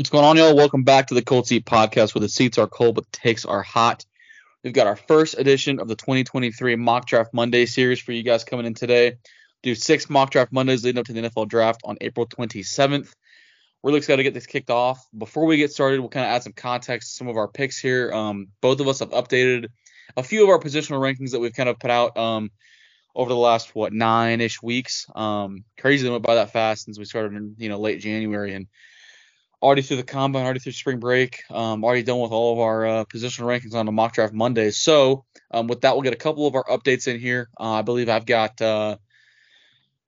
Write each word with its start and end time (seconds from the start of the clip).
What's 0.00 0.08
going 0.08 0.24
on, 0.24 0.38
y'all? 0.38 0.56
Welcome 0.56 0.82
back 0.82 1.08
to 1.08 1.14
the 1.14 1.20
Cold 1.20 1.46
Seat 1.46 1.66
Podcast, 1.66 2.14
where 2.14 2.20
the 2.20 2.28
seats 2.30 2.56
are 2.56 2.66
cold 2.66 2.94
but 2.94 3.04
the 3.04 3.18
takes 3.18 3.44
are 3.44 3.60
hot. 3.60 4.06
We've 4.64 4.72
got 4.72 4.86
our 4.86 4.96
first 4.96 5.36
edition 5.36 5.78
of 5.78 5.88
the 5.88 5.94
2023 5.94 6.76
Mock 6.76 7.04
Draft 7.06 7.34
Monday 7.34 7.66
series 7.66 8.00
for 8.00 8.12
you 8.12 8.22
guys 8.22 8.42
coming 8.42 8.64
in 8.64 8.72
today. 8.72 9.18
Do 9.62 9.74
six 9.74 10.08
mock 10.08 10.30
draft 10.30 10.52
Mondays 10.52 10.82
leading 10.84 11.00
up 11.00 11.04
to 11.04 11.12
the 11.12 11.20
NFL 11.20 11.48
draft 11.48 11.82
on 11.84 11.98
April 12.00 12.26
27th. 12.26 13.12
Really 13.82 13.98
excited 13.98 14.16
to 14.16 14.22
get 14.22 14.32
this 14.32 14.46
kicked 14.46 14.70
off. 14.70 15.06
Before 15.14 15.44
we 15.44 15.58
get 15.58 15.70
started, 15.70 16.00
we'll 16.00 16.08
kind 16.08 16.24
of 16.24 16.30
add 16.30 16.44
some 16.44 16.54
context 16.54 17.10
to 17.10 17.16
some 17.16 17.28
of 17.28 17.36
our 17.36 17.48
picks 17.48 17.76
here. 17.76 18.10
Um, 18.10 18.48
both 18.62 18.80
of 18.80 18.88
us 18.88 19.00
have 19.00 19.10
updated 19.10 19.66
a 20.16 20.22
few 20.22 20.42
of 20.44 20.48
our 20.48 20.58
positional 20.58 21.00
rankings 21.00 21.32
that 21.32 21.40
we've 21.40 21.52
kind 21.52 21.68
of 21.68 21.78
put 21.78 21.90
out 21.90 22.16
um, 22.16 22.50
over 23.14 23.28
the 23.28 23.36
last 23.36 23.74
what 23.74 23.92
nine-ish 23.92 24.62
weeks. 24.62 25.04
Um, 25.14 25.64
crazy 25.78 26.04
they 26.04 26.10
went 26.10 26.24
by 26.24 26.36
that 26.36 26.54
fast 26.54 26.86
since 26.86 26.98
we 26.98 27.04
started 27.04 27.36
in 27.36 27.56
you 27.58 27.68
know 27.68 27.78
late 27.78 28.00
January 28.00 28.54
and 28.54 28.66
already 29.62 29.82
through 29.82 29.98
the 29.98 30.02
combine, 30.02 30.44
already 30.44 30.60
through 30.60 30.72
spring 30.72 30.98
break, 30.98 31.42
um, 31.50 31.84
already 31.84 32.02
done 32.02 32.20
with 32.20 32.32
all 32.32 32.54
of 32.54 32.58
our 32.60 32.86
uh, 32.86 33.04
positional 33.04 33.46
rankings 33.46 33.74
on 33.74 33.86
the 33.86 33.92
mock 33.92 34.14
draft 34.14 34.32
Mondays. 34.32 34.78
So 34.78 35.24
um, 35.50 35.66
with 35.66 35.82
that, 35.82 35.94
we'll 35.94 36.02
get 36.02 36.14
a 36.14 36.16
couple 36.16 36.46
of 36.46 36.54
our 36.54 36.64
updates 36.64 37.08
in 37.08 37.20
here. 37.20 37.50
Uh, 37.58 37.72
I 37.72 37.82
believe 37.82 38.08
I've 38.08 38.26
got, 38.26 38.60
uh, 38.60 38.96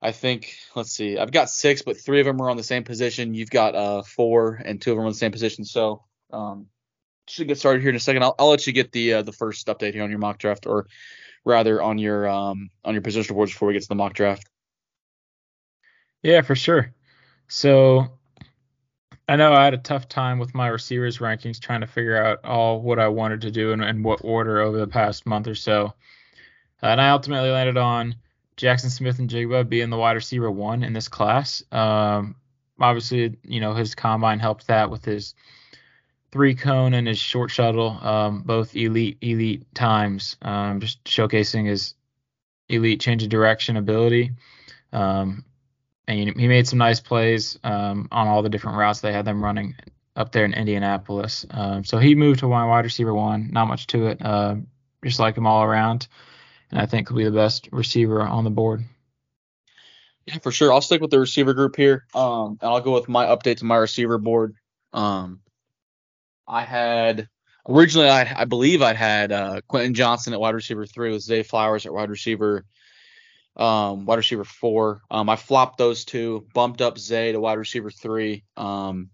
I 0.01 0.11
think, 0.11 0.55
let's 0.75 0.91
see, 0.91 1.17
I've 1.17 1.31
got 1.31 1.49
six, 1.49 1.81
but 1.81 1.97
three 1.97 2.19
of 2.19 2.25
them 2.25 2.41
are 2.41 2.49
on 2.49 2.57
the 2.57 2.63
same 2.63 2.83
position. 2.83 3.33
You've 3.33 3.49
got 3.49 3.75
uh, 3.75 4.03
four, 4.03 4.61
and 4.65 4.81
two 4.81 4.91
of 4.91 4.97
them 4.97 5.05
on 5.05 5.11
the 5.11 5.17
same 5.17 5.31
position. 5.31 5.65
So 5.65 6.03
um, 6.31 6.67
should 7.27 7.47
get 7.47 7.57
started 7.57 7.81
here 7.81 7.89
in 7.89 7.95
a 7.95 7.99
second. 7.99 8.23
I'll, 8.23 8.35
I'll 8.37 8.49
let 8.49 8.67
you 8.67 8.73
get 8.73 8.91
the 8.91 9.13
uh, 9.13 9.21
the 9.21 9.31
first 9.31 9.67
update 9.67 9.93
here 9.93 10.03
on 10.03 10.09
your 10.09 10.19
mock 10.19 10.39
draft, 10.39 10.65
or 10.65 10.87
rather 11.45 11.81
on 11.81 11.97
your 11.97 12.27
um, 12.27 12.69
on 12.83 12.93
your 12.93 13.01
positional 13.01 13.35
boards 13.35 13.51
before 13.51 13.67
we 13.67 13.73
get 13.73 13.83
to 13.83 13.87
the 13.87 13.95
mock 13.95 14.13
draft. 14.13 14.45
Yeah, 16.21 16.41
for 16.41 16.55
sure. 16.55 16.93
So 17.47 18.19
I 19.27 19.37
know 19.37 19.53
I 19.53 19.63
had 19.63 19.73
a 19.73 19.77
tough 19.77 20.09
time 20.09 20.37
with 20.37 20.53
my 20.53 20.67
receivers 20.67 21.19
rankings 21.19 21.59
trying 21.59 21.81
to 21.81 21.87
figure 21.87 22.21
out 22.21 22.43
all 22.43 22.81
what 22.81 22.99
I 22.99 23.07
wanted 23.07 23.41
to 23.41 23.51
do 23.51 23.71
and, 23.71 23.83
and 23.83 24.03
what 24.03 24.19
order 24.23 24.59
over 24.59 24.77
the 24.77 24.87
past 24.87 25.25
month 25.25 25.47
or 25.47 25.55
so. 25.55 25.93
Uh, 26.81 26.87
and 26.87 27.01
I 27.01 27.09
ultimately 27.09 27.49
landed 27.49 27.77
on 27.77 28.15
Jackson 28.57 28.89
Smith-Njigba 28.89 29.69
being 29.69 29.89
the 29.89 29.97
wide 29.97 30.13
receiver 30.13 30.51
one 30.51 30.83
in 30.83 30.91
this 30.91 31.07
class. 31.07 31.63
Um, 31.71 32.35
obviously, 32.79 33.37
you 33.43 33.61
know, 33.61 33.73
his 33.73 33.95
combine 33.95 34.39
helped 34.39 34.67
that 34.67 34.89
with 34.89 35.05
his 35.05 35.35
three 36.33 36.55
cone 36.55 36.93
and 36.93 37.07
his 37.07 37.19
short 37.19 37.49
shuttle, 37.49 37.97
um, 38.01 38.41
both 38.41 38.75
elite, 38.75 39.17
elite 39.21 39.73
times, 39.73 40.35
um, 40.41 40.81
just 40.81 41.03
showcasing 41.05 41.65
his 41.67 41.93
elite 42.67 42.99
change 42.99 43.23
of 43.23 43.29
direction 43.29 43.77
ability. 43.77 44.31
Um, 44.91 45.45
and 46.07 46.39
he 46.39 46.47
made 46.47 46.67
some 46.67 46.79
nice 46.79 46.99
plays 46.99 47.57
um, 47.63 48.07
on 48.11 48.27
all 48.27 48.41
the 48.41 48.49
different 48.49 48.77
routes 48.77 49.01
they 49.01 49.13
had 49.13 49.25
them 49.25 49.43
running 49.43 49.75
up 50.15 50.31
there 50.31 50.45
in 50.45 50.53
Indianapolis. 50.53 51.45
Um, 51.51 51.83
so 51.83 51.97
he 51.97 52.15
moved 52.15 52.39
to 52.39 52.47
wide 52.47 52.85
receiver 52.85 53.13
one. 53.13 53.49
Not 53.51 53.67
much 53.67 53.87
to 53.87 54.07
it. 54.07 54.21
Uh, 54.23 54.55
just 55.03 55.19
like 55.19 55.37
him 55.37 55.47
all 55.47 55.63
around, 55.63 56.07
and 56.71 56.79
I 56.79 56.85
think 56.85 57.07
he'll 57.07 57.17
be 57.17 57.23
the 57.25 57.31
best 57.31 57.67
receiver 57.71 58.21
on 58.21 58.43
the 58.43 58.49
board. 58.49 58.83
Yeah, 60.25 60.37
for 60.37 60.51
sure. 60.51 60.71
I'll 60.71 60.81
stick 60.81 61.01
with 61.01 61.11
the 61.11 61.19
receiver 61.19 61.53
group 61.53 61.75
here, 61.75 62.05
um, 62.15 62.57
and 62.61 62.69
I'll 62.69 62.79
go 62.79 62.93
with 62.93 63.09
my 63.09 63.25
update 63.25 63.57
to 63.57 63.65
my 63.65 63.75
receiver 63.75 64.17
board. 64.17 64.55
Um, 64.93 65.41
I 66.47 66.63
had 66.63 67.27
originally, 67.67 68.09
I, 68.09 68.41
I 68.41 68.45
believe 68.45 68.81
I 68.81 68.93
had 68.93 69.31
uh, 69.31 69.61
Quentin 69.67 69.93
Johnston 69.93 70.33
at 70.33 70.39
wide 70.39 70.55
receiver 70.55 70.85
three 70.85 71.11
with 71.11 71.21
Zay 71.21 71.43
Flowers 71.43 71.85
at 71.85 71.93
wide 71.93 72.09
receiver 72.09 72.65
um, 73.55 74.05
wide 74.05 74.17
receiver 74.17 74.43
four. 74.43 75.01
Um, 75.11 75.29
I 75.29 75.35
flopped 75.35 75.77
those 75.77 76.05
two, 76.05 76.47
bumped 76.53 76.81
up 76.81 76.97
Zay 76.97 77.31
to 77.31 77.39
wide 77.39 77.57
receiver 77.57 77.91
three. 77.91 78.43
Um, 78.57 79.09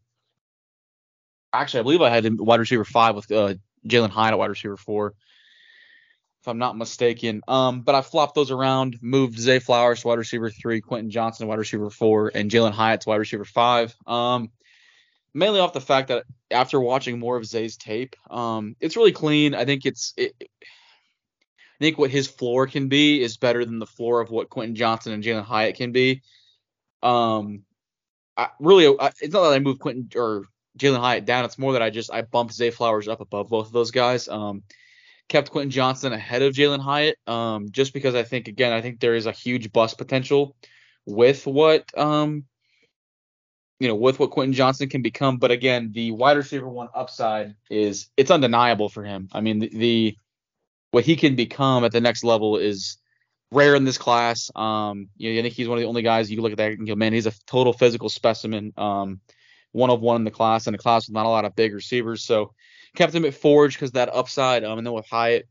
actually, 1.51 1.81
I 1.81 1.83
believe 1.83 2.01
I 2.01 2.09
had 2.09 2.39
wide 2.39 2.59
receiver 2.59 2.85
five 2.85 3.15
with 3.15 3.31
uh, 3.31 3.55
Jalin 3.87 4.09
Hyatt 4.09 4.33
at 4.33 4.39
wide 4.39 4.49
receiver 4.49 4.77
four, 4.77 5.13
if 6.41 6.47
I'm 6.47 6.57
not 6.57 6.77
mistaken. 6.77 7.41
Um, 7.47 7.81
but 7.81 7.95
I 7.95 8.01
flopped 8.01 8.35
those 8.35 8.51
around, 8.51 8.97
moved 9.01 9.37
Zay 9.37 9.59
Flowers 9.59 10.01
to 10.01 10.07
wide 10.07 10.17
receiver 10.17 10.49
three, 10.49 10.81
Quentin 10.81 11.11
Johnston 11.11 11.45
to 11.45 11.49
wide 11.49 11.59
receiver 11.59 11.89
four, 11.89 12.31
and 12.33 12.49
Jalin 12.49 12.71
Hyatt 12.71 13.01
to 13.01 13.09
wide 13.09 13.17
receiver 13.17 13.45
five. 13.45 13.95
Um, 14.07 14.51
mainly 15.33 15.59
off 15.59 15.73
the 15.73 15.81
fact 15.81 16.07
that 16.07 16.23
after 16.49 16.79
watching 16.79 17.19
more 17.19 17.37
of 17.37 17.45
Zay's 17.45 17.77
tape, 17.77 18.15
um, 18.29 18.75
it's 18.79 18.95
really 18.95 19.11
clean. 19.11 19.53
I 19.53 19.65
think 19.65 19.85
it's 19.85 20.13
it, 20.17 20.33
I 21.79 21.85
think 21.85 21.97
what 21.97 22.11
his 22.11 22.27
floor 22.27 22.67
can 22.67 22.89
be 22.89 23.21
is 23.21 23.37
better 23.37 23.63
than 23.63 23.79
the 23.79 23.85
floor 23.85 24.21
of 24.21 24.29
what 24.29 24.49
Quentin 24.49 24.75
Johnston 24.75 25.13
and 25.13 25.23
Jalin 25.23 25.43
Hyatt 25.43 25.75
can 25.75 25.91
be. 25.91 26.21
Um, 27.01 27.63
I 28.35 28.49
really, 28.59 28.87
I, 28.99 29.11
it's 29.21 29.33
not 29.33 29.43
that 29.43 29.55
I 29.55 29.59
move 29.59 29.79
Quentin 29.79 30.09
or 30.15 30.45
Jalin 30.77 30.99
Hyatt 30.99 31.25
down. 31.25 31.45
It's 31.45 31.57
more 31.57 31.73
that 31.73 31.81
I 31.81 31.89
just 31.89 32.11
I 32.11 32.21
bumped 32.21 32.53
Zay 32.53 32.71
Flowers 32.71 33.07
up 33.07 33.21
above 33.21 33.49
both 33.49 33.67
of 33.67 33.73
those 33.73 33.91
guys. 33.91 34.27
Um, 34.27 34.63
kept 35.29 35.51
Quentin 35.51 35.71
Johnston 35.71 36.11
ahead 36.11 36.41
of 36.41 36.53
Jalin 36.53 36.81
Hyatt. 36.81 37.17
Um, 37.27 37.71
just 37.71 37.93
because 37.93 38.15
I 38.15 38.23
think 38.23 38.47
again, 38.47 38.73
I 38.73 38.81
think 38.81 38.99
there 38.99 39.15
is 39.15 39.25
a 39.25 39.31
huge 39.31 39.71
bust 39.71 39.97
potential 39.97 40.57
with 41.05 41.47
what 41.47 41.97
um, 41.97 42.43
you 43.79 43.87
know, 43.87 43.95
with 43.95 44.19
what 44.19 44.31
Quentin 44.31 44.53
Johnston 44.53 44.89
can 44.89 45.01
become. 45.01 45.37
But 45.37 45.51
again, 45.51 45.91
the 45.93 46.11
wide 46.11 46.37
receiver 46.37 46.67
one 46.67 46.89
upside 46.93 47.55
is 47.69 48.09
it's 48.17 48.31
undeniable 48.31 48.89
for 48.89 49.03
him. 49.03 49.29
I 49.31 49.39
mean, 49.41 49.59
the, 49.59 49.69
the 49.69 50.17
what 50.91 51.03
he 51.03 51.15
can 51.15 51.35
become 51.35 51.83
at 51.83 51.91
the 51.91 52.01
next 52.01 52.23
level 52.23 52.57
is 52.57 52.97
rare 53.51 53.75
in 53.75 53.83
this 53.83 53.97
class. 53.97 54.51
Um, 54.55 55.09
you 55.17 55.33
know, 55.33 55.39
I 55.39 55.41
think 55.43 55.53
he's 55.53 55.67
one 55.67 55.77
of 55.77 55.81
the 55.81 55.87
only 55.87 56.01
guys 56.01 56.31
you 56.31 56.41
look 56.41 56.51
at 56.51 56.57
that 56.57 56.71
and 56.71 56.87
go, 56.87 56.95
man, 56.95 57.13
he's 57.13 57.25
a 57.25 57.33
total 57.45 57.73
physical 57.73 58.09
specimen. 58.09 58.73
Um, 58.77 59.21
one 59.71 59.89
of 59.89 60.01
one 60.01 60.15
in 60.15 60.23
the 60.23 60.31
class, 60.31 60.65
and 60.65 60.75
a 60.75 60.79
class 60.79 61.07
with 61.07 61.13
not 61.13 61.25
a 61.25 61.29
lot 61.29 61.45
of 61.45 61.55
big 61.55 61.73
receivers. 61.73 62.23
So 62.23 62.53
kept 62.95 63.13
him 63.13 63.25
at 63.25 63.35
Forge 63.35 63.75
because 63.75 63.91
that 63.91 64.13
upside. 64.13 64.63
Um, 64.63 64.79
and 64.79 64.87
then 64.87 64.93
with 64.93 65.07
Hyatt, 65.07 65.47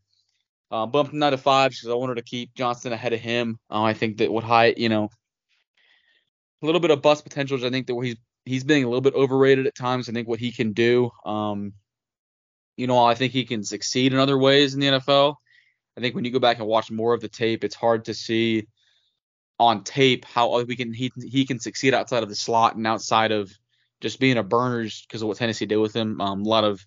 uh, 0.71 0.87
bumped 0.87 1.13
him 1.13 1.21
down 1.21 1.33
to 1.33 1.39
five 1.39 1.71
because 1.71 1.89
I 1.89 1.95
wanted 1.95 2.17
to 2.17 2.23
keep 2.23 2.55
Johnston 2.55 2.93
ahead 2.93 3.13
of 3.13 3.21
him. 3.21 3.59
Uh, 3.71 3.83
I 3.83 3.95
think 3.95 4.19
that 4.19 4.33
with 4.33 4.45
Hyatt, 4.45 4.79
you 4.79 4.89
know, 4.89 5.09
a 6.63 6.67
little 6.67 6.81
bit 6.81 6.91
of 6.91 7.03
bust 7.03 7.25
potential. 7.25 7.65
I 7.65 7.71
think 7.71 7.87
that 7.87 8.01
he's 8.03 8.17
he's 8.45 8.65
being 8.65 8.85
a 8.85 8.89
little 8.89 9.01
bit 9.01 9.15
overrated 9.15 9.67
at 9.67 9.75
times. 9.75 10.09
I 10.09 10.13
think 10.13 10.29
what 10.29 10.41
he 10.41 10.53
can 10.53 10.73
do. 10.73 11.11
Um, 11.25 11.73
you 12.79 12.87
know, 12.87 13.05
I 13.05 13.15
think 13.15 13.33
he 13.33 13.45
can 13.45 13.65
succeed 13.65 14.13
in 14.13 14.19
other 14.21 14.39
ways 14.39 14.73
in 14.73 14.81
the 14.81 14.87
NFL. 14.87 15.35
I 15.97 16.01
think 16.01 16.15
when 16.15 16.25
you 16.25 16.31
go 16.31 16.39
back 16.39 16.59
and 16.59 16.67
watch 16.67 16.93
more 16.93 17.13
of 17.13 17.21
the 17.21 17.29
tape, 17.29 17.65
it's 17.65 17.75
hard 17.75 18.05
to 18.05 18.15
see 18.15 18.69
on 19.59 19.83
tape 19.83 20.25
how 20.25 20.63
we 20.63 20.77
can 20.77 20.93
he 20.93 21.11
he 21.29 21.45
can 21.45 21.59
succeed 21.59 21.93
outside 21.93 22.23
of 22.23 22.29
the 22.29 22.37
slot 22.37 22.77
and 22.77 22.87
outside 22.87 23.33
of 23.33 23.53
just 24.01 24.21
being 24.21 24.37
a 24.37 24.45
burner 24.45 24.85
because 24.85 25.21
of 25.21 25.27
what 25.27 25.37
Tennessee 25.37 25.67
did 25.67 25.79
with 25.79 25.95
him. 25.95 26.21
Um, 26.21 26.43
a 26.43 26.49
lot 26.49 26.63
of 26.63 26.87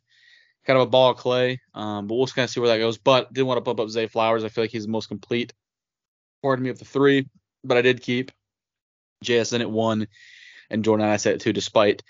kind 0.66 0.78
of 0.78 0.84
a 0.84 0.90
ball 0.90 1.12
of 1.12 1.18
clay. 1.18 1.60
Um, 1.74 2.08
but 2.08 2.16
we'll 2.16 2.26
just 2.26 2.36
kind 2.36 2.46
of 2.46 2.50
see 2.50 2.62
where 2.62 2.70
that 2.70 2.80
goes. 2.80 2.98
But 2.98 3.34
didn't 3.34 3.48
want 3.48 3.58
to 3.58 3.62
bump 3.62 3.82
up 3.82 3.90
Zay 3.90 4.08
Flowers. 4.08 4.46
I 4.46 4.50
feel 4.50 4.64
like 4.64 4.72
he's 4.72 4.86
the 4.86 4.92
most 4.92 5.10
complete. 5.10 5.52
Pardon 6.42 6.64
me 6.64 6.70
of 6.70 6.80
the 6.80 6.86
three, 6.86 7.28
but 7.66 7.76
I 7.76 7.82
did 7.82 8.02
keep 8.02 8.32
JSN 9.26 9.60
at 9.60 9.70
one 9.70 10.08
and 10.70 10.86
Jordan 10.86 11.06
Addison 11.06 11.34
at 11.34 11.42
two, 11.42 11.52
despite 11.52 12.02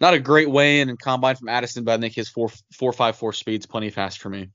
not 0.00 0.14
a 0.14 0.20
great 0.20 0.50
weigh 0.50 0.80
in 0.80 0.88
and 0.88 0.98
combine 0.98 1.36
from 1.36 1.48
Addison, 1.48 1.84
but 1.84 1.98
I 1.98 2.00
think 2.00 2.14
his 2.14 2.28
four 2.28 2.50
four 2.72 2.92
five 2.92 3.16
four 3.16 3.32
speed's 3.32 3.66
plenty 3.66 3.90
fast 3.90 4.20
for 4.20 4.28
me. 4.28 4.50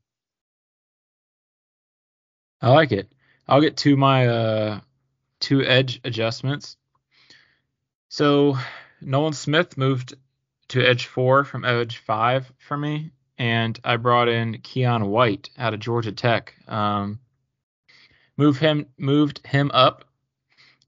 I 2.61 2.69
like 2.69 2.91
it. 2.91 3.11
I'll 3.47 3.61
get 3.61 3.77
to 3.77 3.97
my 3.97 4.27
uh 4.27 4.79
two 5.39 5.63
edge 5.63 5.99
adjustments. 6.03 6.77
So 8.09 8.57
Nolan 9.01 9.33
Smith 9.33 9.77
moved 9.77 10.15
to 10.69 10.81
edge 10.81 11.07
four 11.07 11.43
from 11.43 11.65
edge 11.65 11.97
five 11.97 12.51
for 12.57 12.77
me, 12.77 13.11
and 13.37 13.77
I 13.83 13.97
brought 13.97 14.29
in 14.29 14.59
Keion 14.59 15.07
White 15.07 15.49
out 15.57 15.73
of 15.73 15.79
Georgia 15.79 16.13
Tech. 16.13 16.53
Um, 16.67 17.19
move 18.38 18.57
him 18.57 18.88
moved 18.97 19.45
him 19.45 19.71
up 19.73 20.06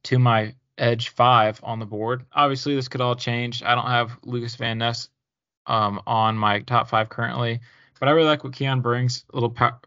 to 0.04 0.18
my 0.18 0.56
edge 0.78 1.10
five 1.10 1.60
on 1.64 1.80
the 1.80 1.86
board. 1.86 2.26
Obviously, 2.34 2.76
this 2.76 2.88
could 2.88 3.02
all 3.02 3.16
change. 3.16 3.64
I 3.64 3.76
don't 3.76 3.88
have 3.88 4.18
Lucas 4.24 4.56
Van 4.56 4.78
Ness 4.78 5.10
um, 5.66 6.02
on 6.06 6.38
my 6.38 6.60
top 6.60 6.90
five 6.90 7.10
currently, 7.10 7.62
but 8.00 8.10
I 8.10 8.12
really 8.12 8.28
like 8.28 8.44
what 8.44 8.54
Keion 8.54 8.82
brings. 8.82 9.26
A 9.32 9.36
little 9.36 9.50
pow- 9.50 9.80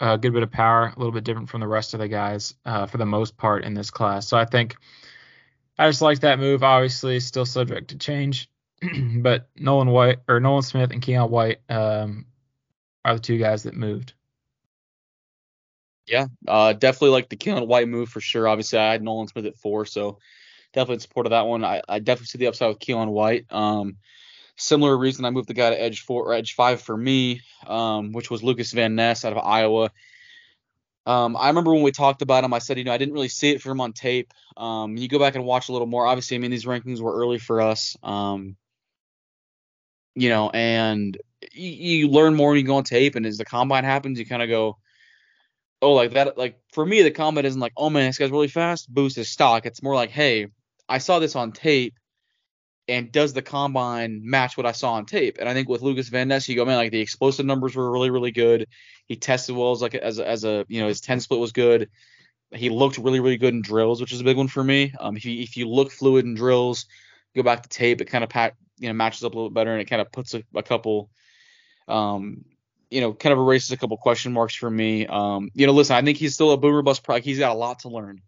a 0.00 0.18
good 0.18 0.32
bit 0.32 0.42
of 0.42 0.50
power, 0.50 0.92
a 0.94 0.98
little 0.98 1.12
bit 1.12 1.24
different 1.24 1.48
from 1.48 1.60
the 1.60 1.68
rest 1.68 1.94
of 1.94 2.00
the 2.00 2.08
guys 2.08 2.54
uh, 2.64 2.86
for 2.86 2.98
the 2.98 3.06
most 3.06 3.36
part 3.36 3.64
in 3.64 3.74
this 3.74 3.90
class. 3.90 4.26
So 4.26 4.36
I 4.36 4.44
think 4.44 4.76
I 5.78 5.88
just 5.88 6.02
like 6.02 6.20
that 6.20 6.38
move. 6.38 6.62
Obviously, 6.62 7.20
still 7.20 7.46
subject 7.46 7.88
to 7.88 7.98
change, 7.98 8.50
but 9.16 9.48
Nolan 9.56 9.88
White 9.88 10.18
or 10.28 10.40
Nolan 10.40 10.62
Smith 10.62 10.90
and 10.90 11.02
Keion 11.02 11.30
White 11.30 11.60
um, 11.68 12.26
are 13.04 13.14
the 13.14 13.20
two 13.20 13.38
guys 13.38 13.64
that 13.64 13.74
moved. 13.74 14.14
Yeah, 16.06 16.26
uh, 16.46 16.74
definitely 16.74 17.10
like 17.10 17.28
the 17.30 17.36
Keion 17.36 17.66
White 17.66 17.88
move 17.88 18.08
for 18.10 18.20
sure. 18.20 18.46
Obviously, 18.46 18.78
I 18.78 18.92
had 18.92 19.02
Nolan 19.02 19.28
Smith 19.28 19.46
at 19.46 19.56
four, 19.56 19.86
so 19.86 20.18
definitely 20.72 20.94
in 20.94 21.00
support 21.00 21.26
of 21.26 21.30
that 21.30 21.46
one. 21.46 21.64
I, 21.64 21.80
I 21.88 21.98
definitely 21.98 22.26
see 22.26 22.38
the 22.38 22.48
upside 22.48 22.68
with 22.68 22.78
Keion 22.78 23.08
White. 23.08 23.46
Um, 23.50 23.96
similar 24.56 24.96
reason 24.96 25.24
I 25.24 25.30
moved 25.30 25.48
the 25.48 25.54
guy 25.54 25.70
to 25.70 25.80
edge 25.80 26.02
four 26.02 26.24
or 26.28 26.34
edge 26.34 26.54
five 26.54 26.82
for 26.82 26.96
me, 26.96 27.40
um, 27.66 28.12
which 28.12 28.30
was 28.30 28.42
Lucas 28.42 28.72
Van 28.72 28.94
Ness 28.94 29.24
out 29.24 29.32
of 29.32 29.38
Iowa. 29.44 29.90
Um, 31.06 31.36
I 31.36 31.48
remember 31.48 31.72
when 31.72 31.82
we 31.82 31.92
talked 31.92 32.22
about 32.22 32.44
him, 32.44 32.54
I 32.54 32.58
said, 32.58 32.78
you 32.78 32.84
know, 32.84 32.92
I 32.92 32.98
didn't 32.98 33.14
really 33.14 33.28
see 33.28 33.50
it 33.50 33.62
for 33.62 33.70
him 33.70 33.80
on 33.80 33.92
tape. 33.92 34.32
Um, 34.56 34.96
you 34.96 35.08
go 35.08 35.18
back 35.18 35.34
and 35.34 35.44
watch 35.44 35.68
a 35.68 35.72
little 35.72 35.86
more. 35.86 36.06
Obviously, 36.06 36.36
I 36.36 36.40
mean, 36.40 36.50
these 36.50 36.64
rankings 36.64 37.00
were 37.00 37.14
early 37.14 37.38
for 37.38 37.60
us. 37.60 37.96
Um, 38.02 38.56
you 40.14 40.28
know, 40.28 40.50
and 40.50 41.16
you, 41.52 41.70
you 41.70 42.08
learn 42.08 42.34
more 42.34 42.50
when 42.50 42.58
you 42.58 42.64
go 42.64 42.76
on 42.76 42.84
tape. 42.84 43.16
And 43.16 43.26
as 43.26 43.36
the 43.36 43.44
combine 43.44 43.84
happens, 43.84 44.18
you 44.18 44.26
kind 44.26 44.42
of 44.42 44.48
go, 44.48 44.78
oh, 45.84 45.92
like 45.92 46.12
that. 46.12 46.38
Like 46.38 46.58
for 46.72 46.84
me, 46.84 47.02
the 47.02 47.10
combine 47.10 47.44
isn't 47.44 47.60
like, 47.60 47.74
oh 47.76 47.90
man, 47.90 48.06
this 48.06 48.18
guy's 48.18 48.30
really 48.30 48.48
fast, 48.48 48.92
boost 48.92 49.16
his 49.16 49.28
stock. 49.28 49.66
It's 49.66 49.82
more 49.82 49.94
like, 49.94 50.10
hey, 50.10 50.48
I 50.88 50.98
saw 50.98 51.18
this 51.18 51.36
on 51.36 51.52
tape 51.52 51.94
and 52.88 53.10
does 53.10 53.32
the 53.32 53.42
combine 53.42 54.20
match 54.24 54.56
what 54.56 54.66
I 54.66 54.72
saw 54.72 54.94
on 54.94 55.06
tape? 55.06 55.38
And 55.40 55.48
I 55.48 55.54
think 55.54 55.68
with 55.68 55.82
Lucas 55.82 56.08
Van 56.08 56.28
Ness, 56.28 56.48
you 56.48 56.56
go, 56.56 56.64
man, 56.64 56.76
like 56.76 56.92
the 56.92 57.00
explosive 57.00 57.46
numbers 57.46 57.74
were 57.74 57.90
really, 57.90 58.10
really 58.10 58.32
good. 58.32 58.68
He 59.06 59.16
tested 59.16 59.56
well 59.56 59.72
as 59.72 59.80
like 59.80 59.94
as 59.94 60.20
as 60.20 60.44
a 60.44 60.64
you 60.68 60.80
know 60.80 60.88
his 60.88 61.00
10 61.00 61.20
split 61.20 61.40
was 61.40 61.52
good. 61.52 61.90
He 62.50 62.68
looked 62.68 62.98
really, 62.98 63.20
really 63.20 63.38
good 63.38 63.54
in 63.54 63.62
drills, 63.62 64.00
which 64.00 64.12
is 64.12 64.20
a 64.20 64.24
big 64.24 64.36
one 64.36 64.48
for 64.48 64.62
me. 64.62 64.92
Um, 65.00 65.16
if 65.16 65.24
you 65.24 65.42
if 65.42 65.56
you 65.56 65.68
look 65.68 65.90
fluid 65.90 66.24
in 66.24 66.34
drills, 66.34 66.86
go 67.34 67.42
back 67.42 67.62
to 67.62 67.68
tape, 67.68 68.00
it 68.00 68.06
kind 68.06 68.22
of 68.22 68.30
pat 68.30 68.54
you 68.78 68.88
know 68.88 68.94
matches 68.94 69.24
up 69.24 69.32
a 69.32 69.36
little 69.36 69.50
bit 69.50 69.54
better, 69.54 69.72
and 69.72 69.80
it 69.80 69.86
kind 69.86 70.02
of 70.02 70.12
puts 70.12 70.34
a, 70.34 70.42
a 70.54 70.62
couple, 70.62 71.10
um, 71.88 72.44
you 72.90 73.00
know, 73.00 73.12
kind 73.12 73.32
of 73.32 73.38
erases 73.38 73.72
a 73.72 73.76
couple 73.76 73.96
question 73.96 74.32
marks 74.32 74.54
for 74.54 74.70
me. 74.70 75.06
Um, 75.06 75.50
you 75.54 75.66
know, 75.66 75.72
listen, 75.72 75.96
I 75.96 76.02
think 76.02 76.18
he's 76.18 76.34
still 76.34 76.52
a 76.52 76.56
boomer 76.56 76.82
bust. 76.82 77.02
Pro- 77.02 77.20
he's 77.20 77.38
got 77.38 77.52
a 77.52 77.58
lot 77.58 77.80
to 77.80 77.88
learn. 77.88 78.20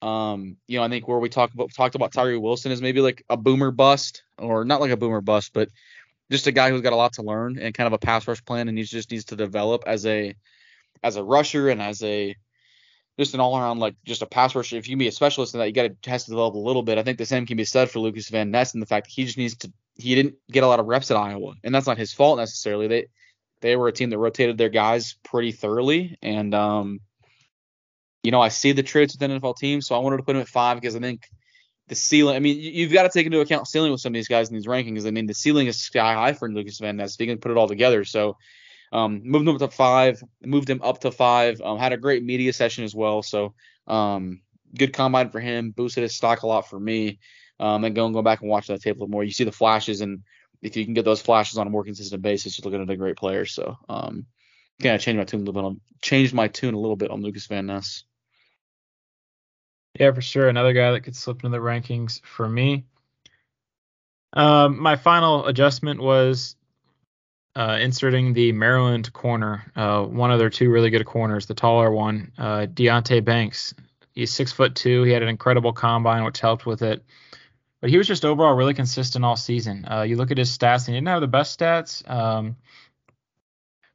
Um, 0.00 0.56
you 0.66 0.78
know, 0.78 0.84
I 0.84 0.88
think 0.88 1.08
where 1.08 1.18
we 1.18 1.28
talk 1.28 1.52
about 1.52 1.72
talked 1.74 1.94
about 1.94 2.12
Tyree 2.12 2.36
Wilson 2.36 2.70
is 2.70 2.80
maybe 2.80 3.00
like 3.00 3.24
a 3.28 3.36
boomer 3.36 3.70
bust, 3.70 4.22
or 4.38 4.64
not 4.64 4.80
like 4.80 4.90
a 4.90 4.96
boomer 4.96 5.20
bust, 5.20 5.52
but 5.52 5.68
just 6.30 6.46
a 6.46 6.52
guy 6.52 6.70
who's 6.70 6.82
got 6.82 6.92
a 6.92 6.96
lot 6.96 7.14
to 7.14 7.22
learn 7.22 7.58
and 7.58 7.74
kind 7.74 7.86
of 7.86 7.92
a 7.92 7.98
pass 7.98 8.26
rush 8.28 8.44
plan, 8.44 8.68
and 8.68 8.78
he 8.78 8.84
just 8.84 9.10
needs 9.10 9.26
to 9.26 9.36
develop 9.36 9.84
as 9.86 10.06
a 10.06 10.34
as 11.02 11.16
a 11.16 11.24
rusher 11.24 11.68
and 11.68 11.82
as 11.82 12.02
a 12.02 12.36
just 13.18 13.34
an 13.34 13.40
all 13.40 13.58
around 13.58 13.80
like 13.80 13.96
just 14.04 14.22
a 14.22 14.26
pass 14.26 14.54
rusher. 14.54 14.76
If 14.76 14.86
you 14.86 14.92
can 14.92 14.98
be 14.98 15.08
a 15.08 15.12
specialist 15.12 15.54
in 15.54 15.60
that, 15.60 15.66
you 15.66 15.72
got 15.72 15.82
to 15.82 15.88
test 15.88 16.28
the 16.28 16.36
level 16.36 16.62
a 16.62 16.66
little 16.66 16.82
bit. 16.82 16.98
I 16.98 17.02
think 17.02 17.18
the 17.18 17.26
same 17.26 17.46
can 17.46 17.56
be 17.56 17.64
said 17.64 17.90
for 17.90 17.98
Lucas 17.98 18.28
Van 18.28 18.50
Ness 18.50 18.74
and 18.74 18.82
the 18.82 18.86
fact 18.86 19.06
that 19.06 19.12
he 19.12 19.24
just 19.24 19.38
needs 19.38 19.56
to. 19.58 19.72
He 19.96 20.14
didn't 20.14 20.36
get 20.50 20.62
a 20.62 20.68
lot 20.68 20.78
of 20.78 20.86
reps 20.86 21.10
at 21.10 21.16
Iowa, 21.16 21.54
and 21.64 21.74
that's 21.74 21.88
not 21.88 21.98
his 21.98 22.12
fault 22.12 22.38
necessarily. 22.38 22.86
They 22.86 23.06
they 23.60 23.76
were 23.76 23.88
a 23.88 23.92
team 23.92 24.10
that 24.10 24.18
rotated 24.18 24.58
their 24.58 24.68
guys 24.68 25.16
pretty 25.24 25.52
thoroughly, 25.52 26.18
and 26.22 26.54
um, 26.54 27.00
you 28.22 28.30
know, 28.30 28.40
I 28.40 28.48
see 28.48 28.72
the 28.72 28.82
traits 28.82 29.16
with 29.18 29.30
NFL 29.30 29.56
teams, 29.56 29.86
so 29.86 29.94
I 29.94 29.98
wanted 29.98 30.18
to 30.18 30.22
put 30.22 30.36
him 30.36 30.42
at 30.42 30.48
five 30.48 30.80
because 30.80 30.96
I 30.96 31.00
think 31.00 31.28
the 31.88 31.94
ceiling. 31.94 32.36
I 32.36 32.40
mean, 32.40 32.58
you've 32.58 32.92
got 32.92 33.04
to 33.04 33.08
take 33.08 33.26
into 33.26 33.40
account 33.40 33.66
ceiling 33.66 33.92
with 33.92 34.00
some 34.00 34.10
of 34.10 34.14
these 34.14 34.28
guys 34.28 34.48
in 34.48 34.54
these 34.54 34.66
rankings. 34.66 35.06
I 35.06 35.10
mean, 35.10 35.26
the 35.26 35.34
ceiling 35.34 35.66
is 35.66 35.80
sky 35.80 36.14
high 36.14 36.32
for 36.32 36.50
Lucas 36.50 36.78
Van 36.78 36.96
Ness. 36.96 37.14
If 37.14 37.20
he 37.20 37.26
can 37.26 37.38
put 37.38 37.50
it 37.50 37.56
all 37.56 37.68
together, 37.68 38.04
so 38.04 38.36
um, 38.92 39.22
moved 39.24 39.48
him 39.48 39.54
up 39.54 39.60
to 39.60 39.68
five, 39.68 40.22
moved 40.42 40.68
him 40.68 40.82
up 40.82 41.00
to 41.00 41.10
five. 41.10 41.60
Um, 41.60 41.78
had 41.78 41.92
a 41.92 41.96
great 41.96 42.24
media 42.24 42.52
session 42.52 42.84
as 42.84 42.94
well, 42.94 43.22
so 43.22 43.54
um, 43.86 44.40
good 44.76 44.92
combine 44.92 45.30
for 45.30 45.40
him. 45.40 45.70
Boosted 45.70 46.02
his 46.02 46.14
stock 46.14 46.42
a 46.42 46.46
lot 46.46 46.68
for 46.68 46.78
me. 46.78 47.18
Um, 47.60 47.82
and 47.82 47.94
go 47.94 48.04
and 48.04 48.14
go 48.14 48.22
back 48.22 48.40
and 48.40 48.48
watch 48.48 48.68
that 48.68 48.82
tape 48.82 48.96
a 48.96 48.98
little 49.00 49.08
more. 49.08 49.24
You 49.24 49.32
see 49.32 49.42
the 49.42 49.50
flashes, 49.50 50.00
and 50.00 50.22
if 50.62 50.76
you 50.76 50.84
can 50.84 50.94
get 50.94 51.04
those 51.04 51.20
flashes 51.20 51.58
on 51.58 51.66
a 51.66 51.70
more 51.70 51.84
consistent 51.84 52.22
basis, 52.22 52.58
you're 52.58 52.64
looking 52.64 52.82
at 52.82 52.90
a 52.92 52.96
great 52.96 53.16
player. 53.16 53.44
So, 53.44 53.76
um, 53.88 54.26
kind 54.80 54.94
of 54.94 55.00
changed 55.00 55.18
my 55.18 55.24
tune 55.24 55.40
a 55.40 55.44
little 55.44 55.54
bit 55.54 55.64
on 55.64 55.80
changed 56.00 56.34
my 56.34 56.48
tune 56.48 56.74
a 56.74 56.78
little 56.78 56.96
bit 56.96 57.10
on 57.10 57.22
Lucas 57.22 57.46
Van 57.46 57.66
Ness. 57.66 58.04
Yeah, 59.98 60.12
for 60.12 60.20
sure. 60.20 60.48
Another 60.48 60.72
guy 60.72 60.92
that 60.92 61.00
could 61.00 61.16
slip 61.16 61.38
into 61.38 61.48
the 61.48 61.62
rankings 61.62 62.20
for 62.24 62.48
me. 62.48 62.84
Um, 64.32 64.80
my 64.80 64.96
final 64.96 65.46
adjustment 65.46 66.00
was 66.00 66.54
uh, 67.56 67.78
inserting 67.80 68.34
the 68.34 68.52
Maryland 68.52 69.12
corner, 69.12 69.72
uh, 69.74 70.04
one 70.04 70.30
of 70.30 70.38
their 70.38 70.50
two 70.50 70.70
really 70.70 70.90
good 70.90 71.04
corners, 71.04 71.46
the 71.46 71.54
taller 71.54 71.90
one, 71.90 72.30
uh, 72.38 72.66
Deonte 72.72 73.24
Banks. 73.24 73.74
He's 74.12 74.32
six 74.32 74.52
foot 74.52 74.74
two. 74.74 75.02
He 75.02 75.12
had 75.12 75.22
an 75.22 75.28
incredible 75.28 75.72
combine, 75.72 76.24
which 76.24 76.40
helped 76.40 76.66
with 76.66 76.82
it. 76.82 77.04
But 77.80 77.90
he 77.90 77.98
was 77.98 78.08
just 78.08 78.24
overall 78.24 78.54
really 78.54 78.74
consistent 78.74 79.24
all 79.24 79.36
season. 79.36 79.86
Uh, 79.88 80.02
you 80.02 80.16
look 80.16 80.30
at 80.30 80.38
his 80.38 80.56
stats, 80.56 80.86
and 80.86 80.94
he 80.94 80.94
didn't 80.94 81.08
have 81.08 81.20
the 81.20 81.28
best 81.28 81.58
stats. 81.58 82.08
Um, 82.10 82.56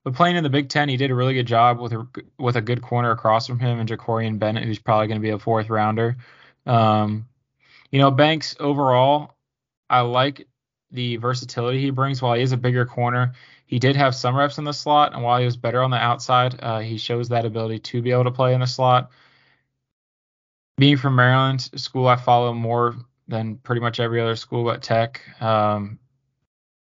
but 0.04 0.16
playing 0.16 0.36
in 0.36 0.44
the 0.44 0.50
Big 0.50 0.70
Ten, 0.70 0.90
he 0.90 0.98
did 0.98 1.12
a 1.12 1.16
really 1.16 1.34
good 1.34 1.48
job 1.48 1.80
with 1.80 1.94
a 1.94 2.08
with 2.38 2.56
a 2.56 2.62
good 2.62 2.82
corner 2.82 3.12
across 3.12 3.48
from 3.48 3.60
him 3.60 3.80
and 3.80 3.90
Jakorian 3.90 4.40
Bennett, 4.40 4.66
who's 4.66 4.80
probably 4.80 5.08
going 5.08 5.20
to 5.20 5.26
be 5.26 5.32
a 5.32 5.40
fourth 5.40 5.70
rounder. 5.70 6.18
Um, 6.66 7.28
you 7.92 8.00
know, 8.00 8.12
Banks 8.12 8.56
overall, 8.60 9.36
I 9.90 10.02
like 10.02 10.48
the 10.92 11.18
versatility 11.18 11.80
he 11.80 11.90
brings. 11.90 12.22
While 12.22 12.36
he 12.36 12.42
is 12.42 12.52
a 12.52 12.58
bigger 12.58 12.86
corner, 12.86 13.34
he 13.66 13.80
did 13.80 13.96
have 13.96 14.14
some 14.16 14.36
reps 14.36 14.58
in 14.58 14.66
the 14.66 14.74
slot, 14.74 15.14
and 15.14 15.24
while 15.24 15.40
he 15.40 15.46
was 15.46 15.58
better 15.58 15.82
on 15.82 15.92
the 15.92 15.98
outside, 15.98 16.56
uh, 16.62 16.80
he 16.80 16.98
shows 16.98 17.30
that 17.30 17.46
ability 17.46 17.80
to 17.80 18.02
be 18.02 18.12
able 18.12 18.26
to 18.26 18.32
play 18.32 18.54
in 18.54 18.60
the 18.60 18.68
slot. 18.68 19.12
Being 20.78 20.98
from 20.98 21.16
Maryland, 21.16 21.62
school 21.76 22.08
I 22.08 22.16
follow 22.16 22.54
more 22.54 22.96
than 23.34 23.58
pretty 23.58 23.82
much 23.82 24.00
every 24.00 24.22
other 24.22 24.36
school 24.36 24.64
but 24.64 24.84
Tech. 24.84 25.22
Um, 25.42 26.00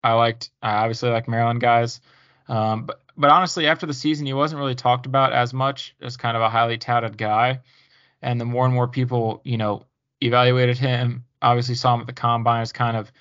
I 0.03 0.15
liked, 0.15 0.51
I 0.63 0.77
obviously 0.77 1.11
like 1.11 1.29
Maryland 1.29 1.61
guys. 1.61 2.01
Um, 2.49 2.87
but 2.87 3.03
but 3.17 3.31
honestly, 3.31 3.67
after 3.67 3.85
the 3.85 3.95
season, 3.95 4.27
he 4.27 4.33
wasn't 4.33 4.61
really 4.61 4.77
talked 4.77 5.05
about 5.05 5.33
as 5.33 5.53
much 5.53 5.95
as 6.01 6.17
kind 6.17 6.37
of 6.37 6.43
a 6.43 6.49
highly 6.49 6.79
touted 6.79 7.19
guy. 7.19 7.61
And 8.23 8.41
the 8.41 8.45
more 8.45 8.65
and 8.65 8.73
more 8.73 8.87
people, 8.87 9.41
you 9.45 9.57
know, 9.57 9.87
evaluated 10.21 10.79
him, 10.79 11.25
obviously 11.43 11.75
saw 11.75 11.95
him 11.95 12.01
at 12.01 12.07
the 12.07 12.13
combine 12.13 12.63
as 12.63 12.73
kind 12.73 12.97
of 12.97 13.13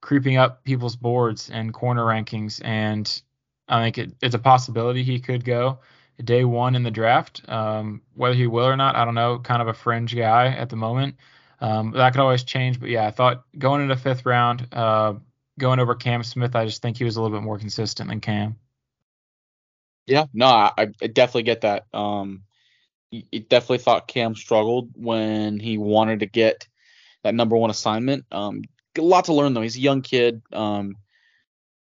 creeping 0.00 0.38
up 0.38 0.64
people's 0.64 0.96
boards 0.96 1.50
and 1.50 1.72
corner 1.72 2.02
rankings. 2.02 2.62
And 2.64 3.22
I 3.68 3.82
think 3.84 3.98
it, 3.98 4.16
it's 4.22 4.34
a 4.34 4.38
possibility 4.38 5.02
he 5.02 5.20
could 5.20 5.44
go 5.44 5.80
day 6.24 6.44
one 6.44 6.74
in 6.74 6.82
the 6.82 6.90
draft. 6.90 7.42
Um, 7.46 8.00
whether 8.14 8.34
he 8.34 8.46
will 8.46 8.66
or 8.66 8.76
not, 8.76 8.96
I 8.96 9.04
don't 9.04 9.14
know. 9.14 9.38
Kind 9.38 9.60
of 9.60 9.68
a 9.68 9.74
fringe 9.74 10.16
guy 10.16 10.46
at 10.46 10.70
the 10.70 10.76
moment. 10.76 11.16
Um, 11.60 11.92
that 11.92 12.12
could 12.12 12.20
always 12.20 12.44
change. 12.44 12.80
But 12.80 12.90
yeah, 12.90 13.06
I 13.06 13.10
thought 13.10 13.44
going 13.56 13.82
into 13.82 13.96
fifth 13.96 14.26
round, 14.26 14.68
uh, 14.72 15.14
going 15.58 15.78
over 15.78 15.94
Cam 15.94 16.22
Smith, 16.22 16.54
I 16.54 16.66
just 16.66 16.82
think 16.82 16.98
he 16.98 17.04
was 17.04 17.16
a 17.16 17.22
little 17.22 17.36
bit 17.36 17.44
more 17.44 17.58
consistent 17.58 18.08
than 18.08 18.20
Cam. 18.20 18.56
Yeah, 20.06 20.26
no, 20.32 20.46
I, 20.46 20.72
I 20.78 21.06
definitely 21.06 21.44
get 21.44 21.62
that. 21.62 21.86
Um, 21.92 22.42
definitely 23.12 23.78
thought 23.78 24.08
Cam 24.08 24.34
struggled 24.34 24.90
when 24.94 25.58
he 25.58 25.78
wanted 25.78 26.20
to 26.20 26.26
get 26.26 26.68
that 27.22 27.34
number 27.34 27.56
one 27.56 27.70
assignment. 27.70 28.24
Um, 28.30 28.62
a 28.96 29.00
lot 29.00 29.26
to 29.26 29.34
learn 29.34 29.52
though. 29.52 29.62
He's 29.62 29.76
a 29.76 29.80
young 29.80 30.02
kid. 30.02 30.42
Um, 30.52 30.96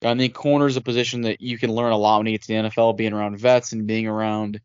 I 0.03 0.15
think 0.15 0.35
corner 0.35 0.67
is 0.67 0.76
a 0.76 0.82
position 0.82 1.23
that 1.23 1.41
you 1.41 1.59
can 1.59 1.73
learn 1.73 1.93
a 1.93 1.97
lot 1.97 2.19
when 2.19 2.26
you 2.26 2.32
get 2.32 2.43
to 2.43 2.49
the 2.49 2.55
NFL, 2.55 2.97
being 2.97 3.12
around 3.12 3.38
vets 3.38 3.73
and 3.73 3.87
being 3.87 4.06
around 4.06 4.61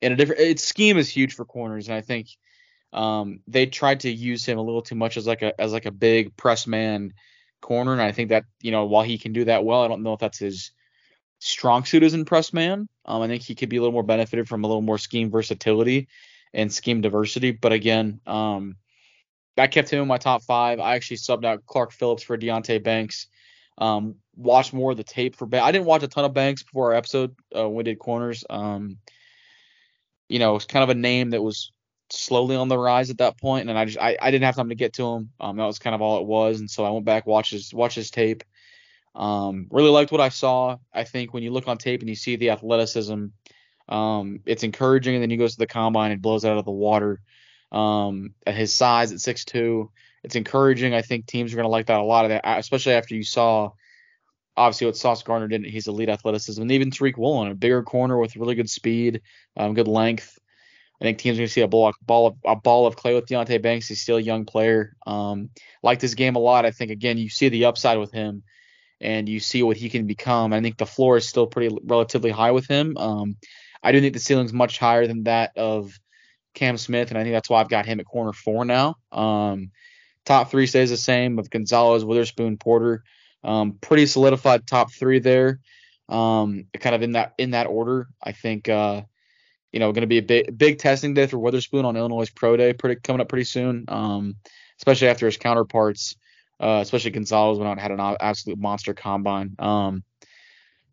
in 0.00 0.12
a 0.12 0.16
different. 0.16 0.40
Its 0.40 0.64
scheme 0.64 0.98
is 0.98 1.08
huge 1.08 1.34
for 1.34 1.44
corners, 1.44 1.88
and 1.88 1.96
I 1.96 2.02
think 2.02 2.28
um, 2.92 3.40
they 3.46 3.66
tried 3.66 4.00
to 4.00 4.10
use 4.10 4.44
him 4.44 4.58
a 4.58 4.62
little 4.62 4.82
too 4.82 4.94
much 4.94 5.16
as 5.16 5.26
like 5.26 5.42
a 5.42 5.58
as 5.60 5.72
like 5.72 5.86
a 5.86 5.90
big 5.90 6.36
press 6.36 6.66
man 6.66 7.14
corner, 7.60 7.92
and 7.92 8.02
I 8.02 8.12
think 8.12 8.30
that 8.30 8.44
you 8.60 8.70
know 8.70 8.84
while 8.84 9.04
he 9.04 9.18
can 9.18 9.32
do 9.32 9.44
that 9.46 9.64
well, 9.64 9.82
I 9.82 9.88
don't 9.88 10.02
know 10.02 10.12
if 10.12 10.20
that's 10.20 10.38
his 10.38 10.72
strong 11.38 11.84
suit 11.84 12.02
as 12.02 12.14
in 12.14 12.24
press 12.24 12.52
man. 12.52 12.88
Um, 13.04 13.22
I 13.22 13.28
think 13.28 13.42
he 13.42 13.54
could 13.54 13.68
be 13.68 13.76
a 13.76 13.80
little 13.80 13.92
more 13.92 14.02
benefited 14.02 14.48
from 14.48 14.64
a 14.64 14.66
little 14.66 14.82
more 14.82 14.98
scheme 14.98 15.30
versatility 15.30 16.08
and 16.52 16.72
scheme 16.72 17.00
diversity. 17.00 17.50
But 17.50 17.72
again, 17.72 18.20
um, 18.26 18.76
I 19.58 19.66
kept 19.66 19.90
him 19.90 20.02
in 20.02 20.08
my 20.08 20.18
top 20.18 20.42
five. 20.42 20.78
I 20.78 20.94
actually 20.94 21.16
subbed 21.16 21.44
out 21.44 21.66
Clark 21.66 21.92
Phillips 21.92 22.22
for 22.22 22.38
Deonte 22.38 22.82
Banks. 22.82 23.26
Um, 23.78 24.16
watched 24.36 24.72
more 24.72 24.92
of 24.92 24.96
the 24.96 25.04
tape 25.04 25.34
for 25.34 25.46
Banks. 25.46 25.66
I 25.66 25.72
didn't 25.72 25.86
watch 25.86 26.02
a 26.02 26.08
ton 26.08 26.24
of 26.24 26.34
Banks 26.34 26.62
before 26.62 26.92
our 26.92 26.98
episode 26.98 27.34
uh, 27.56 27.68
when 27.68 27.74
we 27.74 27.82
did 27.84 27.98
corners. 27.98 28.44
Um, 28.48 28.98
you 30.28 30.38
know, 30.38 30.56
it's 30.56 30.64
kind 30.66 30.84
of 30.84 30.90
a 30.90 30.94
name 30.94 31.30
that 31.30 31.42
was 31.42 31.72
slowly 32.12 32.56
on 32.56 32.68
the 32.68 32.78
rise 32.78 33.10
at 33.10 33.18
that 33.18 33.38
point, 33.38 33.68
and 33.68 33.78
I 33.78 33.84
just 33.84 33.98
I, 33.98 34.16
I 34.20 34.30
didn't 34.30 34.44
have 34.44 34.56
time 34.56 34.68
to 34.68 34.74
get 34.74 34.94
to 34.94 35.06
him. 35.06 35.30
Um, 35.40 35.56
that 35.56 35.64
was 35.64 35.78
kind 35.78 35.94
of 35.94 36.02
all 36.02 36.20
it 36.20 36.26
was, 36.26 36.60
and 36.60 36.70
so 36.70 36.84
I 36.84 36.90
went 36.90 37.04
back 37.04 37.26
watched 37.26 37.52
his 37.52 37.72
watch 37.72 37.94
his 37.94 38.10
tape. 38.10 38.44
Um, 39.14 39.66
really 39.70 39.90
liked 39.90 40.12
what 40.12 40.20
I 40.20 40.30
saw. 40.30 40.78
I 40.92 41.04
think 41.04 41.34
when 41.34 41.42
you 41.42 41.50
look 41.50 41.68
on 41.68 41.78
tape 41.78 42.00
and 42.00 42.08
you 42.08 42.14
see 42.14 42.36
the 42.36 42.50
athleticism, 42.50 43.26
um, 43.88 44.40
it's 44.46 44.62
encouraging. 44.62 45.14
And 45.14 45.22
then 45.22 45.30
he 45.30 45.36
goes 45.36 45.52
to 45.52 45.58
the 45.58 45.66
combine 45.66 46.12
and 46.12 46.22
blows 46.22 46.44
out 46.44 46.58
of 46.58 46.64
the 46.64 46.70
water. 46.70 47.20
Um, 47.70 48.34
at 48.46 48.54
his 48.54 48.72
size 48.72 49.12
at 49.12 49.18
6'2, 49.18 49.88
it's 50.24 50.36
encouraging. 50.36 50.94
I 50.94 51.02
think 51.02 51.26
teams 51.26 51.52
are 51.52 51.56
going 51.56 51.64
to 51.64 51.70
like 51.70 51.86
that 51.86 52.00
a 52.00 52.04
lot 52.04 52.24
of 52.24 52.30
that, 52.30 52.42
especially 52.44 52.94
after 52.94 53.14
you 53.14 53.24
saw 53.24 53.72
obviously 54.56 54.86
what 54.86 54.96
Sauce 54.96 55.22
Gardner 55.22 55.48
did. 55.48 55.64
He's 55.64 55.88
elite 55.88 56.08
athleticism, 56.08 56.60
and 56.60 56.72
even 56.72 56.90
Tariq 56.90 57.16
Woolen, 57.16 57.50
a 57.50 57.54
bigger 57.54 57.82
corner 57.82 58.18
with 58.18 58.36
really 58.36 58.54
good 58.54 58.68
speed, 58.70 59.22
um, 59.56 59.74
good 59.74 59.88
length. 59.88 60.38
I 61.02 61.04
think 61.04 61.18
teams 61.18 61.36
are 61.36 61.40
going 61.40 61.48
to 61.48 61.52
see 61.52 61.62
a 61.62 61.68
ball, 61.68 61.92
ball 62.00 62.28
of 62.28 62.36
a 62.44 62.54
ball 62.54 62.86
of 62.86 62.94
clay 62.94 63.12
with 63.16 63.26
Deonte 63.26 63.60
Banks. 63.60 63.88
He's 63.88 64.00
still 64.00 64.18
a 64.18 64.20
young 64.20 64.44
player. 64.44 64.94
Um, 65.04 65.50
liked 65.82 66.00
his 66.00 66.14
game 66.14 66.36
a 66.36 66.38
lot. 66.38 66.64
I 66.64 66.70
think 66.70 66.92
again 66.92 67.18
you 67.18 67.28
see 67.28 67.48
the 67.48 67.64
upside 67.64 67.98
with 67.98 68.12
him, 68.12 68.44
and 69.00 69.28
you 69.28 69.40
see 69.40 69.64
what 69.64 69.76
he 69.76 69.90
can 69.90 70.06
become. 70.06 70.52
I 70.52 70.60
think 70.60 70.78
the 70.78 70.86
floor 70.86 71.16
is 71.16 71.28
still 71.28 71.48
pretty 71.48 71.76
relatively 71.82 72.30
high 72.30 72.52
with 72.52 72.68
him. 72.68 72.96
Um, 72.96 73.36
I 73.82 73.90
do 73.90 74.00
think 74.00 74.14
the 74.14 74.20
ceiling's 74.20 74.52
much 74.52 74.78
higher 74.78 75.08
than 75.08 75.24
that 75.24 75.56
of 75.56 75.98
Cam 76.54 76.78
Smith, 76.78 77.10
and 77.10 77.18
I 77.18 77.24
think 77.24 77.32
that's 77.32 77.50
why 77.50 77.60
I've 77.60 77.68
got 77.68 77.84
him 77.84 77.98
at 77.98 78.06
corner 78.06 78.32
four 78.32 78.64
now. 78.64 78.94
Um, 79.10 79.72
top 80.24 80.52
three 80.52 80.68
stays 80.68 80.90
the 80.90 80.96
same 80.96 81.40
of 81.40 81.50
Gonzalez, 81.50 82.04
Witherspoon, 82.04 82.58
Porter. 82.58 83.02
Um, 83.42 83.72
pretty 83.80 84.06
solidified 84.06 84.68
top 84.68 84.92
three 84.92 85.18
there. 85.18 85.58
Um, 86.08 86.66
kind 86.78 86.94
of 86.94 87.02
in 87.02 87.12
that 87.12 87.32
in 87.38 87.50
that 87.52 87.66
order. 87.66 88.06
I 88.22 88.30
think 88.30 88.68
uh, 88.68 89.02
you 89.72 89.80
know, 89.80 89.92
going 89.92 90.02
to 90.02 90.06
be 90.06 90.18
a 90.18 90.22
big, 90.22 90.56
big 90.56 90.78
testing 90.78 91.14
day 91.14 91.26
for 91.26 91.38
Witherspoon 91.38 91.84
on 91.84 91.96
Illinois 91.96 92.30
Pro 92.30 92.56
Day, 92.56 92.72
pretty 92.72 93.00
coming 93.00 93.20
up 93.20 93.28
pretty 93.28 93.44
soon. 93.44 93.84
Um, 93.88 94.36
especially 94.78 95.08
after 95.08 95.26
his 95.26 95.36
counterparts 95.36 96.16
uh, 96.62 96.78
especially 96.80 97.10
Gonzalez 97.10 97.58
went 97.58 97.68
out 97.68 97.72
and 97.72 97.80
had 97.80 97.90
an 97.90 98.16
absolute 98.20 98.58
monster 98.58 98.94
combine. 98.94 99.56
Um, 99.58 100.04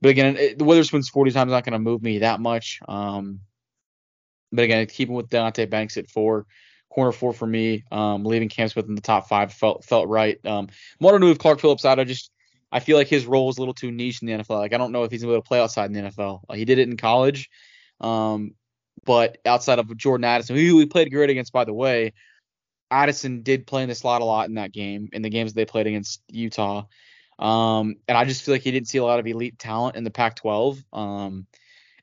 but 0.01 0.09
again, 0.09 0.55
the 0.57 0.65
Witherspoon's 0.65 1.09
40 1.09 1.31
times 1.31 1.51
not 1.51 1.63
going 1.63 1.73
to 1.73 1.79
move 1.79 2.01
me 2.01 2.19
that 2.19 2.39
much. 2.39 2.79
Um, 2.87 3.41
but 4.51 4.63
again, 4.63 4.87
keeping 4.87 5.13
with 5.13 5.29
Deonte 5.29 5.69
Banks 5.69 5.97
at 5.97 6.09
four, 6.09 6.47
corner 6.89 7.11
four 7.11 7.33
for 7.33 7.45
me. 7.45 7.83
Um, 7.91 8.25
leaving 8.25 8.49
Cam 8.49 8.67
Smith 8.67 8.87
in 8.87 8.95
the 8.95 9.01
top 9.01 9.27
five 9.29 9.53
felt 9.53 9.85
felt 9.85 10.07
right. 10.07 10.43
Um, 10.43 10.69
wanted 10.99 11.19
to 11.19 11.25
move 11.25 11.37
Clark 11.37 11.59
Phillips 11.59 11.85
out. 11.85 11.99
I 11.99 12.03
just 12.03 12.31
I 12.71 12.79
feel 12.79 12.97
like 12.97 13.07
his 13.07 13.27
role 13.27 13.49
is 13.49 13.57
a 13.57 13.61
little 13.61 13.75
too 13.75 13.91
niche 13.91 14.23
in 14.23 14.27
the 14.27 14.33
NFL. 14.33 14.57
Like 14.57 14.73
I 14.73 14.77
don't 14.77 14.91
know 14.91 15.03
if 15.03 15.11
he's 15.11 15.23
able 15.23 15.35
to 15.35 15.41
play 15.41 15.59
outside 15.59 15.85
in 15.85 15.93
the 15.93 16.09
NFL. 16.09 16.41
Like, 16.49 16.57
he 16.57 16.65
did 16.65 16.79
it 16.79 16.89
in 16.89 16.97
college, 16.97 17.49
um, 18.01 18.55
but 19.05 19.37
outside 19.45 19.79
of 19.79 19.95
Jordan 19.97 20.25
Addison, 20.25 20.55
who 20.55 20.75
we 20.75 20.85
played 20.85 21.11
great 21.11 21.29
against, 21.29 21.53
by 21.53 21.65
the 21.65 21.73
way, 21.73 22.13
Addison 22.91 23.43
did 23.43 23.67
play 23.67 23.83
in 23.83 23.89
the 23.89 23.95
slot 23.95 24.21
a 24.21 24.25
lot 24.25 24.47
in 24.47 24.55
that 24.55 24.71
game, 24.71 25.09
in 25.13 25.21
the 25.21 25.29
games 25.29 25.53
they 25.53 25.65
played 25.65 25.87
against 25.87 26.21
Utah. 26.29 26.85
Um, 27.37 27.95
and 28.07 28.17
I 28.17 28.25
just 28.25 28.43
feel 28.43 28.55
like 28.55 28.63
he 28.63 28.71
didn't 28.71 28.87
see 28.87 28.97
a 28.97 29.03
lot 29.03 29.19
of 29.19 29.27
elite 29.27 29.59
talent 29.59 29.95
in 29.95 30.03
the 30.03 30.11
Pac-12. 30.11 30.83
Um, 30.91 31.47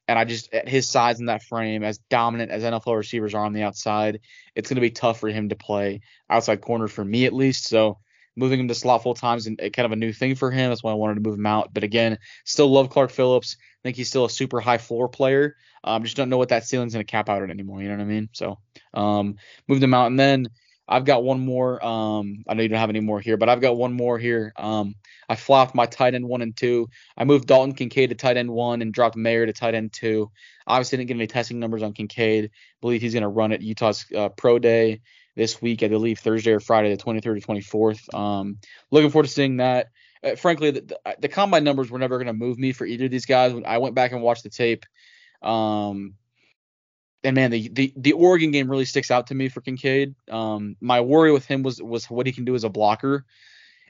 and 0.08 0.18
I 0.18 0.24
just 0.24 0.52
at 0.54 0.68
his 0.68 0.88
size 0.88 1.20
in 1.20 1.26
that 1.26 1.42
frame, 1.42 1.82
as 1.82 1.98
dominant 1.98 2.50
as 2.50 2.62
NFL 2.62 2.96
receivers 2.96 3.34
are 3.34 3.44
on 3.44 3.52
the 3.52 3.62
outside, 3.62 4.20
it's 4.54 4.68
going 4.68 4.76
to 4.76 4.80
be 4.80 4.90
tough 4.90 5.18
for 5.20 5.28
him 5.28 5.48
to 5.48 5.56
play 5.56 6.00
outside 6.30 6.60
corner 6.60 6.88
for 6.88 7.04
me 7.04 7.26
at 7.26 7.32
least. 7.32 7.68
So 7.68 7.98
moving 8.36 8.60
him 8.60 8.68
to 8.68 8.74
slot 8.74 9.02
full 9.02 9.14
time 9.14 9.38
is 9.38 9.46
kind 9.46 9.78
of 9.78 9.92
a 9.92 9.96
new 9.96 10.12
thing 10.12 10.36
for 10.36 10.50
him. 10.50 10.70
That's 10.70 10.82
why 10.82 10.92
I 10.92 10.94
wanted 10.94 11.14
to 11.14 11.28
move 11.28 11.38
him 11.38 11.46
out. 11.46 11.74
But 11.74 11.82
again, 11.82 12.18
still 12.44 12.68
love 12.68 12.90
Clark 12.90 13.10
Phillips. 13.10 13.56
I 13.86 13.88
think 13.88 13.96
he's 13.98 14.08
still 14.08 14.24
a 14.24 14.30
super 14.30 14.60
high 14.60 14.78
floor 14.78 15.08
player. 15.08 15.54
Um, 15.84 16.02
just 16.02 16.16
don't 16.16 16.28
know 16.28 16.38
what 16.38 16.48
that 16.48 16.66
ceiling's 16.66 16.92
going 16.92 17.06
to 17.06 17.10
cap 17.10 17.28
out 17.28 17.44
at 17.44 17.50
anymore. 17.50 17.80
You 17.80 17.88
know 17.88 17.94
what 17.94 18.02
I 18.02 18.06
mean? 18.06 18.28
So 18.32 18.58
um, 18.92 19.36
moved 19.68 19.80
him 19.80 19.94
out, 19.94 20.08
and 20.08 20.18
then 20.18 20.48
I've 20.88 21.04
got 21.04 21.22
one 21.22 21.38
more. 21.38 21.84
Um, 21.84 22.42
I 22.48 22.54
know 22.54 22.64
you 22.64 22.68
don't 22.68 22.80
have 22.80 22.90
any 22.90 22.98
more 22.98 23.20
here, 23.20 23.36
but 23.36 23.48
I've 23.48 23.60
got 23.60 23.76
one 23.76 23.92
more 23.92 24.18
here. 24.18 24.52
Um, 24.56 24.96
I 25.28 25.36
flopped 25.36 25.76
my 25.76 25.86
tight 25.86 26.16
end 26.16 26.26
one 26.26 26.42
and 26.42 26.56
two. 26.56 26.88
I 27.16 27.22
moved 27.22 27.46
Dalton 27.46 27.74
Kincaid 27.74 28.08
to 28.08 28.16
tight 28.16 28.36
end 28.36 28.50
one 28.50 28.82
and 28.82 28.92
dropped 28.92 29.14
Mayer 29.14 29.46
to 29.46 29.52
tight 29.52 29.76
end 29.76 29.92
two. 29.92 30.32
Obviously, 30.66 30.98
didn't 30.98 31.08
get 31.08 31.14
any 31.14 31.28
testing 31.28 31.60
numbers 31.60 31.84
on 31.84 31.92
Kincaid. 31.92 32.50
Believe 32.80 33.00
he's 33.00 33.12
going 33.12 33.22
to 33.22 33.28
run 33.28 33.52
at 33.52 33.62
Utah's 33.62 34.04
uh, 34.16 34.30
pro 34.30 34.58
day 34.58 35.02
this 35.36 35.62
week. 35.62 35.84
I 35.84 35.88
believe 35.88 36.18
Thursday 36.18 36.50
or 36.50 36.60
Friday, 36.60 36.92
the 36.92 37.00
23rd 37.00 37.26
or 37.26 37.92
24th. 37.94 38.12
Um, 38.12 38.58
looking 38.90 39.10
forward 39.10 39.26
to 39.26 39.32
seeing 39.32 39.58
that. 39.58 39.88
Uh, 40.22 40.34
frankly, 40.34 40.70
the, 40.70 40.80
the, 40.80 41.16
the, 41.20 41.28
combine 41.28 41.64
numbers 41.64 41.90
were 41.90 41.98
never 41.98 42.16
going 42.16 42.26
to 42.26 42.32
move 42.32 42.58
me 42.58 42.72
for 42.72 42.86
either 42.86 43.04
of 43.04 43.10
these 43.10 43.26
guys. 43.26 43.52
When 43.52 43.66
I 43.66 43.78
went 43.78 43.94
back 43.94 44.12
and 44.12 44.22
watched 44.22 44.44
the 44.44 44.50
tape, 44.50 44.86
um, 45.42 46.14
and 47.22 47.34
man, 47.34 47.50
the, 47.50 47.68
the 47.68 47.92
the 47.96 48.12
Oregon 48.12 48.50
game 48.50 48.70
really 48.70 48.84
sticks 48.84 49.10
out 49.10 49.28
to 49.28 49.34
me 49.34 49.48
for 49.48 49.60
Kincaid. 49.60 50.14
Um, 50.30 50.76
my 50.80 51.00
worry 51.00 51.32
with 51.32 51.46
him 51.46 51.62
was 51.62 51.82
was 51.82 52.08
what 52.08 52.26
he 52.26 52.32
can 52.32 52.44
do 52.44 52.54
as 52.54 52.64
a 52.64 52.68
blocker. 52.68 53.24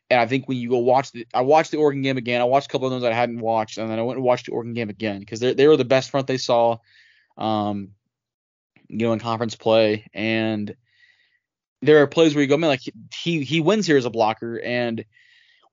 And 0.09 0.21
I 0.21 0.26
think 0.26 0.47
when 0.47 0.59
you 0.59 0.71
go 0.71 0.78
watch 0.78 1.11
the, 1.12 1.26
I 1.35 1.40
watched 1.40 1.73
the 1.73 1.78
Oregon 1.78 2.02
game 2.02 2.16
again. 2.16 2.40
I 2.40 2.45
watched 2.45 2.68
a 2.68 2.73
couple 2.73 2.87
of 2.87 2.92
those 2.92 3.09
I 3.09 3.12
hadn't 3.12 3.40
watched, 3.40 3.78
and 3.78 3.90
then 3.90 3.99
I 3.99 4.02
went 4.02 4.18
and 4.18 4.25
watched 4.25 4.47
the 4.47 4.52
Oregon 4.52 4.75
game 4.75 4.88
again 4.88 5.18
because 5.18 5.40
they 5.40 5.54
they 5.54 5.66
were 5.66 5.76
the 5.76 5.85
best 5.85 6.11
front 6.11 6.26
they 6.26 6.38
saw, 6.38 6.78
um, 7.37 7.90
you 8.88 9.06
know, 9.06 9.12
in 9.12 9.18
conference 9.18 9.56
play. 9.56 10.09
And 10.14 10.76
there 11.83 12.02
are 12.02 12.06
plays 12.06 12.35
where 12.35 12.42
you 12.42 12.49
go, 12.49 12.56
man, 12.56 12.71
like 12.71 12.83
he 13.14 13.42
he 13.42 13.61
wins 13.61 13.87
here 13.87 13.97
as 13.97 14.04
a 14.04 14.11
blocker, 14.11 14.61
and 14.61 15.04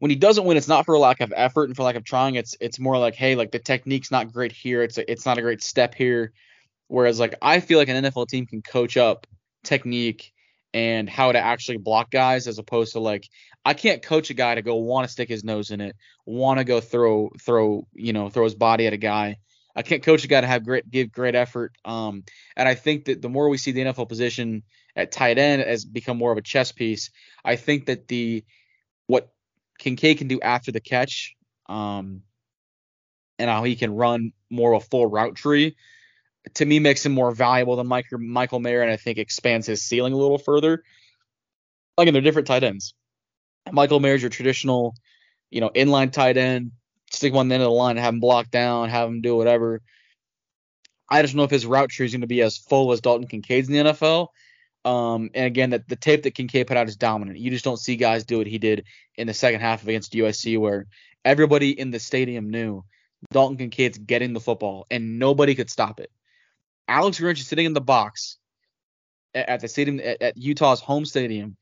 when 0.04 0.10
he 0.10 0.18
doesn't 0.18 0.44
win, 0.44 0.58
it's 0.58 0.68
not 0.68 0.86
for 0.86 0.96
a 0.96 1.00
lack 1.00 1.22
of 1.22 1.32
effort 1.34 1.70
and 1.70 1.78
for 1.78 1.84
lack 1.84 1.96
of 1.96 2.04
trying. 2.04 2.36
It's 2.36 2.58
it's 2.60 2.78
more 2.78 2.98
like, 2.98 3.16
hey, 3.16 3.36
like 3.36 3.52
the 3.52 3.60
technique's 3.60 4.12
not 4.12 4.34
great 4.34 4.52
here. 4.52 4.84
It's 4.84 4.98
a, 4.98 5.10
it's 5.10 5.26
not 5.26 5.38
a 5.38 5.42
great 5.42 5.64
step 5.64 5.96
here. 5.96 6.34
Whereas 6.90 7.22
like 7.22 7.36
I 7.42 7.62
feel 7.62 7.80
like 7.80 7.88
an 7.88 8.04
NFL 8.04 8.28
team 8.28 8.46
can 8.46 8.62
coach 8.62 8.98
up 8.98 9.26
technique 9.64 10.34
and 10.74 11.10
how 11.10 11.32
to 11.32 11.40
actually 11.40 11.78
block 11.78 12.12
guys 12.12 12.48
as 12.48 12.60
opposed 12.60 12.92
to 12.94 13.00
like 13.00 13.30
I 13.64 13.76
can't 13.76 14.02
coach 14.02 14.30
a 14.30 14.34
guy 14.34 14.56
to 14.56 14.62
go 14.62 14.76
want 14.76 15.08
to 15.08 15.12
stick 15.14 15.30
his 15.30 15.46
nose 15.46 15.72
in 15.72 15.80
it, 15.80 15.96
want 16.26 16.58
to 16.58 16.66
go 16.66 16.82
throw 16.82 17.32
throw 17.40 17.88
you 17.94 18.12
know 18.12 18.28
throw 18.28 18.44
his 18.44 18.56
body 18.56 18.88
at 18.88 18.92
a 18.92 18.98
guy. 18.98 19.38
I 19.74 19.84
can't 19.84 20.04
coach 20.04 20.26
a 20.26 20.28
guy 20.28 20.42
to 20.42 20.48
have 20.48 20.66
great 20.66 20.92
give 20.92 21.14
great 21.14 21.36
effort. 21.36 21.78
Um, 21.86 22.26
and 22.58 22.68
I 22.68 22.76
think 22.76 23.06
that 23.06 23.22
the 23.22 23.30
more 23.30 23.48
we 23.48 23.58
see 23.58 23.72
the 23.72 23.86
NFL 23.86 24.10
position 24.10 24.64
at 24.98 25.14
tight 25.14 25.38
end 25.38 25.62
as 25.62 25.86
become 25.86 26.18
more 26.18 26.34
of 26.34 26.38
a 26.38 26.42
chess 26.42 26.74
piece, 26.74 27.10
I 27.46 27.56
think 27.56 27.86
that 27.86 28.10
the 28.10 28.44
what 29.08 29.30
Kincaid 29.80 30.18
can 30.18 30.28
do 30.28 30.40
after 30.42 30.72
the 30.72 30.80
catch, 30.80 31.36
um, 31.68 32.22
and 33.40 33.50
how 33.50 33.64
he 33.64 33.76
can 33.76 33.94
run 33.96 34.34
more 34.50 34.74
of 34.74 34.84
a 34.84 34.86
full 34.86 35.08
route 35.08 35.36
tree 35.36 35.76
to 36.56 36.66
me 36.66 36.80
makes 36.80 37.06
him 37.06 37.14
more 37.14 37.32
valuable 37.32 37.76
than 37.76 37.88
Michael 37.88 38.20
Michael 38.20 38.60
Mayer, 38.60 38.82
and 38.82 38.92
I 38.92 38.98
think 38.98 39.18
expands 39.18 39.68
his 39.68 39.82
ceiling 39.82 40.14
a 40.14 40.18
little 40.18 40.38
further. 40.38 40.84
Again, 41.98 42.14
they're 42.14 42.22
different 42.22 42.48
tight 42.48 42.64
ends. 42.64 42.94
Michael 43.72 44.00
Mayer's 44.00 44.22
your 44.22 44.30
traditional, 44.30 44.96
you 45.50 45.62
know, 45.62 45.70
inline 45.70 46.12
tight 46.12 46.38
end, 46.38 46.72
stick 47.12 47.34
one 47.34 47.52
end 47.52 47.62
of 47.64 47.68
the 47.68 47.72
line, 47.72 47.98
have 47.98 48.14
him 48.14 48.20
block 48.20 48.52
down, 48.52 48.90
have 48.90 49.08
him 49.08 49.22
do 49.22 49.36
whatever. 49.36 49.82
I 51.10 51.22
just 51.22 51.34
don't 51.34 51.38
know 51.38 51.44
if 51.44 51.52
his 51.52 51.66
route 51.66 51.90
tree 51.90 52.06
is 52.06 52.12
going 52.12 52.22
to 52.22 52.28
be 52.28 52.42
as 52.42 52.58
full 52.58 52.92
as 52.92 53.02
Dalton 53.02 53.28
Kincaid's 53.28 53.70
in 53.70 53.74
the 53.74 53.92
NFL. 53.92 54.28
Um, 54.86 55.30
and 55.34 55.46
again, 55.46 55.70
that 55.70 55.88
the 55.88 55.96
tape 55.96 56.24
that 56.24 56.36
Kincaid 56.36 56.68
put 56.68 56.78
out 56.78 56.90
is 56.90 56.98
dominant. 56.98 57.40
You 57.40 57.50
just 57.50 57.64
don't 57.64 57.80
see 57.80 57.96
guys 57.96 58.26
do 58.26 58.38
what 58.38 58.48
he 58.48 58.58
did 58.58 58.86
in 59.16 59.28
the 59.28 59.34
second 59.34 59.62
half 59.62 59.84
against 59.84 60.14
USC, 60.14 60.60
where 60.60 60.88
everybody 61.24 61.78
in 61.78 61.92
the 61.92 62.00
stadium 62.00 62.50
knew 62.50 62.84
Dalton 63.32 63.58
Kincaid's 63.58 63.98
getting 63.98 64.34
the 64.34 64.40
football 64.40 64.86
and 64.92 65.20
nobody 65.20 65.56
could 65.56 65.70
stop 65.70 66.00
it. 66.00 66.12
Alex 66.88 67.20
Grinch 67.20 67.40
is 67.40 67.48
sitting 67.48 67.66
in 67.66 67.74
the 67.74 67.82
box 67.82 68.38
at, 69.34 69.50
at 69.50 69.60
the 69.62 69.68
stadium 69.68 70.00
at, 70.00 70.22
at, 70.22 70.38
Utah's 70.38 70.82
home 70.82 71.06
stadium, 71.06 71.56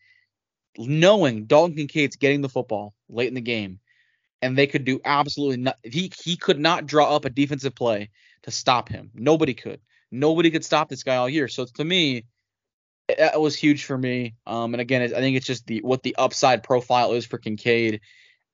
knowing 0.78 1.46
Dalton 1.46 1.76
Kincaid's 1.76 2.16
getting 2.16 2.42
the 2.42 2.50
football 2.50 2.94
late 3.10 3.28
in 3.28 3.36
the 3.36 3.42
game, 3.42 3.80
and 4.42 4.58
they 4.58 4.68
could 4.68 4.84
do 4.84 5.00
absolutely 5.06 5.58
nothing. 5.58 5.92
He 5.92 6.12
he 6.24 6.38
could 6.38 6.60
not 6.60 6.88
draw 6.88 7.16
up 7.16 7.26
a 7.26 7.30
defensive 7.30 7.76
play 7.76 8.10
to 8.44 8.52
stop 8.52 8.90
him. 8.90 9.12
Nobody 9.14 9.54
could. 9.54 9.80
Nobody 10.12 10.50
could 10.50 10.66
stop 10.66 10.90
this 10.90 11.04
guy 11.04 11.18
all 11.18 11.30
year. 11.30 11.48
So 11.48 11.66
to 11.66 11.86
me, 11.86 12.26
that 13.18 13.42
was 13.42 13.56
huge 13.56 13.86
for 13.86 13.98
me. 13.98 14.36
Um, 14.46 14.74
and 14.74 14.82
again, 14.82 15.02
I 15.02 15.20
think 15.20 15.38
it's 15.38 15.46
just 15.46 15.68
the 15.68 15.82
what 15.82 16.04
the 16.04 16.16
upside 16.18 16.64
profile 16.64 17.14
is 17.14 17.26
for 17.26 17.38
Kincaid. 17.38 18.02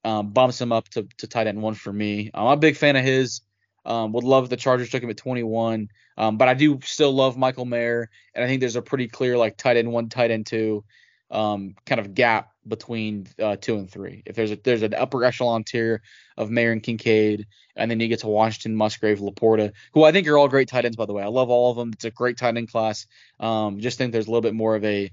Um, 0.03 0.31
bumps 0.31 0.61
him 0.61 0.71
up 0.71 0.87
to, 0.89 1.07
to 1.17 1.27
tight 1.27 1.47
end 1.47 1.61
one 1.61 1.73
for 1.73 1.91
me. 1.91 2.31
I'm 2.33 2.47
a 2.47 2.57
big 2.57 2.77
fan 2.77 2.95
of 2.95 3.03
his. 3.03 3.41
Um, 3.85 4.11
would 4.13 4.23
love 4.23 4.49
the 4.49 4.57
Chargers 4.57 4.89
took 4.89 5.01
him 5.01 5.09
at 5.09 5.17
21, 5.17 5.87
um, 6.17 6.37
but 6.37 6.49
I 6.49 6.53
do 6.53 6.79
still 6.83 7.13
love 7.13 7.37
Michael 7.37 7.63
Mayer, 7.63 8.09
and 8.35 8.43
I 8.43 8.47
think 8.47 8.59
there's 8.59 8.75
a 8.75 8.81
pretty 8.81 9.07
clear 9.07 9.37
like 9.37 9.55
tight 9.55 9.77
end 9.77 9.91
one, 9.91 10.09
tight 10.09 10.29
end 10.29 10.45
two, 10.45 10.83
um, 11.29 11.75
kind 11.85 11.99
of 11.99 12.13
gap 12.13 12.53
between 12.67 13.27
uh, 13.41 13.55
two 13.55 13.77
and 13.77 13.89
three. 13.89 14.23
If 14.25 14.35
there's 14.35 14.51
a 14.51 14.55
there's 14.55 14.83
an 14.83 14.93
upper 14.93 15.23
echelon 15.23 15.63
tier 15.63 16.01
of 16.37 16.49
Mayer 16.49 16.71
and 16.71 16.83
Kincaid, 16.83 17.47
and 17.75 17.89
then 17.89 17.99
you 17.99 18.07
get 18.07 18.19
to 18.19 18.27
Washington, 18.27 18.75
Musgrave, 18.75 19.19
LaPorta, 19.19 19.73
who 19.93 20.03
I 20.03 20.11
think 20.11 20.27
are 20.27 20.37
all 20.37 20.47
great 20.47 20.69
tight 20.69 20.85
ends 20.85 20.97
by 20.97 21.05
the 21.05 21.13
way. 21.13 21.23
I 21.23 21.27
love 21.27 21.49
all 21.49 21.71
of 21.71 21.77
them. 21.77 21.91
It's 21.93 22.05
a 22.05 22.11
great 22.11 22.37
tight 22.37 22.57
end 22.57 22.71
class. 22.71 23.07
Um, 23.39 23.79
just 23.79 23.97
think 23.97 24.11
there's 24.11 24.27
a 24.27 24.31
little 24.31 24.41
bit 24.41 24.53
more 24.55 24.75
of 24.75 24.85
a 24.85 25.11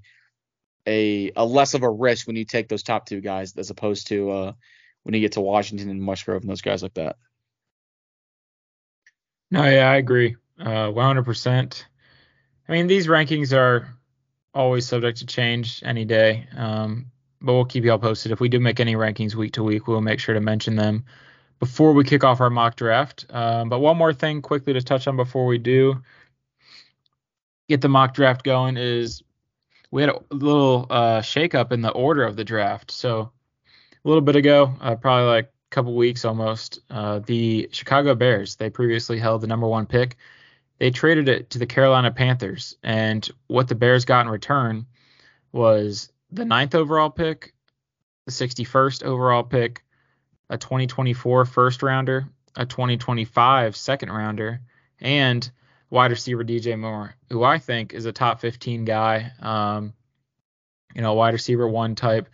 a 0.87 1.33
a 1.37 1.45
less 1.45 1.75
of 1.75 1.83
a 1.83 1.91
risk 1.91 2.27
when 2.27 2.37
you 2.37 2.45
take 2.45 2.69
those 2.69 2.83
top 2.83 3.07
two 3.07 3.21
guys 3.21 3.57
as 3.57 3.71
opposed 3.71 4.09
to 4.09 4.31
uh, 4.31 4.53
when 5.03 5.15
you 5.15 5.21
get 5.21 5.33
to 5.33 5.41
Washington 5.41 5.91
and 5.91 6.03
Musgrave 6.03 6.43
and 6.43 6.51
those 6.51 6.63
guys 6.63 6.83
like 6.83 6.95
that. 6.95 7.17
No, 9.51 9.65
yeah, 9.65 9.89
I 9.89 9.97
agree. 9.97 10.37
Uh, 10.59 10.89
100%. 10.89 11.85
I 12.69 12.73
mean, 12.73 12.87
these 12.87 13.07
rankings 13.07 13.57
are 13.57 13.89
always 14.55 14.87
subject 14.87 15.19
to 15.19 15.27
change 15.27 15.83
any 15.85 16.05
day. 16.05 16.47
Um, 16.57 17.07
but 17.41 17.53
we'll 17.53 17.65
keep 17.65 17.85
y'all 17.85 17.99
posted. 17.99 18.33
If 18.33 18.41
we 18.41 18.49
do 18.49 18.61
make 18.61 18.81
any 18.81 18.95
rankings 18.95 19.35
week 19.35 19.53
to 19.55 19.63
week, 19.63 19.87
we'll 19.87 20.01
make 20.01 20.21
sure 20.21 20.35
to 20.35 20.41
mention 20.41 20.77
them 20.77 21.05
before 21.61 21.93
we 21.93 22.05
kick 22.05 22.25
off 22.25 22.41
our 22.41 22.51
mock 22.51 22.77
draft. 22.77 23.27
Um, 23.31 23.69
but 23.69 23.81
one 23.81 23.97
more 23.97 24.15
thing 24.15 24.41
quickly 24.41 24.73
to 24.73 24.83
touch 24.83 25.07
on 25.07 25.17
before 25.17 25.47
we 25.47 25.59
do 25.59 26.03
get 27.69 27.81
the 27.81 27.89
mock 27.89 28.15
draft 28.15 28.45
going 28.45 28.77
is 28.77 29.23
we 29.91 30.03
had 30.03 30.11
a 30.11 30.21
little 30.35 30.87
uh, 30.91 31.21
shakeup 31.21 31.73
in 31.73 31.81
the 31.81 31.91
order 31.91 32.25
of 32.25 32.37
the 32.37 32.45
draft. 32.45 32.91
So 32.91 33.31
a 34.05 34.09
little 34.09 34.21
bit 34.21 34.37
ago, 34.37 34.75
uh, 34.81 34.97
probably 34.97 35.27
like 35.27 35.45
a 35.47 35.75
couple 35.75 35.95
weeks 35.95 36.25
almost, 36.25 36.81
uh, 36.91 37.21
the 37.21 37.69
Chicago 37.73 38.15
Bears, 38.15 38.57
they 38.57 38.71
previously 38.71 39.19
held 39.19 39.41
the 39.41 39.47
number 39.47 39.67
one 39.67 39.87
pick. 39.87 40.17
They 40.79 40.91
traded 40.91 41.29
it 41.29 41.51
to 41.51 41.59
the 41.59 41.67
Carolina 41.67 42.11
Panthers. 42.11 42.77
And 42.83 43.29
what 43.47 43.69
the 43.69 43.75
Bears 43.75 44.05
got 44.05 44.27
in 44.27 44.33
return 44.33 44.87
was 45.53 46.11
the 46.31 46.45
ninth 46.45 46.75
overall 46.75 47.11
pick, 47.11 47.55
the 48.27 48.33
61st 48.33 49.05
overall 49.05 49.45
pick, 49.45 49.85
a 50.51 50.59
2024 50.59 51.45
first 51.45 51.83
rounder, 51.83 52.29
a 52.57 52.67
2025 52.67 53.77
second 53.77 54.11
rounder, 54.11 54.61
and 55.01 55.49
wide 55.91 56.11
receiver 56.11 56.45
DJ 56.45 56.79
Moore, 56.79 57.15
who 57.31 57.45
I 57.45 57.59
think 57.59 57.93
is 57.93 58.05
a 58.05 58.13
top 58.13 58.41
15 58.41 58.85
guy. 58.85 59.33
Um, 59.41 59.95
you 60.95 61.03
know, 61.03 61.15
wide 61.15 61.35
receiver 61.35 61.67
one 61.67 61.95
type 61.95 62.29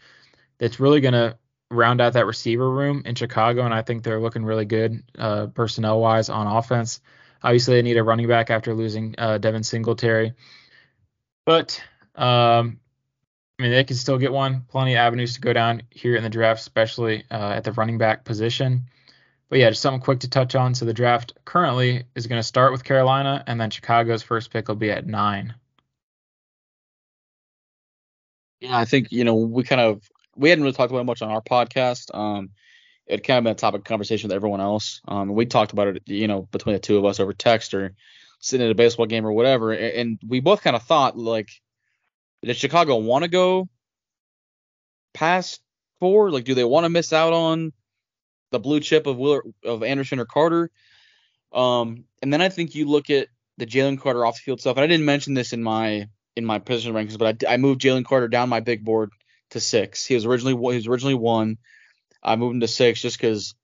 that's 0.58 0.80
really 0.80 1.00
going 1.00 1.14
to 1.14 1.36
round 1.70 2.00
out 2.00 2.14
that 2.14 2.26
receiver 2.26 2.68
room 2.68 3.02
in 3.04 3.14
Chicago, 3.14 3.64
and 3.64 3.72
I 3.72 3.82
think 3.82 4.02
they're 4.02 4.20
looking 4.20 4.44
really 4.44 4.64
good 4.64 5.02
uh, 5.18 5.46
personnel 5.46 6.00
wise 6.00 6.28
on 6.28 6.46
offense. 6.46 7.00
Obviously, 7.42 7.74
they 7.76 7.82
need 7.82 7.96
a 7.96 8.04
running 8.04 8.28
back 8.28 8.50
after 8.50 8.74
losing 8.74 9.14
uh, 9.18 9.38
Devin 9.38 9.62
Singletary, 9.62 10.34
but 11.46 11.82
um, 12.14 12.80
I 13.58 13.62
mean, 13.62 13.72
they 13.72 13.84
can 13.84 13.96
still 13.96 14.18
get 14.18 14.32
one. 14.32 14.64
Plenty 14.68 14.94
of 14.94 14.98
avenues 14.98 15.34
to 15.34 15.40
go 15.40 15.52
down 15.52 15.82
here 15.90 16.16
in 16.16 16.22
the 16.22 16.30
draft, 16.30 16.60
especially 16.60 17.24
uh, 17.30 17.52
at 17.56 17.64
the 17.64 17.72
running 17.72 17.98
back 17.98 18.24
position. 18.24 18.84
But 19.50 19.58
yeah, 19.58 19.68
just 19.68 19.82
something 19.82 20.00
quick 20.00 20.20
to 20.20 20.30
touch 20.30 20.54
on. 20.54 20.74
So 20.74 20.84
the 20.84 20.94
draft 20.94 21.34
currently 21.44 22.04
is 22.14 22.26
going 22.26 22.38
to 22.38 22.46
start 22.46 22.72
with 22.72 22.84
Carolina, 22.84 23.44
and 23.46 23.60
then 23.60 23.70
Chicago's 23.70 24.22
first 24.22 24.50
pick 24.50 24.68
will 24.68 24.76
be 24.76 24.90
at 24.90 25.06
nine. 25.06 25.54
Yeah, 28.60 28.78
I 28.78 28.84
think 28.84 29.12
you 29.12 29.24
know 29.24 29.34
we 29.34 29.64
kind 29.64 29.80
of 29.80 30.08
we 30.36 30.48
hadn't 30.48 30.62
really 30.62 30.74
talked 30.74 30.90
about 30.90 31.00
it 31.00 31.04
much 31.04 31.20
on 31.20 31.30
our 31.30 31.42
podcast. 31.42 32.14
Um, 32.14 32.50
it 33.10 33.24
kind 33.24 33.38
of 33.38 33.44
been 33.44 33.52
a 33.52 33.56
topic 33.56 33.80
of 33.80 33.84
conversation 33.84 34.28
with 34.28 34.34
everyone 34.34 34.60
else. 34.60 35.00
Um, 35.06 35.34
we 35.34 35.46
talked 35.46 35.72
about 35.72 35.88
it, 35.88 36.02
you 36.06 36.28
know, 36.28 36.42
between 36.42 36.74
the 36.74 36.80
two 36.80 36.98
of 36.98 37.04
us 37.04 37.20
over 37.20 37.32
text 37.32 37.74
or 37.74 37.94
sitting 38.40 38.66
at 38.66 38.70
a 38.70 38.74
baseball 38.74 39.06
game 39.06 39.26
or 39.26 39.32
whatever, 39.32 39.72
and 39.72 40.18
we 40.26 40.40
both 40.40 40.62
kind 40.62 40.76
of 40.76 40.82
thought 40.82 41.16
like, 41.16 41.50
does 42.42 42.56
Chicago 42.56 42.96
want 42.96 43.24
to 43.24 43.28
go 43.28 43.68
past 45.12 45.60
four? 45.98 46.30
Like, 46.30 46.44
do 46.44 46.54
they 46.54 46.64
want 46.64 46.84
to 46.84 46.90
miss 46.90 47.12
out 47.12 47.32
on 47.32 47.72
the 48.50 48.58
blue 48.58 48.80
chip 48.80 49.06
of 49.06 49.16
Willer, 49.16 49.42
of 49.64 49.82
Anderson 49.82 50.20
or 50.20 50.24
Carter. 50.24 50.70
Um, 51.52 52.04
and 52.22 52.32
then 52.32 52.40
I 52.40 52.48
think 52.48 52.74
you 52.74 52.86
look 52.86 53.10
at 53.10 53.28
the 53.58 53.66
Jalen 53.66 54.00
Carter 54.00 54.24
off 54.24 54.36
the 54.36 54.42
field 54.42 54.60
stuff. 54.60 54.76
And 54.76 54.84
I 54.84 54.86
didn't 54.86 55.06
mention 55.06 55.34
this 55.34 55.52
in 55.52 55.62
my 55.62 56.08
in 56.36 56.44
my 56.44 56.58
position 56.58 56.94
rankings, 56.94 57.18
but 57.18 57.44
I, 57.44 57.54
I 57.54 57.56
moved 57.56 57.80
Jalen 57.80 58.04
Carter 58.04 58.28
down 58.28 58.48
my 58.48 58.60
big 58.60 58.84
board 58.84 59.10
to 59.50 59.60
six. 59.60 60.06
He 60.06 60.14
was 60.14 60.24
originally 60.24 60.52
he 60.72 60.78
was 60.78 60.86
originally 60.86 61.14
one. 61.14 61.58
I 62.22 62.36
moved 62.36 62.54
him 62.54 62.60
to 62.60 62.68
six 62.68 63.00
just 63.00 63.18
because 63.18 63.54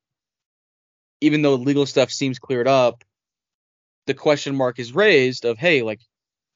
even 1.21 1.43
though 1.43 1.55
legal 1.55 1.87
stuff 1.87 2.11
seems 2.11 2.39
cleared 2.39 2.69
up, 2.69 3.05
the 4.07 4.15
question 4.15 4.55
mark 4.57 4.79
is 4.79 4.95
raised 4.95 5.45
of 5.45 5.59
hey, 5.59 5.83
like, 5.83 6.01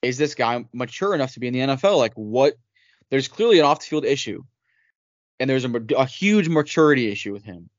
is 0.02 0.18
this 0.18 0.34
guy 0.34 0.64
mature 0.72 1.14
enough 1.14 1.34
to 1.34 1.40
be 1.40 1.48
in 1.48 1.52
the 1.52 1.60
NFL? 1.60 1.98
Like, 1.98 2.14
what? 2.14 2.54
There's 3.10 3.28
clearly 3.28 3.58
an 3.58 3.64
off 3.64 3.80
the 3.80 3.86
field 3.86 4.04
issue, 4.04 4.44
and 5.38 5.50
there's 5.50 5.64
a, 5.64 5.70
a 5.96 6.06
huge 6.06 6.48
maturity 6.48 7.10
issue 7.10 7.32
with 7.32 7.44
him 7.44 7.70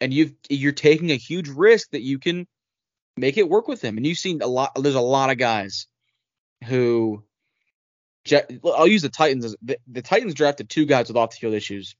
and 0.00 0.12
you 0.12 0.34
you're 0.48 0.72
taking 0.72 1.10
a 1.10 1.16
huge 1.16 1.48
risk 1.48 1.90
that 1.90 2.02
you 2.02 2.18
can 2.18 2.46
make 3.16 3.36
it 3.36 3.48
work 3.48 3.68
with 3.68 3.82
him. 3.82 3.96
And 3.96 4.06
you've 4.06 4.18
seen 4.18 4.42
a 4.42 4.46
lot. 4.46 4.72
There's 4.80 4.94
a 4.94 5.00
lot 5.00 5.30
of 5.30 5.38
guys 5.38 5.86
who. 6.64 7.24
I'll 8.62 8.86
use 8.86 9.02
the 9.02 9.08
Titans. 9.08 9.46
As, 9.46 9.56
the, 9.62 9.78
the 9.90 10.02
Titans 10.02 10.34
drafted 10.34 10.68
two 10.68 10.84
guys 10.84 11.08
with 11.08 11.16
off 11.16 11.30
the 11.30 11.36
field 11.36 11.54
issues, 11.54 11.96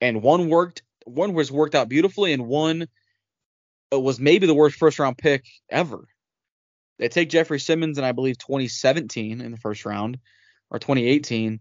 and 0.00 0.22
one 0.22 0.48
worked. 0.48 0.82
One 1.04 1.34
was 1.34 1.50
worked 1.50 1.74
out 1.74 1.88
beautifully, 1.88 2.32
and 2.32 2.46
one 2.46 2.86
was 3.92 4.20
maybe 4.20 4.46
the 4.46 4.54
worst 4.54 4.76
first 4.76 4.98
round 4.98 5.18
pick 5.18 5.44
ever. 5.68 6.06
They 6.98 7.08
take 7.08 7.30
Jeffery 7.30 7.60
Simmons 7.60 7.98
in 7.98 8.04
I 8.04 8.12
believe 8.12 8.38
2017 8.38 9.40
in 9.40 9.50
the 9.50 9.56
first 9.56 9.84
round 9.84 10.18
or 10.70 10.78
2018, 10.78 11.60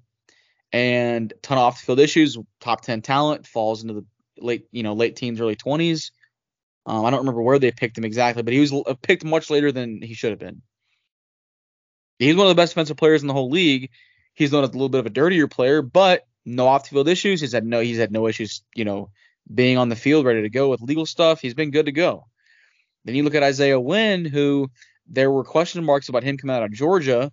and 0.73 1.33
ton 1.41 1.57
of 1.57 1.63
off 1.63 1.81
field 1.81 1.99
issues. 1.99 2.37
Top 2.59 2.81
10 2.81 3.01
talent 3.01 3.47
falls 3.47 3.81
into 3.81 3.95
the 3.95 4.05
late, 4.37 4.65
you 4.71 4.83
know, 4.83 4.93
late 4.93 5.15
teens, 5.15 5.39
early 5.39 5.55
20s. 5.55 6.11
Um, 6.85 7.05
I 7.05 7.09
don't 7.09 7.19
remember 7.19 7.41
where 7.41 7.59
they 7.59 7.71
picked 7.71 7.97
him 7.97 8.05
exactly, 8.05 8.43
but 8.43 8.53
he 8.53 8.59
was 8.59 8.73
uh, 8.73 8.95
picked 9.01 9.23
much 9.23 9.49
later 9.49 9.71
than 9.71 10.01
he 10.01 10.13
should 10.13 10.31
have 10.31 10.39
been. 10.39 10.61
He's 12.17 12.35
one 12.35 12.47
of 12.47 12.49
the 12.49 12.61
best 12.61 12.73
defensive 12.73 12.97
players 12.97 13.21
in 13.21 13.27
the 13.27 13.33
whole 13.33 13.49
league. 13.49 13.91
He's 14.33 14.51
known 14.51 14.63
as 14.63 14.69
a 14.69 14.73
little 14.73 14.89
bit 14.89 14.99
of 14.99 15.05
a 15.05 15.11
dirtier 15.11 15.47
player, 15.47 15.81
but 15.81 16.25
no 16.45 16.67
off-the-field 16.67 17.07
issues. 17.07 17.41
He's 17.41 17.53
had 17.53 17.65
no 17.65 17.79
he's 17.79 17.97
had 17.97 18.11
no 18.11 18.27
issues, 18.27 18.61
you 18.75 18.85
know, 18.85 19.11
being 19.53 19.77
on 19.77 19.89
the 19.89 19.95
field 19.95 20.25
ready 20.25 20.41
to 20.41 20.49
go 20.49 20.69
with 20.69 20.81
legal 20.81 21.05
stuff. 21.05 21.41
He's 21.41 21.53
been 21.53 21.71
good 21.71 21.87
to 21.87 21.91
go. 21.91 22.25
Then 23.05 23.15
you 23.15 23.23
look 23.23 23.35
at 23.35 23.43
Isaiah 23.43 23.79
Wynn, 23.79 24.25
who 24.25 24.69
there 25.07 25.31
were 25.31 25.43
question 25.43 25.83
marks 25.83 26.09
about 26.09 26.23
him 26.23 26.37
coming 26.37 26.55
out 26.55 26.63
of 26.63 26.71
Georgia. 26.71 27.31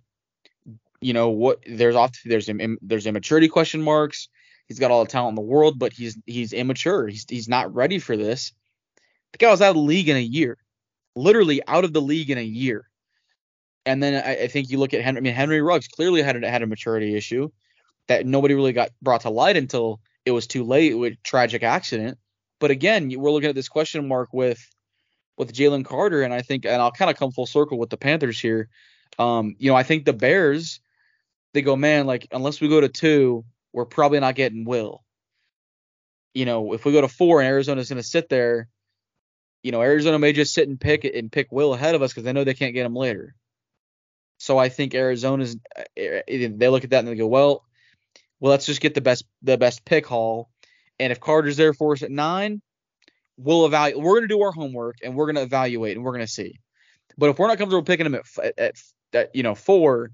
You 1.01 1.13
know 1.13 1.29
what? 1.29 1.59
There's 1.67 1.95
off 1.95 2.17
there's 2.25 2.49
there's 2.81 3.05
immaturity 3.05 3.47
question 3.47 3.81
marks. 3.81 4.29
He's 4.67 4.79
got 4.79 4.91
all 4.91 5.03
the 5.03 5.09
talent 5.09 5.31
in 5.31 5.35
the 5.35 5.49
world, 5.49 5.77
but 5.77 5.93
he's 5.93 6.17
he's 6.25 6.53
immature. 6.53 7.07
He's 7.07 7.25
he's 7.27 7.47
not 7.47 7.73
ready 7.73 7.99
for 7.99 8.17
this. 8.17 8.51
The 9.33 9.37
guy 9.37 9.51
was 9.51 9.61
out 9.61 9.69
of 9.69 9.75
the 9.75 9.81
league 9.81 10.09
in 10.09 10.17
a 10.17 10.21
year, 10.21 10.57
literally 11.15 11.61
out 11.67 11.83
of 11.83 11.93
the 11.93 12.01
league 12.01 12.31
in 12.31 12.37
a 12.37 12.43
year. 12.43 12.89
And 13.85 14.01
then 14.01 14.15
I, 14.15 14.43
I 14.43 14.47
think 14.47 14.69
you 14.69 14.79
look 14.79 14.93
at 14.93 15.01
Henry. 15.01 15.19
I 15.19 15.21
mean, 15.21 15.33
Henry 15.33 15.61
Ruggs 15.61 15.87
clearly 15.87 16.21
had 16.21 16.43
had 16.43 16.63
a 16.63 16.67
maturity 16.67 17.15
issue 17.15 17.49
that 18.07 18.25
nobody 18.25 18.55
really 18.55 18.73
got 18.73 18.89
brought 19.01 19.21
to 19.21 19.29
light 19.29 19.57
until 19.57 19.99
it 20.27 20.31
was 20.31 20.45
too 20.45 20.65
late 20.65 20.93
with 20.93 21.23
tragic 21.23 21.63
accident. 21.63 22.17
But 22.59 22.69
again, 22.69 23.09
we're 23.15 23.31
looking 23.31 23.47
at 23.47 23.55
this 23.55 23.69
question 23.69 24.05
mark 24.09 24.33
with 24.33 24.59
with 25.37 25.53
Jalen 25.53 25.85
Carter, 25.85 26.23
and 26.23 26.33
I 26.33 26.41
think, 26.41 26.65
and 26.65 26.81
I'll 26.81 26.91
kind 26.91 27.09
of 27.09 27.15
come 27.15 27.31
full 27.31 27.45
circle 27.45 27.77
with 27.77 27.89
the 27.89 27.97
Panthers 27.97 28.39
here. 28.39 28.67
Um, 29.17 29.55
you 29.57 29.71
know, 29.71 29.77
I 29.77 29.83
think 29.83 30.03
the 30.03 30.11
Bears, 30.11 30.81
they 31.53 31.61
go, 31.61 31.77
man, 31.77 32.07
like 32.07 32.27
unless 32.31 32.59
we 32.59 32.67
go 32.67 32.81
to 32.81 32.89
two, 32.89 33.45
we're 33.71 33.85
probably 33.85 34.19
not 34.19 34.35
getting 34.35 34.65
Will. 34.65 35.01
You 36.33 36.45
know, 36.45 36.73
if 36.73 36.83
we 36.83 36.91
go 36.91 37.01
to 37.01 37.07
four 37.07 37.39
and 37.39 37.47
Arizona's 37.47 37.87
going 37.87 38.01
to 38.01 38.07
sit 38.07 38.27
there, 38.27 38.67
you 39.63 39.71
know, 39.71 39.81
Arizona 39.81 40.19
may 40.19 40.33
just 40.33 40.53
sit 40.53 40.67
and 40.67 40.79
pick 40.79 41.05
it 41.05 41.15
and 41.15 41.31
pick 41.31 41.51
Will 41.51 41.73
ahead 41.73 41.95
of 41.95 42.01
us 42.01 42.11
because 42.11 42.25
they 42.25 42.33
know 42.33 42.43
they 42.43 42.53
can't 42.53 42.73
get 42.73 42.85
him 42.85 42.95
later. 42.95 43.33
So 44.39 44.57
I 44.57 44.67
think 44.67 44.93
Arizona's 44.93 45.55
eh, 45.95 46.21
eh, 46.27 46.47
they 46.51 46.67
look 46.67 46.83
at 46.83 46.89
that 46.89 46.99
and 46.99 47.07
they 47.07 47.15
go, 47.15 47.27
well, 47.27 47.63
well, 48.39 48.51
let's 48.51 48.65
just 48.65 48.81
get 48.81 48.93
the 48.93 49.01
best 49.01 49.25
the 49.41 49.57
best 49.57 49.85
pick 49.85 50.05
haul. 50.05 50.49
And 50.99 51.11
if 51.11 51.19
Carter's 51.19 51.57
there 51.57 51.73
for 51.73 51.93
us 51.93 52.03
at 52.03 52.11
nine, 52.11 52.61
we'll 53.37 53.65
evaluate. 53.65 54.03
We're 54.03 54.15
gonna 54.15 54.27
do 54.27 54.41
our 54.41 54.51
homework 54.51 54.97
and 55.03 55.15
we're 55.15 55.27
gonna 55.27 55.43
evaluate 55.43 55.95
and 55.95 56.05
we're 56.05 56.13
gonna 56.13 56.27
see. 56.27 56.59
But 57.17 57.29
if 57.29 57.39
we're 57.39 57.47
not 57.47 57.57
comfortable 57.57 57.83
picking 57.83 58.05
him 58.05 58.15
at, 58.15 58.25
at, 58.57 58.75
at 59.13 59.35
you 59.35 59.43
know 59.43 59.55
four, 59.55 60.11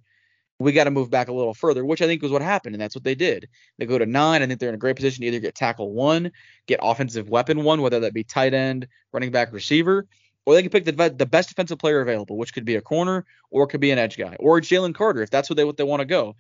we 0.60 0.72
got 0.72 0.86
to 0.86 0.92
move 0.92 1.10
back 1.10 1.28
a 1.28 1.34
little 1.34 1.54
further, 1.54 1.84
which 1.84 2.02
I 2.02 2.08
think 2.08 2.22
was 2.22 2.32
what 2.32 2.42
happened, 2.42 2.76
and 2.76 2.82
that's 2.82 2.96
what 2.96 3.04
they 3.04 3.16
did. 3.16 3.50
They 3.78 3.86
go 3.86 3.98
to 3.98 4.06
nine. 4.06 4.42
I 4.42 4.48
think 4.48 4.60
they're 4.60 4.70
in 4.70 4.76
a 4.76 4.80
great 4.80 4.96
position 4.96 5.22
to 5.22 5.28
either 5.28 5.40
get 5.40 5.56
tackle 5.56 5.92
one, 5.92 6.32
get 6.68 6.80
offensive 6.82 7.30
weapon 7.30 7.64
one, 7.64 7.82
whether 7.82 8.00
that 8.00 8.14
be 8.14 8.24
tight 8.24 8.54
end, 8.54 8.88
running 9.12 9.32
back, 9.32 9.52
receiver, 9.52 10.08
or 10.46 10.54
they 10.54 10.62
can 10.62 10.72
pick 10.72 10.86
the 10.86 11.14
the 11.16 11.26
best 11.26 11.50
defensive 11.50 11.80
player 11.80 12.02
available, 12.02 12.38
which 12.38 12.54
could 12.54 12.66
be 12.66 12.76
a 12.76 12.82
corner 12.82 13.26
or 13.52 13.64
it 13.64 13.68
could 13.68 13.82
be 13.82 13.92
an 13.92 14.00
edge 14.00 14.18
guy 14.18 14.36
or 14.40 14.60
Jalen 14.62 14.96
Carter 14.96 15.22
if 15.22 15.30
that's 15.30 15.50
what 15.50 15.58
they 15.58 15.64
what 15.64 15.78
they 15.78 15.84
want 15.84 16.02
to 16.02 16.06
go. 16.06 16.36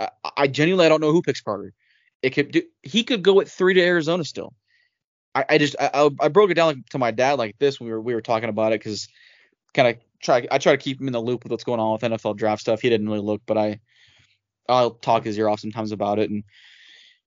Uh, 0.00 0.30
I 0.36 0.46
genuinely 0.46 0.86
I 0.86 0.88
don't 0.88 1.00
know 1.00 1.12
who 1.12 1.22
picks 1.22 1.40
Carter. 1.40 1.72
It 2.22 2.30
could 2.30 2.50
do, 2.50 2.62
he 2.82 3.04
could 3.04 3.22
go 3.22 3.40
at 3.40 3.48
three 3.48 3.74
to 3.74 3.80
Arizona 3.80 4.24
still. 4.24 4.54
I, 5.34 5.44
I 5.50 5.58
just 5.58 5.76
I, 5.78 6.10
I 6.20 6.28
broke 6.28 6.50
it 6.50 6.54
down 6.54 6.66
like, 6.68 6.86
to 6.90 6.98
my 6.98 7.10
dad 7.10 7.34
like 7.34 7.56
this 7.58 7.78
when 7.78 7.86
we 7.86 7.92
were 7.92 8.00
we 8.00 8.14
were 8.14 8.22
talking 8.22 8.48
about 8.48 8.72
it 8.72 8.80
because 8.80 9.08
kind 9.74 9.88
of 9.88 9.96
try 10.20 10.46
I 10.50 10.58
try 10.58 10.72
to 10.72 10.78
keep 10.78 11.00
him 11.00 11.06
in 11.06 11.12
the 11.12 11.20
loop 11.20 11.44
with 11.44 11.52
what's 11.52 11.64
going 11.64 11.80
on 11.80 11.92
with 11.92 12.02
NFL 12.02 12.36
draft 12.36 12.62
stuff. 12.62 12.80
He 12.80 12.88
didn't 12.88 13.08
really 13.08 13.20
look, 13.20 13.42
but 13.46 13.56
I 13.56 13.80
I'll 14.68 14.92
talk 14.92 15.24
his 15.24 15.38
ear 15.38 15.48
off 15.48 15.60
sometimes 15.60 15.92
about 15.92 16.18
it. 16.18 16.30
And 16.30 16.44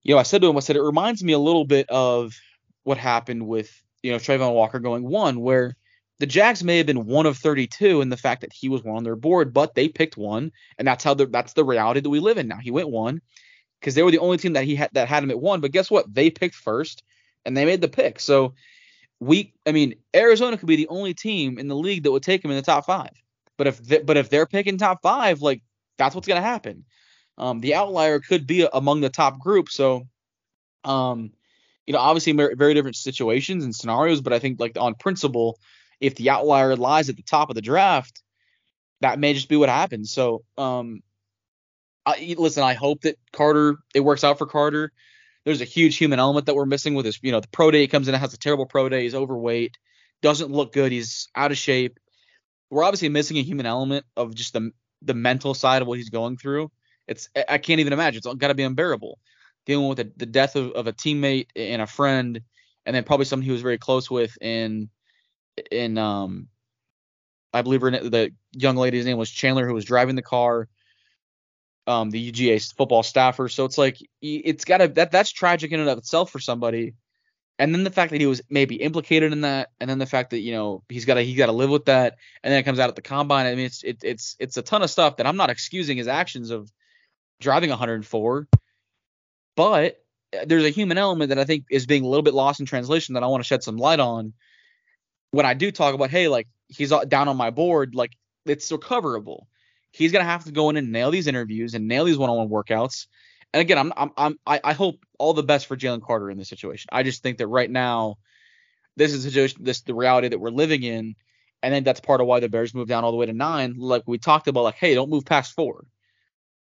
you 0.02 0.14
know, 0.14 0.18
I 0.18 0.24
said 0.24 0.42
to 0.42 0.48
him, 0.48 0.56
I 0.56 0.60
said 0.60 0.76
it 0.76 0.82
reminds 0.82 1.24
me 1.24 1.32
a 1.32 1.38
little 1.38 1.64
bit 1.64 1.88
of 1.88 2.34
what 2.82 2.98
happened 2.98 3.46
with 3.46 3.70
you 4.02 4.12
know 4.12 4.18
Travon 4.18 4.52
Walker 4.52 4.80
going 4.80 5.04
one, 5.04 5.40
where 5.40 5.76
the 6.20 6.26
Jags 6.26 6.62
may 6.62 6.78
have 6.78 6.86
been 6.86 7.06
one 7.06 7.26
of 7.26 7.36
32 7.38 8.00
in 8.00 8.08
the 8.08 8.16
fact 8.16 8.42
that 8.42 8.52
he 8.52 8.68
was 8.68 8.82
one 8.82 8.96
on 8.96 9.04
their 9.04 9.16
board, 9.16 9.52
but 9.52 9.74
they 9.74 9.88
picked 9.88 10.16
one, 10.16 10.52
and 10.78 10.86
that's 10.86 11.02
how 11.02 11.14
the 11.14 11.26
that's 11.26 11.54
the 11.54 11.64
reality 11.64 12.00
that 12.00 12.10
we 12.10 12.20
live 12.20 12.38
in 12.38 12.48
now. 12.48 12.58
He 12.58 12.70
went 12.70 12.88
one 12.88 13.20
because 13.80 13.94
they 13.94 14.02
were 14.02 14.12
the 14.12 14.18
only 14.18 14.38
team 14.38 14.52
that 14.52 14.64
he 14.64 14.76
had 14.76 14.90
that 14.92 15.08
had 15.08 15.22
him 15.22 15.30
at 15.30 15.40
one. 15.40 15.60
But 15.60 15.72
guess 15.72 15.90
what? 15.90 16.12
They 16.12 16.30
picked 16.30 16.54
first, 16.54 17.02
and 17.44 17.56
they 17.56 17.64
made 17.64 17.80
the 17.80 17.88
pick. 17.88 18.20
So 18.20 18.54
we, 19.18 19.54
I 19.66 19.72
mean, 19.72 19.94
Arizona 20.14 20.56
could 20.56 20.68
be 20.68 20.76
the 20.76 20.88
only 20.88 21.14
team 21.14 21.58
in 21.58 21.66
the 21.68 21.76
league 21.76 22.04
that 22.04 22.12
would 22.12 22.22
take 22.22 22.44
him 22.44 22.50
in 22.50 22.56
the 22.56 22.62
top 22.62 22.86
five. 22.86 23.10
But 23.56 23.66
if 23.66 23.78
they, 23.78 23.98
but 23.98 24.16
if 24.16 24.30
they're 24.30 24.46
picking 24.46 24.78
top 24.78 25.02
five, 25.02 25.42
like 25.42 25.62
that's 25.98 26.14
what's 26.14 26.28
gonna 26.28 26.40
happen. 26.40 26.84
Um, 27.38 27.60
the 27.60 27.74
outlier 27.74 28.20
could 28.20 28.46
be 28.46 28.68
among 28.72 29.00
the 29.00 29.10
top 29.10 29.40
group. 29.40 29.68
So, 29.68 30.06
um, 30.84 31.32
you 31.86 31.92
know, 31.92 31.98
obviously 31.98 32.32
very 32.32 32.74
different 32.74 32.96
situations 32.96 33.64
and 33.64 33.74
scenarios, 33.74 34.20
but 34.20 34.32
I 34.32 34.38
think 34.38 34.60
like 34.60 34.78
on 34.78 34.94
principle, 34.94 35.58
if 36.00 36.14
the 36.14 36.30
outlier 36.30 36.76
lies 36.76 37.08
at 37.08 37.16
the 37.16 37.22
top 37.22 37.50
of 37.50 37.54
the 37.54 37.62
draft, 37.62 38.22
that 39.00 39.18
may 39.18 39.34
just 39.34 39.48
be 39.48 39.56
what 39.56 39.68
happens. 39.68 40.12
So, 40.12 40.44
um, 40.56 41.02
I, 42.06 42.34
listen, 42.38 42.62
I 42.62 42.74
hope 42.74 43.02
that 43.02 43.18
Carter 43.32 43.76
it 43.94 44.00
works 44.00 44.24
out 44.24 44.38
for 44.38 44.46
Carter 44.46 44.92
there's 45.44 45.60
a 45.60 45.66
huge 45.66 45.96
human 45.96 46.18
element 46.18 46.46
that 46.46 46.54
we're 46.54 46.66
missing 46.66 46.94
with 46.94 47.04
this. 47.04 47.18
You 47.22 47.32
know, 47.32 47.40
the 47.40 47.48
pro 47.48 47.70
day 47.70 47.86
comes 47.86 48.08
in, 48.08 48.14
and 48.14 48.20
has 48.20 48.34
a 48.34 48.38
terrible 48.38 48.66
pro 48.66 48.88
day, 48.88 49.02
he's 49.02 49.14
overweight, 49.14 49.76
doesn't 50.22 50.50
look 50.50 50.72
good, 50.72 50.90
he's 50.90 51.28
out 51.36 51.50
of 51.50 51.58
shape. 51.58 51.98
We're 52.70 52.84
obviously 52.84 53.10
missing 53.10 53.36
a 53.36 53.42
human 53.42 53.66
element 53.66 54.06
of 54.16 54.34
just 54.34 54.52
the 54.52 54.70
the 55.02 55.14
mental 55.14 55.52
side 55.52 55.82
of 55.82 55.88
what 55.88 55.98
he's 55.98 56.08
going 56.08 56.38
through. 56.38 56.70
It's 57.06 57.28
I 57.48 57.58
can't 57.58 57.80
even 57.80 57.92
imagine. 57.92 58.22
It's 58.24 58.34
got 58.34 58.48
to 58.48 58.54
be 58.54 58.62
unbearable 58.62 59.18
dealing 59.66 59.88
with 59.88 59.98
the, 59.98 60.12
the 60.16 60.26
death 60.26 60.56
of, 60.56 60.72
of 60.72 60.86
a 60.86 60.92
teammate 60.92 61.48
and 61.54 61.82
a 61.82 61.86
friend, 61.86 62.40
and 62.86 62.96
then 62.96 63.04
probably 63.04 63.26
someone 63.26 63.44
he 63.44 63.52
was 63.52 63.62
very 63.62 63.78
close 63.78 64.10
with 64.10 64.36
in 64.40 64.88
in 65.70 65.98
um 65.98 66.48
I 67.52 67.62
believe 67.62 67.82
her 67.82 67.90
the 67.90 68.32
young 68.52 68.76
lady's 68.76 69.06
name 69.06 69.16
was 69.16 69.30
Chandler 69.30 69.66
who 69.66 69.74
was 69.74 69.84
driving 69.84 70.16
the 70.16 70.22
car 70.22 70.68
um, 71.86 72.10
the 72.10 72.32
UGA 72.32 72.74
football 72.74 73.02
staffer. 73.02 73.48
So 73.48 73.64
it's 73.64 73.78
like 73.78 73.98
it's 74.22 74.64
got 74.64 74.78
to 74.78 74.88
that 74.88 75.10
that's 75.10 75.30
tragic 75.30 75.72
in 75.72 75.80
and 75.80 75.88
of 75.88 75.98
itself 75.98 76.30
for 76.30 76.38
somebody. 76.38 76.94
And 77.58 77.72
then 77.72 77.84
the 77.84 77.90
fact 77.90 78.10
that 78.10 78.20
he 78.20 78.26
was 78.26 78.42
maybe 78.50 78.76
implicated 78.76 79.32
in 79.32 79.42
that, 79.42 79.70
and 79.80 79.88
then 79.88 79.98
the 79.98 80.06
fact 80.06 80.30
that 80.30 80.40
you 80.40 80.52
know 80.52 80.82
he's 80.88 81.04
got 81.04 81.14
to 81.14 81.22
he 81.22 81.34
got 81.34 81.46
to 81.46 81.52
live 81.52 81.70
with 81.70 81.84
that, 81.84 82.16
and 82.42 82.52
then 82.52 82.58
it 82.58 82.64
comes 82.64 82.78
out 82.78 82.88
at 82.88 82.96
the 82.96 83.02
combine. 83.02 83.46
I 83.46 83.54
mean, 83.54 83.66
it's 83.66 83.84
it, 83.84 83.98
it's 84.02 84.36
it's 84.40 84.56
a 84.56 84.62
ton 84.62 84.82
of 84.82 84.90
stuff 84.90 85.18
that 85.18 85.26
I'm 85.26 85.36
not 85.36 85.50
excusing 85.50 85.96
his 85.96 86.08
actions 86.08 86.50
of 86.50 86.70
driving 87.40 87.70
104. 87.70 88.48
But 89.56 90.02
there's 90.46 90.64
a 90.64 90.70
human 90.70 90.98
element 90.98 91.28
that 91.28 91.38
I 91.38 91.44
think 91.44 91.66
is 91.70 91.86
being 91.86 92.02
a 92.02 92.08
little 92.08 92.24
bit 92.24 92.34
lost 92.34 92.58
in 92.58 92.66
translation 92.66 93.14
that 93.14 93.22
I 93.22 93.28
want 93.28 93.44
to 93.44 93.46
shed 93.46 93.62
some 93.62 93.76
light 93.76 94.00
on. 94.00 94.32
When 95.34 95.46
I 95.46 95.54
do 95.54 95.72
talk 95.72 95.94
about, 95.94 96.10
hey, 96.10 96.28
like 96.28 96.46
he's 96.68 96.92
down 97.08 97.26
on 97.26 97.36
my 97.36 97.50
board, 97.50 97.94
like 97.94 98.12
it's 98.46 98.70
recoverable. 98.70 99.48
He's 99.90 100.12
gonna 100.12 100.24
have 100.24 100.44
to 100.44 100.52
go 100.52 100.70
in 100.70 100.76
and 100.76 100.92
nail 100.92 101.10
these 101.10 101.26
interviews 101.26 101.74
and 101.74 101.88
nail 101.88 102.04
these 102.04 102.18
one-on-one 102.18 102.48
workouts. 102.48 103.08
And 103.52 103.60
again, 103.60 103.78
I'm, 103.78 103.92
I'm, 103.96 104.10
I'm 104.16 104.38
I 104.46 104.72
hope 104.72 105.04
all 105.18 105.32
the 105.32 105.42
best 105.42 105.66
for 105.66 105.76
Jalen 105.76 106.02
Carter 106.02 106.30
in 106.30 106.38
this 106.38 106.48
situation. 106.48 106.88
I 106.92 107.02
just 107.02 107.22
think 107.22 107.38
that 107.38 107.48
right 107.48 107.70
now, 107.70 108.16
this 108.96 109.12
is 109.12 109.24
the 109.24 109.54
this 109.60 109.82
the 109.82 109.94
reality 109.94 110.28
that 110.28 110.38
we're 110.38 110.50
living 110.50 110.82
in, 110.82 111.16
and 111.62 111.74
then 111.74 111.84
that's 111.84 112.00
part 112.00 112.20
of 112.20 112.28
why 112.28 112.40
the 112.40 112.48
Bears 112.48 112.74
moved 112.74 112.88
down 112.88 113.04
all 113.04 113.10
the 113.10 113.16
way 113.16 113.26
to 113.26 113.32
nine. 113.32 113.74
Like 113.76 114.02
we 114.06 114.18
talked 114.18 114.46
about, 114.48 114.62
like, 114.62 114.76
hey, 114.76 114.94
don't 114.94 115.10
move 115.10 115.24
past 115.24 115.52
four. 115.54 115.84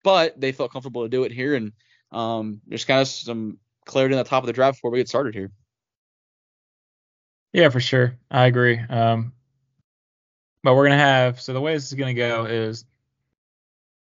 But 0.03 0.39
they 0.39 0.51
felt 0.51 0.71
comfortable 0.71 1.03
to 1.03 1.09
do 1.09 1.23
it 1.23 1.31
here, 1.31 1.55
and 1.55 1.71
um, 2.11 2.61
there's 2.67 2.85
kind 2.85 3.01
of 3.01 3.07
some 3.07 3.57
clarity 3.85 4.15
in 4.15 4.17
the 4.17 4.23
top 4.23 4.43
of 4.43 4.47
the 4.47 4.53
draft 4.53 4.77
before 4.77 4.91
we 4.91 4.99
get 4.99 5.09
started 5.09 5.33
here. 5.33 5.51
Yeah, 7.53 7.69
for 7.69 7.79
sure. 7.79 8.17
I 8.29 8.45
agree. 8.45 8.79
Um, 8.79 9.33
but 10.63 10.75
we're 10.75 10.85
gonna 10.85 10.97
have 10.97 11.41
so 11.41 11.53
the 11.53 11.61
way 11.61 11.73
this 11.73 11.87
is 11.87 11.93
gonna 11.93 12.13
go 12.13 12.45
is 12.45 12.85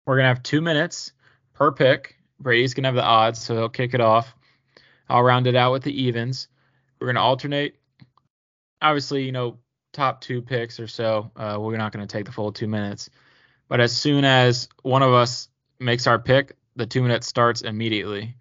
we're 0.06 0.18
gonna 0.18 0.30
have 0.30 0.44
two 0.44 0.62
minutes 0.62 1.14
per 1.54 1.72
pick. 1.72 2.16
Brady's 2.40 2.74
gonna 2.74 2.88
have 2.88 2.96
the 2.96 3.04
odds, 3.04 3.42
so 3.42 3.56
he'll 3.56 3.70
kick 3.70 3.94
it 3.94 4.02
off. 4.02 4.36
I'll 5.10 5.24
round 5.24 5.48
it 5.48 5.56
out 5.56 5.72
with 5.72 5.84
the 5.84 6.04
evens. 6.04 6.48
We're 7.00 7.08
gonna 7.08 7.22
alternate. 7.22 7.76
Obviously, 8.82 9.24
you 9.24 9.32
know, 9.32 9.60
top 9.94 10.22
two 10.22 10.42
picks 10.42 10.80
or 10.80 10.88
so. 10.88 11.32
Uh, 11.36 11.58
we're 11.60 11.78
not 11.78 11.92
gonna 11.92 12.08
take 12.08 12.26
the 12.26 12.32
full 12.32 12.52
two 12.52 12.68
minutes. 12.68 13.10
But 13.68 13.80
as 13.80 13.96
soon 13.96 14.24
as 14.24 14.70
one 14.84 15.02
of 15.02 15.14
us 15.14 15.50
makes 15.80 16.08
our 16.08 16.20
pick, 16.20 16.56
the 16.76 16.86
two 16.86 17.02
minutes 17.02 17.28
starts 17.28 17.62
immediately. 17.62 18.36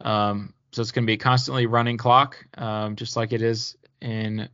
Um, 0.00 0.54
so 0.72 0.82
it's 0.82 0.92
going 0.92 1.04
to 1.04 1.06
be 1.06 1.16
constantly 1.16 1.66
running 1.66 1.96
clock, 1.96 2.44
um, 2.56 2.96
just 2.96 3.16
like 3.16 3.32
it 3.32 3.42
is 3.42 3.76
in 4.00 4.48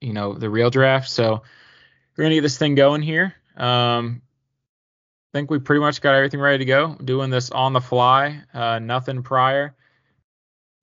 you 0.00 0.12
know 0.12 0.34
the 0.34 0.50
real 0.50 0.70
draft. 0.70 1.10
So 1.10 1.42
we're 2.16 2.24
gonna 2.24 2.36
get 2.36 2.42
this 2.42 2.58
thing 2.58 2.74
going 2.74 3.02
here. 3.02 3.34
Um, 3.56 4.22
I 5.32 5.38
think 5.38 5.50
we 5.50 5.58
pretty 5.58 5.80
much 5.80 6.00
got 6.00 6.14
everything 6.14 6.40
ready 6.40 6.58
to 6.58 6.64
go. 6.64 6.96
Doing 6.96 7.30
this 7.30 7.50
on 7.50 7.72
the 7.72 7.80
fly, 7.80 8.42
uh, 8.52 8.78
nothing 8.80 9.22
prior. 9.22 9.74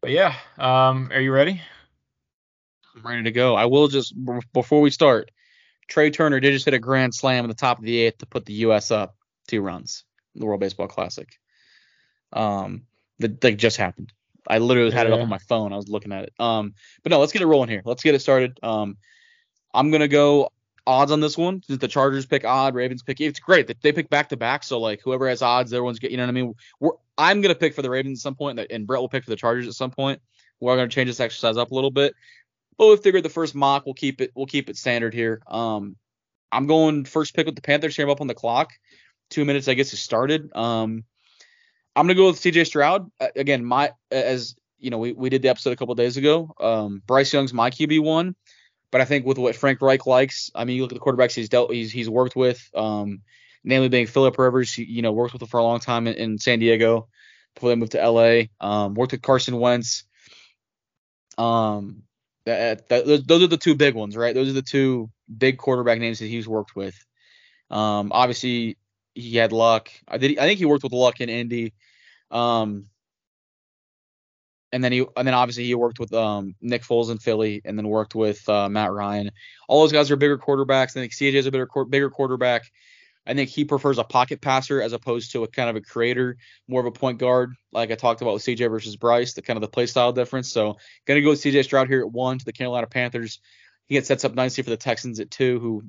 But 0.02 0.12
yeah, 0.12 0.36
um, 0.58 1.10
are 1.12 1.20
you 1.20 1.32
ready? 1.32 1.62
I'm 2.96 3.06
ready 3.06 3.24
to 3.24 3.32
go. 3.32 3.56
I 3.56 3.66
will 3.66 3.88
just 3.88 4.14
before 4.54 4.82
we 4.82 4.90
start. 4.90 5.32
Trea 5.88 6.12
Turner 6.12 6.40
did 6.40 6.52
just 6.52 6.66
hit 6.66 6.74
a 6.74 6.80
grand 6.80 7.16
slam 7.16 7.46
in 7.46 7.50
the 7.50 7.56
top 7.56 7.80
of 7.80 7.86
the 7.86 7.98
eighth 7.98 8.20
to 8.20 8.26
put 8.26 8.46
the 8.46 8.54
U.S. 8.54 8.92
up 8.92 9.16
two 9.48 9.62
runs, 9.62 10.04
the 10.36 10.46
World 10.46 10.60
Baseball 10.60 10.88
Classic. 10.88 11.30
Um, 12.34 12.84
that, 13.20 13.40
that 13.42 13.58
just 13.58 13.78
happened. 13.78 14.12
I 14.50 14.60
literally 14.60 14.92
had 14.92 15.08
yeah. 15.08 15.14
it 15.14 15.18
up 15.18 15.24
on 15.24 15.30
my 15.30 15.38
phone. 15.38 15.74
I 15.74 15.76
was 15.76 15.90
looking 15.90 16.12
at 16.12 16.24
it. 16.24 16.34
Um, 16.40 16.74
but 17.04 17.12
no, 17.12 17.20
let's 17.20 17.32
get 17.32 17.42
it 17.42 17.48
rolling 17.48 17.70
here. 17.70 17.82
Let's 17.86 18.04
get 18.04 18.16
it 18.16 18.20
started. 18.20 18.60
Um, 18.64 18.98
I'm 19.74 19.92
gonna 19.92 20.08
go 20.08 20.52
odds 20.86 21.12
on 21.12 21.20
this 21.20 21.38
one. 21.38 21.62
Since 21.64 21.80
the 21.80 21.88
Chargers 21.88 22.26
pick 22.26 22.46
odd, 22.46 22.74
Ravens 22.74 23.04
pick. 23.04 23.20
It's 23.22 23.40
great 23.40 23.68
that 23.68 23.82
they 23.82 23.92
pick 23.92 24.10
back 24.10 24.30
to 24.30 24.38
back. 24.38 24.64
So 24.64 24.80
like 24.80 25.02
whoever 25.04 25.28
has 25.30 25.42
odds, 25.42 25.74
everyone's 25.74 26.00
get. 26.00 26.12
You 26.12 26.18
know 26.18 26.24
what 26.24 26.30
I 26.30 26.34
mean? 26.34 26.54
We're, 26.80 26.92
I'm 27.18 27.42
gonna 27.42 27.56
pick 27.56 27.74
for 27.74 27.82
the 27.82 27.90
Ravens 27.90 28.20
at 28.20 28.24
some 28.24 28.36
point, 28.36 28.60
and 28.70 28.88
Brett 28.88 29.02
will 29.02 29.10
pick 29.10 29.24
for 29.24 29.30
the 29.30 29.36
Chargers 29.36 29.68
at 29.68 29.74
some 29.74 29.92
point. 29.92 30.22
We're 30.60 30.76
gonna 30.76 30.88
change 30.88 31.10
this 31.10 31.20
exercise 31.20 31.58
up 31.58 31.72
a 31.72 31.76
little 31.76 31.92
bit. 31.92 32.16
But 32.78 32.88
we 32.88 32.98
figured 32.98 33.24
the 33.24 33.30
first 33.30 33.56
mock, 33.56 33.86
we'll 33.86 33.96
keep 33.96 34.22
it. 34.22 34.32
We'll 34.36 34.46
keep 34.46 34.70
it 34.70 34.78
standard 34.78 35.14
here. 35.14 35.42
Um, 35.48 35.96
I'm 36.52 36.68
going 36.68 37.06
first 37.06 37.36
pick 37.36 37.46
with 37.46 37.56
the 37.56 37.62
Panthers 37.62 37.96
here. 37.96 38.06
I'm 38.06 38.12
up 38.12 38.22
on 38.22 38.28
the 38.28 38.34
clock. 38.34 38.72
Two 39.30 39.46
minutes, 39.46 39.68
I 39.68 39.74
guess, 39.74 39.94
is 39.94 40.00
started. 40.00 40.56
Um, 40.56 41.04
I'm 41.98 42.06
gonna 42.06 42.14
go 42.14 42.28
with 42.28 42.38
C.J. 42.38 42.66
Stroud 42.66 43.10
again. 43.36 43.66
My 43.66 43.92
as 44.12 44.56
you 44.78 44.92
know, 44.92 45.00
we, 45.00 45.14
we 45.14 45.30
did 45.30 45.42
the 45.42 45.50
episode 45.50 45.72
a 45.72 45.76
couple 45.76 45.96
days 45.96 46.16
ago. 46.16 46.54
Um, 46.60 47.02
Bryce 47.08 47.34
Young's 47.34 47.54
my 47.54 47.72
QB 47.72 48.04
one, 48.04 48.36
but 48.92 49.02
I 49.02 49.06
think 49.06 49.26
with 49.26 49.40
what 49.40 49.56
Frank 49.56 49.82
Reich 49.82 50.06
likes, 50.06 50.52
I 50.54 50.66
mean, 50.66 50.76
you 50.76 50.84
look 50.84 50.92
at 50.92 51.00
the 51.00 51.04
quarterbacks 51.04 51.34
he's 51.34 51.50
dealt, 51.50 51.74
he's 51.74 51.92
he's 51.92 52.08
worked 52.08 52.36
with, 52.36 52.70
um, 52.76 53.24
namely 53.64 53.90
being 53.90 54.06
Philip 54.06 54.38
Rivers. 54.38 54.78
You 54.78 55.02
know, 55.02 55.12
worked 55.12 55.34
with 55.34 55.42
him 55.42 55.48
for 55.48 55.60
a 55.60 55.64
long 55.64 55.80
time 55.80 56.06
in, 56.06 56.14
in 56.14 56.38
San 56.38 56.60
Diego 56.60 57.08
before 57.56 57.70
they 57.70 57.76
moved 57.76 57.94
to 57.94 58.02
L.A. 58.02 58.52
Um, 58.62 58.94
worked 58.94 59.14
with 59.14 59.24
Carson 59.24 59.60
Wentz. 59.60 60.04
Um, 61.40 62.04
that, 62.46 62.88
that, 62.90 63.26
those 63.28 63.42
are 63.42 63.48
the 63.48 63.58
two 63.58 63.74
big 63.74 63.96
ones, 63.96 64.16
right? 64.16 64.36
Those 64.36 64.50
are 64.50 64.54
the 64.54 64.62
two 64.62 65.10
big 65.36 65.58
quarterback 65.58 66.00
names 66.00 66.20
that 66.20 66.28
he's 66.28 66.48
worked 66.48 66.76
with. 66.76 66.96
Um, 67.72 68.12
obviously 68.14 68.78
he 69.18 69.36
had 69.36 69.52
luck. 69.52 69.90
I 70.08 70.18
did. 70.18 70.38
I 70.38 70.48
think 70.48 70.60
he 70.60 70.66
worked 70.66 70.84
with 70.84 70.94
luck 70.94 71.20
in 71.20 71.30
Indy. 71.30 71.74
Um, 72.32 72.88
and 74.72 74.84
then 74.84 74.92
he 74.92 75.06
and 75.16 75.28
then 75.28 75.34
obviously 75.34 75.64
he 75.64 75.76
worked 75.76 76.00
with 76.00 76.14
um, 76.14 76.56
Nick 76.62 76.84
Foles 76.84 77.10
in 77.10 77.18
Philly, 77.18 77.62
and 77.64 77.78
then 77.78 77.88
worked 77.88 78.16
with 78.16 78.48
uh, 78.50 78.68
Matt 78.70 78.92
Ryan. 78.92 79.32
All 79.68 79.82
those 79.82 79.92
guys 79.92 80.12
are 80.12 80.16
bigger 80.16 80.38
quarterbacks. 80.38 80.90
I 80.92 81.02
think 81.02 81.14
CJ 81.14 81.34
is 81.34 81.46
a 81.46 81.52
bigger 81.52 81.68
bigger 81.86 82.10
quarterback. 82.10 82.64
I 83.26 83.34
think 83.34 83.50
he 83.50 83.66
prefers 83.66 83.98
a 83.98 84.06
pocket 84.06 84.40
passer 84.40 84.82
as 84.82 84.94
opposed 84.94 85.34
to 85.34 85.44
a 85.44 85.48
kind 85.48 85.70
of 85.70 85.76
a 85.76 85.82
creator, 85.82 86.38
more 86.70 86.80
of 86.80 86.88
a 86.88 86.92
point 86.92 87.20
guard, 87.20 87.56
like 87.74 87.92
I 87.92 87.96
talked 87.96 88.22
about 88.22 88.36
with 88.36 88.44
CJ 88.44 88.70
versus 88.70 88.96
Bryce, 88.96 89.34
the 89.34 89.42
kind 89.42 89.58
of 89.58 89.62
the 89.62 89.68
play 89.68 89.86
style 89.86 90.14
difference. 90.14 90.50
So 90.50 90.78
gonna 91.06 91.22
go 91.22 91.32
with 91.32 91.42
CJ 91.42 91.66
Stroud 91.66 91.90
here 91.90 92.02
at 92.02 92.12
one 92.12 92.40
to 92.40 92.46
the 92.46 92.54
Carolina 92.54 92.88
Panthers. 92.88 93.40
He 93.88 93.96
gets 93.96 94.08
sets 94.08 94.24
up 94.26 94.34
nicely 94.34 94.64
for 94.64 94.70
the 94.70 94.78
Texans 94.78 95.20
at 95.20 95.32
two, 95.32 95.60
who 95.60 95.84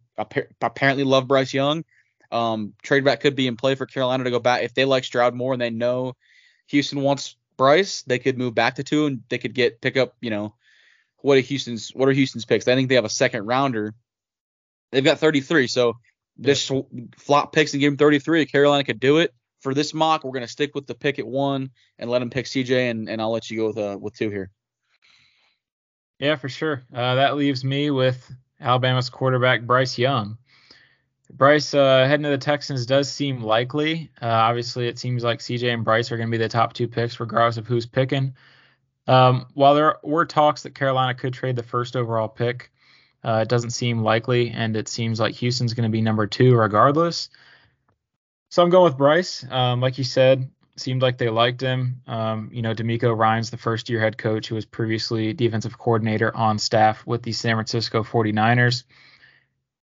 apparently 0.60 1.04
love 1.04 1.28
Bryce 1.28 1.54
Young. 1.54 1.84
Um, 2.30 2.74
trade 2.82 3.04
back 3.04 3.20
could 3.20 3.36
be 3.36 3.46
in 3.46 3.56
play 3.56 3.74
for 3.74 3.86
Carolina 3.86 4.24
to 4.24 4.30
go 4.30 4.40
back 4.40 4.62
if 4.62 4.74
they 4.74 4.84
like 4.84 5.04
Stroud 5.04 5.34
more 5.34 5.52
and 5.52 5.62
they 5.62 5.70
know 5.70 6.14
Houston 6.68 7.00
wants 7.02 7.36
Bryce. 7.56 8.02
They 8.02 8.18
could 8.18 8.38
move 8.38 8.54
back 8.54 8.76
to 8.76 8.84
two 8.84 9.06
and 9.06 9.22
they 9.28 9.38
could 9.38 9.54
get 9.54 9.80
pick 9.80 9.96
up. 9.96 10.14
You 10.20 10.30
know, 10.30 10.54
what 11.18 11.38
are 11.38 11.42
Houston's 11.42 11.90
what 11.90 12.08
are 12.08 12.12
Houston's 12.12 12.44
picks? 12.44 12.68
I 12.68 12.74
think 12.74 12.88
they 12.88 12.94
have 12.94 13.04
a 13.04 13.10
second 13.10 13.46
rounder. 13.46 13.94
They've 14.90 15.04
got 15.04 15.18
33, 15.18 15.66
so 15.66 15.98
this 16.38 16.70
flop 17.18 17.52
picks 17.52 17.74
and 17.74 17.80
give 17.80 17.92
them 17.92 17.98
33. 17.98 18.46
Carolina 18.46 18.84
could 18.84 19.00
do 19.00 19.18
it 19.18 19.34
for 19.60 19.74
this 19.74 19.92
mock. 19.92 20.24
We're 20.24 20.32
gonna 20.32 20.48
stick 20.48 20.74
with 20.74 20.86
the 20.86 20.94
pick 20.94 21.18
at 21.18 21.26
one 21.26 21.70
and 21.98 22.08
let 22.08 22.20
them 22.20 22.30
pick 22.30 22.46
CJ, 22.46 22.90
and, 22.90 23.08
and 23.08 23.20
I'll 23.20 23.32
let 23.32 23.50
you 23.50 23.58
go 23.58 23.66
with 23.66 23.78
uh, 23.78 23.98
with 24.00 24.14
two 24.14 24.30
here. 24.30 24.50
Yeah, 26.18 26.36
for 26.36 26.48
sure. 26.48 26.82
Uh, 26.92 27.16
that 27.16 27.36
leaves 27.36 27.64
me 27.64 27.90
with 27.90 28.30
Alabama's 28.60 29.10
quarterback 29.10 29.62
Bryce 29.62 29.98
Young. 29.98 30.38
Bryce 31.30 31.74
uh, 31.74 32.06
heading 32.06 32.24
to 32.24 32.30
the 32.30 32.38
Texans 32.38 32.86
does 32.86 33.10
seem 33.12 33.42
likely. 33.42 34.10
Uh, 34.20 34.26
obviously, 34.26 34.88
it 34.88 34.98
seems 34.98 35.22
like 35.22 35.40
CJ 35.40 35.72
and 35.74 35.84
Bryce 35.84 36.10
are 36.10 36.16
going 36.16 36.28
to 36.28 36.36
be 36.36 36.42
the 36.42 36.48
top 36.48 36.72
two 36.72 36.88
picks, 36.88 37.20
regardless 37.20 37.58
of 37.58 37.66
who's 37.66 37.86
picking. 37.86 38.34
Um, 39.06 39.46
while 39.54 39.74
there 39.74 39.96
were 40.02 40.24
talks 40.24 40.62
that 40.62 40.74
Carolina 40.74 41.14
could 41.14 41.34
trade 41.34 41.56
the 41.56 41.62
first 41.62 41.96
overall 41.96 42.28
pick, 42.28 42.70
uh, 43.24 43.40
it 43.42 43.48
doesn't 43.48 43.70
seem 43.70 44.02
likely, 44.02 44.50
and 44.50 44.76
it 44.76 44.88
seems 44.88 45.20
like 45.20 45.34
Houston's 45.34 45.74
going 45.74 45.88
to 45.88 45.92
be 45.92 46.00
number 46.00 46.26
two 46.26 46.54
regardless. 46.54 47.28
So 48.50 48.62
I'm 48.62 48.70
going 48.70 48.84
with 48.84 48.96
Bryce. 48.96 49.44
Um, 49.50 49.80
like 49.80 49.98
you 49.98 50.04
said, 50.04 50.50
seemed 50.76 51.02
like 51.02 51.18
they 51.18 51.28
liked 51.28 51.60
him. 51.60 52.00
Um, 52.06 52.48
you 52.52 52.62
know, 52.62 52.74
DeMeco 52.74 53.16
Ryans 53.16 53.50
the 53.50 53.56
first 53.58 53.90
year 53.90 54.00
head 54.00 54.16
coach 54.16 54.48
who 54.48 54.54
was 54.54 54.64
previously 54.64 55.34
defensive 55.34 55.78
coordinator 55.78 56.34
on 56.34 56.58
staff 56.58 57.06
with 57.06 57.22
the 57.22 57.32
San 57.32 57.56
Francisco 57.56 58.02
49ers 58.02 58.84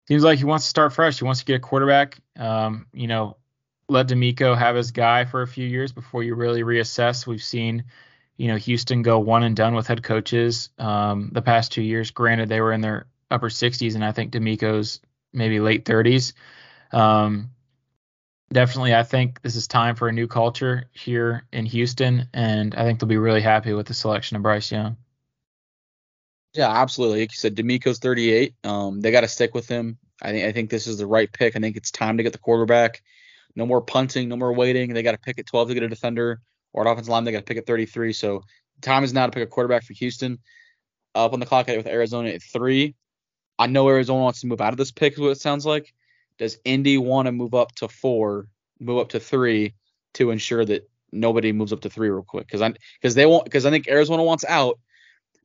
seems 0.08 0.22
like 0.22 0.38
he 0.38 0.44
wants 0.44 0.64
to 0.64 0.70
start 0.70 0.92
fresh. 0.92 1.18
He 1.18 1.24
wants 1.24 1.40
to 1.40 1.46
get 1.46 1.56
a 1.56 1.60
quarterback. 1.60 2.18
Um, 2.38 2.86
you 2.92 3.06
know, 3.06 3.36
let 3.88 4.08
DeMeco 4.08 4.56
have 4.56 4.76
his 4.76 4.90
guy 4.90 5.24
for 5.24 5.42
a 5.42 5.46
few 5.46 5.66
years 5.66 5.92
before 5.92 6.22
you 6.22 6.34
really 6.34 6.62
reassess. 6.62 7.26
We've 7.26 7.42
seen, 7.42 7.84
you 8.36 8.48
know, 8.48 8.56
Houston 8.56 9.02
go 9.02 9.18
one 9.18 9.42
and 9.42 9.56
done 9.56 9.74
with 9.74 9.86
head 9.86 10.02
coaches 10.02 10.70
um, 10.78 11.30
the 11.32 11.42
past 11.42 11.72
two 11.72 11.82
years. 11.82 12.10
Granted, 12.10 12.48
they 12.48 12.60
were 12.60 12.72
in 12.72 12.80
their 12.80 13.06
upper 13.30 13.48
60s, 13.48 13.94
and 13.94 14.04
I 14.04 14.12
think 14.12 14.32
DeMeco's 14.32 15.00
maybe 15.32 15.60
late 15.60 15.84
30s. 15.84 16.32
Um, 16.92 17.50
definitely, 18.52 18.94
I 18.94 19.02
think 19.02 19.42
this 19.42 19.56
is 19.56 19.66
time 19.66 19.96
for 19.96 20.08
a 20.08 20.12
new 20.12 20.26
culture 20.26 20.88
here 20.92 21.46
in 21.52 21.66
Houston, 21.66 22.28
and 22.32 22.74
I 22.74 22.84
think 22.84 23.00
they'll 23.00 23.08
be 23.08 23.18
really 23.18 23.42
happy 23.42 23.72
with 23.72 23.86
the 23.86 23.94
selection 23.94 24.36
of 24.36 24.42
Bryce 24.42 24.70
Young. 24.70 24.96
Yeah, 26.56 26.70
absolutely. 26.70 27.20
Like 27.20 27.32
you 27.32 27.36
said, 27.36 27.54
DeMeco's 27.54 27.98
38. 27.98 28.54
Um, 28.64 29.00
they 29.00 29.10
got 29.10 29.20
to 29.20 29.28
stick 29.28 29.54
with 29.54 29.68
him. 29.68 29.98
I 30.22 30.30
think 30.30 30.44
I 30.46 30.52
think 30.52 30.70
this 30.70 30.86
is 30.86 30.96
the 30.98 31.06
right 31.06 31.30
pick. 31.30 31.54
I 31.54 31.60
think 31.60 31.76
it's 31.76 31.90
time 31.90 32.16
to 32.16 32.22
get 32.22 32.32
the 32.32 32.38
quarterback. 32.38 33.02
No 33.54 33.66
more 33.66 33.82
punting, 33.82 34.28
no 34.28 34.36
more 34.36 34.54
waiting. 34.54 34.94
They 34.94 35.02
got 35.02 35.12
to 35.12 35.18
pick 35.18 35.38
at 35.38 35.46
12 35.46 35.68
to 35.68 35.74
get 35.74 35.82
a 35.82 35.88
defender 35.88 36.40
or 36.72 36.82
an 36.82 36.88
offensive 36.88 37.10
line. 37.10 37.24
They 37.24 37.32
got 37.32 37.38
to 37.40 37.44
pick 37.44 37.58
at 37.58 37.66
33. 37.66 38.14
So 38.14 38.42
time 38.80 39.04
is 39.04 39.12
now 39.12 39.26
to 39.26 39.32
pick 39.32 39.42
a 39.42 39.46
quarterback 39.46 39.84
for 39.84 39.92
Houston. 39.94 40.38
Up 41.14 41.32
on 41.32 41.40
the 41.40 41.46
clock 41.46 41.66
with 41.66 41.86
Arizona 41.86 42.30
at 42.30 42.42
three. 42.42 42.94
I 43.58 43.66
know 43.66 43.88
Arizona 43.88 44.22
wants 44.22 44.40
to 44.40 44.46
move 44.46 44.60
out 44.60 44.72
of 44.72 44.76
this 44.78 44.92
pick. 44.92 45.14
Is 45.14 45.18
what 45.18 45.30
it 45.30 45.40
sounds 45.40 45.64
like. 45.64 45.92
Does 46.38 46.58
Indy 46.64 46.98
want 46.98 47.26
to 47.26 47.32
move 47.32 47.54
up 47.54 47.74
to 47.76 47.88
four, 47.88 48.48
move 48.80 48.98
up 48.98 49.10
to 49.10 49.20
three 49.20 49.74
to 50.14 50.30
ensure 50.30 50.64
that 50.64 50.88
nobody 51.12 51.52
moves 51.52 51.72
up 51.72 51.80
to 51.82 51.90
three 51.90 52.10
real 52.10 52.22
quick? 52.22 52.46
Because 52.46 52.60
I 52.60 52.74
because 53.00 53.14
they 53.14 53.24
want 53.24 53.44
because 53.44 53.64
I 53.64 53.70
think 53.70 53.88
Arizona 53.88 54.22
wants 54.22 54.44
out 54.46 54.78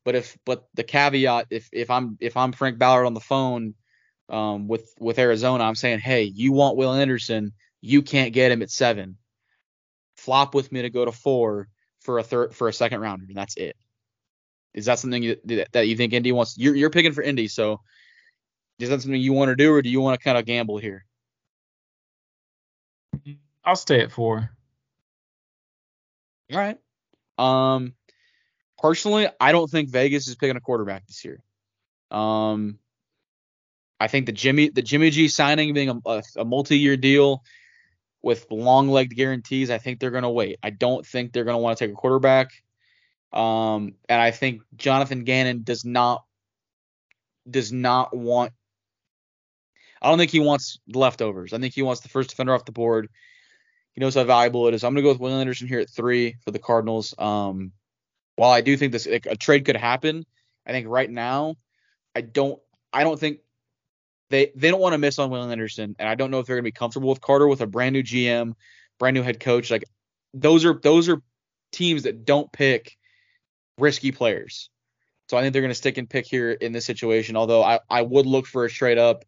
but 0.04 0.16
if 0.16 0.38
but 0.46 0.68
the 0.74 0.84
caveat, 0.84 1.48
if 1.50 1.70
if 1.72 1.90
I'm 1.90 2.18
if 2.20 2.38
I'm 2.38 2.52
Frank 2.52 2.78
Ballard 2.78 3.06
on 3.06 3.14
the 3.14 3.20
phone 3.20 3.76
um, 4.30 4.68
with 4.68 4.94
with 5.00 5.20
Arizona, 5.20 5.64
I'm 5.64 5.76
saying, 5.76 6.00
hey, 6.00 6.24
you 6.24 6.52
want 6.52 6.78
Will 6.78 6.94
Anderson, 6.94 7.54
you 7.82 8.02
can't 8.02 8.34
get 8.34 8.52
him 8.52 8.62
at 8.62 8.72
seven. 8.72 9.18
Flop 10.18 10.56
with 10.56 10.72
me 10.72 10.84
to 10.84 10.90
go 10.90 11.06
to 11.06 11.12
four 11.12 11.68
for 12.02 12.20
a 12.20 12.24
third 12.24 12.56
for 12.56 12.68
a 12.68 12.74
second 12.74 13.02
rounder, 13.02 13.26
and 13.28 13.38
that's 13.38 13.58
it. 13.58 13.76
Is 14.74 14.86
that 14.86 15.00
something 15.00 15.22
you, 15.22 15.36
that 15.74 15.88
you 15.88 15.98
think 15.98 16.14
Indy 16.14 16.32
wants? 16.32 16.58
You're, 16.58 16.76
you're 16.76 16.90
picking 16.90 17.12
for 17.12 17.22
Indy, 17.22 17.48
so 17.50 17.82
is 18.80 18.90
that 18.90 19.02
something 19.02 19.20
you 19.20 19.34
want 19.34 19.50
to 19.50 19.56
do, 19.56 19.74
or 19.74 19.82
do 19.82 19.90
you 19.90 20.00
want 20.00 20.20
to 20.20 20.24
kind 20.24 20.38
of 20.38 20.46
gamble 20.46 20.78
here? 20.78 21.06
I'll 23.64 23.76
stay 23.76 24.02
at 24.02 24.12
four. 24.12 24.50
All 26.52 26.58
right. 26.58 26.78
Um, 27.38 27.94
personally, 28.82 29.28
I 29.39 29.52
don't 29.52 29.70
think 29.70 29.89
Vegas 29.89 30.28
is 30.28 30.36
picking 30.36 30.58
a 30.58 30.62
quarterback 30.62 31.06
this 31.08 31.24
year. 31.24 31.41
Um, 32.10 32.80
I 34.00 34.08
think 34.08 34.26
the 34.26 34.32
Jimmy 34.32 34.70
the 34.70 34.82
Jimmy 34.82 35.12
G 35.12 35.28
signing 35.28 35.74
being 35.74 35.89
a, 35.89 36.10
a, 36.10 36.24
a 36.38 36.46
multi-year 36.46 36.98
deal 36.98 37.44
with 38.24 38.46
long-legged 38.52 39.15
guarantees, 39.15 39.72
I 39.72 39.78
think 39.78 40.00
they're 40.00 40.12
going 40.12 40.24
to 40.24 40.30
wait. 40.30 40.60
I 40.62 40.70
don't 40.70 41.06
think 41.06 41.32
they're 41.32 41.44
going 41.44 41.56
to 41.56 41.62
want 41.62 41.78
to 41.78 41.84
take 41.84 41.91
a 41.91 41.98
quarterback. 41.98 42.52
Um, 43.34 43.96
and 44.08 44.22
I 44.22 44.32
think 44.32 44.62
Jonathan 44.76 45.24
Gannon 45.24 45.63
does 45.63 45.86
not 45.86 46.24
does 47.50 47.72
not 47.72 48.15
want. 48.15 48.54
I 50.02 50.10
don't 50.10 50.17
think 50.17 50.32
he 50.32 50.39
wants 50.39 50.80
leftovers. 50.94 51.54
I 51.54 51.60
think 51.60 51.74
he 51.74 51.82
wants 51.82 52.02
the 52.02 52.10
first 52.10 52.30
defender 52.30 52.54
off 52.54 52.65
the 52.65 52.72
board. 52.72 53.08
He 53.94 54.02
knows 54.02 54.15
how 54.15 54.24
valuable 54.24 54.67
it 54.67 54.74
is. 54.74 54.84
I'm 54.84 54.94
gonna 54.94 55.04
go 55.04 55.10
with 55.10 55.20
Will 55.20 55.39
Anderson 55.39 55.67
here 55.67 55.80
at 55.80 55.89
three 55.89 56.36
for 56.44 56.52
the 56.52 56.60
Cardinals. 56.60 57.13
Um, 57.17 57.72
while 58.41 58.49
I 58.49 58.62
do 58.62 58.75
think 58.75 58.91
this 58.91 59.06
like, 59.06 59.27
a 59.27 59.36
trade 59.36 59.65
could 59.65 59.75
happen, 59.75 60.25
I 60.65 60.71
think 60.71 60.88
right 60.88 61.08
now 61.08 61.58
I 62.15 62.21
don't 62.21 62.60
I 62.91 63.04
don't 63.04 63.19
think 63.19 63.41
they 64.32 64.51
they 64.56 64.71
don't 64.71 64.82
want 64.82 64.93
to 64.93 64.97
miss 64.97 65.19
on 65.19 65.30
Will 65.30 65.43
Anderson, 65.43 65.95
and 65.99 66.10
I 66.10 66.15
don't 66.15 66.32
know 66.32 66.39
if 66.39 66.47
they're 66.47 66.56
gonna 66.56 66.63
be 66.63 66.71
comfortable 66.71 67.10
with 67.10 67.21
Carter 67.21 67.47
with 67.47 67.62
a 67.62 67.67
brand 67.67 67.93
new 67.93 68.01
GM, 68.01 68.56
brand 68.97 69.13
new 69.13 69.21
head 69.21 69.39
coach. 69.39 69.69
Like 69.69 69.84
those 70.34 70.65
are 70.65 70.73
those 70.73 71.08
are 71.08 71.21
teams 71.71 72.01
that 72.01 72.25
don't 72.25 72.51
pick 72.51 72.97
risky 73.77 74.12
players. 74.12 74.71
So 75.30 75.38
I 75.38 75.41
think 75.41 75.54
they're 75.54 75.62
gonna 75.62 75.75
stick 75.75 75.99
and 75.99 76.10
pick 76.10 76.25
here 76.25 76.49
in 76.49 76.71
this 76.71 76.86
situation. 76.86 77.36
Although 77.36 77.62
I, 77.62 77.82
I 77.91 78.01
would 78.01 78.25
look 78.25 78.47
for 78.47 78.65
a 78.65 78.71
straight 78.71 78.97
up 78.97 79.23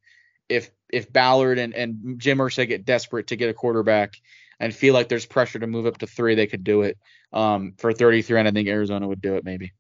if 0.50 0.72
if 0.92 1.14
Ballard 1.14 1.60
and, 1.60 1.76
and 1.76 2.18
Jim 2.18 2.40
Irsay 2.40 2.68
get 2.68 2.84
desperate 2.84 3.28
to 3.28 3.36
get 3.36 3.52
a 3.52 3.54
quarterback 3.54 4.16
and 4.64 4.74
feel 4.74 4.94
like 4.94 5.10
there's 5.10 5.26
pressure 5.26 5.60
to 5.60 5.68
move 5.68 5.86
up 5.86 5.98
to 5.98 6.08
three, 6.08 6.36
they 6.36 6.48
could 6.48 6.64
do 6.64 6.84
it. 6.84 6.98
Um, 7.34 7.74
for 7.78 7.92
33, 7.92 8.40
and 8.40 8.48
I 8.48 8.52
think 8.52 8.70
Arizona 8.70 9.08
would 9.08 9.22
do 9.22 9.36
it 9.36 9.44
maybe. 9.44 9.74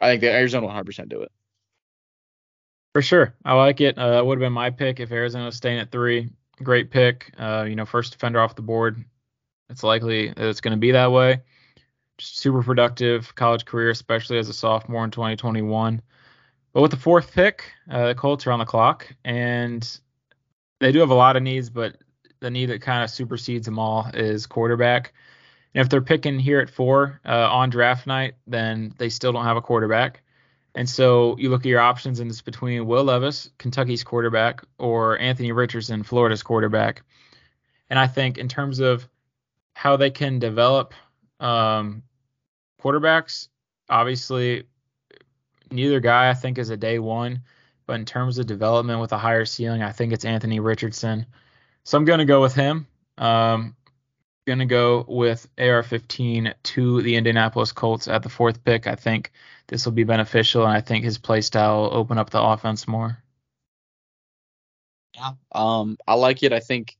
I 0.00 0.08
think 0.10 0.20
that 0.20 0.34
Arizona 0.34 0.66
will 0.66 0.72
100% 0.72 1.08
do 1.08 1.22
it. 1.22 1.32
For 2.92 3.02
sure, 3.02 3.34
I 3.44 3.54
like 3.54 3.80
it. 3.80 3.98
Uh, 3.98 4.10
that 4.10 4.26
would 4.26 4.38
have 4.38 4.46
been 4.46 4.52
my 4.52 4.70
pick 4.70 5.00
if 5.00 5.10
Arizona 5.10 5.46
was 5.46 5.56
staying 5.56 5.80
at 5.80 5.90
three. 5.90 6.30
Great 6.62 6.90
pick. 6.90 7.32
Uh, 7.38 7.66
you 7.68 7.74
know, 7.74 7.84
first 7.84 8.12
defender 8.12 8.40
off 8.40 8.54
the 8.54 8.62
board. 8.62 9.04
It's 9.70 9.82
likely 9.82 10.28
that 10.28 10.48
it's 10.48 10.60
going 10.60 10.72
to 10.72 10.78
be 10.78 10.92
that 10.92 11.10
way. 11.10 11.42
Just 12.18 12.38
super 12.38 12.62
productive 12.62 13.34
college 13.34 13.64
career, 13.64 13.90
especially 13.90 14.38
as 14.38 14.48
a 14.48 14.54
sophomore 14.54 15.04
in 15.04 15.10
2021. 15.10 16.00
But 16.72 16.82
with 16.82 16.90
the 16.90 16.96
fourth 16.96 17.32
pick, 17.32 17.64
uh, 17.90 18.08
the 18.08 18.14
Colts 18.14 18.46
are 18.46 18.52
on 18.52 18.58
the 18.58 18.64
clock, 18.64 19.12
and 19.24 19.98
they 20.80 20.92
do 20.92 21.00
have 21.00 21.10
a 21.10 21.14
lot 21.14 21.36
of 21.36 21.42
needs, 21.42 21.70
but 21.70 21.96
the 22.40 22.50
need 22.50 22.66
that 22.66 22.82
kind 22.82 23.02
of 23.02 23.10
supersedes 23.10 23.66
them 23.66 23.78
all 23.78 24.10
is 24.14 24.46
quarterback. 24.46 25.12
And 25.74 25.82
if 25.82 25.88
they're 25.88 26.00
picking 26.00 26.38
here 26.38 26.60
at 26.60 26.70
four 26.70 27.20
uh, 27.24 27.48
on 27.50 27.70
draft 27.70 28.06
night, 28.06 28.34
then 28.46 28.94
they 28.98 29.08
still 29.08 29.32
don't 29.32 29.44
have 29.44 29.56
a 29.56 29.62
quarterback. 29.62 30.22
And 30.74 30.88
so 30.88 31.36
you 31.38 31.50
look 31.50 31.62
at 31.62 31.66
your 31.66 31.80
options, 31.80 32.20
and 32.20 32.30
it's 32.30 32.42
between 32.42 32.86
Will 32.86 33.04
Levis, 33.04 33.50
Kentucky's 33.58 34.04
quarterback, 34.04 34.62
or 34.78 35.18
Anthony 35.18 35.52
Richardson, 35.52 36.02
Florida's 36.02 36.42
quarterback. 36.42 37.02
And 37.90 37.98
I 37.98 38.06
think 38.06 38.38
in 38.38 38.48
terms 38.48 38.78
of 38.78 39.08
how 39.74 39.96
they 39.96 40.10
can 40.10 40.38
develop 40.38 40.94
um, 41.40 42.02
quarterbacks, 42.82 43.48
obviously 43.88 44.64
neither 45.70 46.00
guy 46.00 46.30
I 46.30 46.34
think 46.34 46.58
is 46.58 46.70
a 46.70 46.76
day 46.76 46.98
one. 46.98 47.42
But 47.86 47.94
in 47.94 48.04
terms 48.04 48.38
of 48.38 48.46
development 48.46 49.00
with 49.00 49.12
a 49.12 49.18
higher 49.18 49.46
ceiling, 49.46 49.82
I 49.82 49.92
think 49.92 50.12
it's 50.12 50.26
Anthony 50.26 50.60
Richardson. 50.60 51.26
So 51.88 51.96
I'm 51.96 52.04
going 52.04 52.18
to 52.18 52.26
go 52.26 52.42
with 52.42 52.54
him. 52.54 52.86
Um, 53.16 53.74
going 54.46 54.58
to 54.58 54.66
go 54.66 55.06
with 55.08 55.48
AR-15 55.56 56.52
to 56.62 57.00
the 57.00 57.16
Indianapolis 57.16 57.72
Colts 57.72 58.08
at 58.08 58.22
the 58.22 58.28
fourth 58.28 58.62
pick. 58.62 58.86
I 58.86 58.94
think 58.94 59.32
this 59.68 59.86
will 59.86 59.92
be 59.92 60.04
beneficial, 60.04 60.64
and 60.64 60.72
I 60.72 60.82
think 60.82 61.02
his 61.02 61.16
play 61.16 61.40
style 61.40 61.80
will 61.80 61.94
open 61.94 62.18
up 62.18 62.28
the 62.28 62.42
offense 62.42 62.86
more. 62.86 63.16
Yeah, 65.14 65.30
um, 65.52 65.96
I 66.06 66.12
like 66.12 66.42
it. 66.42 66.52
I 66.52 66.60
think 66.60 66.94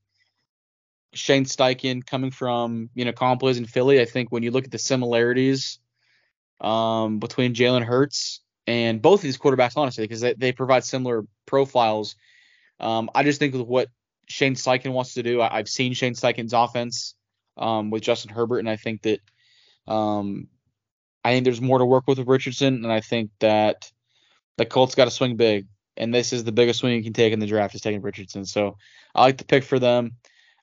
Shane 1.13 1.45
Steichen 1.45 2.03
coming 2.03 2.31
from 2.31 2.89
you 2.95 3.05
know 3.05 3.11
Colin 3.11 3.37
plays 3.37 3.59
in 3.59 3.65
Philly. 3.65 4.01
I 4.01 4.05
think 4.05 4.31
when 4.31 4.41
you 4.41 4.49
look 4.49 4.65
at 4.65 4.71
the 4.71 4.79
similarities 4.79 5.77
um, 6.61 7.19
between 7.19 7.53
Jalen 7.53 7.85
Hurts 7.85 8.41
and 8.65 9.03
both 9.03 9.19
of 9.19 9.23
these 9.23 9.37
quarterbacks, 9.37 9.77
honestly, 9.77 10.05
because 10.05 10.21
they, 10.21 10.33
they 10.33 10.51
provide 10.51 10.83
similar 10.83 11.27
profiles. 11.45 12.15
Um, 12.79 13.11
I 13.13 13.21
just 13.21 13.37
think 13.37 13.53
with 13.53 13.67
what 13.67 13.89
Shane 14.29 14.55
Steichen 14.55 14.93
wants 14.93 15.15
to 15.15 15.23
do. 15.23 15.41
I, 15.41 15.57
have 15.57 15.69
seen 15.69 15.93
Shane 15.93 16.13
Steichen's 16.13 16.53
offense 16.53 17.15
um, 17.57 17.89
with 17.89 18.03
Justin 18.03 18.31
Herbert, 18.31 18.59
and 18.59 18.69
I 18.69 18.75
think 18.75 19.01
that 19.01 19.19
um, 19.87 20.47
I 21.23 21.33
think 21.33 21.43
there's 21.43 21.61
more 21.61 21.79
to 21.79 21.85
work 21.85 22.05
with 22.07 22.19
with 22.19 22.27
Richardson, 22.27 22.83
and 22.83 22.91
I 22.91 23.01
think 23.01 23.31
that 23.39 23.91
the 24.57 24.65
Colts 24.65 24.95
got 24.95 25.05
to 25.05 25.11
swing 25.11 25.35
big, 25.35 25.67
and 25.97 26.13
this 26.13 26.31
is 26.31 26.43
the 26.43 26.51
biggest 26.51 26.79
swing 26.79 26.95
you 26.95 27.03
can 27.03 27.13
take 27.13 27.33
in 27.33 27.39
the 27.39 27.47
draft 27.47 27.75
is 27.75 27.81
taking 27.81 28.01
Richardson. 28.01 28.45
So 28.45 28.77
I 29.15 29.21
like 29.21 29.37
the 29.37 29.45
pick 29.45 29.63
for 29.63 29.79
them. 29.79 30.13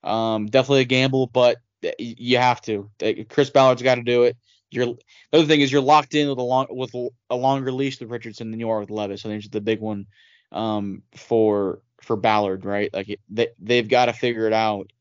Um, 0.05 0.47
definitely 0.47 0.83
a 0.83 0.85
gamble, 0.85 1.27
but 1.27 1.59
you 1.99 2.39
have 2.39 2.61
to. 2.63 2.91
Chris 3.29 3.51
Ballard's 3.51 3.83
got 3.83 3.97
to 3.97 4.03
do 4.03 4.23
it. 4.25 4.37
You're 4.71 4.87
the 4.87 4.99
other 5.33 5.47
thing 5.47 5.61
is 5.61 5.71
you're 5.71 5.81
locked 5.81 6.15
in 6.15 6.29
with 6.29 6.39
a 6.39 6.43
long 6.43 6.67
with 6.71 6.95
a 7.31 7.37
longer 7.37 7.73
leash 7.73 8.01
with 8.01 8.11
Richardson 8.11 8.51
than 8.51 8.61
you 8.61 8.71
are 8.71 8.81
with 8.81 8.91
Levis. 8.91 9.23
So 9.23 9.29
I 9.29 9.33
think 9.33 9.45
it's 9.45 9.53
the 9.53 9.61
big 9.61 9.81
one 9.81 10.07
um, 10.53 11.03
for 11.15 11.81
for 12.07 12.17
Ballard, 12.17 12.65
right? 12.65 12.93
Like 12.93 13.19
they 13.29 13.49
they've 13.59 13.89
got 13.89 14.07
to 14.07 14.13
figure 14.13 14.47
it 14.47 14.53
out. 14.53 14.93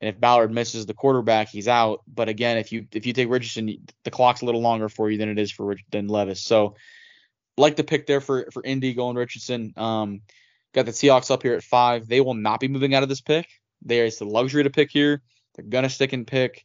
And 0.00 0.08
if 0.08 0.20
Ballard 0.20 0.52
misses 0.52 0.86
the 0.86 0.94
quarterback, 0.94 1.48
he's 1.48 1.68
out. 1.68 2.02
But 2.12 2.28
again, 2.28 2.58
if 2.58 2.72
you 2.72 2.86
if 2.92 3.06
you 3.06 3.12
take 3.12 3.30
Richardson, 3.30 3.86
the 4.04 4.10
clock's 4.10 4.42
a 4.42 4.46
little 4.46 4.60
longer 4.60 4.88
for 4.88 5.10
you 5.10 5.18
than 5.18 5.28
it 5.28 5.38
is 5.38 5.52
for 5.52 5.76
than 5.90 6.08
Levis. 6.08 6.42
So 6.42 6.74
like 7.56 7.76
the 7.76 7.84
pick 7.84 8.06
there 8.06 8.20
for 8.20 8.48
for 8.52 8.64
Indy 8.64 8.94
going 8.94 9.16
Richardson. 9.16 9.72
Um, 9.76 10.22
got 10.74 10.86
the 10.86 10.92
Seahawks 10.92 11.30
up 11.30 11.42
here 11.42 11.54
at 11.54 11.62
five. 11.62 12.08
They 12.08 12.20
will 12.20 12.34
not 12.34 12.60
be 12.60 12.68
moving 12.68 12.94
out 12.94 13.02
of 13.02 13.08
this 13.08 13.20
pick. 13.20 13.46
There 13.82 14.04
is 14.04 14.18
the 14.18 14.24
luxury 14.24 14.64
to 14.64 14.70
pick 14.70 14.90
here. 14.90 15.22
They're 15.54 15.64
gonna 15.64 15.88
stick 15.88 16.12
and 16.12 16.26
pick. 16.26 16.64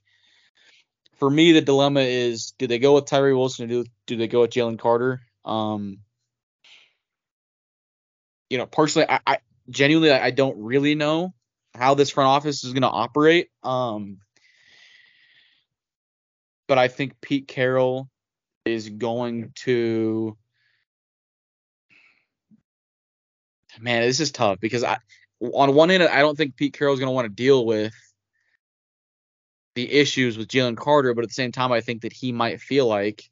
For 1.17 1.29
me, 1.29 1.51
the 1.51 1.61
dilemma 1.61 2.01
is: 2.01 2.51
do 2.57 2.67
they 2.67 2.79
go 2.79 2.95
with 2.95 3.05
Tyree 3.05 3.33
Wilson 3.33 3.65
or 3.65 3.67
do 3.67 3.85
do 4.07 4.17
they 4.17 4.27
go 4.27 4.41
with 4.41 4.51
Jalen 4.51 4.79
Carter? 4.79 5.21
Um, 5.43 5.99
you 8.49 8.57
know, 8.57 8.65
personally, 8.65 9.07
I, 9.09 9.19
I 9.27 9.37
genuinely 9.69 10.11
I 10.11 10.31
don't 10.31 10.57
really 10.57 10.95
know 10.95 11.33
how 11.73 11.93
this 11.93 12.09
front 12.09 12.27
office 12.27 12.63
is 12.63 12.73
going 12.73 12.83
to 12.83 12.87
operate. 12.87 13.49
Um, 13.63 14.19
but 16.67 16.77
I 16.77 16.87
think 16.87 17.21
Pete 17.21 17.47
Carroll 17.47 18.09
is 18.65 18.89
going 18.89 19.51
to. 19.55 20.37
Man, 23.79 24.03
this 24.03 24.21
is 24.21 24.31
tough 24.31 24.59
because 24.61 24.85
I, 24.85 24.97
on 25.41 25.75
one 25.75 25.89
hand, 25.89 26.03
I 26.03 26.19
don't 26.19 26.37
think 26.37 26.55
Pete 26.55 26.73
Carroll 26.73 26.93
is 26.93 26.99
going 26.99 27.09
to 27.09 27.13
want 27.13 27.25
to 27.25 27.33
deal 27.33 27.65
with 27.65 27.93
the 29.75 29.91
issues 29.91 30.37
with 30.37 30.47
Jalen 30.47 30.77
Carter, 30.77 31.13
but 31.13 31.25
at 31.25 31.29
the 31.29 31.33
same 31.33 31.51
time, 31.51 31.73
I 31.73 31.81
think 31.81 32.03
that 32.03 32.13
he 32.13 32.31
might 32.31 32.61
feel 32.61 32.87
like 32.87 33.29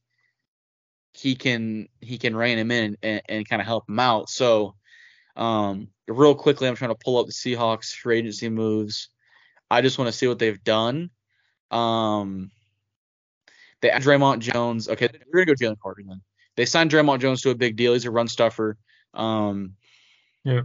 he 1.13 1.35
can 1.35 1.87
he 2.01 2.17
can 2.17 2.35
rein 2.35 2.57
him 2.57 2.71
in 2.71 2.97
and, 3.01 3.21
and 3.29 3.49
kind 3.49 3.61
of 3.61 3.67
help 3.67 3.87
him 3.87 3.99
out. 3.99 4.29
So 4.29 4.75
um, 5.35 5.87
real 6.07 6.35
quickly, 6.35 6.67
I'm 6.67 6.75
trying 6.75 6.91
to 6.91 7.03
pull 7.03 7.17
up 7.17 7.25
the 7.25 7.31
Seahawks 7.31 7.93
free 7.93 8.19
agency 8.19 8.49
moves. 8.49 9.09
I 9.69 9.81
just 9.81 9.97
want 9.97 10.07
to 10.07 10.17
see 10.17 10.27
what 10.27 10.39
they've 10.39 10.63
done. 10.63 11.09
Um, 11.71 12.51
they 13.81 13.89
Dre'Mont 13.89 14.39
Jones. 14.39 14.87
Okay, 14.87 15.09
we're 15.31 15.45
gonna 15.45 15.57
go 15.57 15.65
Jalen 15.65 15.79
Carter 15.79 16.03
then. 16.07 16.21
They 16.55 16.65
signed 16.65 16.91
Dre'Mont 16.91 17.19
Jones 17.19 17.41
to 17.41 17.49
a 17.49 17.55
big 17.55 17.75
deal. 17.75 17.93
He's 17.93 18.05
a 18.05 18.11
run 18.11 18.27
stuffer. 18.27 18.77
Um, 19.13 19.75
yeah, 20.43 20.61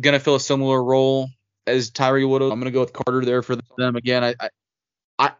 gonna 0.00 0.20
fill 0.20 0.36
a 0.36 0.40
similar 0.40 0.82
role 0.82 1.28
as 1.66 1.90
Tyree 1.90 2.24
would. 2.24 2.42
I'm 2.42 2.60
gonna 2.60 2.70
go 2.70 2.80
with 2.80 2.92
Carter 2.92 3.24
there 3.24 3.42
for 3.42 3.56
them 3.76 3.96
again. 3.96 4.22
I, 4.24 4.34
I, 4.38 4.50
I 5.18 5.32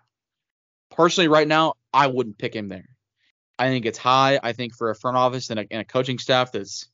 personally 0.91 1.29
right 1.29 1.47
now 1.49 1.75
I 1.93 2.09
wouldn't 2.09 2.39
pick 2.39 2.55
him 2.55 2.69
there. 2.69 2.89
I 3.59 3.69
think 3.69 3.87
it's 3.87 3.99
high. 3.99 4.39
I 4.43 4.53
think 4.53 4.75
for 4.75 4.91
a 4.91 4.95
front 4.95 5.17
office 5.17 5.51
and 5.51 5.61
a, 5.61 5.67
and 5.71 5.81
a 5.81 5.85
coaching 5.85 6.19
staff 6.19 6.53
that's 6.53 6.89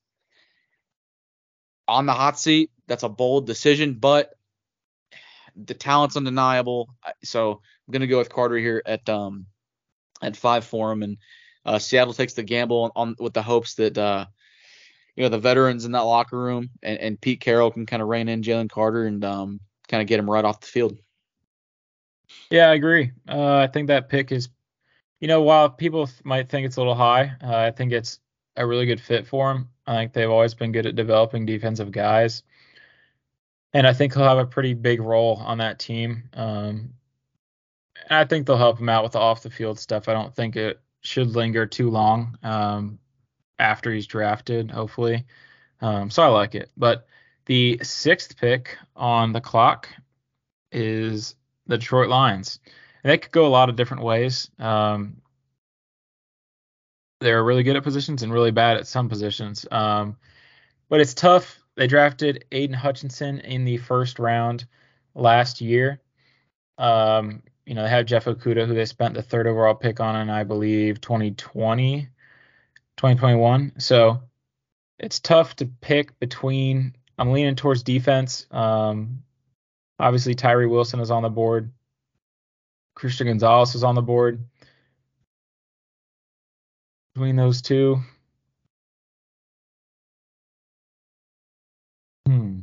on 1.92 2.06
the 2.06 2.12
hot 2.12 2.38
seat. 2.38 2.70
That's 2.86 3.02
a 3.02 3.08
bold 3.08 3.46
decision, 3.46 3.94
but 3.94 4.34
the 5.56 5.74
talent's 5.74 6.16
undeniable. 6.16 6.88
So 7.22 7.52
I'm 7.86 7.92
gonna 7.92 8.06
go 8.06 8.18
with 8.18 8.30
Carter 8.30 8.56
here 8.56 8.82
at 8.84 9.08
um 9.08 9.46
at 10.22 10.36
five 10.36 10.64
for 10.64 10.92
him, 10.92 11.02
and 11.02 11.18
uh, 11.64 11.78
Seattle 11.78 12.14
takes 12.14 12.34
the 12.34 12.42
gamble 12.42 12.84
on, 12.84 12.90
on, 12.96 13.16
with 13.18 13.34
the 13.34 13.42
hopes 13.42 13.74
that 13.74 13.96
uh 13.96 14.26
you 15.16 15.22
know 15.22 15.28
the 15.28 15.38
veterans 15.38 15.84
in 15.84 15.92
that 15.92 16.00
locker 16.00 16.38
room 16.38 16.70
and, 16.82 16.98
and 16.98 17.20
Pete 17.20 17.40
Carroll 17.40 17.70
can 17.70 17.86
kind 17.86 18.02
of 18.02 18.08
rein 18.08 18.28
in 18.28 18.42
Jalen 18.42 18.70
Carter 18.70 19.06
and 19.06 19.24
um 19.24 19.60
kind 19.88 20.00
of 20.00 20.08
get 20.08 20.18
him 20.18 20.30
right 20.30 20.44
off 20.44 20.60
the 20.60 20.66
field. 20.66 20.98
Yeah, 22.50 22.70
I 22.70 22.74
agree. 22.74 23.12
Uh, 23.28 23.56
I 23.56 23.66
think 23.66 23.88
that 23.88 24.08
pick 24.08 24.32
is 24.32 24.48
you 25.22 25.28
know, 25.28 25.42
while 25.42 25.70
people 25.70 26.10
might 26.24 26.48
think 26.48 26.66
it's 26.66 26.76
a 26.76 26.80
little 26.80 26.96
high, 26.96 27.32
uh, 27.44 27.56
I 27.56 27.70
think 27.70 27.92
it's 27.92 28.18
a 28.56 28.66
really 28.66 28.86
good 28.86 29.00
fit 29.00 29.26
for 29.26 29.50
him. 29.50 29.68
I 29.86 29.96
think 29.96 30.12
they've 30.12 30.30
always 30.30 30.54
been 30.54 30.72
good 30.72 30.86
at 30.86 30.96
developing 30.96 31.46
defensive 31.46 31.90
guys, 31.90 32.42
and 33.72 33.86
I 33.86 33.92
think 33.92 34.14
he'll 34.14 34.24
have 34.24 34.38
a 34.38 34.46
pretty 34.46 34.74
big 34.74 35.00
role 35.00 35.36
on 35.36 35.58
that 35.58 35.78
team. 35.78 36.24
Um, 36.34 36.94
I 38.10 38.24
think 38.24 38.46
they'll 38.46 38.56
help 38.56 38.78
him 38.78 38.88
out 38.88 39.02
with 39.02 39.12
the 39.12 39.18
off 39.18 39.42
the 39.42 39.50
field 39.50 39.78
stuff. 39.78 40.08
I 40.08 40.12
don't 40.12 40.34
think 40.34 40.56
it 40.56 40.80
should 41.00 41.34
linger 41.34 41.66
too 41.66 41.90
long 41.90 42.38
um, 42.42 42.98
after 43.58 43.92
he's 43.92 44.06
drafted, 44.06 44.70
hopefully. 44.70 45.24
Um, 45.80 46.10
so 46.10 46.22
I 46.22 46.28
like 46.28 46.54
it. 46.54 46.70
But 46.76 47.06
the 47.46 47.80
sixth 47.82 48.36
pick 48.36 48.76
on 48.94 49.32
the 49.32 49.40
clock 49.40 49.88
is 50.70 51.34
the 51.66 51.78
Detroit 51.78 52.08
Lions. 52.08 52.60
And 53.02 53.10
they 53.10 53.18
could 53.18 53.32
go 53.32 53.46
a 53.46 53.48
lot 53.48 53.68
of 53.68 53.76
different 53.76 54.04
ways. 54.04 54.50
Um, 54.58 55.21
they're 57.22 57.44
really 57.44 57.62
good 57.62 57.76
at 57.76 57.82
positions 57.82 58.22
and 58.22 58.32
really 58.32 58.50
bad 58.50 58.76
at 58.76 58.86
some 58.86 59.08
positions. 59.08 59.66
Um, 59.70 60.16
but 60.88 61.00
it's 61.00 61.14
tough. 61.14 61.58
They 61.76 61.86
drafted 61.86 62.44
Aidan 62.52 62.74
Hutchinson 62.74 63.40
in 63.40 63.64
the 63.64 63.78
first 63.78 64.18
round 64.18 64.66
last 65.14 65.60
year. 65.60 66.00
Um, 66.78 67.42
you 67.64 67.74
know, 67.74 67.82
they 67.82 67.88
have 67.88 68.06
Jeff 68.06 68.24
Okudah, 68.24 68.66
who 68.66 68.74
they 68.74 68.84
spent 68.84 69.14
the 69.14 69.22
third 69.22 69.46
overall 69.46 69.74
pick 69.74 70.00
on 70.00 70.16
in, 70.16 70.30
I 70.30 70.44
believe, 70.44 71.00
2020, 71.00 72.08
2021. 72.96 73.72
So 73.78 74.22
it's 74.98 75.20
tough 75.20 75.56
to 75.56 75.66
pick 75.66 76.18
between. 76.18 76.94
I'm 77.18 77.32
leaning 77.32 77.56
towards 77.56 77.82
defense. 77.82 78.46
Um, 78.50 79.22
obviously, 79.98 80.34
Tyree 80.34 80.66
Wilson 80.66 81.00
is 81.00 81.10
on 81.10 81.22
the 81.22 81.30
board. 81.30 81.72
Christian 82.94 83.28
Gonzalez 83.28 83.74
is 83.74 83.84
on 83.84 83.94
the 83.94 84.02
board. 84.02 84.44
Between 87.14 87.36
those 87.36 87.60
two, 87.60 88.00
hmm. 92.26 92.60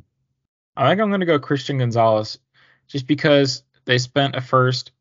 I 0.75 0.89
think 0.89 1.01
I'm 1.01 1.09
going 1.09 1.19
to 1.19 1.25
go 1.25 1.37
Christian 1.37 1.77
Gonzalez 1.77 2.39
just 2.87 3.05
because 3.05 3.63
they 3.85 3.97
spent 3.99 4.35
a 4.35 4.41
first 4.41 4.91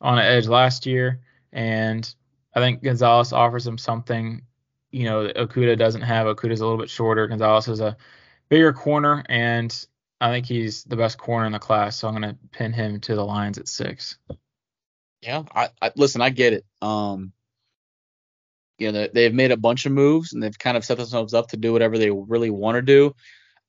on 0.00 0.18
an 0.18 0.24
edge 0.24 0.46
last 0.46 0.86
year, 0.86 1.20
and 1.52 2.14
I 2.54 2.60
think 2.60 2.82
Gonzalez 2.82 3.32
offers 3.32 3.64
them 3.64 3.76
something, 3.76 4.42
you 4.90 5.04
know, 5.04 5.24
that 5.24 5.36
Okudah 5.36 5.76
doesn't 5.76 6.02
have. 6.02 6.26
Okudah's 6.26 6.60
a 6.60 6.64
little 6.64 6.78
bit 6.78 6.88
shorter. 6.88 7.26
Gonzalez 7.26 7.68
is 7.68 7.80
a 7.80 7.98
bigger 8.48 8.72
corner, 8.72 9.22
and 9.28 9.86
I 10.22 10.30
think 10.30 10.46
he's 10.46 10.84
the 10.84 10.96
best 10.96 11.18
corner 11.18 11.44
in 11.44 11.52
the 11.52 11.58
class. 11.58 11.96
So 11.96 12.08
I'm 12.08 12.18
going 12.18 12.34
to 12.34 12.38
pin 12.50 12.72
him 12.72 13.00
to 13.00 13.14
the 13.14 13.24
Lions 13.24 13.58
at 13.58 13.68
six. 13.68 14.16
Yeah, 15.20 15.42
I, 15.54 15.68
I 15.82 15.92
listen. 15.96 16.22
I 16.22 16.30
get 16.30 16.54
it. 16.54 16.64
Um, 16.80 17.32
you 18.78 18.92
know, 18.92 19.08
they've 19.12 19.34
made 19.34 19.52
a 19.52 19.56
bunch 19.56 19.86
of 19.86 19.92
moves 19.92 20.32
and 20.32 20.42
they've 20.42 20.58
kind 20.58 20.76
of 20.76 20.84
set 20.84 20.98
themselves 20.98 21.34
up 21.34 21.48
to 21.48 21.56
do 21.56 21.72
whatever 21.72 21.98
they 21.98 22.10
really 22.10 22.50
want 22.50 22.76
to 22.76 22.82
do. 22.82 23.14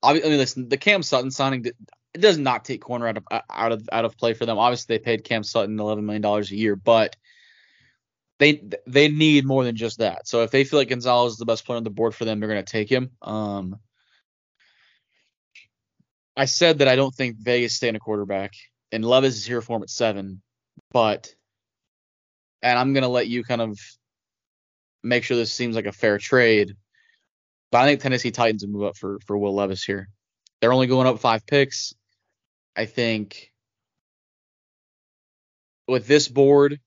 I 0.03 0.13
mean, 0.13 0.23
listen, 0.23 0.69
the 0.69 0.77
Cam 0.77 1.03
Sutton 1.03 1.31
signing 1.31 1.65
it 1.65 2.21
does 2.21 2.37
not 2.37 2.65
take 2.65 2.81
corner 2.81 3.07
out 3.07 3.17
of 3.17 3.25
out 3.49 3.71
of 3.71 3.89
out 3.91 4.05
of 4.05 4.17
play 4.17 4.33
for 4.33 4.45
them. 4.45 4.57
Obviously, 4.57 4.95
they 4.95 5.03
paid 5.03 5.23
Cam 5.23 5.43
Sutton 5.43 5.79
eleven 5.79 6.05
million 6.05 6.21
dollars 6.21 6.51
a 6.51 6.55
year, 6.55 6.75
but 6.75 7.15
they 8.39 8.63
they 8.85 9.07
need 9.09 9.45
more 9.45 9.63
than 9.63 9.75
just 9.75 9.99
that. 9.99 10.27
So 10.27 10.43
if 10.43 10.51
they 10.51 10.63
feel 10.63 10.79
like 10.79 10.89
Gonzalez 10.89 11.33
is 11.33 11.37
the 11.37 11.45
best 11.45 11.65
player 11.65 11.77
on 11.77 11.83
the 11.83 11.89
board 11.89 12.15
for 12.15 12.25
them, 12.25 12.39
they're 12.39 12.49
going 12.49 12.63
to 12.63 12.71
take 12.71 12.89
him. 12.89 13.11
Um, 13.21 13.79
I 16.35 16.45
said 16.45 16.79
that 16.79 16.87
I 16.87 16.95
don't 16.95 17.13
think 17.13 17.37
Vegas 17.37 17.73
stay 17.73 17.87
in 17.87 17.95
a 17.95 17.99
quarterback, 17.99 18.53
and 18.91 19.03
Levis 19.03 19.37
is 19.37 19.45
here 19.45 19.61
for 19.61 19.77
him 19.77 19.83
at 19.83 19.89
seven, 19.89 20.41
but 20.91 21.33
and 22.61 22.77
I'm 22.77 22.93
going 22.93 23.03
to 23.03 23.09
let 23.09 23.27
you 23.27 23.43
kind 23.43 23.61
of 23.61 23.79
make 25.03 25.23
sure 25.23 25.37
this 25.37 25.53
seems 25.53 25.75
like 25.75 25.85
a 25.85 25.91
fair 25.91 26.17
trade. 26.17 26.75
But 27.71 27.79
I 27.79 27.85
think 27.85 28.01
Tennessee 28.01 28.31
Titans 28.31 28.65
will 28.65 28.71
move 28.71 28.83
up 28.83 28.97
for 28.97 29.19
for 29.25 29.37
Will 29.37 29.55
Levis 29.55 29.83
here. 29.83 30.09
They're 30.61 30.73
only 30.73 30.87
going 30.87 31.07
up 31.07 31.19
five 31.19 31.45
picks. 31.45 31.93
I 32.75 32.85
think 32.85 33.51
with 35.87 36.07
this 36.07 36.27
board, 36.27 36.79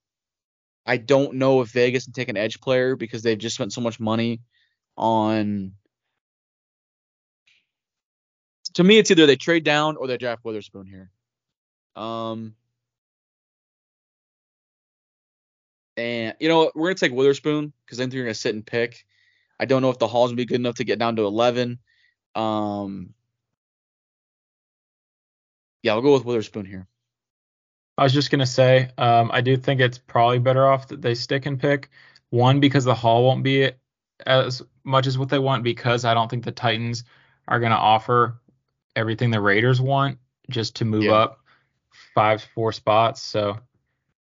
I 0.86 0.96
don't 0.96 1.34
know 1.34 1.60
if 1.60 1.68
Vegas 1.68 2.04
can 2.04 2.12
take 2.12 2.28
an 2.28 2.36
edge 2.36 2.60
player 2.60 2.96
because 2.96 3.22
they've 3.22 3.38
just 3.38 3.54
spent 3.54 3.72
so 3.72 3.80
much 3.80 4.00
money 4.00 4.40
on. 4.96 5.72
To 8.74 8.84
me, 8.84 8.98
it's 8.98 9.10
either 9.10 9.26
they 9.26 9.36
trade 9.36 9.64
down 9.64 9.96
or 9.96 10.06
they 10.06 10.16
draft 10.16 10.44
Witherspoon 10.44 10.86
here. 10.86 11.10
Um, 11.96 12.54
and 16.00 16.34
you 16.40 16.48
know 16.48 16.72
we're 16.74 16.88
gonna 16.88 16.94
take 16.94 17.12
Witherspoon 17.12 17.72
because 17.84 17.98
I 17.98 18.02
think 18.02 18.12
they're 18.12 18.22
gonna 18.22 18.34
sit 18.34 18.54
and 18.54 18.64
pick. 18.64 19.04
I 19.58 19.66
don't 19.66 19.82
know 19.82 19.90
if 19.90 19.98
the 19.98 20.08
haul's 20.08 20.30
gonna 20.30 20.36
be 20.36 20.46
good 20.46 20.60
enough 20.60 20.76
to 20.76 20.84
get 20.84 20.98
down 20.98 21.16
to 21.16 21.24
11. 21.24 21.78
Um, 22.34 23.12
yeah, 25.82 25.92
I'll 25.92 26.00
go 26.00 26.14
with 26.14 26.24
Witherspoon 26.24 26.64
here. 26.64 26.86
I 27.98 28.04
was 28.04 28.14
just 28.14 28.30
gonna 28.30 28.46
say, 28.46 28.90
um, 28.96 29.30
I 29.32 29.42
do 29.42 29.56
think 29.56 29.80
it's 29.80 29.98
probably 29.98 30.38
better 30.38 30.66
off 30.66 30.88
that 30.88 31.02
they 31.02 31.14
stick 31.14 31.46
and 31.46 31.60
pick. 31.60 31.90
One 32.30 32.60
because 32.60 32.84
the 32.84 32.94
Hall 32.94 33.24
won't 33.24 33.42
be 33.42 33.70
as 34.26 34.62
much 34.84 35.06
as 35.06 35.18
what 35.18 35.28
they 35.28 35.38
want 35.38 35.64
because 35.64 36.04
I 36.04 36.14
don't 36.14 36.30
think 36.30 36.44
the 36.44 36.52
Titans 36.52 37.04
are 37.46 37.60
gonna 37.60 37.74
offer 37.74 38.40
everything 38.96 39.30
the 39.30 39.40
Raiders 39.40 39.80
want 39.80 40.18
just 40.48 40.76
to 40.76 40.84
move 40.84 41.04
yeah. 41.04 41.12
up 41.12 41.40
five 42.14 42.42
four 42.54 42.72
spots. 42.72 43.22
So 43.22 43.58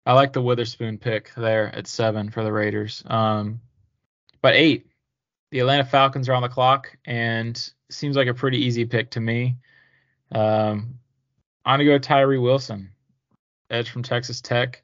I 0.06 0.14
like 0.14 0.34
the 0.34 0.42
Witherspoon 0.42 0.98
pick 0.98 1.32
there 1.36 1.74
at 1.76 1.88
seven 1.88 2.30
for 2.30 2.44
the 2.44 2.52
Raiders. 2.52 3.04
Um, 3.06 3.62
but 4.42 4.56
eight, 4.56 4.88
the 5.52 5.60
Atlanta 5.60 5.86
Falcons 5.86 6.30
are 6.30 6.34
on 6.34 6.42
the 6.42 6.50
clock 6.50 6.96
and 7.06 7.72
seems 7.90 8.16
like 8.16 8.28
a 8.28 8.34
pretty 8.34 8.60
easy 8.60 8.86
pick 8.86 9.12
to 9.12 9.20
me. 9.20 9.58
Um, 10.32 11.00
I'm 11.66 11.80
gonna 11.80 11.86
go 11.86 11.98
Tyree 11.98 12.38
Wilson, 12.38 12.92
edge 13.70 13.90
from 13.90 14.04
Texas 14.04 14.42
Tech. 14.42 14.84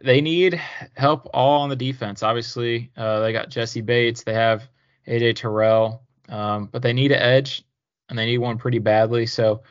They 0.00 0.20
need 0.20 0.60
help 0.96 1.28
all 1.32 1.62
on 1.62 1.68
the 1.68 1.76
defense. 1.76 2.22
Obviously, 2.22 2.90
uh, 2.96 3.20
they 3.20 3.32
got 3.32 3.48
Jessie 3.48 3.80
Bates, 3.80 4.22
they 4.22 4.34
have 4.34 4.68
AJ 5.06 5.36
Terrell, 5.36 6.02
um, 6.28 6.66
but 6.66 6.82
they 6.82 6.92
need 6.92 7.12
an 7.12 7.20
edge, 7.20 7.64
and 8.08 8.18
they 8.18 8.26
need 8.26 8.38
one 8.38 8.58
pretty 8.58 8.78
badly. 8.78 9.26
So 9.26 9.62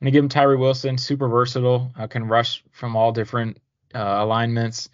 gonna 0.00 0.10
give 0.10 0.24
him 0.24 0.28
Tyree 0.28 0.56
Wilson, 0.56 0.98
super 0.98 1.28
versatile, 1.28 1.92
uh, 1.98 2.06
can 2.06 2.28
rush 2.28 2.62
from 2.72 2.96
all 2.96 3.12
different 3.12 3.58
uh, 3.94 4.18
alignments. 4.20 4.88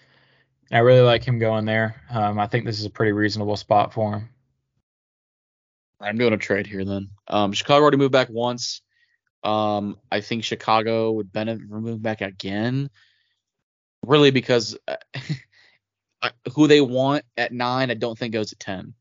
I 0.72 0.78
really 0.78 1.00
like 1.00 1.24
him 1.24 1.38
going 1.38 1.66
there. 1.66 2.02
Um, 2.10 2.38
I 2.38 2.46
think 2.46 2.64
this 2.64 2.78
is 2.78 2.86
a 2.86 2.90
pretty 2.90 3.12
reasonable 3.12 3.56
spot 3.56 3.92
for 3.92 4.14
him. 4.14 4.28
I'm 6.00 6.18
doing 6.18 6.32
a 6.32 6.38
trade 6.38 6.66
here 6.66 6.84
then. 6.84 7.10
Um, 7.28 7.52
Chicago 7.52 7.82
already 7.82 7.96
moved 7.96 8.12
back 8.12 8.28
once. 8.30 8.82
Um, 9.42 9.98
I 10.10 10.20
think 10.20 10.44
Chicago 10.44 11.12
would 11.12 11.32
benefit 11.32 11.68
from 11.68 11.82
moving 11.82 11.98
back 11.98 12.22
again, 12.22 12.90
really 14.02 14.30
because 14.30 14.76
uh, 14.88 14.96
who 16.54 16.66
they 16.66 16.80
want 16.80 17.24
at 17.36 17.52
nine, 17.52 17.90
I 17.90 17.94
don't 17.94 18.18
think 18.18 18.32
goes 18.32 18.52
at 18.52 18.58
ten, 18.58 18.94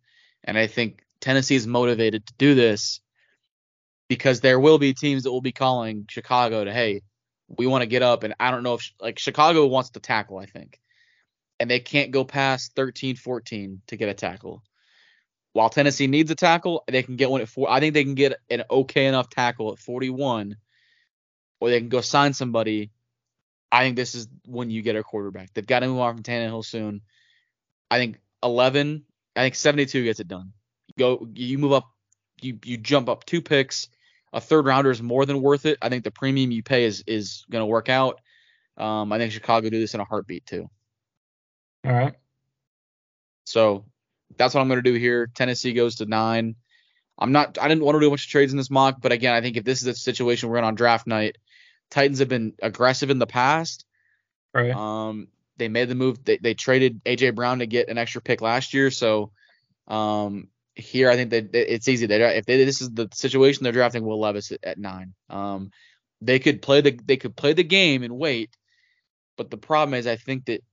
and 0.43 0.57
I 0.57 0.67
think 0.67 1.03
Tennessee 1.21 1.55
is 1.55 1.65
motivated 1.65 2.27
to 2.27 2.33
do 2.37 2.55
this 2.55 2.99
because 4.07 4.41
there 4.41 4.59
will 4.59 4.77
be 4.77 4.93
teams 4.93 5.23
that 5.23 5.31
will 5.31 5.41
be 5.41 5.51
calling 5.51 6.05
Chicago 6.09 6.63
to, 6.63 6.73
hey, 6.73 7.01
we 7.47 7.67
want 7.67 7.81
to 7.81 7.87
get 7.87 8.01
up, 8.01 8.23
and 8.23 8.33
I 8.39 8.51
don't 8.51 8.63
know 8.63 8.75
if 8.75 8.91
like 8.99 9.19
Chicago 9.19 9.65
wants 9.67 9.91
to 9.91 9.99
tackle, 9.99 10.37
I 10.37 10.45
think, 10.45 10.79
and 11.59 11.69
they 11.69 11.79
can't 11.79 12.11
go 12.11 12.23
past 12.23 12.73
13, 12.75 13.15
14 13.15 13.81
to 13.87 13.97
get 13.97 14.09
a 14.09 14.13
tackle. 14.13 14.63
While 15.53 15.69
Tennessee 15.69 16.07
needs 16.07 16.31
a 16.31 16.35
tackle, 16.35 16.83
they 16.87 17.03
can 17.03 17.15
get 17.15 17.29
one 17.29 17.41
at 17.41 17.49
four. 17.49 17.69
I 17.69 17.79
think 17.79 17.93
they 17.93 18.03
can 18.03 18.15
get 18.15 18.39
an 18.49 18.63
okay 18.71 19.05
enough 19.05 19.29
tackle 19.29 19.73
at 19.73 19.79
41, 19.79 20.55
or 21.59 21.69
they 21.69 21.79
can 21.79 21.89
go 21.89 22.01
sign 22.01 22.33
somebody. 22.33 22.91
I 23.71 23.83
think 23.83 23.95
this 23.95 24.15
is 24.15 24.27
when 24.45 24.71
you 24.71 24.81
get 24.81 24.95
a 24.95 25.03
quarterback. 25.03 25.53
They've 25.53 25.65
got 25.65 25.79
to 25.79 25.87
move 25.87 25.99
on 25.99 26.15
from 26.15 26.23
Tannehill 26.23 26.65
soon. 26.65 27.01
I 27.89 27.97
think 27.99 28.19
11. 28.41 29.05
I 29.35 29.41
think 29.41 29.55
72 29.55 30.03
gets 30.03 30.19
it 30.19 30.27
done. 30.27 30.53
Go, 30.97 31.27
you 31.33 31.57
move 31.57 31.73
up, 31.73 31.92
you 32.43 32.59
you 32.63 32.77
jump 32.77 33.09
up 33.09 33.25
two 33.25 33.41
picks. 33.41 33.89
A 34.31 34.41
third 34.41 34.65
rounder 34.65 34.89
is 34.89 35.01
more 35.01 35.25
than 35.25 35.41
worth 35.41 35.65
it. 35.65 35.77
I 35.81 35.89
think 35.89 36.03
the 36.03 36.11
premium 36.11 36.51
you 36.51 36.63
pay 36.63 36.85
is 36.85 37.03
is 37.07 37.45
going 37.49 37.61
to 37.61 37.67
work 37.67 37.89
out. 37.89 38.19
Um, 38.77 39.11
I 39.11 39.17
think 39.17 39.31
Chicago 39.31 39.69
do 39.69 39.79
this 39.79 39.93
in 39.93 39.99
a 39.99 40.05
heartbeat 40.05 40.45
too. 40.45 40.69
All 41.85 41.93
right. 41.93 42.15
So 43.45 43.85
that's 44.37 44.53
what 44.53 44.61
I'm 44.61 44.67
going 44.67 44.81
to 44.81 44.91
do 44.91 44.97
here. 44.97 45.27
Tennessee 45.27 45.73
goes 45.73 45.95
to 45.95 46.05
nine. 46.05 46.55
I'm 47.17 47.31
not. 47.31 47.57
I 47.61 47.67
didn't 47.67 47.83
want 47.83 47.95
to 47.95 47.99
do 47.99 48.07
a 48.07 48.09
bunch 48.09 48.25
of 48.25 48.31
trades 48.31 48.51
in 48.51 48.57
this 48.57 48.71
mock, 48.71 48.97
but 49.01 49.11
again, 49.11 49.33
I 49.33 49.41
think 49.41 49.57
if 49.57 49.63
this 49.63 49.81
is 49.81 49.87
a 49.87 49.93
situation 49.93 50.49
we're 50.49 50.57
in 50.57 50.63
on 50.63 50.75
draft 50.75 51.05
night, 51.05 51.37
Titans 51.91 52.19
have 52.19 52.29
been 52.29 52.53
aggressive 52.61 53.11
in 53.11 53.19
the 53.19 53.27
past. 53.27 53.85
Right. 54.53 54.71
Um, 54.71 55.27
they 55.57 55.67
made 55.67 55.89
the 55.89 55.95
move. 55.95 56.23
They, 56.23 56.37
they 56.37 56.55
traded 56.55 57.03
AJ 57.03 57.35
Brown 57.35 57.59
to 57.59 57.67
get 57.67 57.89
an 57.89 57.99
extra 57.99 58.21
pick 58.21 58.41
last 58.41 58.73
year. 58.73 58.89
So, 58.89 59.31
um, 59.87 60.47
here 60.75 61.09
I 61.09 61.15
think 61.15 61.31
that 61.31 61.53
it's 61.53 61.87
easy. 61.87 62.05
They 62.05 62.21
if 62.37 62.45
they, 62.45 62.63
this 62.63 62.81
is 62.81 62.89
the 62.89 63.07
situation 63.13 63.63
they're 63.63 63.71
drafting 63.73 64.03
Will 64.03 64.19
Levis 64.19 64.51
at, 64.51 64.59
at 64.63 64.77
nine. 64.77 65.13
Um, 65.29 65.71
they 66.21 66.39
could 66.39 66.61
play 66.61 66.81
the 66.81 66.99
they 67.05 67.17
could 67.17 67.35
play 67.35 67.53
the 67.53 67.63
game 67.63 68.03
and 68.03 68.17
wait, 68.17 68.55
but 69.37 69.51
the 69.51 69.57
problem 69.57 69.93
is 69.93 70.07
I 70.07 70.15
think 70.15 70.45
that 70.45 70.63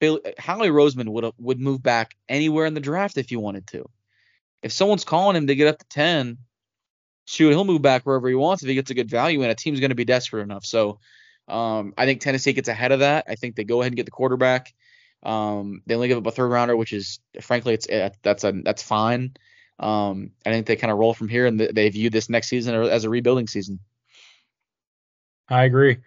Bill, 0.00 0.20
Howie 0.38 0.68
Roseman 0.68 1.08
would 1.08 1.32
would 1.38 1.60
move 1.60 1.82
back 1.82 2.16
anywhere 2.28 2.66
in 2.66 2.74
the 2.74 2.80
draft 2.80 3.18
if 3.18 3.30
you 3.30 3.40
wanted 3.40 3.66
to. 3.68 3.88
If 4.62 4.72
someone's 4.72 5.04
calling 5.04 5.36
him 5.36 5.46
to 5.46 5.54
get 5.54 5.68
up 5.68 5.78
to 5.78 5.86
ten, 5.88 6.38
shoot, 7.26 7.50
he'll 7.50 7.64
move 7.64 7.82
back 7.82 8.04
wherever 8.04 8.28
he 8.28 8.34
wants 8.34 8.62
if 8.62 8.68
he 8.68 8.74
gets 8.74 8.90
a 8.90 8.94
good 8.94 9.10
value, 9.10 9.42
and 9.42 9.50
a 9.50 9.54
team's 9.54 9.80
going 9.80 9.90
to 9.90 9.94
be 9.94 10.04
desperate 10.04 10.42
enough. 10.42 10.64
So 10.64 10.98
um, 11.46 11.94
I 11.96 12.04
think 12.06 12.20
Tennessee 12.20 12.52
gets 12.52 12.68
ahead 12.68 12.92
of 12.92 13.00
that. 13.00 13.26
I 13.28 13.36
think 13.36 13.54
they 13.54 13.64
go 13.64 13.80
ahead 13.80 13.92
and 13.92 13.96
get 13.96 14.06
the 14.06 14.12
quarterback. 14.12 14.74
Um, 15.22 15.82
they 15.86 15.94
only 15.94 16.08
give 16.08 16.18
up 16.18 16.26
a 16.26 16.30
third 16.30 16.48
rounder, 16.48 16.76
which 16.76 16.92
is 16.92 17.20
frankly 17.40 17.74
it's 17.74 17.86
eh, 17.88 18.10
that's 18.22 18.44
a 18.44 18.52
that's 18.64 18.82
fine. 18.82 19.36
Um, 19.78 20.30
I 20.44 20.50
think 20.50 20.66
they 20.66 20.76
kind 20.76 20.90
of 20.90 20.98
roll 20.98 21.14
from 21.14 21.28
here, 21.28 21.46
and 21.46 21.60
they 21.60 21.88
view 21.90 22.10
this 22.10 22.30
next 22.30 22.48
season 22.48 22.74
as 22.74 23.04
a 23.04 23.10
rebuilding 23.10 23.46
season. 23.46 23.80
I 25.48 25.64
agree. 25.64 25.98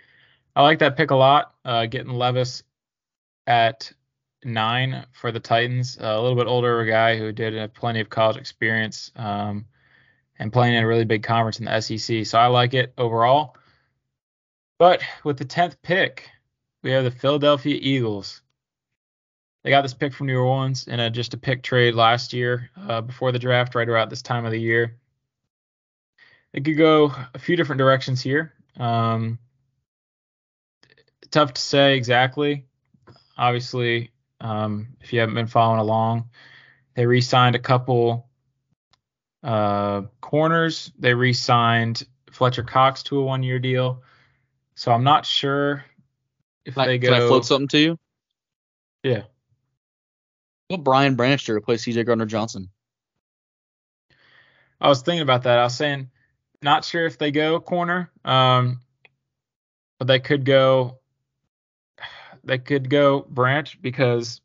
I 0.55 0.63
like 0.63 0.79
that 0.79 0.97
pick 0.97 1.11
a 1.11 1.15
lot. 1.15 1.53
Uh, 1.63 1.85
getting 1.85 2.13
Levis 2.13 2.63
at 3.47 3.91
nine 4.43 5.05
for 5.11 5.31
the 5.31 5.39
Titans, 5.39 5.97
uh, 6.01 6.05
a 6.05 6.21
little 6.21 6.35
bit 6.35 6.47
older 6.47 6.83
guy 6.85 7.17
who 7.17 7.31
did 7.31 7.53
have 7.53 7.73
plenty 7.73 7.99
of 7.99 8.09
college 8.09 8.37
experience 8.37 9.11
um, 9.15 9.65
and 10.37 10.53
playing 10.53 10.75
in 10.75 10.83
a 10.83 10.87
really 10.87 11.05
big 11.05 11.23
conference 11.23 11.59
in 11.59 11.65
the 11.65 11.79
SEC. 11.81 12.25
So 12.25 12.37
I 12.37 12.47
like 12.47 12.73
it 12.73 12.93
overall. 12.97 13.55
But 14.77 15.01
with 15.23 15.37
the 15.37 15.45
10th 15.45 15.75
pick, 15.81 16.29
we 16.83 16.91
have 16.91 17.03
the 17.03 17.11
Philadelphia 17.11 17.77
Eagles. 17.79 18.41
They 19.63 19.69
got 19.69 19.81
this 19.81 19.93
pick 19.93 20.13
from 20.13 20.27
New 20.27 20.39
Orleans 20.39 20.87
in 20.87 20.99
a, 20.99 21.09
just 21.09 21.33
a 21.33 21.37
pick 21.37 21.63
trade 21.63 21.93
last 21.93 22.31
year 22.31 22.69
uh, 22.87 23.01
before 23.01 23.31
the 23.31 23.39
draft, 23.39 23.75
right 23.75 23.89
around 23.89 24.09
this 24.09 24.21
time 24.21 24.45
of 24.45 24.51
the 24.51 24.59
year. 24.59 24.97
It 26.53 26.63
could 26.63 26.77
go 26.77 27.13
a 27.33 27.39
few 27.39 27.55
different 27.55 27.79
directions 27.79 28.21
here. 28.21 28.53
Um, 28.77 29.37
tough 31.29 31.53
to 31.53 31.61
say 31.61 31.97
exactly. 31.97 32.65
Obviously, 33.37 34.11
um, 34.41 34.87
if 35.01 35.13
you 35.13 35.19
haven't 35.19 35.35
been 35.35 35.47
following 35.47 35.79
along, 35.79 36.29
they 36.95 37.05
re-signed 37.05 37.55
a 37.55 37.59
couple 37.59 38.27
uh, 39.43 40.03
corners. 40.21 40.91
They 40.97 41.13
re-signed 41.13 42.03
Fletcher 42.31 42.63
Cox 42.63 43.03
to 43.03 43.19
a 43.19 43.23
one-year 43.23 43.59
deal. 43.59 44.03
So 44.75 44.91
I'm 44.91 45.03
not 45.03 45.25
sure 45.25 45.83
if 46.65 46.75
can 46.75 46.87
they 46.87 46.93
I, 46.93 46.97
go. 46.97 47.09
Can 47.09 47.21
I 47.21 47.27
float 47.27 47.45
something 47.45 47.67
to 47.69 47.79
you? 47.79 47.99
Yeah. 49.03 49.23
What 50.69 50.83
Brian 50.83 51.15
Branch 51.15 51.43
to 51.45 51.53
replace 51.53 51.83
C.J. 51.83 52.03
Gardner 52.03 52.27
Johnson? 52.27 52.69
I 54.79 54.87
was 54.87 55.01
thinking 55.01 55.23
about 55.23 55.43
that. 55.43 55.57
I 55.57 55.63
was 55.63 55.75
saying, 55.75 56.11
not 56.61 56.85
sure 56.85 57.07
if 57.07 57.17
they 57.17 57.31
go 57.31 57.59
corner, 57.59 58.11
um, 58.23 58.79
but 59.97 60.07
they 60.07 60.19
could 60.19 60.45
go. 60.45 60.99
They 62.43 62.59
could 62.59 62.87
go 62.89 63.25
Branch 63.29 63.81
because, 63.81 64.41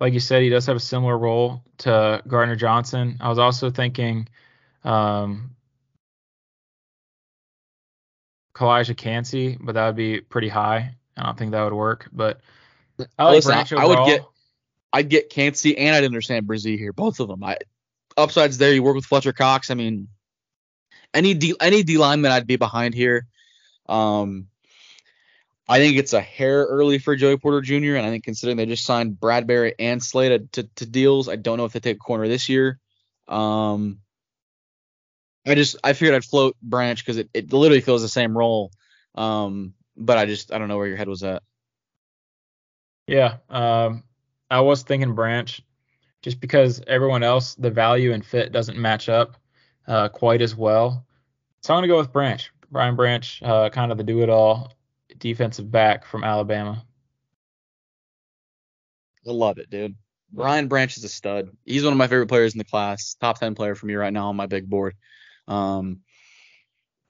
like 0.00 0.14
you 0.14 0.20
said, 0.20 0.42
he 0.42 0.48
does 0.48 0.64
have 0.64 0.76
a 0.76 0.80
similar 0.80 1.16
role 1.16 1.62
to 1.78 2.22
Gardner 2.26 2.56
Johnson. 2.56 3.18
I 3.20 3.28
was 3.28 3.38
also 3.38 3.70
thinking 3.70 4.28
um, 4.82 5.54
Calijah 8.54 8.96
Kancey, 8.96 9.58
but 9.60 9.74
that 9.74 9.86
would 9.86 9.96
be 9.96 10.22
pretty 10.22 10.48
high. 10.48 10.94
I 11.18 11.22
don't 11.22 11.36
think 11.36 11.52
that 11.52 11.62
would 11.64 11.74
work. 11.74 12.08
But 12.12 12.40
I 13.18 13.24
like 13.24 13.34
Listen, 13.34 13.52
Branch 13.52 13.72
I 13.74 13.84
overall. 13.84 14.06
would 14.06 14.10
get 14.10 14.26
I'd 14.96 15.10
get 15.10 15.28
Kancey 15.28 15.76
and 15.76 15.94
I'd 15.94 16.04
understand 16.04 16.46
Bresee 16.46 16.78
here, 16.78 16.94
both 16.94 17.20
of 17.20 17.28
them. 17.28 17.44
I 17.44 17.58
upsides 18.16 18.56
there. 18.56 18.72
You 18.72 18.82
work 18.82 18.94
with 18.94 19.04
Fletcher 19.04 19.34
Cox. 19.34 19.70
I 19.70 19.74
mean, 19.74 20.08
any 21.12 21.34
D 21.34 21.54
any 21.60 21.82
D 21.82 21.98
lineman 21.98 22.32
I'd 22.32 22.46
be 22.46 22.56
behind 22.56 22.94
here. 22.94 23.26
Um, 23.90 24.46
I 25.68 25.80
think 25.80 25.98
it's 25.98 26.14
a 26.14 26.20
hair 26.22 26.64
early 26.64 26.96
for 26.96 27.14
Joey 27.14 27.36
Porter 27.36 27.60
Jr. 27.60 27.96
And 27.96 28.06
I 28.06 28.08
think 28.08 28.24
considering 28.24 28.56
they 28.56 28.64
just 28.64 28.86
signed 28.86 29.18
Bradberry 29.20 29.74
and 29.78 30.02
Slade 30.02 30.50
to, 30.52 30.62
to 30.62 30.86
deals, 30.86 31.28
I 31.28 31.36
don't 31.36 31.58
know 31.58 31.66
if 31.66 31.74
they 31.74 31.80
take 31.80 31.96
a 31.96 31.98
corner 31.98 32.26
this 32.26 32.48
year. 32.48 32.78
Um, 33.28 33.98
I 35.46 35.56
just 35.56 35.76
I 35.84 35.92
figured 35.92 36.14
I'd 36.14 36.24
float 36.24 36.56
Branch 36.62 36.98
because 36.98 37.18
it, 37.18 37.28
it 37.34 37.52
literally 37.52 37.82
feels 37.82 38.00
the 38.00 38.08
same 38.08 38.34
role. 38.34 38.70
Um, 39.14 39.74
but 39.94 40.16
I 40.16 40.24
just 40.24 40.54
I 40.54 40.58
don't 40.58 40.68
know 40.68 40.78
where 40.78 40.86
your 40.86 40.96
head 40.96 41.08
was 41.08 41.22
at. 41.22 41.42
Yeah, 43.06 43.36
um, 43.50 44.02
I 44.50 44.60
was 44.60 44.82
thinking 44.82 45.14
Branch, 45.14 45.60
just 46.22 46.40
because 46.40 46.82
everyone 46.86 47.22
else, 47.22 47.54
the 47.54 47.70
value 47.70 48.12
and 48.12 48.24
fit 48.24 48.52
doesn't 48.52 48.78
match 48.78 49.08
up 49.08 49.36
uh, 49.86 50.08
quite 50.08 50.42
as 50.42 50.54
well. 50.56 51.06
So 51.62 51.74
I'm 51.74 51.78
gonna 51.78 51.88
go 51.88 51.98
with 51.98 52.12
Branch. 52.12 52.50
Brian 52.70 52.96
Branch, 52.96 53.42
uh, 53.42 53.70
kind 53.70 53.92
of 53.92 53.98
the 53.98 54.04
do-it-all 54.04 54.72
defensive 55.18 55.70
back 55.70 56.04
from 56.04 56.24
Alabama. 56.24 56.84
I 59.26 59.30
love 59.30 59.58
it, 59.58 59.70
dude. 59.70 59.96
Brian 60.32 60.68
Branch 60.68 60.96
is 60.96 61.04
a 61.04 61.08
stud. 61.08 61.50
He's 61.64 61.84
one 61.84 61.92
of 61.92 61.98
my 61.98 62.06
favorite 62.06 62.28
players 62.28 62.54
in 62.54 62.58
the 62.58 62.64
class. 62.64 63.16
Top 63.20 63.38
ten 63.38 63.54
player 63.54 63.74
for 63.74 63.86
me 63.86 63.94
right 63.94 64.12
now 64.12 64.28
on 64.28 64.36
my 64.36 64.46
big 64.46 64.68
board. 64.68 64.94
Um, 65.48 66.00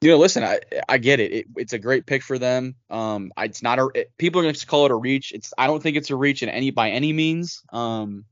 you 0.01 0.11
know, 0.11 0.17
listen, 0.17 0.43
I 0.43 0.59
I 0.87 0.97
get 0.97 1.19
it. 1.19 1.31
it 1.31 1.45
it's 1.55 1.73
a 1.73 1.79
great 1.79 2.05
pick 2.05 2.21
for 2.21 2.37
them. 2.37 2.75
Um, 2.89 3.31
it's 3.37 3.63
not 3.63 3.79
a 3.79 3.89
it, 3.95 4.11
people 4.17 4.39
are 4.39 4.43
going 4.43 4.53
to 4.53 4.65
call 4.67 4.85
it 4.85 4.91
a 4.91 4.95
reach. 4.95 5.31
It's 5.31 5.53
I 5.57 5.67
don't 5.67 5.81
think 5.81 5.97
it's 5.97 6.11
a 6.11 6.15
reach 6.15 6.43
in 6.43 6.49
any 6.49 6.69
by 6.71 6.91
any 6.91 7.13
means. 7.13 7.63
Um, 7.73 8.25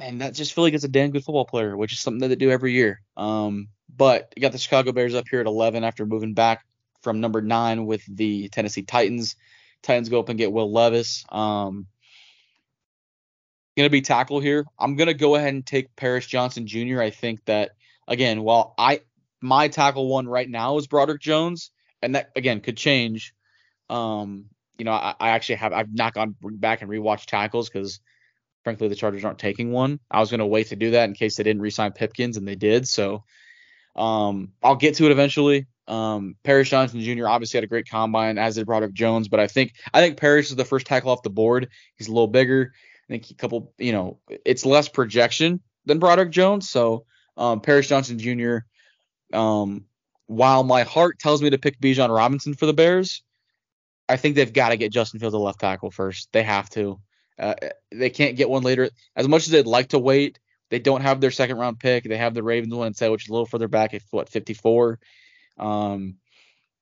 and 0.00 0.20
that 0.20 0.34
just 0.34 0.54
Philly 0.54 0.70
gets 0.70 0.84
a 0.84 0.88
damn 0.88 1.10
good 1.10 1.24
football 1.24 1.44
player, 1.44 1.76
which 1.76 1.92
is 1.92 2.00
something 2.00 2.20
that 2.20 2.28
they 2.28 2.36
do 2.36 2.50
every 2.50 2.72
year. 2.72 3.00
Um, 3.16 3.68
but 3.94 4.32
you 4.36 4.42
got 4.42 4.52
the 4.52 4.58
Chicago 4.58 4.92
Bears 4.92 5.14
up 5.14 5.26
here 5.30 5.40
at 5.40 5.46
11 5.46 5.84
after 5.84 6.04
moving 6.04 6.34
back 6.34 6.66
from 7.02 7.20
number 7.20 7.40
nine 7.40 7.86
with 7.86 8.02
the 8.06 8.48
Tennessee 8.48 8.82
Titans. 8.82 9.36
Titans 9.82 10.08
go 10.08 10.20
up 10.20 10.28
and 10.28 10.38
get 10.38 10.52
Will 10.52 10.72
Levis. 10.72 11.24
Um, 11.30 11.86
gonna 13.76 13.90
be 13.90 14.00
tackle 14.00 14.40
here. 14.40 14.64
I'm 14.78 14.96
gonna 14.96 15.14
go 15.14 15.34
ahead 15.34 15.52
and 15.52 15.64
take 15.64 15.94
Paris 15.96 16.26
Johnson 16.26 16.66
Jr. 16.66 17.00
I 17.00 17.10
think 17.10 17.44
that 17.44 17.72
again, 18.08 18.42
while 18.42 18.74
I 18.78 19.00
my 19.46 19.68
tackle 19.68 20.08
one 20.08 20.26
right 20.28 20.48
now 20.48 20.76
is 20.76 20.86
Broderick 20.86 21.20
Jones, 21.20 21.70
and 22.02 22.14
that 22.14 22.30
again 22.36 22.60
could 22.60 22.76
change. 22.76 23.34
Um, 23.88 24.46
you 24.78 24.84
know, 24.84 24.92
I, 24.92 25.14
I 25.18 25.28
actually 25.30 25.56
have 25.56 25.72
I've 25.72 25.94
not 25.94 26.14
gone 26.14 26.36
back 26.42 26.82
and 26.82 26.90
rewatched 26.90 27.26
tackles 27.26 27.68
because 27.68 28.00
frankly 28.64 28.88
the 28.88 28.94
Chargers 28.94 29.24
aren't 29.24 29.38
taking 29.38 29.72
one. 29.72 30.00
I 30.10 30.20
was 30.20 30.30
gonna 30.30 30.46
wait 30.46 30.68
to 30.68 30.76
do 30.76 30.92
that 30.92 31.08
in 31.08 31.14
case 31.14 31.36
they 31.36 31.44
didn't 31.44 31.62
re-sign 31.62 31.92
Pipkins 31.92 32.36
and 32.36 32.46
they 32.46 32.56
did. 32.56 32.86
So 32.88 33.24
um, 33.94 34.52
I'll 34.62 34.76
get 34.76 34.96
to 34.96 35.06
it 35.06 35.12
eventually. 35.12 35.66
Um, 35.88 36.34
Paris 36.42 36.68
Johnson 36.68 37.00
Jr. 37.00 37.28
obviously 37.28 37.58
had 37.58 37.64
a 37.64 37.68
great 37.68 37.88
combine, 37.88 38.38
as 38.38 38.56
did 38.56 38.66
Broderick 38.66 38.92
Jones, 38.92 39.28
but 39.28 39.40
I 39.40 39.46
think 39.46 39.74
I 39.94 40.00
think 40.00 40.18
Paris 40.18 40.50
is 40.50 40.56
the 40.56 40.64
first 40.64 40.86
tackle 40.86 41.10
off 41.10 41.22
the 41.22 41.30
board. 41.30 41.68
He's 41.96 42.08
a 42.08 42.12
little 42.12 42.26
bigger. 42.26 42.72
I 43.08 43.12
think 43.12 43.30
a 43.30 43.34
couple, 43.34 43.72
you 43.78 43.92
know, 43.92 44.18
it's 44.44 44.66
less 44.66 44.88
projection 44.88 45.60
than 45.84 46.00
Broderick 46.00 46.30
Jones. 46.30 46.68
So 46.68 47.06
um, 47.36 47.60
Paris 47.60 47.88
Johnson 47.88 48.18
Jr. 48.18 48.58
Um, 49.32 49.86
while 50.26 50.64
my 50.64 50.82
heart 50.82 51.18
tells 51.18 51.42
me 51.42 51.50
to 51.50 51.58
pick 51.58 51.80
Bijan 51.80 52.14
Robinson 52.14 52.54
for 52.54 52.66
the 52.66 52.72
Bears, 52.72 53.22
I 54.08 54.16
think 54.16 54.34
they've 54.34 54.52
got 54.52 54.70
to 54.70 54.76
get 54.76 54.92
Justin 54.92 55.20
Fields 55.20 55.34
a 55.34 55.38
left 55.38 55.60
tackle 55.60 55.90
first. 55.90 56.28
They 56.32 56.42
have 56.42 56.68
to. 56.70 57.00
Uh, 57.38 57.54
they 57.92 58.10
can't 58.10 58.36
get 58.36 58.48
one 58.48 58.62
later. 58.62 58.88
As 59.14 59.28
much 59.28 59.42
as 59.42 59.50
they'd 59.50 59.66
like 59.66 59.88
to 59.88 59.98
wait, 59.98 60.38
they 60.70 60.78
don't 60.78 61.02
have 61.02 61.20
their 61.20 61.30
second 61.30 61.58
round 61.58 61.78
pick. 61.78 62.04
They 62.04 62.16
have 62.16 62.34
the 62.34 62.42
Ravens 62.42 62.74
one 62.74 62.88
instead, 62.88 63.10
which 63.10 63.24
is 63.24 63.28
a 63.28 63.32
little 63.32 63.46
further 63.46 63.68
back 63.68 63.94
at 63.94 64.02
what 64.10 64.28
54. 64.28 64.98
Um, 65.58 66.16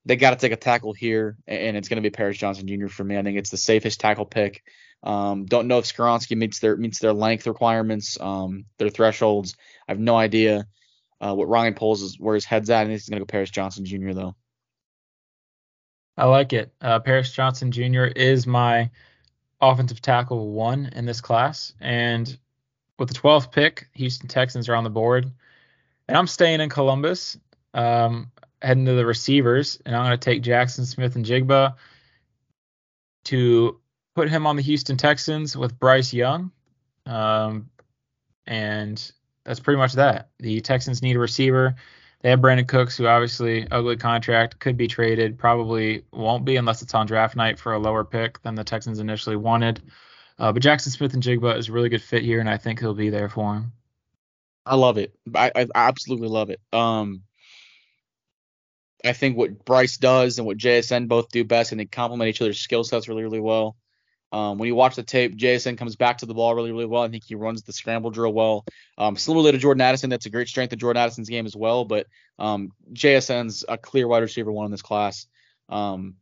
they 0.05 0.15
got 0.15 0.31
to 0.31 0.35
take 0.35 0.51
a 0.51 0.57
tackle 0.57 0.93
here, 0.93 1.37
and 1.47 1.75
it's 1.75 1.89
going 1.89 2.01
to 2.01 2.07
be 2.07 2.13
Paris 2.13 2.37
Johnson 2.37 2.67
Jr. 2.67 2.87
for 2.87 3.03
me. 3.03 3.17
I 3.17 3.23
think 3.23 3.37
it's 3.37 3.49
the 3.49 3.57
safest 3.57 3.99
tackle 3.99 4.25
pick. 4.25 4.63
Um, 5.03 5.45
don't 5.45 5.67
know 5.67 5.79
if 5.79 5.85
Skoronski 5.85 6.37
meets 6.37 6.59
their 6.59 6.77
meets 6.77 6.99
their 6.99 7.13
length 7.13 7.47
requirements, 7.47 8.19
um, 8.19 8.65
their 8.77 8.89
thresholds. 8.89 9.55
I 9.87 9.91
have 9.91 9.99
no 9.99 10.15
idea 10.15 10.67
uh, 11.21 11.33
what 11.33 11.47
Ryan 11.47 11.73
Poles 11.73 12.01
is 12.01 12.19
where 12.19 12.35
his 12.35 12.45
head's 12.45 12.69
at. 12.69 12.83
and 12.83 12.91
he's 12.91 13.09
going 13.09 13.19
to 13.19 13.25
go 13.25 13.29
Paris 13.29 13.49
Johnson 13.49 13.85
Jr. 13.85 14.13
though. 14.13 14.35
I 16.17 16.25
like 16.25 16.53
it. 16.53 16.73
Uh, 16.79 16.99
Paris 16.99 17.31
Johnson 17.31 17.71
Jr. 17.71 18.05
is 18.05 18.47
my 18.47 18.89
offensive 19.59 20.01
tackle 20.01 20.51
one 20.51 20.89
in 20.93 21.05
this 21.05 21.21
class, 21.21 21.73
and 21.81 22.37
with 22.97 23.09
the 23.09 23.15
12th 23.15 23.51
pick, 23.51 23.89
Houston 23.93 24.29
Texans 24.29 24.69
are 24.69 24.75
on 24.75 24.85
the 24.85 24.89
board, 24.89 25.29
and 26.07 26.17
I'm 26.17 26.27
staying 26.27 26.61
in 26.61 26.69
Columbus. 26.69 27.37
Um, 27.73 28.31
heading 28.61 28.85
to 28.85 28.93
the 28.93 29.05
receivers, 29.05 29.79
and 29.85 29.95
I'm 29.95 30.05
going 30.05 30.17
to 30.17 30.25
take 30.25 30.41
Jackson 30.41 30.85
Smith-Njigba 30.85 31.75
to 33.25 33.79
put 34.15 34.29
him 34.29 34.47
on 34.47 34.55
the 34.55 34.61
Houston 34.61 34.97
Texans 34.97 35.55
with 35.55 35.77
Bryce 35.77 36.13
Young. 36.13 36.51
Um, 37.05 37.69
and 38.47 39.11
that's 39.45 39.59
pretty 39.59 39.77
much 39.77 39.93
that. 39.93 40.29
The 40.39 40.59
Texans 40.61 41.01
need 41.01 41.15
a 41.15 41.19
receiver. 41.19 41.75
They 42.21 42.31
have 42.31 42.39
Brandin 42.39 42.67
Cooks, 42.67 42.97
who 42.97 43.05
obviously 43.05 43.67
ugly 43.69 43.97
contract, 43.97 44.59
could 44.59 44.77
be 44.77 44.87
traded, 44.87 45.37
probably 45.37 46.03
won't 46.11 46.43
be 46.43 46.55
unless 46.55 46.81
it's 46.81 46.93
on 46.95 47.05
draft 47.05 47.35
night 47.35 47.59
for 47.59 47.73
a 47.73 47.79
lower 47.79 48.03
pick 48.03 48.41
than 48.41 48.55
the 48.55 48.63
Texans 48.63 48.99
initially 48.99 49.35
wanted. 49.35 49.83
Uh, 50.39 50.51
but 50.51 50.63
Jackson 50.63 50.91
Smith-Njigba 50.91 51.57
is 51.57 51.69
a 51.69 51.71
really 51.71 51.89
good 51.89 52.01
fit 52.01 52.23
here, 52.23 52.39
and 52.39 52.49
I 52.49 52.57
think 52.57 52.79
he'll 52.79 52.95
be 52.95 53.09
there 53.09 53.29
for 53.29 53.53
him. 53.53 53.73
I 54.65 54.75
love 54.75 54.97
it. 54.97 55.13
I, 55.35 55.51
I 55.55 55.67
absolutely 55.75 56.27
love 56.27 56.49
it. 56.49 56.59
Um, 56.73 57.21
I 59.05 59.13
think 59.13 59.37
what 59.37 59.63
Bryce 59.63 59.97
does 59.97 60.39
and 60.39 60.47
what 60.47 60.57
JSN 60.57 61.07
both 61.07 61.29
do 61.29 61.43
best, 61.43 61.71
and 61.71 61.79
they 61.79 61.85
complement 61.85 62.29
each 62.29 62.41
other's 62.41 62.59
skill 62.59 62.83
sets 62.83 63.07
really, 63.07 63.23
really 63.23 63.39
well. 63.39 63.75
Um, 64.35 64.57
when 64.57 64.67
you 64.67 64.75
watch 64.75 64.97
the 64.97 65.03
tape, 65.03 65.37
JSN 65.37 65.77
comes 65.77 65.95
back 65.95 66.17
to 66.17 66.25
the 66.25 66.33
ball 66.33 66.53
really, 66.53 66.73
really 66.73 66.85
well. 66.85 67.03
I 67.03 67.07
think 67.07 67.23
he 67.23 67.35
runs 67.35 67.63
the 67.63 67.71
scramble 67.71 68.11
drill 68.11 68.33
well. 68.33 68.65
Um, 68.97 69.15
similarly 69.15 69.53
to 69.53 69.57
Jordan 69.57 69.79
Addison, 69.79 70.09
that's 70.09 70.25
a 70.25 70.29
great 70.29 70.49
strength 70.49 70.73
of 70.73 70.79
Jordan 70.79 71.01
Addison's 71.01 71.29
game 71.29 71.45
as 71.45 71.55
well. 71.55 71.85
But 71.85 72.07
um, 72.37 72.73
JSN's 72.91 73.63
a 73.69 73.77
clear 73.77 74.09
wide 74.09 74.23
receiver 74.23 74.51
one 74.51 74.65
in 74.65 74.71
this 74.71 74.81
class. 74.81 75.25
Um, 75.69 76.15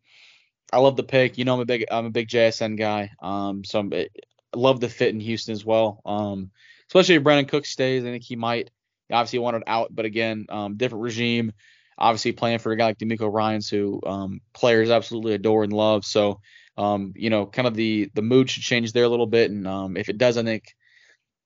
I 0.71 0.77
love 0.77 0.95
the 0.95 1.01
pick. 1.01 1.39
You 1.39 1.45
know, 1.45 1.55
I'm 1.55 1.61
a 1.61 1.65
big 1.65 1.85
I'm 1.89 2.05
a 2.05 2.11
big 2.11 2.27
JSN 2.27 2.77
guy. 2.77 3.09
Um, 3.19 3.63
so 3.63 3.79
I'm, 3.79 3.91
I 3.91 4.07
love 4.55 4.79
the 4.79 4.89
fit 4.89 5.09
in 5.09 5.19
Houston 5.19 5.53
as 5.53 5.65
well. 5.65 5.99
Um, 6.05 6.51
especially 6.89 7.15
if 7.15 7.23
Brandin 7.23 7.47
Cook 7.49 7.65
stays. 7.65 8.03
I 8.03 8.09
think 8.09 8.23
he 8.23 8.35
might. 8.35 8.69
Obviously, 9.11 9.39
wanted 9.39 9.63
out, 9.65 9.93
but 9.93 10.05
again, 10.05 10.45
um, 10.49 10.77
different 10.77 11.03
regime. 11.03 11.51
Obviously, 11.97 12.31
playing 12.31 12.59
for 12.59 12.71
a 12.71 12.77
guy 12.77 12.85
like 12.85 12.99
DeMeco 12.99 13.31
Ryans, 13.33 13.69
who 13.69 14.01
um, 14.05 14.41
players 14.53 14.91
absolutely 14.91 15.33
adore 15.33 15.63
and 15.63 15.73
love. 15.73 16.05
So, 16.05 16.41
um, 16.77 17.13
you 17.15 17.29
know, 17.29 17.45
kind 17.45 17.67
of 17.67 17.75
the 17.75 18.09
the 18.13 18.21
mood 18.21 18.49
should 18.49 18.63
change 18.63 18.91
there 18.91 19.03
a 19.03 19.09
little 19.09 19.27
bit. 19.27 19.51
And 19.51 19.67
um, 19.67 19.97
if 19.97 20.09
it 20.09 20.17
does, 20.17 20.37
I 20.37 20.43
think, 20.43 20.75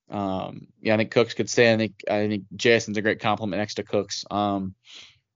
um, 0.10 0.68
yeah, 0.82 0.94
I 0.94 0.98
think 0.98 1.12
Cooks 1.12 1.34
could 1.34 1.50
stay. 1.50 1.74
I 1.74 1.78
think 1.78 1.96
I 2.10 2.28
think 2.28 2.46
JSN's 2.56 2.98
a 2.98 3.02
great 3.02 3.20
complement 3.20 3.60
next 3.60 3.76
to 3.76 3.84
Cooks. 3.84 4.26
Um, 4.32 4.76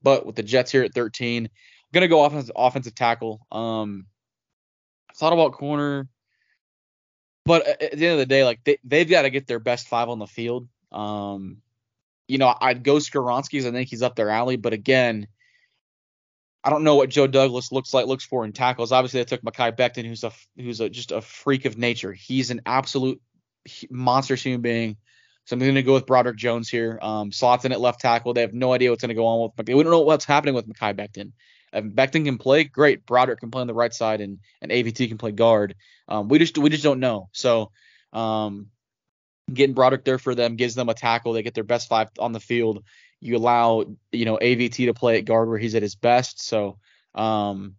but 0.02 0.26
with 0.26 0.36
the 0.36 0.44
Jets 0.44 0.72
here 0.72 0.84
at 0.84 0.94
13, 0.94 1.46
I'm 1.46 1.50
gonna 1.94 2.08
go 2.08 2.24
offensive 2.24 2.56
offensive 2.56 2.96
tackle. 2.96 3.46
Um, 3.52 4.06
thought 5.16 5.34
about 5.34 5.54
corner, 5.54 6.08
but 7.46 7.68
at 7.68 7.92
the 7.98 8.06
end 8.06 8.14
of 8.14 8.20
the 8.20 8.26
day, 8.26 8.46
like 8.46 8.64
they 8.64 8.78
they've 8.84 9.10
got 9.10 9.24
to 9.24 9.30
get 9.30 9.48
their 9.48 9.60
best 9.60 9.88
five 9.88 10.10
on 10.10 10.20
the 10.20 10.28
field. 10.28 10.68
Um, 10.92 11.58
you 12.28 12.38
know, 12.38 12.54
I'd 12.60 12.84
go 12.84 12.96
Skoronski's. 12.96 13.66
I 13.66 13.72
think 13.72 13.90
he's 13.90 14.02
up 14.04 14.16
their 14.16 14.30
alley, 14.30 14.56
but 14.56 14.74
again. 14.74 15.28
I 16.64 16.70
don't 16.70 16.84
know 16.84 16.96
what 16.96 17.10
Joe 17.10 17.28
Douglas 17.28 17.72
looks 17.72 17.94
like, 17.94 18.06
looks 18.06 18.26
for 18.26 18.46
in 18.46 18.54
tackles. 18.54 18.92
Obviously, 18.92 19.22
they 19.22 19.26
took 19.26 19.42
Mekhi 19.42 19.76
Becton, 19.76 20.06
who's 20.06 20.24
a 20.24 20.32
who's 20.56 20.80
a, 20.80 20.90
just 20.90 21.12
a 21.12 21.22
freak 21.22 21.66
of 21.66 21.78
nature. 21.78 22.14
He's 22.14 22.52
an 22.52 22.62
absolute 22.66 23.20
monster 23.90 24.36
human 24.36 24.62
being. 24.62 24.98
So 25.46 25.56
I'm 25.56 25.60
going 25.60 25.76
to 25.76 25.84
go 25.84 25.94
with 25.94 26.06
Broderick 26.06 26.38
Jones 26.38 26.70
here. 26.70 27.00
Um, 27.02 27.32
slots 27.32 27.66
in 27.66 27.72
at 27.72 27.82
left 27.82 28.00
tackle. 28.00 28.34
They 28.34 28.42
have 28.42 28.54
no 28.54 28.74
idea 28.74 28.92
what's 28.92 29.02
going 29.02 29.10
to 29.10 29.16
go 29.16 29.26
on 29.26 29.52
with. 29.58 29.68
We 29.68 29.82
don't 29.82 29.92
know 29.92 30.02
what's 30.02 30.26
happening 30.26 30.54
with 30.54 30.68
Mekhi 30.68 30.96
Becton. 30.96 31.32
If 31.74 31.86
Becton 31.86 32.26
can 32.26 32.38
play, 32.38 32.66
great. 32.66 33.06
Broderick 33.06 33.40
can 33.40 33.50
play 33.50 33.62
on 33.62 33.68
the 33.68 33.74
right 33.74 33.94
side, 33.94 34.22
and 34.22 34.40
and 34.62 34.72
AVT 34.72 35.08
can 35.08 35.18
play 35.18 35.32
guard. 35.32 35.76
Um, 36.08 36.28
we 36.28 36.38
just 36.38 36.58
we 36.58 36.70
just 36.70 36.84
don't 36.84 37.00
know. 37.00 37.30
So 37.32 37.72
um, 38.14 38.68
getting 39.52 39.74
Broderick 39.74 40.04
there 40.04 40.20
for 40.20 40.36
them 40.36 40.58
gives 40.58 40.76
them 40.76 40.90
a 40.90 40.94
tackle. 40.94 41.34
They 41.34 41.44
get 41.44 41.54
their 41.54 41.64
best 41.64 41.88
five 41.88 42.10
on 42.20 42.34
the 42.34 42.40
field. 42.40 42.84
You 43.22 43.38
allow 43.38 43.86
you 44.12 44.26
know 44.26 44.38
AVT 44.42 44.86
to 44.88 44.94
play 44.94 45.18
at 45.18 45.26
guard 45.26 45.48
where 45.48 45.58
he's 45.58 45.76
at 45.76 45.84
his 45.84 45.96
best. 45.96 46.44
So 46.44 46.78
um, 47.16 47.76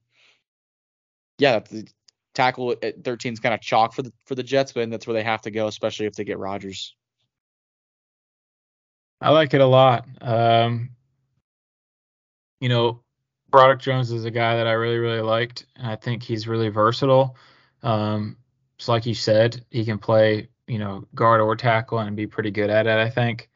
yeah, 1.39 1.59
the 1.59 1.87
tackle 2.35 2.75
at 2.83 3.05
13 3.05 3.33
is 3.33 3.41
kind 3.41 3.55
of 3.55 3.61
chalk 3.61 3.93
for 3.93 4.03
the 4.03 4.13
for 4.25 4.35
the 4.35 4.43
Jets, 4.43 4.73
but 4.73 4.91
that's 4.91 5.07
where 5.07 5.15
they 5.15 5.23
have 5.23 5.43
to 5.43 5.51
go, 5.51 5.67
especially 5.67 6.07
if 6.07 6.15
they 6.15 6.25
get 6.25 6.39
Rodgers. 6.39 6.95
I 9.21 9.31
like 9.31 9.55
it 9.55 9.61
a 9.61 9.67
lot. 9.67 10.07
Um, 10.21 10.91
you 12.61 12.69
know, 12.69 13.03
Broderick 13.51 13.81
Jones 13.81 14.11
is 14.11 14.25
a 14.25 14.31
guy 14.31 14.57
that 14.57 14.67
I 14.67 14.73
really, 14.73 14.99
really 14.99 15.21
liked, 15.21 15.67
and 15.77 15.87
I 15.87 15.97
think 15.97 16.23
he's 16.23 16.49
really 16.49 16.69
versatile. 16.69 17.37
Um, 17.83 18.37
so 18.79 18.93
like 18.93 19.07
you 19.07 19.15
said, 19.15 19.65
he 19.71 19.85
can 19.85 19.99
play, 19.99 20.49
you 20.67 20.79
know, 20.79 21.05
guard 21.15 21.41
or 21.41 21.55
tackle 21.55 22.01
and 22.01 22.17
be 22.17 22.27
pretty 22.27 22.51
good 22.51 22.71
at 22.71 22.87
it. 22.87 22.99
I 22.99 23.09
think. 23.09 23.49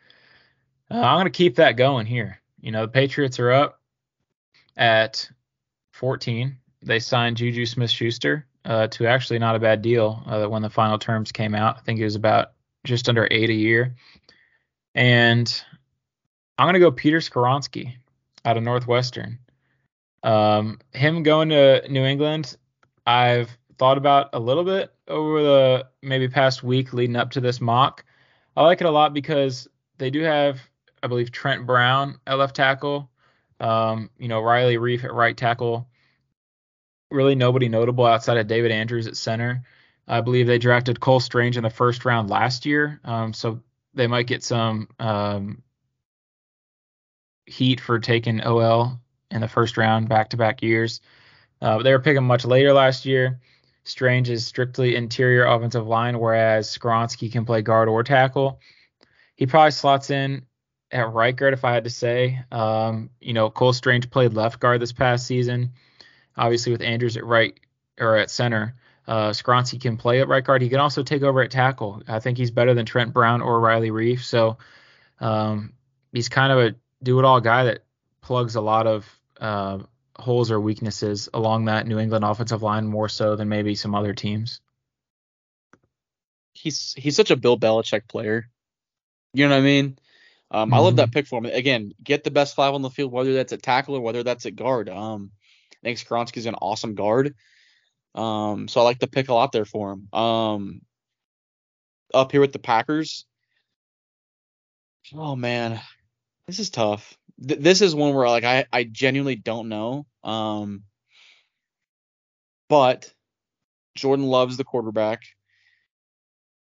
Uh, 0.91 1.01
I'm 1.01 1.17
going 1.17 1.25
to 1.25 1.31
keep 1.31 1.57
that 1.57 1.77
going 1.77 2.07
here. 2.07 2.41
You 2.61 2.73
know, 2.73 2.83
the 2.83 2.93
Patriots 2.93 3.39
are 3.39 3.53
up 3.53 3.81
at 4.77 5.29
14. 5.93 6.57
They 6.83 6.99
signed 6.99 7.37
Juju 7.37 7.67
Smith-Schuster 7.67 8.47
uh, 8.65 8.87
to 8.89 9.07
actually 9.07 9.39
not 9.39 9.57
a 9.57 9.61
bad 9.61 9.83
deal 9.83 10.23
uh, 10.27 10.47
when 10.47 10.63
the 10.63 10.71
final 10.71 10.99
terms 10.99 11.33
came 11.33 11.55
out. 11.55 11.77
I 11.79 11.81
think 11.81 12.01
it 12.01 12.05
was 12.05 12.15
about 12.15 12.53
just 12.85 13.09
under 13.09 13.27
eight 13.31 13.51
a 13.51 13.55
year. 13.55 13.95
And 14.95 15.63
I'm 16.59 16.67
going 16.67 16.75
to 16.75 16.81
go 16.81 16.91
Peter 16.91 17.19
Skoronski 17.19 17.95
out 18.45 18.57
of 18.57 18.63
Northwestern. 18.63 19.39
Um, 20.23 20.81
him 20.93 21.23
going 21.23 21.51
to 21.51 21.87
New 21.89 22.05
England, 22.05 22.57
I've 23.07 23.57
thought 23.79 23.99
about 23.99 24.31
a 24.33 24.41
little 24.41 24.65
bit 24.65 24.93
over 25.09 25.43
the 25.43 25.87
maybe 26.03 26.29
past 26.29 26.63
week 26.63 26.93
leading 26.93 27.17
up 27.17 27.31
to 27.33 27.41
this 27.41 27.61
mock. 27.61 28.05
I 28.57 28.63
like 28.63 28.81
it 28.81 28.87
a 28.87 28.91
lot 28.91 29.13
because 29.13 29.69
they 29.99 30.11
do 30.11 30.23
have, 30.23 30.61
I 31.07 31.09
believe, 31.09 31.31
Trent 31.31 31.65
Brown 31.65 32.19
at 32.27 32.35
left 32.35 32.57
tackle. 32.57 33.09
Um, 33.61 34.11
you 34.19 34.27
know, 34.27 34.41
Riley 34.41 34.77
Reiff 34.77 35.05
at 35.05 35.15
right 35.15 35.37
tackle. 35.37 35.89
Really 37.13 37.37
nobody 37.37 37.69
notable 37.69 38.05
outside 38.05 38.39
of 38.39 38.49
David 38.49 38.73
Andrews 38.73 39.07
at 39.07 39.17
center. 39.17 39.63
I 40.09 40.21
believe 40.21 40.49
they 40.49 40.59
drafted 40.59 40.99
Cole 40.99 41.21
Strange 41.21 41.57
in 41.57 41.63
the 41.63 41.71
first 41.71 42.05
round 42.05 42.29
last 42.29 42.67
year, 42.67 43.01
um, 43.05 43.33
so 43.33 43.63
they 43.95 44.09
might 44.09 44.27
get 44.27 44.43
some 44.43 44.89
um, 44.99 45.63
heat 47.47 47.81
for 47.81 48.01
taking 48.01 48.41
OL 48.45 49.01
in 49.31 49.41
the 49.41 49.49
first 49.49 49.77
round 49.77 50.09
back 50.09 50.31
to 50.31 50.37
back 50.37 50.61
years. 50.61 51.01
Uh, 51.63 51.81
they 51.85 51.93
were 51.93 52.01
picking 52.01 52.25
much 52.25 52.45
later 52.45 52.73
last 52.73 53.07
year. 53.07 53.39
Strange 53.85 54.29
is 54.29 54.45
strictly 54.45 54.97
interior 54.97 55.45
offensive 55.45 55.87
line, 55.87 56.19
whereas 56.19 56.77
Skoronski 56.77 57.31
can 57.31 57.45
play 57.45 57.63
guard 57.63 57.89
or 57.89 58.03
tackle. 58.03 58.59
He 59.37 59.47
probably 59.47 59.71
slots 59.71 60.11
in 60.11 60.45
at 60.91 61.13
right 61.13 61.35
guard 61.35 61.55
if 61.55 61.65
I 61.65 61.73
had 61.73 61.85
to 61.85 61.91
say. 61.91 62.41
Um, 62.51 63.11
you 63.21 63.33
know, 63.33 63.51
Cole 63.51 63.73
Strange 63.73 64.11
played 64.11 64.35
left 64.35 64.61
guard 64.61 64.81
this 64.81 64.93
past 64.93 65.27
season. 65.27 65.73
Obviously, 66.37 66.73
with 66.73 66.83
Andrews 66.83 67.17
at 67.17 67.25
right 67.25 67.59
or 67.99 68.17
at 68.17 68.31
center, 68.31 68.77
uh, 69.07 69.31
Skoronski 69.31 69.81
can 69.81 69.97
play 69.97 70.21
at 70.21 70.29
right 70.29 70.45
guard. 70.45 70.63
He 70.63 70.69
can 70.69 70.81
also 70.81 71.03
take 71.03 71.23
over 71.23 71.43
at 71.43 71.51
tackle. 71.51 72.03
I 72.09 72.21
think 72.21 72.39
he's 72.39 72.51
better 72.51 72.75
than 72.75 72.87
Trent 72.87 73.13
Brown 73.13 73.41
or 73.41 73.61
Riley 73.61 73.91
Reiff. 73.91 74.21
So 74.21 74.59
um, 75.21 75.73
he's 76.13 76.29
kind 76.29 76.53
of 76.53 76.59
a 76.59 76.75
do 77.03 77.19
it 77.19 77.25
all 77.25 77.41
guy 77.41 77.65
that 77.65 77.85
plugs 78.21 78.57
a 78.57 78.61
lot 78.61 78.87
of 78.87 79.21
uh, 79.41 79.79
holes 80.19 80.51
or 80.51 80.61
weaknesses 80.61 81.29
along 81.33 81.67
that 81.67 81.87
New 81.87 81.99
England 81.99 82.25
offensive 82.25 82.63
line 82.63 82.87
more 82.87 83.09
so 83.09 83.37
than 83.37 83.49
maybe 83.49 83.75
some 83.75 83.95
other 83.95 84.15
teams. 84.15 84.61
He's 86.55 86.95
he's 86.97 87.17
such 87.17 87.31
a 87.31 87.37
Bill 87.37 87.59
Belichick 87.59 88.09
player. 88.09 88.49
You 89.35 89.49
know 89.49 89.55
what 89.55 89.61
I 89.61 89.65
mean? 89.65 89.99
Um, 90.51 90.69
mm-hmm. 90.69 90.75
I 90.75 90.79
love 90.79 90.97
that 90.97 91.13
pick 91.13 91.27
for 91.27 91.39
him. 91.39 91.47
Again, 91.47 91.93
get 92.03 92.25
the 92.25 92.31
best 92.31 92.55
five 92.55 92.75
on 92.75 92.83
the 92.83 92.91
field, 92.91 93.13
whether 93.13 93.35
that's 93.35 93.53
at 93.53 93.63
tackle 93.63 93.97
or 93.97 94.01
whether 94.01 94.23
that's 94.23 94.47
at 94.47 94.57
guard. 94.57 94.89
Um, 94.89 95.31
I 95.85 95.95
think 95.95 95.99
an 96.47 96.55
awesome 96.55 96.95
guard. 96.95 97.35
Um, 98.15 98.67
so 98.69 98.81
I 98.81 98.85
like 98.85 98.99
the 98.99 99.07
pick 99.07 99.29
a 99.29 99.35
lot 99.35 99.53
there 99.53 99.65
for 99.65 99.93
him. 99.93 100.09
Um, 100.13 100.81
up 102.15 102.33
here 102.33 102.41
with 102.41 102.53
the 102.53 102.59
Packers. 102.59 103.27
Oh 105.15 105.37
man, 105.37 105.81
this 106.47 106.59
is 106.59 106.71
tough. 106.71 107.17
Th- 107.47 107.61
this 107.61 107.83
is 107.83 107.95
one 107.95 108.15
where 108.15 108.29
like 108.29 108.45
I 108.45 108.67
I 108.73 108.85
genuinely 108.85 109.37
don't 109.37 109.69
know. 109.69 110.07
Um, 110.25 110.85
but 112.69 113.13
Jordan 113.95 114.27
loves 114.27 114.57
the 114.57 114.65
quarterback. 114.65 115.23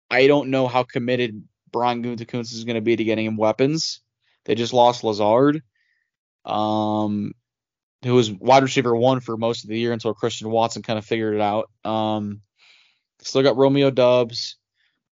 I 0.09 0.27
don't 0.27 0.49
know 0.49 0.67
how 0.67 0.83
committed 0.83 1.43
Brian 1.73 2.01
Gutekunst 2.03 2.53
is 2.53 2.63
going 2.63 2.75
to 2.75 2.81
be 2.81 2.95
to 2.95 3.03
getting 3.03 3.25
him 3.25 3.35
weapons. 3.35 3.99
They 4.45 4.55
just 4.55 4.71
lost 4.71 5.03
Lazard, 5.03 5.61
um, 6.45 7.33
who 8.03 8.13
was 8.13 8.31
wide 8.31 8.63
receiver 8.63 8.95
one 8.95 9.19
for 9.19 9.35
most 9.35 9.65
of 9.65 9.69
the 9.69 9.77
year 9.79 9.91
until 9.91 10.13
Christian 10.13 10.49
Watson 10.49 10.83
kind 10.83 10.99
of 10.99 11.05
figured 11.05 11.35
it 11.35 11.41
out. 11.41 11.69
Um, 11.83 12.41
still 13.21 13.43
got 13.43 13.57
Romeo 13.57 13.89
Doubs. 13.89 14.57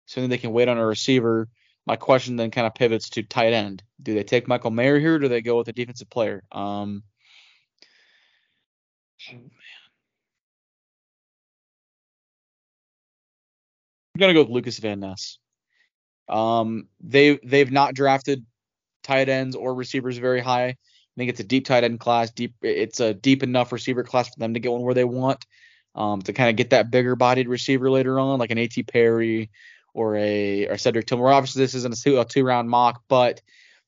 so 0.06 0.26
they 0.26 0.38
can 0.38 0.52
wait 0.52 0.68
on 0.68 0.78
a 0.78 0.86
receiver. 0.86 1.48
My 1.86 1.96
question 1.96 2.36
then 2.36 2.50
kind 2.50 2.66
of 2.66 2.74
pivots 2.74 3.10
to 3.10 3.22
tight 3.22 3.52
end. 3.54 3.82
Do 4.02 4.14
they 4.14 4.24
take 4.24 4.48
Michael 4.48 4.70
Mayer 4.70 4.98
here, 4.98 5.14
or 5.14 5.18
do 5.18 5.28
they 5.28 5.40
go 5.42 5.56
with 5.58 5.68
a 5.68 5.72
defensive 5.72 6.10
player? 6.10 6.42
Um, 6.52 7.02
oh 9.30 9.34
man. 9.34 9.50
I'm 14.14 14.20
gonna 14.20 14.34
go 14.34 14.42
with 14.42 14.50
Lukas 14.50 14.78
Van 14.78 15.00
Ness. 15.00 15.38
Um, 16.28 16.88
they 17.00 17.38
they've 17.44 17.70
not 17.70 17.94
drafted 17.94 18.44
tight 19.02 19.28
ends 19.28 19.56
or 19.56 19.74
receivers 19.74 20.18
very 20.18 20.40
high. 20.40 20.66
I 20.68 20.76
think 21.16 21.30
it's 21.30 21.40
a 21.40 21.44
deep 21.44 21.64
tight 21.64 21.84
end 21.84 21.98
class. 22.00 22.30
Deep, 22.30 22.54
it's 22.62 23.00
a 23.00 23.14
deep 23.14 23.42
enough 23.42 23.72
receiver 23.72 24.04
class 24.04 24.28
for 24.28 24.38
them 24.38 24.54
to 24.54 24.60
get 24.60 24.72
one 24.72 24.82
where 24.82 24.94
they 24.94 25.04
want. 25.04 25.44
Um, 25.94 26.22
to 26.22 26.32
kind 26.32 26.50
of 26.50 26.54
get 26.54 26.70
that 26.70 26.92
bigger 26.92 27.16
bodied 27.16 27.48
receiver 27.48 27.90
later 27.90 28.20
on, 28.20 28.38
like 28.38 28.52
an 28.52 28.58
A.T. 28.58 28.84
Perry 28.84 29.50
or 29.94 30.14
a 30.16 30.68
or 30.68 30.76
Cedric 30.76 31.06
Tillman. 31.06 31.26
Obviously, 31.26 31.62
this 31.64 31.74
isn't 31.74 31.94
a 31.98 32.00
two, 32.00 32.20
a 32.20 32.24
two 32.24 32.44
round 32.44 32.70
mock, 32.70 33.02
but 33.08 33.40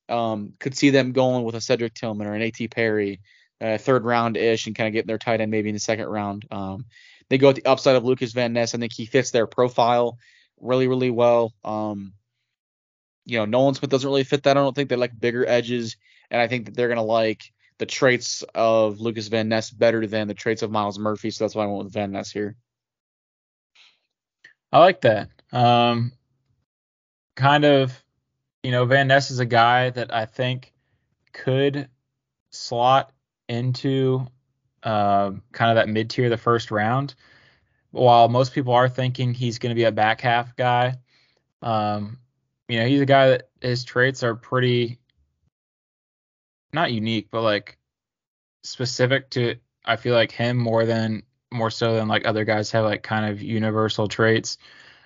um, 0.09 0.55
could 0.59 0.77
see 0.77 0.91
them 0.91 1.13
going 1.13 1.45
with 1.45 1.55
a 1.55 1.61
Cedric 1.61 1.95
Tillman 1.95 2.27
or 2.27 2.35
an 2.35 2.43
A.T. 2.43 2.67
Perry, 2.69 3.21
uh, 3.61 3.79
third 3.79 4.05
round 4.05 4.37
ish, 4.37 4.67
and 4.67 4.75
kind 4.75 4.89
of 4.89 4.93
getting 4.93 5.07
their 5.07 5.19
tight 5.19 5.41
end 5.41 5.53
maybe 5.53 5.69
in 5.69 5.77
the 5.77 5.81
second 5.81 6.09
round. 6.09 6.47
Um, 6.51 6.87
they 7.29 7.39
go 7.39 7.51
at 7.51 7.55
the 7.55 7.67
upside 7.67 7.95
of 7.95 8.05
Lukas 8.05 8.33
Van 8.33 8.53
Ness. 8.53 8.75
I 8.75 8.79
think 8.79 8.93
he 8.93 9.07
fits 9.07 9.31
their 9.31 9.47
profile 9.47 10.19
really, 10.61 10.89
really 10.89 11.11
well. 11.11 11.53
Um, 11.65 12.15
you 13.31 13.39
know, 13.39 13.45
Nolan 13.45 13.75
Smith 13.75 13.91
doesn't 13.91 14.09
really 14.09 14.25
fit 14.25 14.43
that. 14.43 14.57
I 14.57 14.61
don't 14.61 14.75
think 14.75 14.89
they 14.89 14.97
like 14.97 15.19
bigger 15.19 15.47
edges, 15.47 15.97
and 16.31 16.41
I 16.41 16.49
think 16.49 16.67
that 16.67 16.77
they're 16.77 16.89
gonna 16.89 17.03
like 17.03 17.53
the 17.79 17.87
traits 17.87 18.45
of 18.55 19.01
Lukas 19.01 19.29
Van 19.29 19.49
Ness 19.49 19.71
better 19.71 20.07
than 20.07 20.29
the 20.29 20.35
traits 20.35 20.63
of 20.63 20.71
Myles 20.71 20.99
Murphy. 20.99 21.31
So 21.31 21.45
that's 21.45 21.55
why 21.55 21.65
I 21.65 21.67
went 21.67 21.85
with 21.85 21.93
Van 21.95 22.13
Ness 22.13 22.31
here. 22.31 22.57
I 24.71 24.79
like 24.79 25.01
that. 25.01 25.31
Um, 25.51 26.13
kind 27.35 27.65
of, 27.65 27.93
you 28.63 28.71
know, 28.71 28.85
Van 28.85 29.09
Ness 29.09 29.31
is 29.31 29.41
a 29.41 29.47
guy 29.47 29.91
that 29.91 30.15
I 30.15 30.27
think 30.27 30.73
could 31.33 31.89
slot 32.51 33.13
into 33.49 34.27
uh, 34.83 35.33
kind 35.53 35.71
of 35.71 35.77
that 35.77 35.89
mid 35.89 36.11
tier, 36.11 36.29
the 36.29 36.37
first 36.37 36.71
round. 36.71 37.15
While 37.93 38.29
most 38.29 38.53
people 38.53 38.75
are 38.75 38.89
thinking 38.89 39.35
he's 39.35 39.59
going 39.59 39.71
to 39.71 39.75
be 39.75 39.85
a 39.85 39.93
back 39.93 40.21
half 40.21 40.55
guy, 40.55 40.95
um, 41.63 42.19
you 42.71 42.79
know, 42.79 42.87
he's 42.87 43.01
a 43.01 43.07
guy 43.07 43.31
that 43.31 43.49
his 43.61 43.85
traits 43.85 44.23
are 44.23 44.35
pretty 44.35 44.99
not 46.73 46.93
unique, 46.93 47.29
but 47.31 47.43
like 47.43 47.79
specific 48.63 49.31
to 49.31 49.57
I 49.85 49.97
feel 49.97 50.15
like 50.15 50.31
him 50.31 50.57
more 50.57 50.85
than 50.85 51.23
more 51.51 51.71
so 51.71 51.97
than 51.97 52.09
like 52.09 52.27
other 52.27 52.45
guys 52.45 52.71
have 52.71 52.85
like 52.85 53.03
kind 53.03 53.31
of 53.31 53.43
universal 53.43 54.07
traits. 54.07 54.59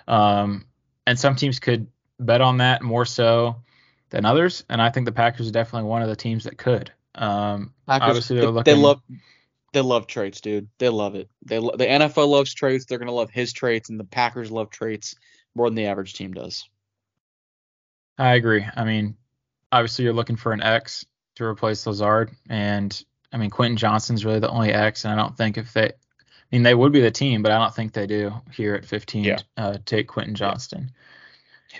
Um, 0.06 0.66
and 1.06 1.18
some 1.18 1.36
teams 1.36 1.58
could 1.58 1.86
bet 2.20 2.40
on 2.40 2.58
that 2.58 2.82
more 2.82 3.06
so 3.06 3.56
than 4.10 4.24
others, 4.24 4.64
and 4.68 4.82
I 4.82 4.90
think 4.90 5.06
the 5.06 5.12
Packers 5.12 5.48
are 5.48 5.52
definitely 5.52 5.88
one 5.88 6.02
of 6.02 6.08
the 6.08 6.16
teams 6.16 6.44
that 6.44 6.58
could. 6.58 6.92
Um, 7.14 7.72
Packers, 7.86 8.08
obviously 8.08 8.36
they, 8.36 8.42
they're 8.42 8.50
looking. 8.50 8.74
they 8.74 8.80
love 8.80 9.00
they 9.72 9.80
love 9.80 10.06
traits, 10.06 10.40
dude. 10.40 10.68
They 10.78 10.88
love 10.88 11.14
it. 11.14 11.30
They 11.44 11.58
lo- 11.58 11.76
the 11.76 11.86
NFL 11.86 12.28
loves 12.28 12.52
traits. 12.52 12.84
They're 12.84 12.98
gonna 12.98 13.12
love 13.12 13.30
his 13.30 13.52
traits, 13.52 13.88
and 13.88 13.98
the 13.98 14.04
Packers 14.04 14.50
love 14.50 14.70
traits 14.70 15.14
more 15.54 15.68
than 15.68 15.76
the 15.76 15.86
average 15.86 16.14
team 16.14 16.32
does. 16.32 16.68
I 18.18 18.34
agree. 18.34 18.64
I 18.76 18.84
mean, 18.84 19.16
obviously 19.72 20.04
you're 20.04 20.14
looking 20.14 20.36
for 20.36 20.52
an 20.52 20.62
X 20.62 21.04
to 21.36 21.44
replace 21.44 21.86
Lazard, 21.86 22.30
and 22.48 23.02
I 23.32 23.36
mean 23.38 23.50
Quentin 23.50 23.76
Johnston's 23.76 24.24
really 24.24 24.38
the 24.38 24.50
only 24.50 24.72
X, 24.72 25.04
and 25.04 25.12
I 25.12 25.16
don't 25.16 25.36
think 25.36 25.58
if 25.58 25.72
they, 25.72 25.86
I 25.88 25.92
mean 26.52 26.62
they 26.62 26.74
would 26.74 26.92
be 26.92 27.00
the 27.00 27.10
team, 27.10 27.42
but 27.42 27.50
I 27.52 27.58
don't 27.58 27.74
think 27.74 27.92
they 27.92 28.06
do 28.06 28.32
here 28.52 28.74
at 28.74 28.84
15. 28.84 29.24
Yeah. 29.24 29.38
Uh, 29.56 29.78
take 29.84 30.06
Quentin 30.08 30.34
Johnston. 30.34 30.92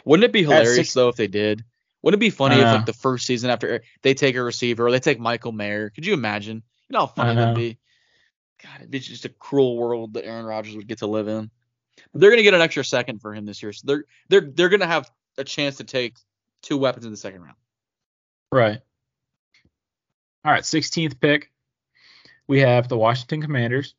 Wouldn't 0.05 0.25
it 0.25 0.33
be 0.33 0.43
hilarious 0.43 0.75
six- 0.75 0.95
though 0.95 1.09
if 1.09 1.17
they 1.17 1.29
did? 1.29 1.65
Wouldn't 2.03 2.19
it 2.19 2.27
be 2.27 2.31
funny 2.31 2.57
if 2.57 2.67
Uh. 2.67 2.75
like 2.75 2.87
the 2.87 2.93
first 2.93 3.27
season 3.27 3.49
after 3.51 3.83
they 4.03 4.13
take 4.15 4.35
a 4.35 4.43
receiver 4.43 4.87
or 4.87 4.91
they 4.91 4.99
take 5.01 5.21
Michael 5.21 5.53
Mayer? 5.53 5.91
Could 5.91 6.05
you 6.05 6.15
imagine? 6.15 6.63
You 6.89 6.95
know 6.95 7.01
how 7.01 7.07
funny 7.07 7.31
I 7.31 7.35
that'd 7.35 7.57
be. 7.57 7.79
God, 8.63 8.77
it'd 8.81 8.91
be 8.91 8.99
just 8.99 9.25
a 9.25 9.29
cruel 9.31 9.77
world 9.77 10.15
that 10.15 10.27
Aaron 10.27 10.45
Rodgers 10.45 10.77
would 10.77 10.87
get 10.87 10.99
to 10.99 11.07
live 11.07 11.29
in. 11.29 11.51
But 12.13 12.21
they're 12.21 12.31
gonna 12.31 12.43
get 12.43 12.55
an 12.55 12.61
extra 12.61 12.85
second 12.85 13.21
for 13.21 13.33
him 13.35 13.47
this 13.47 13.63
year, 13.63 13.73
so 13.73 13.87
they're 13.87 14.05
they're 14.29 14.51
they're 14.53 14.69
gonna 14.69 14.87
have 14.87 15.11
a 15.39 15.45
chance 15.45 15.77
to 15.77 15.85
take 15.85 16.17
two 16.63 16.77
weapons 16.77 17.05
in 17.05 17.11
the 17.11 17.17
second 17.17 17.43
round. 17.43 17.57
Right. 18.51 18.81
All 20.45 20.53
right, 20.53 20.63
16th 20.63 21.21
pick. 21.21 21.51
We 22.47 22.61
have 22.61 22.89
the 22.89 22.99
Washington 22.99 23.43
Commanders. 23.43 23.95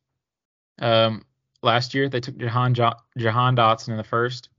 Um, 0.79 1.25
last 1.63 1.93
year 1.93 2.09
they 2.09 2.19
took 2.19 2.37
Jahan 2.37 2.73
jo- 2.73 2.93
Jahan 3.17 3.55
Dotson 3.55 3.89
in 3.89 3.97
the 3.97 4.03
first. 4.03 4.49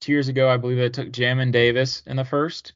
Two 0.00 0.12
years 0.12 0.28
ago, 0.28 0.48
I 0.48 0.56
believe 0.56 0.76
they 0.76 0.88
took 0.88 1.12
Jamin 1.12 1.52
Davis 1.52 2.02
in 2.06 2.16
the 2.16 2.24
first, 2.24 2.72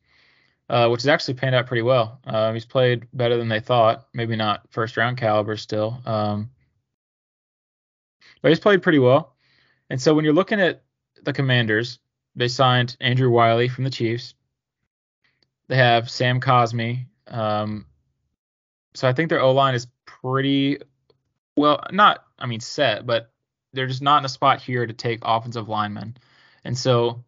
uh, 0.70 0.88
which 0.88 1.02
has 1.02 1.08
actually 1.08 1.34
panned 1.34 1.54
out 1.54 1.66
pretty 1.66 1.82
well. 1.82 2.20
Um, 2.24 2.54
he's 2.54 2.64
played 2.64 3.06
better 3.12 3.36
than 3.36 3.48
they 3.48 3.60
thought. 3.60 4.06
Maybe 4.14 4.36
not 4.36 4.62
first 4.70 4.96
round 4.96 5.18
caliber 5.18 5.56
still, 5.56 6.00
um, 6.06 6.50
but 8.40 8.50
he's 8.50 8.60
played 8.60 8.82
pretty 8.82 9.00
well. 9.00 9.34
And 9.90 10.00
so 10.00 10.14
when 10.14 10.24
you're 10.24 10.34
looking 10.34 10.60
at 10.60 10.84
the 11.24 11.32
Commanders, 11.32 11.98
they 12.38 12.48
signed 12.48 12.96
Andrew 13.00 13.30
Wylie 13.30 13.68
from 13.68 13.84
the 13.84 13.90
Chiefs. 13.90 14.34
They 15.66 15.76
have 15.76 16.08
Sam 16.08 16.40
Cosmi. 16.40 17.06
Um, 17.26 17.84
so 18.94 19.08
I 19.08 19.12
think 19.12 19.28
their 19.28 19.42
O 19.42 19.52
line 19.52 19.74
is 19.74 19.88
pretty 20.06 20.78
well, 21.56 21.82
not 21.90 22.24
I 22.38 22.46
mean 22.46 22.60
set, 22.60 23.04
but 23.06 23.32
they're 23.72 23.88
just 23.88 24.02
not 24.02 24.18
in 24.18 24.24
a 24.24 24.28
spot 24.28 24.62
here 24.62 24.86
to 24.86 24.92
take 24.92 25.20
offensive 25.22 25.68
linemen. 25.68 26.16
And 26.64 26.78
so 26.78 27.24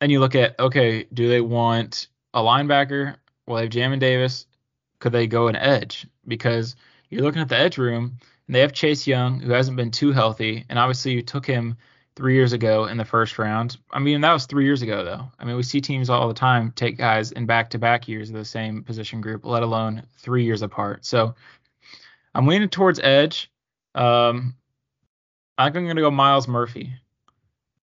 then 0.00 0.10
you 0.10 0.20
look 0.20 0.34
at 0.34 0.58
okay, 0.58 1.04
do 1.12 1.28
they 1.28 1.42
want 1.42 2.08
a 2.32 2.40
linebacker? 2.40 3.16
Well, 3.46 3.58
they 3.58 3.64
have 3.64 3.72
Jamin 3.72 4.00
Davis. 4.00 4.46
Could 5.00 5.12
they 5.12 5.26
go 5.26 5.48
an 5.48 5.56
edge? 5.56 6.06
Because 6.26 6.76
you're 7.10 7.22
looking 7.22 7.42
at 7.42 7.48
the 7.48 7.58
edge 7.58 7.76
room, 7.76 8.18
and 8.46 8.54
they 8.54 8.60
have 8.60 8.72
Chase 8.72 9.06
Young, 9.06 9.40
who 9.40 9.52
hasn't 9.52 9.76
been 9.76 9.90
too 9.90 10.12
healthy, 10.12 10.64
and 10.68 10.78
obviously 10.78 11.12
you 11.12 11.22
took 11.22 11.46
him 11.46 11.76
three 12.20 12.34
years 12.34 12.52
ago 12.52 12.84
in 12.84 12.98
the 12.98 13.04
first 13.04 13.38
round. 13.38 13.78
I 13.90 13.98
mean, 13.98 14.20
that 14.20 14.32
was 14.34 14.44
three 14.44 14.66
years 14.66 14.82
ago, 14.82 15.02
though. 15.02 15.32
I 15.38 15.44
mean, 15.46 15.56
we 15.56 15.62
see 15.62 15.80
teams 15.80 16.10
all 16.10 16.28
the 16.28 16.34
time 16.34 16.70
take 16.72 16.98
guys 16.98 17.32
in 17.32 17.46
back 17.46 17.70
to 17.70 17.78
back 17.78 18.08
years 18.08 18.28
of 18.28 18.36
the 18.36 18.44
same 18.44 18.84
position 18.84 19.22
group, 19.22 19.46
let 19.46 19.62
alone 19.62 20.02
three 20.18 20.44
years 20.44 20.60
apart. 20.60 21.06
So 21.06 21.34
I'm 22.34 22.46
leaning 22.46 22.68
towards 22.68 23.00
edge. 23.00 23.50
Um, 23.94 24.54
I 25.56 25.64
think 25.64 25.76
I'm 25.76 25.84
going 25.84 25.96
to 25.96 26.02
go 26.02 26.10
Myles 26.10 26.46
Murphy. 26.46 26.92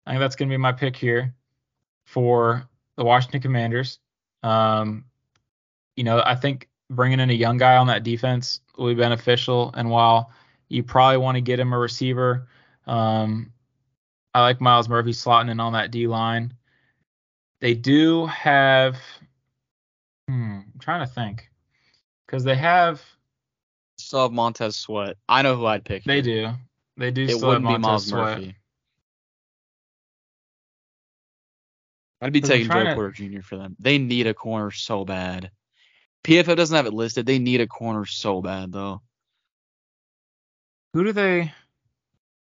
I 0.05 0.11
think 0.11 0.19
that's 0.19 0.35
going 0.35 0.49
to 0.49 0.53
be 0.53 0.57
my 0.57 0.73
pick 0.73 0.97
here 0.97 1.33
for 2.03 2.67
the 2.97 3.05
Washington 3.05 3.41
Commanders. 3.41 3.99
Um, 4.43 5.05
you 5.95 6.03
know, 6.03 6.21
I 6.25 6.35
think 6.35 6.67
bringing 6.89 7.21
in 7.21 7.29
a 7.29 7.33
young 7.33 7.55
guy 7.55 7.77
on 7.77 7.87
that 7.87 8.03
defense 8.03 8.59
will 8.77 8.87
be 8.87 8.95
beneficial. 8.95 9.71
And 9.75 9.89
while 9.89 10.33
you 10.67 10.83
probably 10.83 11.19
want 11.19 11.35
to 11.35 11.41
get 11.41 11.57
him 11.57 11.71
a 11.71 11.79
receiver, 11.79 12.49
um, 12.85 13.53
I 14.35 14.41
like 14.41 14.59
Myles 14.59 14.89
Murphy 14.89 15.11
slotting 15.11 15.49
in 15.49 15.61
on 15.61 15.71
that 15.73 15.91
D 15.91 16.07
line. 16.07 16.53
They 17.61 17.73
do 17.73 18.25
have. 18.25 18.97
Hmm, 20.27 20.59
I'm 20.73 20.73
trying 20.79 21.07
to 21.07 21.11
think 21.13 21.49
because 22.27 22.43
they 22.43 22.55
have. 22.55 23.01
Still 23.97 24.23
have 24.23 24.33
Montez 24.33 24.75
Sweat. 24.75 25.15
I 25.29 25.41
know 25.41 25.55
who 25.55 25.65
I'd 25.65 25.85
pick. 25.85 26.03
They 26.03 26.21
here. 26.21 26.47
do. 26.49 26.51
They 26.97 27.11
do 27.11 27.23
It 27.23 27.29
still 27.37 27.51
have 27.51 27.63
wouldn't 27.63 27.81
be 27.81 27.87
Myles 27.87 28.07
Sweat. 28.07 28.39
Murphy. 28.39 28.55
I'd 32.21 32.33
be 32.33 32.41
taking 32.41 32.67
trying 32.67 32.85
Joe 32.87 32.89
to- 32.89 32.95
Porter 32.95 33.11
Jr. 33.11 33.41
for 33.41 33.55
them. 33.55 33.77
They 33.79 33.97
need 33.97 34.27
a 34.27 34.33
corner 34.33 34.69
so 34.71 35.05
bad. 35.05 35.49
PFF 36.25 36.57
doesn't 36.57 36.75
have 36.75 36.87
it 36.87 36.93
listed. 36.93 37.25
They 37.25 37.39
need 37.39 37.61
a 37.61 37.67
corner 37.67 38.03
so 38.05 38.41
bad 38.41 38.73
though. 38.73 39.01
Who 40.93 41.05
do 41.05 41.13
they? 41.13 41.53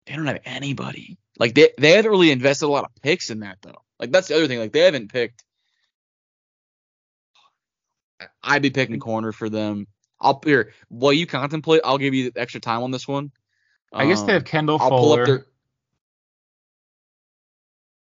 They 0.06 0.14
don't 0.16 0.26
have 0.26 0.40
anybody. 0.44 1.16
Like 1.38 1.54
they 1.54 1.70
they 1.78 1.92
haven't 1.92 2.10
really 2.10 2.30
invested 2.30 2.66
a 2.66 2.68
lot 2.68 2.84
of 2.84 2.90
picks 3.02 3.30
in 3.30 3.40
that 3.40 3.58
though. 3.62 3.82
Like 3.98 4.10
that's 4.10 4.28
the 4.28 4.36
other 4.36 4.48
thing. 4.48 4.58
Like 4.58 4.72
they 4.72 4.80
haven't 4.80 5.12
picked. 5.12 5.44
I'd 8.42 8.62
be 8.62 8.70
picking 8.70 9.00
corner 9.00 9.32
for 9.32 9.48
them. 9.48 9.86
I'll 10.20 10.40
here 10.44 10.72
while 10.88 11.12
you 11.12 11.26
contemplate. 11.26 11.80
I'll 11.84 11.98
give 11.98 12.12
you 12.14 12.30
the 12.30 12.40
extra 12.40 12.60
time 12.60 12.82
on 12.82 12.90
this 12.90 13.08
one. 13.08 13.30
I 13.92 14.06
guess 14.06 14.22
they 14.22 14.32
have 14.34 14.42
Um, 14.42 14.46
Kendall 14.46 14.78
I'll 14.80 14.90
pull 14.90 15.00
Fuller. 15.00 15.22
up 15.22 15.26
their 15.26 15.46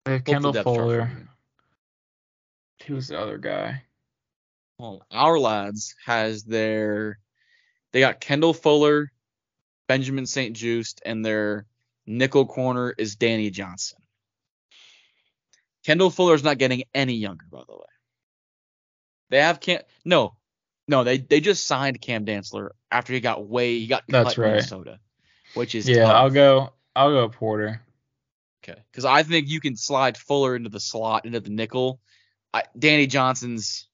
they 0.05 0.11
have 0.13 0.25
pull 0.25 0.33
the 0.33 0.33
Kendall 0.33 0.53
for 0.53 0.63
Fuller. 0.63 1.11
Who's 2.85 3.07
the 3.07 3.19
other 3.19 3.37
guy? 3.37 3.83
Well, 4.77 5.05
our 5.11 5.39
lads 5.39 5.95
has 6.05 6.43
their 6.43 7.19
they 7.93 7.99
got 7.99 8.19
Kendall 8.19 8.53
Fuller, 8.53 9.11
Benjamin 9.87 10.25
St-Juste, 10.25 11.01
and 11.05 11.23
their 11.23 11.65
nickel 12.17 12.45
corner 12.45 12.93
is 12.97 13.15
Danny 13.15 13.49
Johnson. 13.49 13.99
Kendall 15.83 16.11
Fuller's 16.11 16.43
not 16.43 16.57
getting 16.57 16.83
any 16.93 17.13
younger, 17.13 17.45
by 17.51 17.63
the 17.67 17.73
way. 17.73 17.85
They 19.29 19.39
have 19.41 19.59
Cam 19.59 19.81
no, 20.05 20.35
no, 20.87 21.03
they 21.03 21.17
they 21.17 21.39
just 21.39 21.65
signed 21.65 22.01
Cam 22.01 22.25
Dantzler 22.25 22.71
after 22.91 23.13
he 23.13 23.19
got 23.19 23.47
way 23.47 23.79
he 23.79 23.87
got 23.87 24.03
That's 24.07 24.35
in 24.35 24.43
right. 24.43 24.49
Minnesota, 24.51 24.99
which 25.53 25.73
is 25.73 25.87
Yeah, 25.87 26.03
tough. 26.03 26.15
I'll 26.15 26.29
go. 26.29 26.73
I'll 26.95 27.11
go 27.11 27.29
Porter. 27.29 27.81
Okay, 28.63 28.79
because 28.91 29.05
I 29.05 29.23
think 29.23 29.47
you 29.47 29.59
can 29.59 29.75
slide 29.75 30.17
Fuller 30.17 30.55
into 30.55 30.69
the 30.69 30.79
slot, 30.79 31.25
into 31.25 31.39
the 31.39 31.49
nickel. 31.49 31.99
I, 32.53 32.63
Danny 32.77 33.07
Johnson's. 33.07 33.87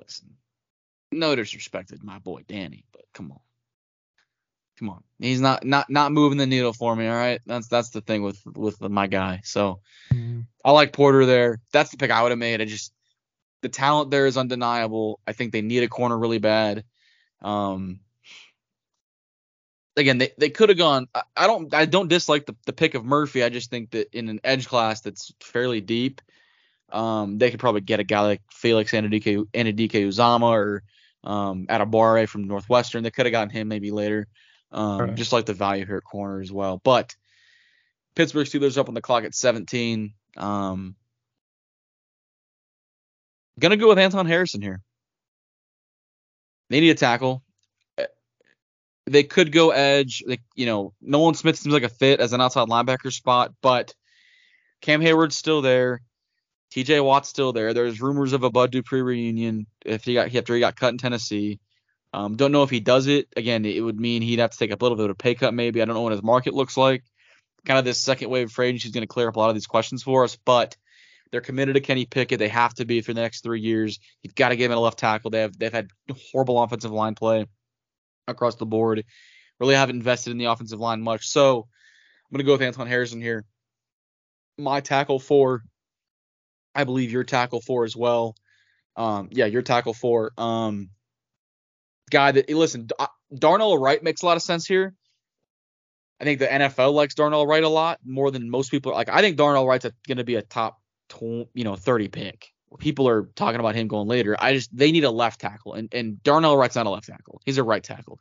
Listen, 0.00 0.36
no 1.12 1.34
disrespect 1.34 1.90
to 1.90 1.98
my 2.02 2.20
boy 2.20 2.42
Danny, 2.46 2.84
but 2.92 3.02
come 3.12 3.32
on, 3.32 3.40
come 4.80 4.90
on. 4.90 5.04
He's 5.18 5.40
not 5.40 5.64
not 5.64 5.88
not 5.90 6.10
moving 6.10 6.38
the 6.38 6.46
needle 6.46 6.72
for 6.72 6.96
me. 6.96 7.06
All 7.06 7.14
right, 7.14 7.40
that's 7.46 7.68
that's 7.68 7.90
the 7.90 8.00
thing 8.00 8.22
with 8.22 8.40
with 8.46 8.80
my 8.80 9.06
guy. 9.06 9.42
So 9.44 9.80
I 10.64 10.72
like 10.72 10.92
Porter 10.92 11.26
there. 11.26 11.60
That's 11.72 11.90
the 11.90 11.98
pick 11.98 12.10
I 12.10 12.22
would 12.22 12.32
have 12.32 12.38
made. 12.38 12.60
I 12.60 12.64
just 12.64 12.92
the 13.60 13.68
talent 13.68 14.10
there 14.10 14.26
is 14.26 14.36
undeniable. 14.36 15.20
I 15.26 15.32
think 15.32 15.52
they 15.52 15.62
need 15.62 15.82
a 15.82 15.88
corner 15.88 16.18
really 16.18 16.38
bad. 16.38 16.84
Um, 17.42 18.00
again, 19.96 20.18
they, 20.18 20.32
they 20.38 20.50
could 20.50 20.70
have 20.70 20.78
gone. 20.78 21.08
I, 21.14 21.22
I 21.36 21.46
don't 21.46 21.72
I 21.74 21.84
don't 21.84 22.08
dislike 22.08 22.46
the, 22.46 22.56
the 22.66 22.72
pick 22.72 22.94
of 22.94 23.04
Murphy. 23.04 23.44
I 23.44 23.50
just 23.50 23.70
think 23.70 23.90
that 23.90 24.08
in 24.16 24.28
an 24.28 24.40
edge 24.42 24.66
class 24.66 25.02
that's 25.02 25.32
fairly 25.40 25.80
deep, 25.80 26.22
um, 26.90 27.38
they 27.38 27.50
could 27.50 27.60
probably 27.60 27.82
get 27.82 28.00
a 28.00 28.04
guy 28.04 28.20
like 28.20 28.42
Felix 28.50 28.92
Anudike 28.92 29.46
Anadike 29.52 29.92
Uzama 29.92 30.50
or 30.50 30.82
um 31.22 31.66
Adebawore 31.66 32.26
from 32.26 32.44
Northwestern. 32.44 33.02
They 33.02 33.10
could 33.10 33.26
have 33.26 33.32
gotten 33.32 33.50
him 33.50 33.68
maybe 33.68 33.90
later. 33.90 34.26
Um, 34.72 35.00
Right. 35.00 35.14
just 35.14 35.32
like 35.32 35.46
the 35.46 35.54
value 35.54 35.84
here 35.84 35.96
at 35.96 36.04
corner 36.04 36.40
as 36.40 36.52
well. 36.52 36.80
But 36.82 37.14
Pittsburgh 38.14 38.46
Steelers 38.46 38.78
up 38.78 38.88
on 38.88 38.94
the 38.94 39.00
clock 39.02 39.24
at 39.24 39.34
17. 39.34 40.14
Um, 40.36 40.94
gonna 43.58 43.76
go 43.76 43.88
with 43.88 43.98
Anton 43.98 44.26
Harrison 44.26 44.62
here. 44.62 44.80
They 46.68 46.80
need 46.80 46.90
a 46.90 46.94
tackle. 46.94 47.42
Uh, 47.98 48.04
they 49.06 49.24
could 49.24 49.50
go 49.52 49.70
edge. 49.70 50.22
They, 50.26 50.38
you 50.54 50.66
know, 50.66 50.94
Nolan 51.00 51.34
Smith 51.34 51.58
seems 51.58 51.72
like 51.72 51.82
a 51.82 51.88
fit 51.88 52.20
as 52.20 52.32
an 52.32 52.40
outside 52.40 52.68
linebacker 52.68 53.12
spot, 53.12 53.52
but 53.60 53.94
Cam 54.80 55.00
Heyward's 55.00 55.36
still 55.36 55.62
there. 55.62 56.00
TJ 56.72 57.04
Watt's 57.04 57.28
still 57.28 57.52
there. 57.52 57.74
There's 57.74 58.00
rumors 58.00 58.32
of 58.32 58.44
a 58.44 58.50
Bud 58.50 58.70
Dupree 58.70 59.02
reunion 59.02 59.66
if 59.84 60.04
he 60.04 60.14
got 60.14 60.32
after 60.34 60.54
he 60.54 60.60
got 60.60 60.76
cut 60.76 60.90
in 60.92 60.98
Tennessee. 60.98 61.58
Um, 62.12 62.36
don't 62.36 62.52
know 62.52 62.62
if 62.62 62.70
he 62.70 62.80
does 62.80 63.06
it. 63.06 63.28
Again, 63.36 63.64
it 63.64 63.80
would 63.80 63.98
mean 63.98 64.22
he'd 64.22 64.40
have 64.40 64.50
to 64.50 64.58
take 64.58 64.72
a 64.72 64.76
little 64.80 64.96
bit 64.96 65.04
of 65.04 65.10
a 65.10 65.14
pay 65.14 65.34
cut, 65.34 65.54
maybe. 65.54 65.80
I 65.80 65.84
don't 65.84 65.94
know 65.94 66.02
what 66.02 66.12
his 66.12 66.22
market 66.22 66.54
looks 66.54 66.76
like. 66.76 67.04
Kind 67.64 67.78
of 67.78 67.84
this 67.84 68.00
second 68.00 68.30
wave 68.30 68.46
of 68.46 68.52
free 68.52 68.68
agency 68.68 68.88
is 68.88 68.94
going 68.94 69.02
to 69.02 69.06
clear 69.06 69.28
up 69.28 69.36
a 69.36 69.38
lot 69.38 69.50
of 69.50 69.54
these 69.54 69.66
questions 69.66 70.02
for 70.02 70.24
us, 70.24 70.36
but 70.44 70.76
they're 71.30 71.40
committed 71.40 71.74
to 71.74 71.80
Kenny 71.80 72.06
Pickett. 72.06 72.38
They 72.38 72.48
have 72.48 72.74
to 72.74 72.84
be 72.84 73.00
for 73.02 73.14
the 73.14 73.20
next 73.20 73.42
three 73.42 73.60
years. 73.60 74.00
You've 74.22 74.34
got 74.34 74.48
to 74.48 74.56
give 74.56 74.70
him 74.70 74.78
a 74.78 74.80
left 74.80 74.98
tackle. 74.98 75.30
They 75.30 75.42
have 75.42 75.56
they've 75.56 75.72
had 75.72 75.90
horrible 76.32 76.60
offensive 76.60 76.90
line 76.90 77.14
play 77.14 77.46
across 78.26 78.56
the 78.56 78.66
board. 78.66 79.04
Really 79.60 79.74
haven't 79.74 79.96
invested 79.96 80.30
in 80.30 80.38
the 80.38 80.46
offensive 80.46 80.80
line 80.80 81.02
much. 81.02 81.28
So 81.28 81.58
I'm 81.58 82.36
gonna 82.36 82.44
go 82.44 82.52
with 82.52 82.62
Anton 82.62 82.86
Harrison 82.86 83.20
here. 83.20 83.44
My 84.58 84.80
tackle 84.80 85.18
four, 85.18 85.62
I 86.74 86.84
believe 86.84 87.12
your 87.12 87.24
tackle 87.24 87.60
four 87.60 87.84
as 87.84 87.96
well. 87.96 88.34
Um, 88.96 89.28
yeah, 89.32 89.46
your 89.46 89.62
tackle 89.62 89.94
four. 89.94 90.32
Um, 90.36 90.90
guy 92.10 92.32
that 92.32 92.50
listen, 92.50 92.88
Darnell 93.34 93.78
Wright 93.78 94.02
makes 94.02 94.22
a 94.22 94.26
lot 94.26 94.36
of 94.36 94.42
sense 94.42 94.66
here. 94.66 94.94
I 96.20 96.24
think 96.24 96.38
the 96.38 96.46
NFL 96.46 96.92
likes 96.92 97.14
Darnell 97.14 97.46
Wright 97.46 97.64
a 97.64 97.68
lot 97.68 97.98
more 98.04 98.30
than 98.30 98.50
most 98.50 98.70
people. 98.70 98.92
Like 98.92 99.08
I 99.08 99.20
think 99.20 99.36
Darnell 99.36 99.66
Wright's 99.66 99.86
going 100.06 100.18
to 100.18 100.24
be 100.24 100.34
a 100.34 100.42
top, 100.42 100.80
you 101.20 101.64
know, 101.64 101.76
30 101.76 102.08
pick. 102.08 102.48
People 102.78 103.08
are 103.08 103.30
talking 103.34 103.58
about 103.58 103.74
him 103.74 103.88
going 103.88 104.06
later. 104.06 104.36
I 104.38 104.54
just 104.54 104.76
they 104.76 104.92
need 104.92 105.04
a 105.04 105.10
left 105.10 105.40
tackle, 105.40 105.74
and 105.74 105.92
and 105.92 106.22
Darnell 106.22 106.56
Wright's 106.56 106.76
not 106.76 106.86
a 106.86 106.90
left 106.90 107.06
tackle. 107.06 107.40
He's 107.44 107.58
a 107.58 107.64
right 107.64 107.82
tackle. 107.82 108.20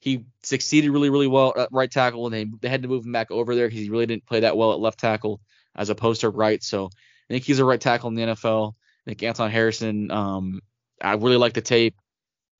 He 0.00 0.24
succeeded 0.42 0.90
really 0.90 1.10
really 1.10 1.28
well 1.28 1.52
at 1.56 1.68
right 1.70 1.90
tackle, 1.90 2.26
and 2.26 2.34
they 2.34 2.46
they 2.60 2.68
had 2.68 2.82
to 2.82 2.88
move 2.88 3.04
him 3.04 3.12
back 3.12 3.30
over 3.30 3.54
there 3.54 3.68
because 3.68 3.80
he 3.80 3.90
really 3.90 4.06
didn't 4.06 4.26
play 4.26 4.40
that 4.40 4.56
well 4.56 4.72
at 4.72 4.80
left 4.80 4.98
tackle 4.98 5.40
as 5.76 5.90
opposed 5.90 6.22
to 6.22 6.30
right. 6.30 6.62
So 6.62 6.86
I 6.86 7.34
think 7.34 7.44
he's 7.44 7.60
a 7.60 7.64
right 7.64 7.80
tackle 7.80 8.08
in 8.08 8.14
the 8.14 8.22
NFL. 8.22 8.72
I 8.72 9.10
think 9.10 9.22
Anton 9.22 9.50
Harrison. 9.50 10.10
Um, 10.10 10.60
I 11.00 11.14
really 11.14 11.36
like 11.36 11.52
the 11.52 11.60
tape. 11.60 11.94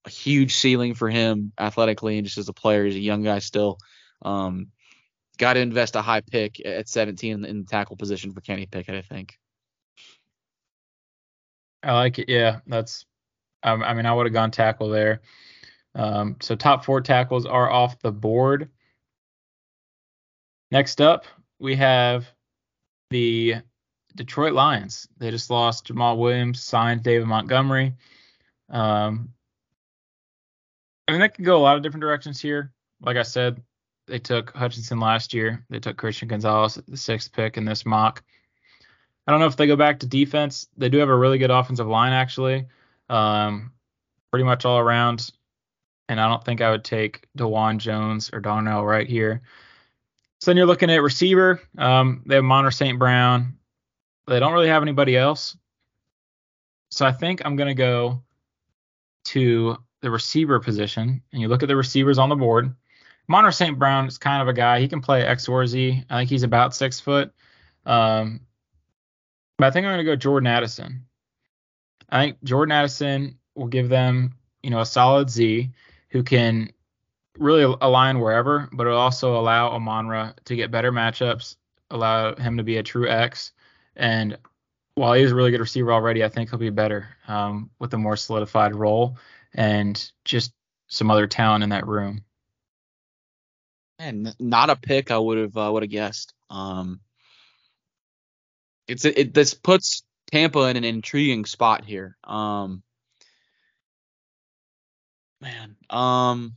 A 0.06 0.10
huge 0.10 0.54
ceiling 0.56 0.94
for 0.94 1.08
him 1.08 1.52
athletically 1.58 2.18
and 2.18 2.26
just 2.26 2.38
as 2.38 2.48
a 2.48 2.52
player. 2.52 2.84
He's 2.84 2.96
a 2.96 3.00
young 3.00 3.22
guy 3.22 3.38
still. 3.38 3.78
Um, 4.22 4.68
got 5.38 5.54
to 5.54 5.60
invest 5.60 5.96
a 5.96 6.02
high 6.02 6.20
pick 6.20 6.64
at 6.64 6.88
17 6.88 7.44
in 7.44 7.60
the 7.60 7.66
tackle 7.66 7.96
position 7.96 8.32
for 8.32 8.40
Kenny 8.40 8.66
Pickett, 8.66 8.94
I 8.94 9.02
think. 9.02 9.38
I 11.82 11.94
like 11.94 12.18
it. 12.18 12.28
Yeah, 12.28 12.60
that's. 12.66 13.04
Um, 13.62 13.82
I 13.82 13.94
mean, 13.94 14.06
I 14.06 14.12
would 14.12 14.26
have 14.26 14.32
gone 14.32 14.50
tackle 14.50 14.88
there. 14.88 15.20
Um, 15.94 16.36
so 16.40 16.54
top 16.54 16.84
four 16.84 17.00
tackles 17.00 17.46
are 17.46 17.70
off 17.70 17.98
the 18.00 18.12
board. 18.12 18.70
Next 20.70 21.00
up, 21.00 21.24
we 21.58 21.76
have 21.76 22.26
the 23.10 23.56
Detroit 24.14 24.54
Lions. 24.54 25.08
They 25.18 25.30
just 25.30 25.50
lost 25.50 25.86
Jamaal 25.86 26.18
Williams, 26.18 26.62
signed 26.62 27.02
David 27.02 27.26
Montgomery. 27.26 27.94
Um, 28.70 29.33
I 31.06 31.12
mean, 31.12 31.20
that 31.20 31.34
could 31.34 31.44
go 31.44 31.56
a 31.56 31.62
lot 31.62 31.76
of 31.76 31.82
different 31.82 32.02
directions 32.02 32.40
here. 32.40 32.72
Like 33.00 33.16
I 33.16 33.22
said, 33.22 33.62
they 34.06 34.18
took 34.18 34.54
Hutchinson 34.54 35.00
last 35.00 35.34
year. 35.34 35.64
They 35.70 35.78
took 35.78 35.96
Christian 35.96 36.28
Gonzalez 36.28 36.78
the 36.86 36.96
sixth 36.96 37.32
pick 37.32 37.56
in 37.56 37.64
this 37.64 37.84
mock. 37.84 38.22
I 39.26 39.30
don't 39.30 39.40
know 39.40 39.46
if 39.46 39.56
they 39.56 39.66
go 39.66 39.76
back 39.76 40.00
to 40.00 40.06
defense. 40.06 40.68
They 40.76 40.88
do 40.88 40.98
have 40.98 41.08
a 41.08 41.16
really 41.16 41.38
good 41.38 41.50
offensive 41.50 41.86
line, 41.86 42.12
actually, 42.12 42.66
um, 43.08 43.72
pretty 44.30 44.44
much 44.44 44.64
all 44.64 44.78
around. 44.78 45.30
And 46.08 46.20
I 46.20 46.28
don't 46.28 46.44
think 46.44 46.60
I 46.60 46.70
would 46.70 46.84
take 46.84 47.26
Dawand 47.36 47.78
Jones 47.78 48.30
or 48.32 48.40
Darnell 48.40 48.84
Wright 48.84 49.08
here. 49.08 49.40
So 50.40 50.50
then 50.50 50.58
you're 50.58 50.66
looking 50.66 50.90
at 50.90 51.00
receiver. 51.00 51.62
Um, 51.78 52.22
they 52.26 52.34
have 52.34 52.44
Amon-Ra 52.44 52.70
St. 52.70 52.98
Brown. 52.98 53.56
They 54.26 54.38
don't 54.38 54.52
really 54.52 54.68
have 54.68 54.82
anybody 54.82 55.16
else. 55.16 55.56
So 56.90 57.06
I 57.06 57.12
think 57.12 57.40
I'm 57.44 57.56
going 57.56 57.68
to 57.68 57.74
go 57.74 58.22
to 59.26 59.78
the 60.04 60.10
receiver 60.10 60.60
position. 60.60 61.22
And 61.32 61.42
you 61.42 61.48
look 61.48 61.62
at 61.62 61.68
the 61.68 61.74
receivers 61.74 62.18
on 62.18 62.28
the 62.28 62.36
board. 62.36 62.72
Amon-Ra 63.28 63.50
St. 63.50 63.78
Brown 63.78 64.06
is 64.06 64.18
kind 64.18 64.42
of 64.42 64.48
a 64.48 64.52
guy. 64.52 64.78
He 64.80 64.86
can 64.86 65.00
play 65.00 65.22
X 65.22 65.48
or 65.48 65.66
Z. 65.66 66.04
I 66.10 66.18
think 66.18 66.30
he's 66.30 66.42
about 66.42 66.76
six 66.76 67.00
foot. 67.00 67.32
Um, 67.86 68.40
but 69.56 69.66
I 69.66 69.70
think 69.70 69.86
I'm 69.86 69.94
going 69.94 70.04
to 70.04 70.10
go 70.10 70.14
Jordan 70.14 70.46
Addison. 70.46 71.06
I 72.10 72.22
think 72.22 72.44
Jordan 72.44 72.72
Addison 72.72 73.38
will 73.54 73.66
give 73.66 73.88
them, 73.88 74.34
you 74.62 74.70
know, 74.70 74.80
a 74.80 74.86
solid 74.86 75.30
Z 75.30 75.70
who 76.10 76.22
can 76.22 76.70
really 77.38 77.62
align 77.80 78.20
wherever, 78.20 78.68
but 78.72 78.86
it'll 78.86 78.98
also 78.98 79.38
allow 79.38 79.70
Amon-Ra 79.70 80.32
to 80.44 80.56
get 80.56 80.70
better 80.70 80.92
matchups, 80.92 81.56
allow 81.90 82.34
him 82.36 82.58
to 82.58 82.62
be 82.62 82.76
a 82.76 82.82
true 82.82 83.08
X. 83.08 83.52
And 83.96 84.36
while 84.96 85.14
he's 85.14 85.32
a 85.32 85.34
really 85.34 85.50
good 85.50 85.60
receiver 85.60 85.92
already, 85.92 86.22
I 86.22 86.28
think 86.28 86.50
he'll 86.50 86.58
be 86.58 86.70
better 86.70 87.08
um, 87.26 87.70
with 87.78 87.94
a 87.94 87.98
more 87.98 88.16
solidified 88.16 88.74
role 88.74 89.16
and 89.54 90.10
just 90.24 90.52
some 90.88 91.10
other 91.10 91.26
talent 91.26 91.64
in 91.64 91.70
that 91.70 91.86
room 91.86 92.24
and 93.98 94.34
not 94.38 94.70
a 94.70 94.76
pick 94.76 95.10
I 95.10 95.18
would 95.18 95.38
have 95.38 95.56
uh, 95.56 95.70
would 95.72 95.82
have 95.82 95.90
guessed. 95.90 96.34
Um, 96.50 97.00
it's 98.86 99.04
it 99.04 99.34
this 99.34 99.54
puts 99.54 100.02
Tampa 100.30 100.60
in 100.68 100.76
an 100.76 100.84
intriguing 100.84 101.44
spot 101.44 101.84
here. 101.84 102.16
Um, 102.24 102.82
man, 105.40 105.76
um, 105.90 106.54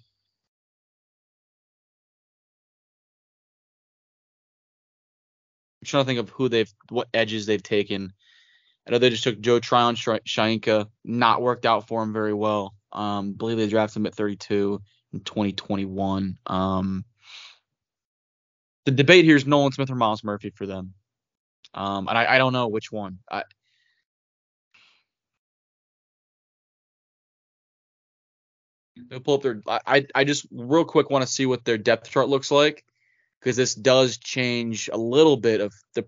I'm 5.81 5.85
trying 5.85 6.03
to 6.03 6.07
think 6.07 6.19
of 6.19 6.29
who 6.29 6.49
they've 6.49 6.73
what 6.89 7.07
edges 7.13 7.45
they've 7.45 7.63
taken. 7.63 8.13
I 8.85 8.91
know 8.91 8.99
they 8.99 9.09
just 9.09 9.23
took 9.23 9.39
Joe 9.39 9.59
Tryon 9.59 9.95
Shoyinka, 9.95 10.87
not 11.03 11.41
worked 11.41 11.65
out 11.65 11.87
for 11.87 12.01
him 12.01 12.13
very 12.13 12.33
well. 12.33 12.76
Um, 12.91 13.33
believe 13.33 13.57
they 13.57 13.67
drafted 13.67 13.97
him 13.97 14.05
at 14.05 14.15
32 14.15 14.81
in 15.13 15.19
2021. 15.21 16.37
Um, 16.45 17.05
the 18.85 18.91
debate 18.91 19.25
here 19.25 19.35
is 19.35 19.45
Nolan 19.45 19.71
Smith 19.71 19.89
or 19.89 19.95
Myles 19.95 20.23
Murphy 20.23 20.49
for 20.49 20.65
them. 20.65 20.93
Um, 21.73 22.07
and 22.07 22.17
I, 22.17 22.35
I 22.35 22.37
don't 22.37 22.53
know 22.53 22.67
which 22.67 22.91
one. 22.91 23.19
I, 23.29 23.43
They'll 29.09 29.19
pull 29.19 29.35
up 29.35 29.41
their. 29.41 29.61
I 29.67 30.07
I 30.15 30.23
just 30.23 30.47
real 30.51 30.85
quick 30.85 31.09
want 31.09 31.25
to 31.25 31.31
see 31.31 31.45
what 31.45 31.65
their 31.65 31.77
depth 31.77 32.09
chart 32.09 32.29
looks 32.29 32.51
like 32.51 32.83
because 33.39 33.55
this 33.55 33.75
does 33.75 34.17
change 34.17 34.89
a 34.91 34.97
little 34.97 35.37
bit 35.37 35.61
of 35.61 35.73
the 35.93 36.05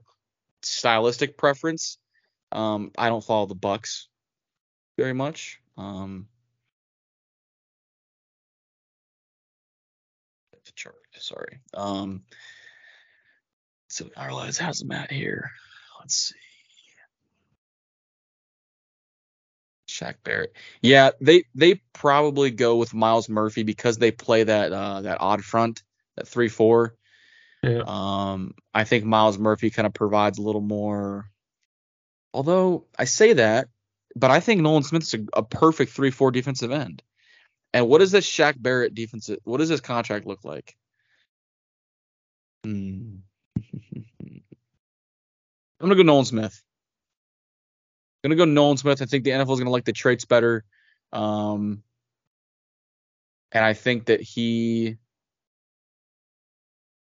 stylistic 0.64 1.38
preference. 1.38 1.98
Um, 2.52 2.92
I 2.98 3.10
don't 3.10 3.24
follow 3.24 3.46
the 3.46 3.56
Bucs 3.56 4.06
very 4.98 5.14
much. 5.14 5.60
Um, 5.78 6.28
sorry. 11.20 11.60
Um, 11.74 12.24
so 13.88 14.10
has 14.16 14.80
them 14.80 14.92
at 14.92 15.12
here. 15.12 15.52
Let's 16.00 16.16
see. 16.16 16.36
Shaq 19.90 20.16
Barrett. 20.24 20.54
Yeah, 20.82 21.12
they 21.20 21.44
they 21.56 21.82
probably 21.94 22.52
go 22.52 22.78
with 22.78 22.94
Myles 22.94 23.28
Murphy 23.28 23.64
because 23.64 23.98
they 23.98 24.12
play 24.12 24.44
that 24.44 24.72
uh, 24.72 25.02
that 25.02 25.20
odd 25.20 25.44
front, 25.44 25.84
that 26.16 26.28
three 26.28 26.48
four. 26.48 26.96
Yeah. 27.64 27.84
Um, 27.86 28.54
I 28.74 28.86
think 28.86 29.04
Myles 29.04 29.38
Murphy 29.38 29.70
kind 29.70 29.86
of 29.86 29.94
provides 29.94 30.38
a 30.38 30.42
little 30.42 30.62
more. 30.62 31.30
Although 32.34 32.86
I 32.98 33.06
say 33.06 33.34
that, 33.34 33.68
but 34.16 34.32
I 34.32 34.40
think 34.40 34.62
Nolan 34.62 34.84
Smith's 34.84 35.14
a, 35.14 35.20
a 35.34 35.44
perfect 35.44 35.92
three 35.92 36.12
four 36.12 36.32
defensive 36.32 36.72
end. 36.72 37.04
And 37.74 37.88
what 37.88 38.00
does 38.00 38.12
this 38.12 38.28
Shaq 38.30 38.56
Barrett 38.58 38.96
defensive? 38.96 39.40
What 39.44 39.58
does 39.58 39.70
this 39.70 39.82
contract 39.82 40.26
look 40.26 40.44
like? 40.44 40.76
Hmm. 42.64 43.16
I'm 45.82 45.88
gonna 45.88 45.96
go 45.96 46.04
Nolan 46.04 46.26
Smith. 46.26 46.62
I'm 48.24 48.30
gonna 48.30 48.38
go 48.38 48.46
Nolan 48.46 48.78
Smith. 48.78 49.02
I 49.02 49.06
think 49.06 49.24
the 49.24 49.32
NFL 49.32 49.54
is 49.54 49.60
gonna 49.60 49.70
like 49.70 49.86
the 49.86 49.94
traits 49.94 50.26
better. 50.26 50.66
Um, 51.14 51.84
and 53.52 53.64
I 53.64 53.74
think 53.74 54.06
that 54.06 54.22
he 54.22 54.98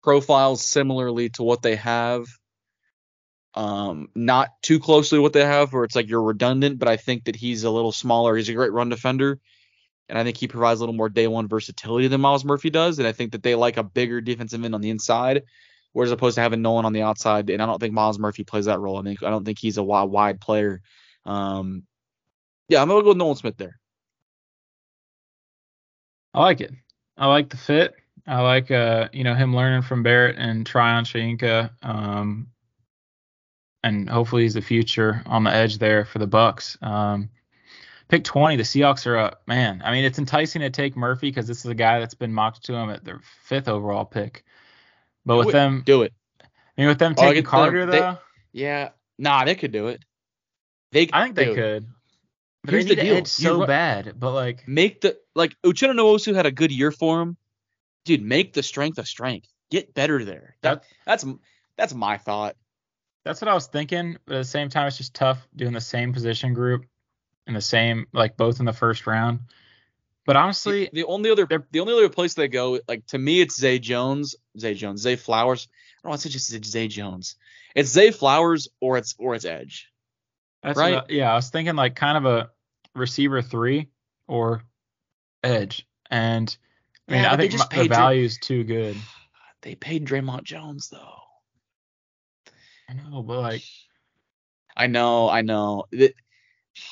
profiles 0.02 0.64
similarly 0.64 1.30
to 1.30 1.42
what 1.42 1.62
they 1.62 1.76
have. 1.76 2.26
Um, 3.54 4.08
not 4.14 4.50
too 4.62 4.80
closely 4.80 5.18
what 5.18 5.34
they 5.34 5.44
have, 5.44 5.72
where 5.72 5.84
it's 5.84 5.94
like 5.94 6.08
you're 6.08 6.22
redundant, 6.22 6.78
but 6.78 6.88
I 6.88 6.96
think 6.96 7.24
that 7.24 7.36
he's 7.36 7.64
a 7.64 7.70
little 7.70 7.92
smaller. 7.92 8.34
He's 8.34 8.48
a 8.48 8.54
great 8.54 8.72
run 8.72 8.88
defender, 8.88 9.40
and 10.12 10.18
I 10.20 10.24
think 10.24 10.36
he 10.36 10.46
provides 10.46 10.78
a 10.78 10.82
little 10.82 10.94
more 10.94 11.08
day 11.08 11.26
one 11.26 11.48
versatility 11.48 12.06
than 12.06 12.20
Myles 12.20 12.44
Murphy 12.44 12.70
does. 12.70 12.98
And 13.00 13.08
I 13.08 13.12
think 13.12 13.32
that 13.32 13.42
they 13.42 13.56
like 13.56 13.78
a 13.78 13.82
bigger 13.82 14.20
defensive 14.20 14.62
end 14.62 14.74
on 14.74 14.80
the 14.80 14.90
inside 14.90 15.42
whereas 15.92 16.10
opposed 16.10 16.36
to 16.36 16.40
having 16.40 16.62
Nolan 16.62 16.84
on 16.84 16.92
the 16.92 17.02
outside. 17.02 17.50
And 17.50 17.62
I 17.62 17.66
don't 17.66 17.78
think 17.78 17.94
Myles 17.94 18.18
Murphy 18.18 18.44
plays 18.44 18.66
that 18.66 18.80
role. 18.80 18.98
I 18.98 19.02
think 19.02 19.22
I 19.22 19.30
don't 19.30 19.44
think 19.44 19.58
he's 19.58 19.78
a 19.78 19.82
wide, 19.82 20.04
wide 20.04 20.40
player. 20.40 20.82
Um, 21.24 21.84
yeah, 22.68 22.82
I'm 22.82 22.88
gonna 22.88 23.02
go 23.02 23.08
with 23.08 23.16
Nolan 23.16 23.36
Smith 23.36 23.56
there. 23.56 23.78
I 26.34 26.40
like 26.40 26.60
it. 26.60 26.72
I 27.16 27.26
like 27.26 27.50
the 27.50 27.56
fit. 27.56 27.94
I 28.26 28.40
like 28.40 28.70
uh 28.70 29.08
you 29.12 29.24
know 29.24 29.34
him 29.34 29.54
learning 29.54 29.82
from 29.82 30.02
Barrett 30.02 30.36
and 30.38 30.66
Tryon 30.66 31.04
Shoyinka. 31.04 31.70
Um, 31.82 32.48
and 33.84 34.08
hopefully 34.08 34.42
he's 34.42 34.54
the 34.54 34.62
future 34.62 35.22
on 35.26 35.44
the 35.44 35.52
edge 35.52 35.78
there 35.78 36.04
for 36.04 36.18
the 36.18 36.28
Bucs. 36.28 36.80
Um, 36.82 37.30
pick 38.12 38.24
20, 38.24 38.56
the 38.56 38.62
Seahawks 38.62 39.06
are 39.06 39.16
up. 39.16 39.40
Man, 39.46 39.80
I 39.82 39.90
mean 39.90 40.04
it's 40.04 40.18
enticing 40.18 40.60
to 40.60 40.68
take 40.68 40.96
Murphy 40.96 41.30
because 41.30 41.46
this 41.46 41.60
is 41.60 41.66
a 41.66 41.74
guy 41.74 41.98
that's 41.98 42.12
been 42.14 42.32
mocked 42.32 42.62
to 42.66 42.74
him 42.74 42.90
at 42.90 43.04
their 43.04 43.20
fifth 43.44 43.68
overall 43.68 44.04
pick. 44.04 44.44
But 45.24 45.34
Do 45.34 45.38
with 45.38 45.48
it. 45.48 45.52
them, 45.52 45.82
do 45.86 46.02
it. 46.02 46.12
I 46.42 46.46
mean 46.76 46.88
with 46.88 46.98
them 46.98 47.14
Oh, 47.16 47.22
taking. 47.22 47.42
Carter 47.42 47.86
They- 47.86 47.98
though, 48.00 48.18
Yeah, 48.52 48.90
nah, 49.18 49.44
they 49.46 49.54
could 49.54 49.72
do 49.72 49.88
it. 49.88 50.04
They, 50.92 51.08
I 51.10 51.22
think 51.24 51.36
they 51.36 51.54
could. 51.54 51.86
But 52.64 52.72
Here's 52.74 52.84
the 52.84 52.96
deal. 52.96 53.16
edge 53.16 53.40
You're 53.40 53.60
so 53.60 53.66
bad. 53.66 54.12
But 54.20 54.32
like, 54.32 54.68
Make 54.68 55.00
the 55.00 55.16
like 55.34 55.56
Uchenna 55.64 55.94
Nwosu 55.94 56.34
had 56.34 56.44
a 56.44 56.52
good 56.52 56.70
year 56.70 56.92
for 56.92 57.22
him. 57.22 57.38
Dude, 58.04 58.22
make 58.22 58.52
the 58.52 58.62
strength 58.62 58.98
a 58.98 59.06
strength. 59.06 59.48
Get 59.70 59.94
better 59.94 60.22
there. 60.22 60.56
That, 60.60 60.84
that's 61.06 61.24
that's 61.78 61.94
my 61.94 62.18
thought. 62.18 62.56
That's 63.24 63.40
what 63.40 63.48
I 63.48 63.54
was 63.54 63.68
thinking, 63.68 64.18
but 64.26 64.34
at 64.34 64.38
the 64.40 64.44
same 64.44 64.68
time, 64.68 64.86
it's 64.86 64.98
just 64.98 65.14
tough 65.14 65.48
doing 65.56 65.72
the 65.72 65.80
same 65.80 66.12
position 66.12 66.52
group 66.52 66.84
in 67.46 67.54
the 67.54 67.60
same, 67.60 68.06
like 68.12 68.36
both 68.36 68.60
in 68.60 68.66
the 68.66 68.72
first 68.72 69.06
round. 69.06 69.40
But 70.24 70.36
honestly, 70.36 70.88
the 70.92 71.04
only 71.04 71.30
other 71.30 71.46
the 71.72 71.80
only 71.80 71.92
other 71.94 72.08
place 72.08 72.34
they 72.34 72.48
go, 72.48 72.78
like 72.86 73.06
to 73.08 73.18
me, 73.18 73.40
it's 73.40 73.58
Zay 73.58 73.78
Jones, 73.80 74.36
Zay 74.58 74.74
Jones, 74.74 75.02
Zay 75.02 75.16
Flowers. 75.16 75.66
I 75.70 76.02
don't 76.04 76.10
want 76.10 76.22
to 76.22 76.28
say 76.28 76.32
just 76.32 76.64
Zay 76.70 76.86
Jones. 76.88 77.36
It's 77.74 77.90
Zay 77.90 78.10
Flowers 78.12 78.68
or 78.80 78.98
it's 78.98 79.14
or 79.18 79.34
it's 79.34 79.44
Edge. 79.44 79.88
that's 80.62 80.78
right. 80.78 80.94
I- 80.98 81.04
yeah, 81.08 81.32
I 81.32 81.34
was 81.34 81.50
thinking 81.50 81.74
like 81.74 81.96
kind 81.96 82.16
of 82.18 82.24
a 82.26 82.50
receiver 82.94 83.42
three 83.42 83.88
or 84.28 84.62
edge, 85.42 85.88
and 86.10 86.56
I 87.08 87.12
mean 87.12 87.22
Yeah, 87.22 87.32
I 87.32 87.36
think 87.36 87.50
just 87.50 87.72
my- 87.72 87.82
the 87.82 87.88
value 87.88 88.24
is 88.24 88.38
too 88.38 88.62
good. 88.64 88.96
They 89.62 89.76
paid 89.76 90.04
Dre'Mont 90.04 90.42
Jones 90.42 90.88
though. 90.88 91.18
I 92.88 92.94
know, 92.94 93.22
but 93.22 93.38
like, 93.40 93.62
I 94.76 94.88
know, 94.88 95.28
I 95.28 95.42
know. 95.42 95.84
Th- 95.92 96.16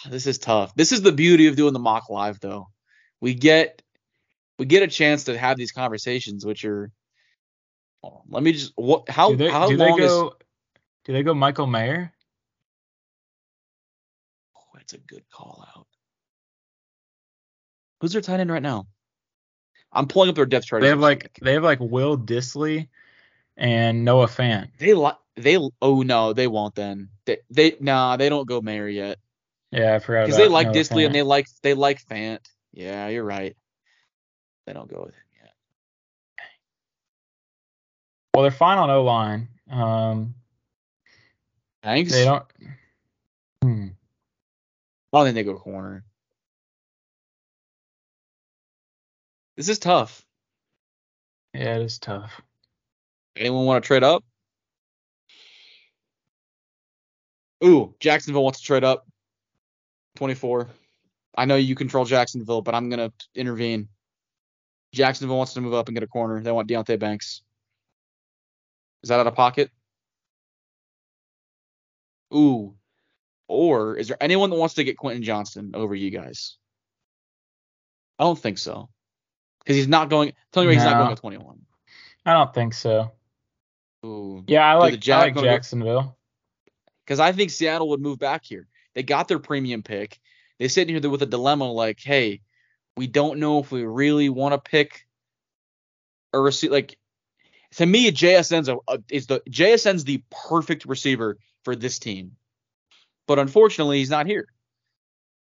This 0.08 0.26
is 0.26 0.38
tough. 0.38 0.74
This 0.74 0.92
is 0.92 1.02
the 1.02 1.12
beauty 1.12 1.46
of 1.46 1.56
doing 1.56 1.72
the 1.72 1.78
mock 1.78 2.10
live 2.10 2.40
though. 2.40 2.68
We 3.20 3.34
get 3.34 3.82
we 4.58 4.66
get 4.66 4.82
a 4.82 4.88
chance 4.88 5.24
to 5.24 5.36
have 5.36 5.56
these 5.56 5.72
conversations, 5.72 6.44
which 6.44 6.64
are. 6.64 6.90
Let 8.28 8.42
me 8.42 8.52
just 8.52 8.72
what 8.76 9.08
how 9.08 9.30
do 9.30 9.36
they 9.36 9.50
how 9.50 9.68
do 9.68 9.76
they 9.76 9.84
long 9.90 10.00
is? 10.00 10.08
go? 10.08 10.34
Do 11.04 11.12
they 11.12 11.22
go 11.22 11.34
Michael 11.34 11.66
Mayer? 11.66 12.12
Oh, 14.56 14.60
that's 14.74 14.94
a 14.94 14.98
good 14.98 15.24
call 15.30 15.66
out. 15.76 15.86
Who's 18.00 18.12
their 18.12 18.22
tight 18.22 18.40
end 18.40 18.50
right 18.50 18.62
now? 18.62 18.86
I'm 19.92 20.06
pulling 20.06 20.30
up 20.30 20.36
their 20.36 20.46
depth 20.46 20.66
chart. 20.66 20.82
They 20.82 20.88
have 20.88 21.00
like 21.00 21.38
they 21.42 21.54
have 21.54 21.62
like 21.62 21.80
Will 21.80 22.16
Dissly 22.16 22.88
and 23.56 24.04
Noah 24.04 24.28
Fant. 24.28 24.68
they 24.78 24.94
like 24.94 25.16
they 25.36 25.58
oh 25.82 26.02
no 26.02 26.32
they 26.32 26.46
won't 26.46 26.74
then 26.74 27.10
they 27.26 27.38
they 27.50 27.76
nah 27.80 28.16
they 28.16 28.28
don't 28.28 28.48
go 28.48 28.60
Mayer 28.60 28.88
yet 28.88 29.18
Yeah, 29.72 29.94
I 29.94 29.98
forgot 30.00 30.26
because 30.26 30.36
they 30.36 30.48
like 30.48 30.68
Dissly 30.68 31.06
and 31.06 31.14
they 31.14 31.22
like 31.22 31.46
they 31.62 31.74
like 31.74 32.04
Fant. 32.04 32.40
Yeah, 32.72 33.08
you're 33.08 33.24
right. 33.24 33.56
They 34.66 34.72
don't 34.72 34.90
go 34.90 35.02
with 35.04 35.14
him 35.14 35.22
yet. 35.42 35.52
Well, 38.34 38.42
they're 38.42 38.50
fine 38.50 38.78
on 38.78 38.90
O 38.90 39.02
line. 39.02 39.48
Um, 39.70 40.34
Thanks. 41.82 42.12
they 42.12 42.24
don't. 42.24 42.44
Hmm. 43.62 43.86
I 45.12 45.18
don't 45.18 45.24
think 45.26 45.34
they 45.34 45.44
go 45.44 45.56
corner. 45.56 46.04
This 49.56 49.68
is 49.68 49.78
tough. 49.78 50.24
Yeah, 51.52 51.76
it 51.76 51.82
is 51.82 51.98
tough. 51.98 52.40
Anyone 53.36 53.66
want 53.66 53.82
to 53.82 53.86
trade 53.86 54.04
up? 54.04 54.24
Ooh, 57.64 57.94
Jacksonville 58.00 58.42
wants 58.42 58.60
to 58.60 58.64
trade 58.64 58.84
up. 58.84 59.06
24. 60.20 60.68
I 61.34 61.46
know 61.46 61.56
you 61.56 61.74
control 61.74 62.04
Jacksonville, 62.04 62.60
but 62.60 62.74
I'm 62.74 62.90
going 62.90 63.08
to 63.08 63.12
intervene. 63.34 63.88
Jacksonville 64.92 65.38
wants 65.38 65.54
to 65.54 65.62
move 65.62 65.72
up 65.72 65.88
and 65.88 65.96
get 65.96 66.02
a 66.02 66.06
corner. 66.06 66.42
They 66.42 66.52
want 66.52 66.68
Deonte 66.68 66.98
Banks. 66.98 67.40
Is 69.02 69.08
that 69.08 69.18
out 69.18 69.26
of 69.26 69.34
pocket? 69.34 69.70
Ooh. 72.34 72.74
Or 73.48 73.96
is 73.96 74.08
there 74.08 74.18
anyone 74.20 74.50
that 74.50 74.56
wants 74.56 74.74
to 74.74 74.84
get 74.84 74.98
Quentin 74.98 75.22
Johnston 75.22 75.70
over 75.72 75.94
you 75.94 76.10
guys? 76.10 76.58
I 78.18 78.24
don't 78.24 78.38
think 78.38 78.58
so. 78.58 78.90
Because 79.60 79.76
he's 79.76 79.88
not 79.88 80.10
going. 80.10 80.34
Tell 80.52 80.64
me 80.66 80.74
he's 80.74 80.84
not 80.84 80.98
going 80.98 81.12
at 81.12 81.18
21. 81.18 81.60
I 82.26 82.34
don't 82.34 82.52
think 82.52 82.74
so. 82.74 83.10
Ooh. 84.04 84.44
Yeah, 84.46 84.68
I 84.68 84.74
the 84.74 84.80
like, 84.80 85.08
I 85.08 85.22
like 85.22 85.34
Jacksonville. 85.42 86.18
because 87.06 87.20
I 87.20 87.32
think 87.32 87.50
Seattle 87.50 87.88
would 87.88 88.00
move 88.02 88.18
back 88.18 88.44
here. 88.44 88.68
They 88.94 89.02
got 89.02 89.28
their 89.28 89.38
premium 89.38 89.82
pick. 89.82 90.18
They 90.58 90.68
sit 90.68 90.88
in 90.88 91.02
here 91.02 91.10
with 91.10 91.22
a 91.22 91.26
dilemma 91.26 91.70
like, 91.70 92.00
hey, 92.00 92.40
we 92.96 93.06
don't 93.06 93.38
know 93.38 93.60
if 93.60 93.70
we 93.70 93.84
really 93.84 94.28
want 94.28 94.52
to 94.52 94.70
pick 94.70 95.06
a 96.32 96.40
receiver. 96.40 96.74
Like 96.74 96.98
to 97.76 97.86
me, 97.86 98.10
JSN's 98.10 98.68
a, 98.68 98.76
a 98.88 98.98
is 99.08 99.26
the 99.26 99.40
JSN's 99.48 100.04
the 100.04 100.22
perfect 100.48 100.84
receiver 100.84 101.38
for 101.64 101.76
this 101.76 101.98
team, 101.98 102.32
but 103.26 103.38
unfortunately, 103.38 103.98
he's 103.98 104.10
not 104.10 104.26
here. 104.26 104.48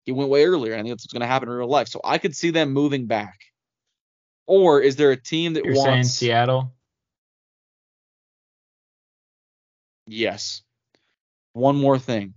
He 0.04 0.12
went 0.12 0.30
way 0.30 0.44
earlier. 0.44 0.74
I 0.74 0.78
think 0.78 0.88
that's 0.88 1.04
what's 1.04 1.12
going 1.12 1.20
to 1.20 1.26
happen 1.26 1.48
in 1.48 1.54
real 1.54 1.68
life. 1.68 1.88
So 1.88 2.00
I 2.02 2.18
could 2.18 2.34
see 2.34 2.50
them 2.50 2.72
moving 2.72 3.06
back. 3.06 3.40
Or 4.46 4.80
is 4.80 4.94
there 4.94 5.10
a 5.10 5.16
team 5.16 5.54
that 5.54 5.64
You're 5.64 5.74
saying 5.74 5.86
wants? 5.88 6.10
Seattle? 6.10 6.72
Yes. 10.06 10.62
One 11.54 11.76
more 11.76 11.98
thing. 11.98 12.34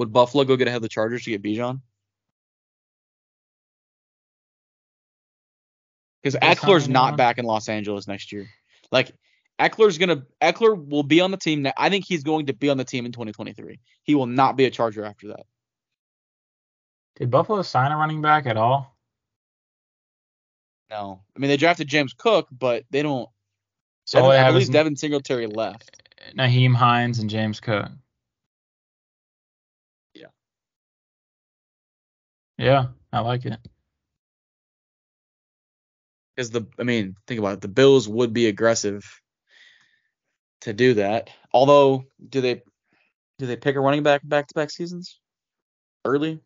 Would 0.00 0.14
Buffalo 0.14 0.44
go 0.44 0.56
get 0.56 0.66
ahead 0.66 0.76
of 0.76 0.82
the 0.82 0.88
Chargers 0.88 1.24
to 1.24 1.30
get 1.30 1.42
Bijan? 1.42 1.82
Because 6.22 6.40
Ekeler's 6.40 6.88
not 6.88 7.18
back 7.18 7.36
in 7.36 7.44
Los 7.44 7.68
Angeles 7.68 8.08
next 8.08 8.32
year. 8.32 8.46
Like 8.90 9.12
Ekeler's 9.58 9.98
gonna 9.98 10.22
Eckler 10.40 10.88
will 10.88 11.02
be 11.02 11.20
on 11.20 11.30
the 11.30 11.36
team. 11.36 11.60
ne- 11.60 11.74
I 11.76 11.90
think 11.90 12.06
he's 12.06 12.22
going 12.22 12.46
to 12.46 12.54
be 12.54 12.70
on 12.70 12.78
the 12.78 12.84
team 12.84 13.04
in 13.04 13.12
2023. 13.12 13.78
He 14.04 14.14
will 14.14 14.26
not 14.26 14.56
be 14.56 14.64
a 14.64 14.70
Charger 14.70 15.04
after 15.04 15.28
that. 15.28 15.44
Did 17.16 17.30
Buffalo 17.30 17.60
sign 17.60 17.92
a 17.92 17.96
running 17.98 18.22
back 18.22 18.46
at 18.46 18.56
all? 18.56 18.96
No, 20.88 21.20
I 21.36 21.38
mean 21.38 21.50
they 21.50 21.58
drafted 21.58 21.88
James 21.88 22.14
Cook, 22.14 22.48
but 22.50 22.84
they 22.90 23.02
don't. 23.02 23.28
So 24.06 24.20
Devin, 24.20 24.30
I 24.30 24.34
have 24.36 24.54
believe 24.54 24.72
Devin 24.72 24.96
Singletary 24.96 25.46
left. 25.46 25.94
Nyheim 26.34 26.74
Hines 26.74 27.18
and 27.18 27.28
James 27.28 27.60
Cook. 27.60 27.90
Yeah, 32.60 32.88
I 33.12 33.20
like 33.20 33.46
it. 33.46 33.58
because 36.40 36.50
the 36.50 36.66
I 36.78 36.84
mean, 36.84 37.16
think 37.26 37.38
about 37.38 37.54
it. 37.54 37.60
The 37.60 37.68
Bills 37.68 38.08
would 38.08 38.32
be 38.32 38.46
aggressive 38.46 39.20
to 40.62 40.72
do 40.72 40.94
that. 40.94 41.30
Although, 41.52 42.04
do 42.28 42.40
they 42.40 42.62
do 43.38 43.46
they 43.46 43.56
pick 43.56 43.76
a 43.76 43.80
running 43.80 44.02
back 44.02 44.22
back 44.24 44.46
to 44.48 44.54
back 44.54 44.70
seasons 44.70 45.20
early? 46.04 46.40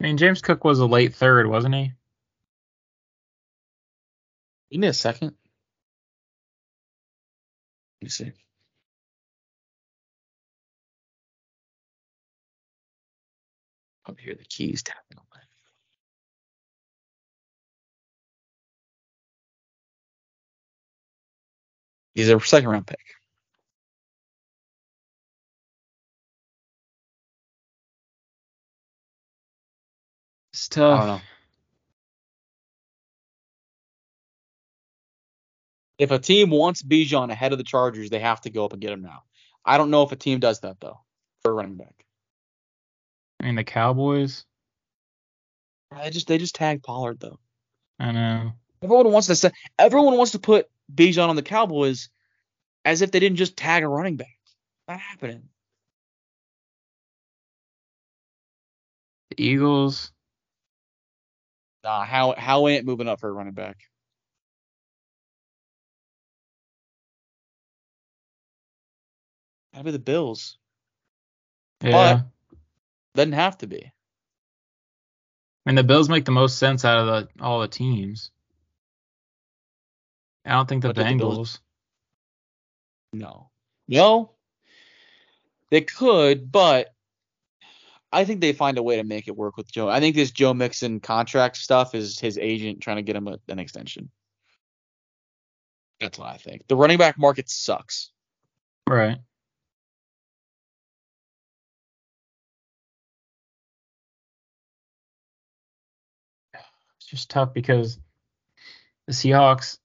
I 0.00 0.04
mean, 0.04 0.16
James 0.16 0.40
Cook 0.40 0.64
was 0.64 0.78
a 0.78 0.86
late 0.86 1.14
third, 1.14 1.46
wasn't 1.48 1.74
he? 1.74 1.92
You 4.70 4.80
need 4.80 4.88
a 4.88 4.94
second. 4.94 5.34
Let 8.00 8.04
me 8.04 8.08
see. 8.08 8.32
Up 14.10 14.18
here, 14.18 14.34
the 14.34 14.44
keys 14.44 14.82
tapping 14.82 15.18
on 15.18 15.24
my. 15.32 15.40
He's 22.14 22.28
a 22.28 22.40
second 22.40 22.68
round 22.68 22.88
pick. 22.88 22.98
It's 30.52 30.68
tough. 30.68 31.22
If 35.98 36.10
a 36.10 36.18
team 36.18 36.50
wants 36.50 36.82
Bijan 36.82 37.30
ahead 37.30 37.52
of 37.52 37.58
the 37.58 37.64
Chargers, 37.64 38.10
they 38.10 38.18
have 38.18 38.40
to 38.40 38.50
go 38.50 38.64
up 38.64 38.72
and 38.72 38.82
get 38.82 38.90
him 38.90 39.02
now. 39.02 39.22
I 39.64 39.78
don't 39.78 39.90
know 39.90 40.02
if 40.02 40.10
a 40.10 40.16
team 40.16 40.40
does 40.40 40.58
that 40.60 40.80
though 40.80 40.98
for 41.42 41.52
a 41.52 41.54
running 41.54 41.76
back. 41.76 42.04
I 43.40 43.46
mean, 43.46 43.54
the 43.54 43.64
Cowboys. 43.64 44.44
They 45.96 46.10
just 46.10 46.28
they 46.28 46.38
just 46.38 46.54
tag 46.54 46.82
Pollard 46.82 47.18
though. 47.20 47.38
I 47.98 48.12
know. 48.12 48.52
Everyone 48.82 49.12
wants 49.12 49.28
to 49.28 49.34
say, 49.34 49.50
everyone 49.78 50.16
wants 50.16 50.32
to 50.32 50.38
put 50.38 50.68
Bijan 50.94 51.28
on 51.28 51.36
the 51.36 51.42
Cowboys 51.42 52.10
as 52.84 53.02
if 53.02 53.10
they 53.10 53.18
didn't 53.20 53.36
just 53.36 53.56
tag 53.56 53.82
a 53.82 53.88
running 53.88 54.16
back. 54.16 54.38
Not 54.88 55.00
happening. 55.00 55.48
The 59.30 59.42
Eagles. 59.42 60.12
Nah, 61.82 62.04
how 62.04 62.34
how 62.36 62.68
ain't 62.68 62.84
moving 62.84 63.08
up 63.08 63.20
for 63.20 63.28
a 63.28 63.32
running 63.32 63.54
back? 63.54 63.78
That'd 69.72 69.86
be 69.86 69.92
the 69.92 69.98
Bills. 69.98 70.58
Yeah. 71.82 72.22
Doesn't 73.14 73.32
have 73.32 73.58
to 73.58 73.66
be. 73.66 73.84
I 73.84 75.70
mean, 75.70 75.76
the 75.76 75.84
Bills 75.84 76.08
make 76.08 76.24
the 76.24 76.30
most 76.30 76.58
sense 76.58 76.84
out 76.84 76.98
of 76.98 77.06
the, 77.06 77.44
all 77.44 77.60
the 77.60 77.68
teams. 77.68 78.30
I 80.44 80.52
don't 80.52 80.68
think 80.68 80.82
the 80.82 80.92
did 80.92 80.96
the 80.96 81.02
Bengals. 81.02 81.18
Bills- 81.18 81.60
No. 83.12 83.50
No. 83.88 84.32
They 85.70 85.82
could, 85.82 86.50
but 86.50 86.94
I 88.12 88.24
think 88.24 88.40
they 88.40 88.52
find 88.52 88.78
a 88.78 88.82
way 88.82 88.96
to 88.96 89.04
make 89.04 89.28
it 89.28 89.36
work 89.36 89.56
with 89.56 89.70
Joe. 89.70 89.88
I 89.88 90.00
think 90.00 90.16
this 90.16 90.30
Joe 90.32 90.54
Mixon 90.54 90.98
contract 90.98 91.56
stuff 91.56 91.94
is 91.94 92.18
his 92.18 92.38
agent 92.38 92.80
trying 92.80 92.96
to 92.96 93.02
get 93.02 93.14
him 93.16 93.28
a, 93.28 93.38
an 93.48 93.58
extension. 93.58 94.10
That's 96.00 96.18
what 96.18 96.28
I 96.28 96.38
think. 96.38 96.66
The 96.66 96.76
running 96.76 96.98
back 96.98 97.18
market 97.18 97.48
sucks. 97.50 98.10
Right. 98.88 99.18
Just 107.10 107.30
tough 107.30 107.52
because 107.52 107.98
the 109.06 109.12
Seahawks. 109.12 109.78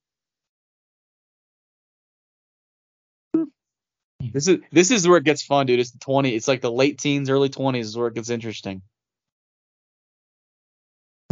This 4.20 4.48
is 4.48 4.58
this 4.72 4.92
is 4.92 5.08
where 5.08 5.18
it 5.18 5.24
gets 5.24 5.44
fun, 5.44 5.66
dude. 5.66 5.80
It's 5.80 5.92
the 5.92 6.00
twenty. 6.00 6.36
It's 6.36 6.48
like 6.48 6.62
the 6.62 6.72
late 6.72 7.00
teens, 7.00 7.30
early 7.30 7.50
twenties 7.50 7.88
is 7.88 7.98
where 7.98 8.08
it 8.08 8.16
gets 8.16 8.30
interesting. 8.30 8.82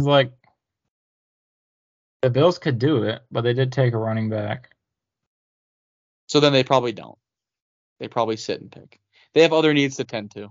Like 0.00 0.32
the 2.22 2.30
Bills 2.30 2.58
could 2.58 2.78
do 2.78 3.04
it, 3.04 3.22
but 3.30 3.42
they 3.42 3.54
did 3.54 3.72
take 3.72 3.94
a 3.94 3.98
running 3.98 4.30
back. 4.30 4.70
So 6.28 6.40
then 6.40 6.52
they 6.52 6.64
probably 6.64 6.92
don't. 6.92 7.18
They 8.00 8.08
probably 8.08 8.36
sit 8.36 8.60
and 8.60 8.70
pick. 8.70 8.98
They 9.34 9.42
have 9.42 9.52
other 9.52 9.72
needs 9.74 9.96
to 9.96 10.04
tend 10.04 10.32
to. 10.32 10.50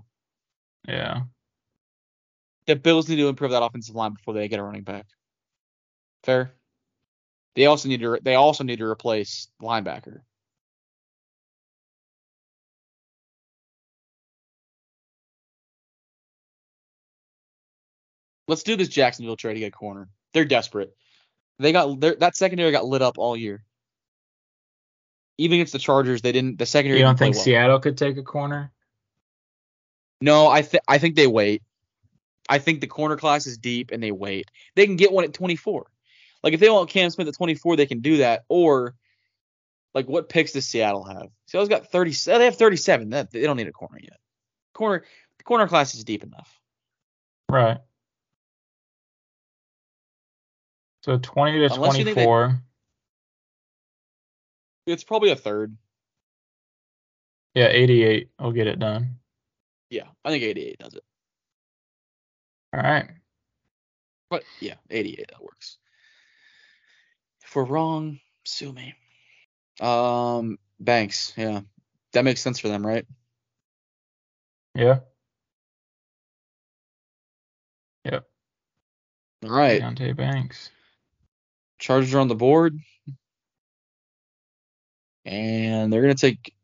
Yeah. 0.86 1.22
The 2.66 2.76
Bills 2.76 3.08
need 3.08 3.16
to 3.16 3.28
improve 3.28 3.50
that 3.50 3.62
offensive 3.62 3.94
line 3.94 4.14
before 4.14 4.34
they 4.34 4.48
get 4.48 4.60
a 4.60 4.62
running 4.62 4.84
back. 4.84 5.06
Fair. 6.24 6.52
They 7.54 7.66
also 7.66 7.88
need 7.88 8.00
to. 8.00 8.18
They 8.22 8.34
also 8.34 8.64
need 8.64 8.78
to 8.78 8.86
replace 8.86 9.48
linebacker. 9.62 10.20
Let's 18.48 18.62
do 18.62 18.76
this 18.76 18.88
Jacksonville 18.88 19.36
trade 19.36 19.54
to 19.54 19.60
get 19.60 19.68
a 19.68 19.70
corner. 19.70 20.08
They're 20.32 20.44
desperate. 20.44 20.94
They 21.58 21.72
got 21.72 21.98
their, 22.00 22.16
that 22.16 22.36
secondary 22.36 22.72
got 22.72 22.84
lit 22.84 23.00
up 23.00 23.16
all 23.16 23.36
year. 23.36 23.64
Even 25.38 25.56
against 25.56 25.72
the 25.72 25.78
Chargers, 25.78 26.22
they 26.22 26.32
didn't. 26.32 26.58
The 26.58 26.66
secondary. 26.66 26.98
You 26.98 27.06
don't 27.06 27.18
think 27.18 27.36
well. 27.36 27.44
Seattle 27.44 27.80
could 27.80 27.96
take 27.96 28.16
a 28.16 28.22
corner? 28.22 28.72
No, 30.20 30.48
I 30.48 30.62
think 30.62 30.82
I 30.88 30.98
think 30.98 31.16
they 31.16 31.26
wait. 31.26 31.62
I 32.48 32.58
think 32.58 32.80
the 32.80 32.86
corner 32.86 33.16
class 33.16 33.46
is 33.46 33.58
deep 33.58 33.90
and 33.90 34.02
they 34.02 34.12
wait. 34.12 34.50
They 34.76 34.86
can 34.86 34.96
get 34.96 35.12
one 35.12 35.24
at 35.24 35.32
24. 35.32 35.86
Like 36.44 36.52
if 36.52 36.60
they 36.60 36.68
want 36.68 36.90
Cam 36.90 37.08
Smith 37.08 37.26
at 37.26 37.34
24, 37.34 37.76
they 37.76 37.86
can 37.86 38.00
do 38.00 38.18
that. 38.18 38.44
Or 38.50 38.94
like 39.94 40.06
what 40.06 40.28
picks 40.28 40.52
does 40.52 40.66
Seattle 40.66 41.04
have? 41.04 41.28
Seattle's 41.46 41.70
got 41.70 41.90
30. 41.90 42.12
They 42.26 42.44
have 42.44 42.56
37. 42.56 43.10
That 43.10 43.30
they 43.30 43.40
don't 43.40 43.56
need 43.56 43.66
a 43.66 43.72
corner 43.72 43.98
yet. 44.00 44.18
Corner 44.74 45.04
the 45.38 45.44
corner 45.44 45.66
class 45.66 45.94
is 45.94 46.04
deep 46.04 46.22
enough. 46.22 46.60
Right. 47.50 47.78
So 51.02 51.18
20 51.18 51.58
to 51.66 51.74
Unless 51.74 51.96
you 51.98 52.04
think 52.04 52.16
they- 52.16 52.24
24. 52.24 52.60
It's 54.86 55.04
probably 55.04 55.30
a 55.30 55.36
third. 55.36 55.74
Yeah, 57.54 57.68
88 57.68 58.28
will 58.38 58.52
get 58.52 58.66
it 58.66 58.78
done. 58.78 59.18
Yeah, 59.88 60.08
I 60.24 60.30
think 60.30 60.42
88 60.42 60.78
does 60.78 60.94
it. 60.94 61.04
All 62.74 62.80
right. 62.82 63.08
But 64.28 64.44
yeah, 64.60 64.74
88 64.90 65.28
that 65.30 65.42
works. 65.42 65.78
If 67.54 67.58
we're 67.58 67.64
wrong, 67.66 68.18
sue 68.44 68.72
me. 68.72 68.94
Um, 69.80 70.58
Banks, 70.80 71.32
yeah, 71.36 71.60
that 72.12 72.24
makes 72.24 72.40
sense 72.40 72.58
for 72.58 72.66
them, 72.66 72.84
right? 72.84 73.06
Yeah. 74.74 74.98
Yep. 78.06 78.26
All 79.44 79.50
right. 79.50 79.80
Deonte 79.80 80.16
Banks. 80.16 80.70
Chargers 81.78 82.12
are 82.12 82.18
on 82.18 82.26
the 82.26 82.34
board, 82.34 82.76
and 85.24 85.92
they're 85.92 86.02
gonna 86.02 86.16
take. 86.16 86.56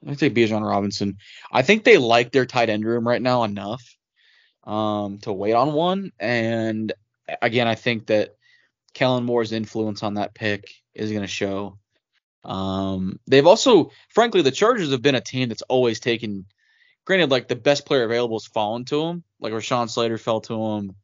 They're 0.00 0.14
take 0.14 0.34
Bijan 0.34 0.66
Robinson. 0.66 1.18
I 1.52 1.60
think 1.60 1.84
they 1.84 1.98
like 1.98 2.32
their 2.32 2.46
tight 2.46 2.70
end 2.70 2.86
room 2.86 3.06
right 3.06 3.20
now 3.20 3.44
enough 3.44 3.84
um, 4.64 5.18
to 5.24 5.32
wait 5.34 5.52
on 5.52 5.74
one. 5.74 6.10
And 6.18 6.90
again, 7.42 7.68
I 7.68 7.74
think 7.74 8.06
that 8.06 8.36
Kellen 8.94 9.24
Moore's 9.24 9.52
influence 9.52 10.02
on 10.02 10.14
that 10.14 10.34
pick 10.34 10.72
is 10.94 11.12
gonna 11.12 11.26
show. 11.26 11.78
Um, 12.44 13.20
they've 13.26 13.46
also, 13.46 13.90
frankly, 14.08 14.42
the 14.42 14.50
Chargers 14.50 14.90
have 14.90 15.02
been 15.02 15.14
a 15.14 15.20
team 15.20 15.48
that's 15.48 15.62
always 15.62 16.00
taken. 16.00 16.46
Granted, 17.04 17.30
like 17.30 17.48
the 17.48 17.56
best 17.56 17.84
player 17.84 18.04
available 18.04 18.38
has 18.38 18.46
fallen 18.46 18.84
to 18.86 19.06
them. 19.06 19.24
Like 19.40 19.52
Rashawn 19.52 19.90
Slater 19.90 20.18
fell 20.18 20.40
to 20.42 20.54
them. 20.54 20.96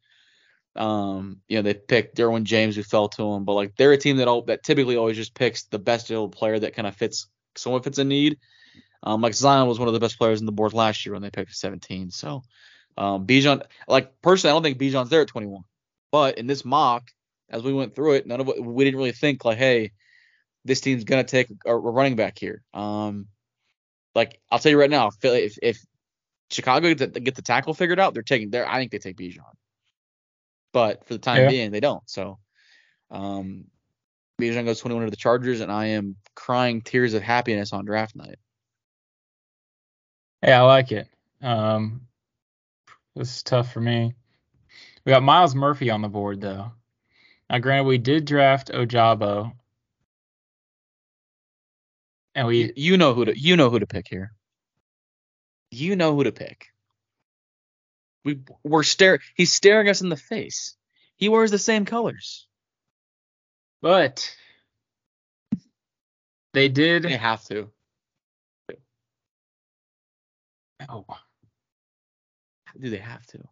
Um, 0.76 1.40
you 1.48 1.56
know, 1.56 1.62
they 1.62 1.74
picked 1.74 2.16
Derwin 2.16 2.44
James 2.44 2.76
who 2.76 2.84
fell 2.84 3.08
to 3.08 3.32
them, 3.32 3.44
but 3.44 3.54
like 3.54 3.74
they're 3.76 3.92
a 3.92 3.98
team 3.98 4.18
that 4.18 4.28
all, 4.28 4.42
that 4.42 4.62
typically 4.62 4.96
always 4.96 5.16
just 5.16 5.34
picks 5.34 5.64
the 5.64 5.78
best 5.78 6.08
available 6.08 6.30
player 6.30 6.58
that 6.58 6.74
kind 6.74 6.86
of 6.86 6.94
fits 6.94 7.26
someone 7.56 7.82
fits 7.82 7.98
a 7.98 8.04
need. 8.04 8.38
Um, 9.02 9.20
like 9.20 9.34
Zion 9.34 9.68
was 9.68 9.78
one 9.78 9.88
of 9.88 9.94
the 9.94 10.00
best 10.00 10.18
players 10.18 10.40
in 10.40 10.46
the 10.46 10.52
board 10.52 10.72
last 10.72 11.04
year 11.04 11.12
when 11.12 11.22
they 11.22 11.30
picked 11.30 11.54
17. 11.54 12.10
So, 12.10 12.42
um, 12.96 13.26
Bijan, 13.26 13.62
like 13.86 14.20
personally, 14.22 14.52
I 14.52 14.54
don't 14.54 14.62
think 14.62 14.78
Bijan's 14.78 15.10
there 15.10 15.22
at 15.22 15.28
21, 15.28 15.62
but 16.10 16.38
in 16.38 16.46
this 16.46 16.64
mock, 16.64 17.10
as 17.50 17.62
we 17.62 17.72
went 17.72 17.94
through 17.94 18.14
it, 18.14 18.26
none 18.26 18.40
of 18.40 18.48
it, 18.48 18.62
we 18.62 18.84
didn't 18.84 18.98
really 18.98 19.12
think 19.12 19.44
like, 19.44 19.58
hey, 19.58 19.92
this 20.64 20.80
team's 20.80 21.04
gonna 21.04 21.24
take 21.24 21.48
a, 21.66 21.70
a 21.70 21.76
running 21.78 22.16
back 22.16 22.38
here. 22.38 22.62
Um, 22.74 23.26
like 24.14 24.40
I'll 24.50 24.58
tell 24.58 24.72
you 24.72 24.80
right 24.80 24.90
now, 24.90 25.10
if 25.22 25.58
if, 25.62 25.78
Chicago 26.50 26.94
get 26.94 27.12
the, 27.12 27.20
get 27.20 27.34
the 27.34 27.42
tackle 27.42 27.74
figured 27.74 28.00
out, 28.00 28.14
they're 28.14 28.22
taking 28.22 28.48
there. 28.50 28.66
I 28.66 28.78
think 28.78 28.90
they 28.90 28.98
take 28.98 29.18
Bijan 29.18 29.44
but 30.72 31.04
for 31.06 31.14
the 31.14 31.18
time 31.18 31.38
Yeah. 31.38 31.48
being, 31.48 31.70
they 31.70 31.80
don't. 31.80 32.08
So, 32.08 32.38
um, 33.10 33.64
Bijan 34.40 34.64
goes 34.64 34.80
21 34.80 35.06
to 35.06 35.10
the 35.10 35.16
Chargers, 35.16 35.60
and 35.60 35.72
I 35.72 35.86
am 35.86 36.16
crying 36.34 36.82
tears 36.82 37.14
of 37.14 37.22
happiness 37.22 37.72
on 37.72 37.84
draft 37.84 38.14
night. 38.14 38.38
Yeah, 40.42 40.62
I 40.62 40.66
like 40.66 40.92
it. 40.92 41.08
Um, 41.42 42.06
this 43.16 43.36
is 43.36 43.42
tough 43.42 43.72
for 43.72 43.80
me. 43.80 44.14
We 45.04 45.10
got 45.10 45.22
Myles 45.22 45.54
Murphy 45.54 45.90
on 45.90 46.02
the 46.02 46.08
board 46.08 46.40
though. 46.40 46.70
Now, 47.50 47.58
granted, 47.58 47.84
we 47.88 47.98
did 47.98 48.24
draft 48.26 48.70
Ojabo, 48.70 49.52
and 52.34 52.48
You, 52.48 52.66
we 52.66 52.72
you 52.76 52.96
know 52.98 53.14
who 53.14 53.24
to 53.26 53.38
you 53.38 53.56
know 53.56 53.70
who 53.70 53.78
to 53.78 53.86
pick 53.86 54.06
here. 54.08 54.32
You 55.70 55.96
know 55.96 56.14
who 56.14 56.24
to 56.24 56.32
pick. 56.32 56.66
We 58.24 58.40
we're 58.64 58.82
stare. 58.82 59.20
He's 59.34 59.52
staring 59.52 59.88
us 59.88 60.02
in 60.02 60.08
the 60.08 60.16
face. 60.16 60.76
He 61.16 61.28
wears 61.28 61.50
the 61.50 61.58
same 61.58 61.84
colors. 61.84 62.46
but 63.80 64.34
they 66.52 66.68
did. 66.68 67.02
They 67.04 67.16
have 67.16 67.44
to. 67.44 67.70
Oh, 70.88 71.04
Do 72.80 72.90
they 72.90 72.98
have 72.98 73.26
to? 73.28 73.42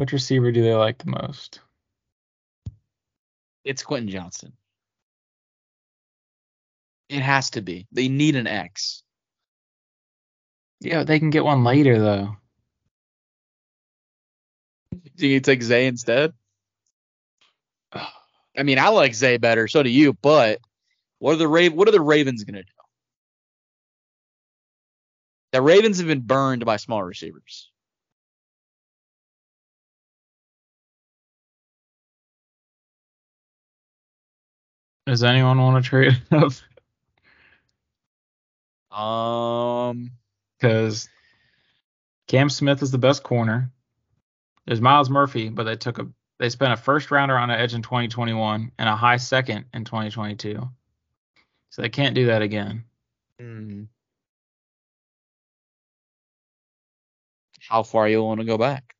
Which 0.00 0.12
receiver 0.12 0.50
do 0.50 0.62
they 0.62 0.74
like 0.74 0.96
the 0.96 1.10
most? 1.10 1.60
It's 3.66 3.82
Quentin 3.82 4.08
Johnston. 4.08 4.54
It 7.10 7.20
has 7.20 7.50
to 7.50 7.60
be. 7.60 7.86
They 7.92 8.08
need 8.08 8.34
an 8.34 8.46
X. 8.46 9.02
Yeah, 10.80 11.04
they 11.04 11.18
can 11.18 11.28
get 11.28 11.44
one 11.44 11.64
later 11.64 11.98
though. 11.98 12.36
Do 15.16 15.26
you 15.28 15.38
take 15.38 15.62
Zay 15.62 15.86
instead? 15.86 16.32
I 17.92 18.62
mean, 18.62 18.78
I 18.78 18.88
like 18.88 19.12
Zay 19.12 19.36
better. 19.36 19.68
So 19.68 19.82
do 19.82 19.90
you. 19.90 20.14
But 20.14 20.60
what 21.18 21.34
are 21.34 21.36
the 21.36 21.46
Rav- 21.46 21.74
What 21.74 21.88
are 21.88 21.92
the 21.92 22.00
Ravens 22.00 22.44
gonna 22.44 22.62
do? 22.62 22.72
The 25.52 25.60
Ravens 25.60 25.98
have 25.98 26.06
been 26.06 26.22
burned 26.22 26.64
by 26.64 26.78
small 26.78 27.02
receivers. 27.02 27.70
Does 35.06 35.22
anyone 35.24 35.58
want 35.58 35.82
to 35.82 35.88
trade 35.88 36.22
up? 36.30 36.52
Um, 38.96 40.12
because 40.58 41.08
Cam 42.28 42.50
Smith 42.50 42.82
is 42.82 42.90
the 42.90 42.98
best 42.98 43.22
corner. 43.22 43.70
There's 44.66 44.80
Myles 44.80 45.10
Murphy, 45.10 45.48
but 45.48 45.64
they 45.64 45.76
took 45.76 45.98
a 45.98 46.08
they 46.38 46.48
spent 46.48 46.72
a 46.72 46.76
first 46.76 47.10
rounder 47.10 47.36
on 47.36 47.50
an 47.50 47.60
edge 47.60 47.74
in 47.74 47.82
2021 47.82 48.72
and 48.78 48.88
a 48.88 48.96
high 48.96 49.18
second 49.18 49.66
in 49.74 49.84
2022. 49.84 50.68
So 51.70 51.82
they 51.82 51.88
can't 51.90 52.14
do 52.14 52.26
that 52.26 52.42
again. 52.42 52.84
hmm. 53.38 53.82
how 57.68 57.82
far 57.82 58.08
you 58.08 58.22
want 58.22 58.40
to 58.40 58.46
go 58.46 58.58
back? 58.58 58.94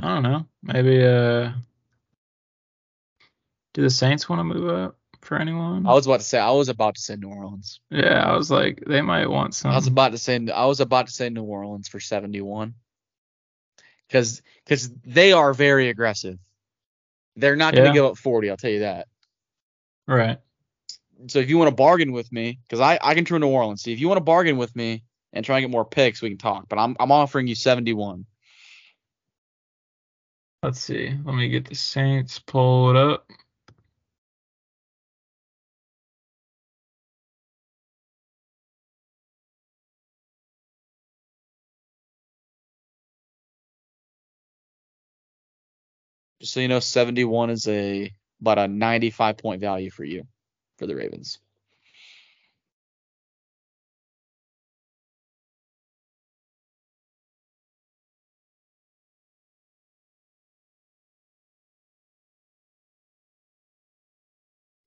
I 0.00 0.08
don't 0.08 0.22
know. 0.22 0.46
Maybe 0.62 1.04
uh 1.04 1.52
do 3.74 3.82
the 3.82 3.90
Saints 3.90 4.28
want 4.28 4.40
to 4.40 4.44
move 4.44 4.68
up 4.68 4.96
for 5.20 5.36
anyone? 5.36 5.86
I 5.86 5.92
was 5.92 6.06
about 6.06 6.20
to 6.20 6.26
say 6.26 6.38
I 6.38 6.50
was 6.52 6.68
about 6.68 6.94
to 6.94 7.00
say 7.00 7.16
New 7.16 7.28
Orleans. 7.28 7.80
yeah, 7.90 8.24
I 8.24 8.36
was 8.36 8.50
like 8.50 8.82
they 8.86 9.02
might 9.02 9.26
want 9.28 9.54
some. 9.54 9.72
I 9.72 9.74
was 9.74 9.86
about 9.86 10.12
to 10.12 10.18
say 10.18 10.40
I 10.48 10.64
was 10.64 10.80
about 10.80 11.08
to 11.08 11.12
say 11.12 11.28
New 11.28 11.42
Orleans 11.44 11.88
for 11.88 12.00
71. 12.00 12.74
Cuz 14.10 14.42
cuz 14.66 14.90
they 15.04 15.32
are 15.32 15.52
very 15.52 15.88
aggressive. 15.88 16.38
They're 17.36 17.56
not 17.56 17.74
going 17.74 17.84
to 17.84 17.90
Yeah. 17.90 17.94
give 17.94 18.04
up 18.04 18.16
40, 18.16 18.48
I'll 18.50 18.56
tell 18.56 18.70
you 18.70 18.80
that. 18.80 19.08
right. 20.06 20.38
So 21.26 21.38
if 21.40 21.48
you 21.48 21.58
want 21.58 21.68
to 21.70 21.74
bargain 21.74 22.12
with 22.12 22.30
me 22.30 22.60
cuz 22.68 22.80
I 22.80 22.98
I 23.02 23.14
can 23.14 23.24
turn 23.24 23.40
New 23.40 23.48
Orleans. 23.48 23.82
See, 23.82 23.92
if 23.92 23.98
you 23.98 24.08
want 24.08 24.18
to 24.18 24.24
bargain 24.24 24.56
with 24.56 24.74
me 24.76 25.02
and 25.32 25.44
try 25.44 25.58
and 25.58 25.64
get 25.64 25.70
more 25.70 25.84
picks, 25.84 26.22
we 26.22 26.28
can 26.28 26.38
talk, 26.38 26.68
but 26.68 26.78
I'm 26.78 26.96
I'm 27.00 27.10
offering 27.10 27.48
you 27.48 27.56
71. 27.56 28.24
Let's 30.62 30.80
see. 30.80 31.10
Let 31.24 31.34
me 31.34 31.48
get 31.48 31.66
the 31.68 31.74
Saints 31.74 32.38
pulled 32.38 32.96
up. 32.96 33.26
Just 46.44 46.52
so 46.52 46.60
you 46.60 46.68
know 46.68 46.78
71 46.78 47.48
is 47.48 47.66
a 47.68 48.12
about 48.42 48.58
a 48.58 48.68
95 48.68 49.38
point 49.38 49.62
value 49.62 49.90
for 49.90 50.04
you 50.04 50.24
for 50.76 50.86
the 50.86 50.94
Ravens. 50.94 51.38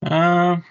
Um 0.03 0.63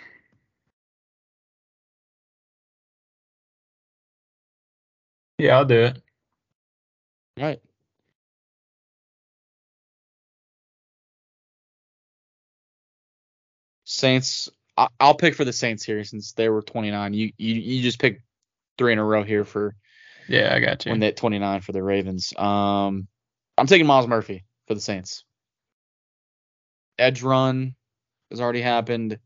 Yeah, 5.38 5.56
I'll 5.58 5.64
do 5.64 5.80
it. 5.82 6.02
Right. 7.38 7.60
Saints. 13.96 14.48
I, 14.76 14.88
I'll 15.00 15.14
pick 15.14 15.34
for 15.34 15.44
the 15.44 15.52
Saints 15.52 15.84
here 15.84 16.04
since 16.04 16.32
they 16.32 16.48
were 16.48 16.62
29. 16.62 17.14
You 17.14 17.32
you 17.38 17.54
you 17.54 17.82
just 17.82 17.98
pick 17.98 18.22
three 18.78 18.92
in 18.92 18.98
a 18.98 19.04
row 19.04 19.22
here 19.22 19.44
for 19.44 19.74
Yeah, 20.28 20.54
I 20.54 20.60
got 20.60 20.84
you. 20.84 20.90
when 20.90 21.00
they 21.00 21.08
at 21.08 21.16
29 21.16 21.60
for 21.62 21.72
the 21.72 21.82
Ravens. 21.82 22.32
Um, 22.36 23.08
I'm 23.56 23.66
taking 23.66 23.86
Myles 23.86 24.06
Murphy 24.06 24.44
for 24.66 24.74
the 24.74 24.80
Saints. 24.80 25.24
Edge 26.98 27.22
run 27.22 27.74
has 28.30 28.40
already 28.40 28.62
happened. 28.62 29.18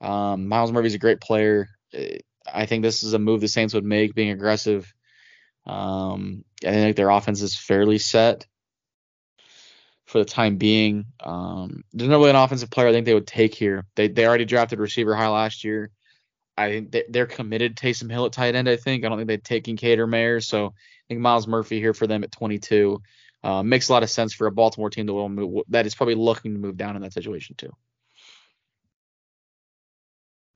Um, 0.00 0.48
Myles 0.48 0.72
Murphy's 0.72 0.94
a 0.94 0.98
great 0.98 1.20
player. 1.20 1.68
I 2.52 2.66
think 2.66 2.82
this 2.82 3.02
is 3.02 3.14
a 3.14 3.18
move 3.18 3.40
the 3.40 3.48
Saints 3.48 3.74
would 3.74 3.84
make, 3.84 4.14
being 4.14 4.30
aggressive. 4.30 4.92
Um, 5.66 6.44
I 6.64 6.70
think 6.70 6.96
their 6.96 7.10
offense 7.10 7.42
is 7.42 7.56
fairly 7.56 7.98
set 7.98 8.46
for 10.08 10.18
the 10.18 10.24
time 10.24 10.56
being. 10.56 11.04
Um, 11.20 11.84
there's 11.92 12.08
no 12.08 12.18
really 12.18 12.30
an 12.30 12.36
offensive 12.36 12.70
player 12.70 12.88
I 12.88 12.92
think 12.92 13.04
they 13.04 13.12
would 13.12 13.26
take 13.26 13.54
here. 13.54 13.84
They 13.94 14.08
they 14.08 14.26
already 14.26 14.46
drafted 14.46 14.78
receiver 14.78 15.14
high 15.14 15.28
last 15.28 15.64
year. 15.64 15.90
I 16.56 16.70
think 16.70 16.90
they- 16.90 17.04
they're 17.10 17.26
committed 17.26 17.76
to 17.76 17.86
Taysom 17.86 18.10
Hill 18.10 18.24
at 18.24 18.32
tight 18.32 18.54
end. 18.54 18.68
I 18.68 18.76
think 18.76 19.04
I 19.04 19.08
don't 19.10 19.18
think 19.18 19.28
they'd 19.28 19.44
take 19.44 19.64
Kincaid 19.64 19.98
or 19.98 20.06
Mayer. 20.06 20.40
So 20.40 20.66
I 20.66 21.04
think 21.08 21.20
Myles 21.20 21.46
Murphy 21.46 21.78
here 21.78 21.92
for 21.92 22.06
them 22.06 22.24
at 22.24 22.32
22 22.32 23.00
uh, 23.44 23.62
makes 23.62 23.90
a 23.90 23.92
lot 23.92 24.02
of 24.02 24.10
sense 24.10 24.32
for 24.32 24.46
a 24.46 24.50
Baltimore 24.50 24.90
team 24.90 25.06
that 25.06 25.12
will 25.12 25.28
move, 25.28 25.62
that 25.68 25.86
is 25.86 25.94
probably 25.94 26.16
looking 26.16 26.54
to 26.54 26.58
move 26.58 26.76
down 26.76 26.96
in 26.96 27.02
that 27.02 27.12
situation 27.12 27.54
too. 27.56 27.70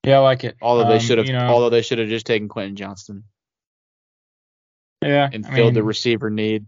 Yeah, 0.04 0.16
I 0.16 0.20
like 0.20 0.44
it. 0.44 0.56
Although 0.60 0.88
they 0.88 0.94
Um, 0.94 1.00
should 1.00 1.18
have, 1.18 1.26
you 1.28 1.34
know, 1.34 1.46
although 1.46 1.70
they 1.70 1.82
should 1.82 1.98
have 1.98 2.08
just 2.08 2.26
taken 2.26 2.48
Quentin 2.48 2.74
Johnston 2.74 3.24
yeah, 5.02 5.28
and 5.32 5.46
I 5.46 5.54
filled 5.54 5.74
the 5.74 5.82
receiver 5.82 6.30
need 6.30 6.66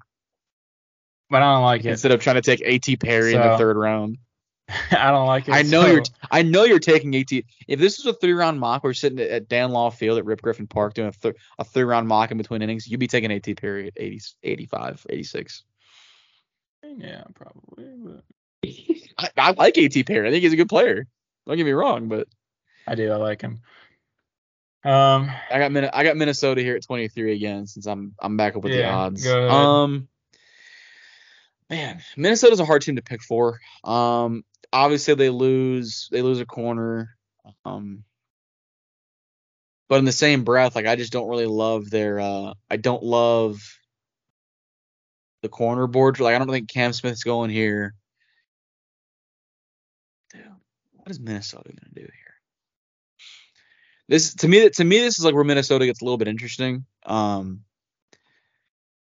but 1.30 1.42
I 1.42 1.54
don't 1.54 1.62
like 1.62 1.84
it. 1.84 1.90
instead 1.90 2.12
of 2.12 2.20
trying 2.20 2.36
to 2.36 2.42
take 2.42 2.62
A.T. 2.64 2.96
Perry 2.96 3.34
in 3.34 3.40
the 3.40 3.56
third 3.58 3.76
round. 3.76 4.18
I 4.90 5.10
don't 5.10 5.26
like 5.26 5.46
it. 5.48 5.52
I 5.52 5.62
know 5.62 5.82
so- 5.82 5.86
you're. 5.92 6.02
I 6.30 6.42
know 6.42 6.64
you're 6.64 6.78
taking 6.78 7.14
At. 7.14 7.30
If 7.68 7.78
this 7.80 7.98
was 7.98 8.14
a 8.14 8.18
three 8.18 8.32
round 8.32 8.58
mock, 8.58 8.82
we're 8.82 8.94
sitting 8.94 9.18
at- 9.20 9.48
Dan 9.48 9.70
Law 9.72 9.90
Field 9.90 10.18
at 10.18 10.24
Rip 10.24 10.40
Griffin 10.40 10.66
Park 10.66 10.94
doing 10.94 11.08
a, 11.08 11.12
th- 11.12 11.36
a 11.58 11.64
three 11.64 11.84
round 11.84 12.08
mock 12.08 12.30
in 12.30 12.38
between 12.38 12.62
innings, 12.62 12.86
you'd 12.88 13.00
be 13.00 13.06
taking 13.06 13.30
A.T. 13.30 13.54
Perry 13.56 13.88
at 13.88 13.92
80, 13.96 14.20
85, 14.42 15.06
86. 15.10 15.62
Yeah, 16.96 17.24
probably. 17.34 17.84
But 17.98 18.24
I, 19.18 19.28
I 19.36 19.50
like 19.52 19.76
A.T. 19.76 20.04
Perry. 20.04 20.28
I 20.28 20.30
think 20.30 20.42
he's 20.42 20.52
a 20.52 20.56
good 20.56 20.68
player. 20.68 21.06
Don't 21.46 21.56
get 21.56 21.66
me 21.66 21.72
wrong, 21.72 22.08
but 22.08 22.26
I 22.86 22.94
do. 22.94 23.10
I 23.12 23.16
like 23.16 23.42
him. 23.42 23.60
Um, 24.84 25.30
I 25.50 25.58
got 25.58 25.72
Min- 25.72 25.90
I 25.92 26.04
got 26.04 26.16
Minnesota 26.16 26.60
here 26.60 26.76
at 26.76 26.84
23 26.84 27.34
again 27.34 27.66
since 27.66 27.86
I'm 27.86 28.14
I'm 28.18 28.36
back 28.36 28.56
up 28.56 28.62
with 28.62 28.72
the 28.72 28.84
odds. 28.84 29.24
go 29.24 29.38
ahead. 29.38 29.50
Um, 29.50 30.08
man, 31.70 32.02
Minnesota's 32.16 32.60
a 32.60 32.64
hard 32.64 32.82
team 32.82 32.96
to 32.96 33.02
pick 33.02 33.22
for. 33.22 33.60
Um, 33.82 34.44
obviously 34.74 35.14
they 35.14 35.30
lose 35.30 36.08
they 36.10 36.20
lose 36.20 36.40
a 36.40 36.46
corner. 36.46 37.16
Um, 37.64 38.04
but 39.88 39.98
in 39.98 40.04
the 40.04 40.12
same 40.12 40.44
breath, 40.44 40.74
like 40.74 40.86
I 40.86 40.96
just 40.96 41.12
don't 41.12 41.28
really 41.28 41.46
love 41.46 41.90
their. 41.90 42.20
Uh, 42.20 42.54
I 42.70 42.76
don't 42.76 43.02
love 43.02 43.60
the 45.42 45.48
corner 45.48 45.86
board. 45.86 46.18
Like 46.20 46.34
I 46.34 46.38
don't 46.38 46.50
think 46.50 46.70
Cam 46.70 46.92
Smith's 46.92 47.22
going 47.22 47.50
here. 47.50 47.94
Dude, 50.32 50.42
what 50.92 51.10
is 51.10 51.20
Minnesota 51.20 51.68
gonna 51.68 51.94
do 51.94 52.00
here? 52.00 52.10
This 54.08 54.34
to 54.36 54.48
me 54.48 54.68
to 54.68 54.84
me 54.84 54.98
this 55.00 55.18
is 55.18 55.24
like 55.24 55.34
where 55.34 55.44
Minnesota 55.44 55.86
gets 55.86 56.02
a 56.02 56.04
little 56.04 56.18
bit 56.18 56.28
interesting. 56.28 56.84
Um, 57.06 57.60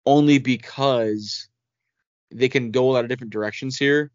only 0.06 0.38
because 0.38 1.48
they 2.30 2.48
can 2.48 2.70
go 2.70 2.90
a 2.90 2.92
lot 2.92 3.04
of 3.04 3.08
different 3.08 3.32
directions 3.32 3.78
here. 3.78 4.10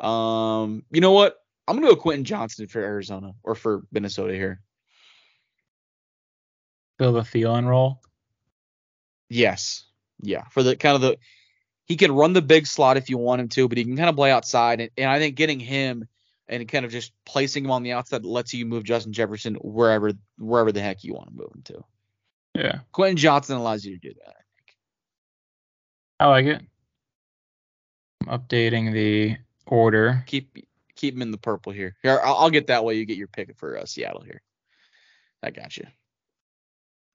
Um, 0.00 0.84
you 0.90 1.00
know 1.00 1.12
what? 1.12 1.36
I'm 1.66 1.76
gonna 1.76 1.88
go 1.88 1.96
Quentin 1.96 2.24
Johnston 2.24 2.66
for 2.68 2.80
Arizona 2.80 3.32
or 3.42 3.54
for 3.54 3.82
Minnesota 3.90 4.34
here. 4.34 4.60
fill 6.98 7.12
the 7.12 7.22
Thielen 7.22 7.66
role. 7.66 8.00
Yes. 9.28 9.84
Yeah. 10.20 10.44
For 10.50 10.62
the 10.62 10.76
kind 10.76 10.94
of 10.94 11.00
the 11.00 11.18
he 11.86 11.96
can 11.96 12.12
run 12.12 12.32
the 12.32 12.42
big 12.42 12.66
slot 12.66 12.96
if 12.96 13.08
you 13.10 13.18
want 13.18 13.40
him 13.40 13.48
to, 13.48 13.68
but 13.68 13.78
he 13.78 13.84
can 13.84 13.96
kind 13.96 14.08
of 14.08 14.16
play 14.16 14.30
outside. 14.30 14.80
And, 14.80 14.90
and 14.98 15.08
I 15.08 15.18
think 15.18 15.36
getting 15.36 15.60
him 15.60 16.08
and 16.48 16.66
kind 16.68 16.84
of 16.84 16.90
just 16.90 17.12
placing 17.24 17.64
him 17.64 17.70
on 17.70 17.82
the 17.82 17.92
outside 17.92 18.24
lets 18.24 18.54
you 18.54 18.66
move 18.66 18.84
Justin 18.84 19.12
Jefferson 19.12 19.54
wherever 19.56 20.12
wherever 20.38 20.72
the 20.72 20.80
heck 20.80 21.04
you 21.04 21.14
want 21.14 21.28
to 21.28 21.34
move 21.34 21.50
him 21.54 21.62
to. 21.64 21.84
Yeah, 22.54 22.78
Quentin 22.92 23.16
Johnston 23.16 23.56
allows 23.56 23.84
you 23.84 23.98
to 23.98 24.08
do 24.08 24.14
that. 24.14 24.28
I 24.28 24.42
think. 24.56 24.76
I 26.20 26.26
like 26.28 26.46
it. 26.46 26.62
I'm 28.26 28.38
updating 28.38 28.92
the 28.92 29.36
order. 29.66 30.22
Keep 30.26 30.64
keep 30.94 31.14
him 31.14 31.22
in 31.22 31.30
the 31.30 31.38
purple 31.38 31.72
here. 31.72 31.94
Here, 32.02 32.20
I'll, 32.22 32.34
I'll 32.36 32.50
get 32.50 32.68
that 32.68 32.84
way. 32.84 32.94
You 32.94 33.04
get 33.04 33.18
your 33.18 33.28
pick 33.28 33.56
for 33.56 33.78
uh, 33.78 33.84
Seattle 33.86 34.22
here. 34.22 34.42
I 35.42 35.50
got 35.50 35.76
you. 35.76 35.86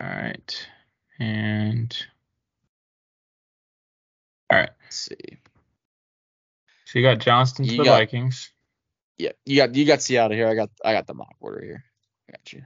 All 0.01 0.09
right, 0.09 0.67
and 1.19 1.95
all 4.49 4.59
right. 4.59 4.69
Let's 4.83 4.95
see. 4.95 5.37
So 6.85 6.99
you 6.99 7.05
got 7.05 7.19
Johnston 7.19 7.65
to 7.65 7.71
You 7.71 7.77
the 7.79 7.83
got- 7.85 7.99
Vikings. 7.99 8.51
Yeah, 9.17 9.31
you 9.45 9.57
got 9.57 9.75
you 9.75 9.85
got 9.85 10.01
Seattle 10.01 10.35
here. 10.35 10.47
I 10.47 10.55
got 10.55 10.69
I 10.83 10.93
got 10.93 11.05
the 11.07 11.13
mock 11.13 11.35
order 11.39 11.61
here. 11.63 11.83
I 12.27 12.31
got 12.31 12.53
you. 12.53 12.63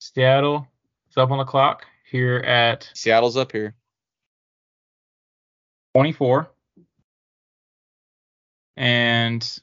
Seattle 0.00 0.66
is 1.10 1.16
up 1.16 1.30
on 1.30 1.38
the 1.38 1.44
clock 1.44 1.84
here 2.10 2.38
at 2.38 2.90
Seattle's 2.94 3.36
up 3.36 3.52
here. 3.52 3.74
24. 5.94 6.50
And 8.78 9.60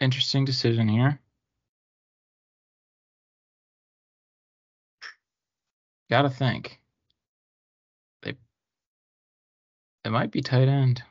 interesting 0.00 0.46
decision 0.46 0.88
here. 0.88 1.20
Gotta 6.08 6.30
think. 6.30 6.80
They 8.22 8.34
it 10.06 10.10
might 10.10 10.30
be 10.30 10.40
tight 10.40 10.68
end. 10.68 11.02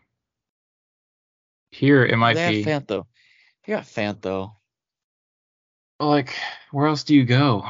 Here 1.70 2.04
it 2.04 2.18
might 2.18 2.34
they 2.34 2.50
be. 2.50 2.64
have 2.64 2.84
Fant 2.84 2.88
though. 2.88 3.06
They 3.66 3.74
got 3.74 3.84
Fant 3.84 4.22
though. 4.22 4.54
Like, 6.00 6.34
where 6.72 6.88
else 6.88 7.04
do 7.04 7.14
you 7.14 7.26
go? 7.26 7.64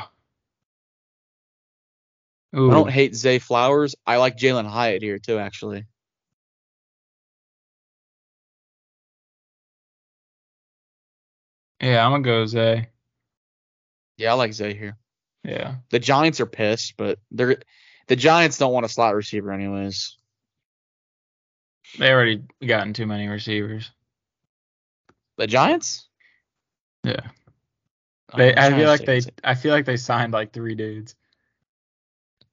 Ooh. 2.56 2.72
I 2.72 2.74
don't 2.74 2.90
hate 2.90 3.14
Zay 3.14 3.40
Flowers. 3.40 3.94
I 4.08 4.16
like 4.18 4.38
Jalin 4.38 4.66
Hyatt 4.66 5.02
here 5.02 5.20
too, 5.20 5.38
actually. 5.38 5.86
Yeah, 11.84 12.06
I'm 12.06 12.12
gonna 12.14 12.24
go 12.24 12.46
Zay. 12.46 12.88
Yeah, 14.18 14.32
I 14.32 14.34
like 14.36 14.54
Zay 14.54 14.74
here. 14.74 14.98
Yeah. 15.44 15.76
The 15.90 16.00
Giants 16.00 16.40
are 16.40 16.46
pissed, 16.46 16.96
but 16.98 17.20
they're 17.30 17.58
the 18.08 18.16
Giants 18.16 18.58
don't 18.58 18.72
want 18.72 18.86
a 18.86 18.90
slot 18.90 19.16
receiver 19.16 19.52
anyways. 19.52 20.18
They 22.00 22.12
already 22.12 22.44
gotten 22.66 22.94
too 22.94 23.06
many 23.06 23.28
receivers. 23.28 23.92
The 25.38 25.46
Giants? 25.48 26.08
Yeah. 27.04 27.20
Oh, 28.32 28.38
they, 28.38 28.56
I 28.56 28.72
feel 28.72 28.88
like 28.88 29.06
they 29.06 29.22
I 29.44 29.56
feel 29.56 29.74
like 29.74 29.86
they 29.86 29.98
signed 29.98 30.32
like 30.32 30.54
three 30.54 30.76
dudes. 30.76 31.16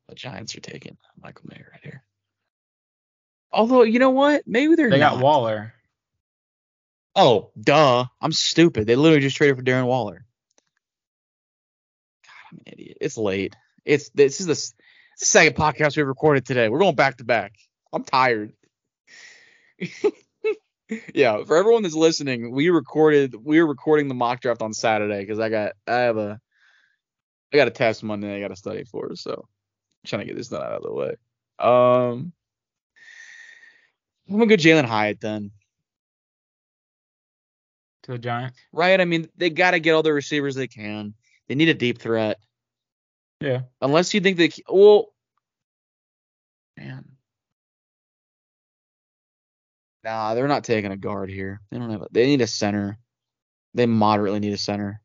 The 0.08 0.16
Giants 0.16 0.56
are 0.56 0.60
taking 0.60 0.96
Michael 1.22 1.44
Mayer 1.48 1.68
right 1.70 1.80
here. 1.84 2.02
Although, 3.52 3.82
you 3.82 4.00
know 4.00 4.10
what? 4.10 4.42
Maybe 4.46 4.74
they're 4.74 4.90
They 4.90 4.98
not. 4.98 5.14
got 5.14 5.22
Waller. 5.22 5.72
Oh, 7.22 7.50
duh. 7.60 8.06
I'm 8.22 8.32
stupid. 8.32 8.86
They 8.86 8.96
literally 8.96 9.20
just 9.20 9.36
traded 9.36 9.58
for 9.58 9.62
Darren 9.62 9.84
Waller. 9.84 10.24
God, 12.24 12.32
I'm 12.50 12.58
an 12.60 12.72
idiot. 12.72 12.96
It's 12.98 13.18
late. 13.18 13.54
It's 13.84 14.08
this 14.14 14.40
is 14.40 14.46
the, 14.46 14.54
the 14.54 15.26
second 15.26 15.54
podcast 15.54 15.98
we've 15.98 16.06
recorded 16.06 16.46
today. 16.46 16.70
We're 16.70 16.78
going 16.78 16.94
back 16.94 17.18
to 17.18 17.24
back. 17.24 17.52
I'm 17.92 18.04
tired. 18.04 18.54
yeah, 21.14 21.44
for 21.44 21.58
everyone 21.58 21.82
that's 21.82 21.94
listening, 21.94 22.52
we 22.52 22.70
recorded 22.70 23.34
we 23.34 23.60
were 23.60 23.68
recording 23.68 24.08
the 24.08 24.14
mock 24.14 24.40
draft 24.40 24.62
on 24.62 24.72
Saturday 24.72 25.20
because 25.20 25.40
I 25.40 25.50
got 25.50 25.72
I 25.86 25.96
have 25.96 26.16
a 26.16 26.40
I 27.52 27.56
got 27.56 27.68
a 27.68 27.72
test 27.72 28.02
Monday 28.02 28.34
I 28.34 28.40
got 28.40 28.48
to 28.48 28.56
study 28.56 28.84
for, 28.84 29.14
so 29.14 29.32
I'm 29.34 30.06
trying 30.06 30.20
to 30.20 30.26
get 30.26 30.36
this 30.38 30.48
done 30.48 30.62
out 30.62 30.72
of 30.72 30.82
the 30.84 30.92
way. 30.94 31.16
Um, 31.58 32.32
I'm 34.26 34.38
gonna 34.38 34.46
go 34.46 34.56
Jalin 34.56 34.86
Hyatt 34.86 35.20
then. 35.20 35.50
To 38.04 38.12
the 38.12 38.18
Giants, 38.18 38.58
right? 38.72 39.00
I 39.00 39.04
mean, 39.04 39.28
they 39.36 39.50
got 39.50 39.72
to 39.72 39.80
get 39.80 39.92
all 39.92 40.02
the 40.02 40.12
receivers 40.12 40.54
they 40.54 40.68
can. 40.68 41.14
They 41.48 41.54
need 41.54 41.68
a 41.68 41.74
deep 41.74 41.98
threat. 41.98 42.38
Yeah. 43.40 43.62
Unless 43.80 44.14
you 44.14 44.20
think 44.20 44.36
they 44.36 44.50
well, 44.68 45.12
man. 46.78 47.04
Nah, 50.02 50.34
they're 50.34 50.48
not 50.48 50.64
taking 50.64 50.92
a 50.92 50.96
guard 50.96 51.28
here. 51.28 51.60
They 51.70 51.78
don't 51.78 51.90
have. 51.90 52.02
A, 52.02 52.08
they 52.10 52.26
need 52.26 52.40
a 52.40 52.46
center. 52.46 52.98
They 53.74 53.86
moderately 53.86 54.40
need 54.40 54.54
a 54.54 54.58
center. 54.58 55.02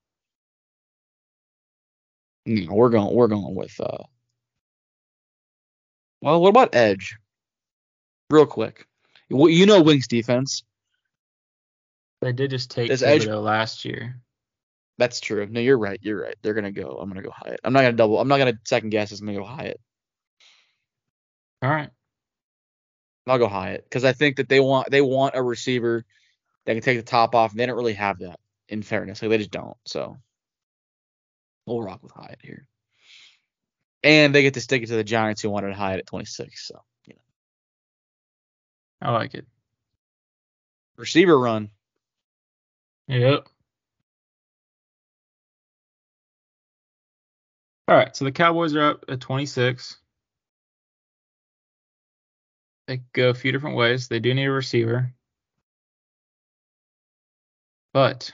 No, 2.45 2.73
we're 2.73 2.89
going. 2.89 3.13
We're 3.13 3.27
going 3.27 3.55
with. 3.55 3.77
uh 3.79 4.03
Well, 6.21 6.41
what 6.41 6.49
about 6.49 6.75
edge? 6.75 7.17
Real 8.29 8.45
quick, 8.45 8.87
well, 9.29 9.49
you 9.49 9.65
know 9.65 9.81
Wink's 9.81 10.07
defense. 10.07 10.63
They 12.25 12.33
did 12.33 12.49
just 12.49 12.71
take 12.71 12.89
Thibodeaux 12.89 13.03
edge, 13.03 13.27
last 13.27 13.85
year. 13.85 14.19
That's 14.97 15.19
true. 15.19 15.45
No, 15.45 15.59
you're 15.59 15.77
right. 15.77 15.99
You're 16.01 16.23
right. 16.23 16.35
They're 16.41 16.55
gonna 16.55 16.71
go. 16.71 16.97
I'm 16.99 17.07
gonna 17.07 17.21
go 17.21 17.29
Hyatt. 17.29 17.59
I'm 17.63 17.71
not 17.71 17.81
gonna 17.81 17.93
double. 17.93 18.19
I'm 18.19 18.27
not 18.27 18.39
gonna 18.39 18.57
second 18.63 18.89
guess. 18.89 19.11
I'm 19.11 19.27
gonna 19.27 19.37
go 19.37 19.45
Hyatt. 19.45 19.79
All 21.61 21.69
right. 21.69 21.91
I'll 23.27 23.37
go 23.37 23.47
Hyatt 23.47 23.83
because 23.83 24.03
I 24.03 24.13
think 24.13 24.37
that 24.37 24.49
they 24.49 24.59
want 24.59 24.89
they 24.89 25.01
want 25.01 25.35
a 25.35 25.43
receiver 25.43 26.03
that 26.65 26.73
can 26.73 26.81
take 26.81 26.97
the 26.97 27.03
top 27.03 27.35
off. 27.35 27.51
And 27.51 27.59
they 27.59 27.67
don't 27.67 27.75
really 27.75 27.93
have 27.93 28.17
that. 28.19 28.39
In 28.69 28.81
fairness, 28.81 29.21
like 29.21 29.29
they 29.29 29.37
just 29.37 29.51
don't. 29.51 29.77
So 29.85 30.17
we'll 31.67 31.83
rock 31.83 32.01
with 32.01 32.11
Hyatt 32.11 32.39
here. 32.41 32.65
And 34.01 34.33
they 34.33 34.41
get 34.41 34.55
to 34.55 34.61
stick 34.61 34.81
it 34.81 34.87
to 34.87 34.95
the 34.95 35.03
Giants 35.03 35.43
who 35.43 35.51
wanted 35.51 35.75
Hyatt 35.75 35.99
at 35.99 36.07
26. 36.07 36.67
So 36.67 36.81
you 37.05 37.13
know. 39.01 39.09
I 39.09 39.11
like 39.11 39.35
it. 39.35 39.45
Receiver 40.97 41.37
run. 41.37 41.69
Yep. 43.07 43.47
All 47.87 47.95
right, 47.95 48.15
so 48.15 48.25
the 48.25 48.31
Cowboys 48.31 48.75
are 48.75 48.91
up 48.91 49.05
at 49.07 49.21
26. 49.21 49.97
They 52.87 53.01
go 53.13 53.29
a 53.29 53.33
few 53.33 53.51
different 53.51 53.75
ways. 53.75 54.07
They 54.07 54.19
do 54.19 54.33
need 54.33 54.45
a 54.45 54.51
receiver. 54.51 55.11
But 57.93 58.33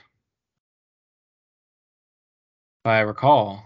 if 2.84 2.88
I 2.88 3.00
recall, 3.00 3.62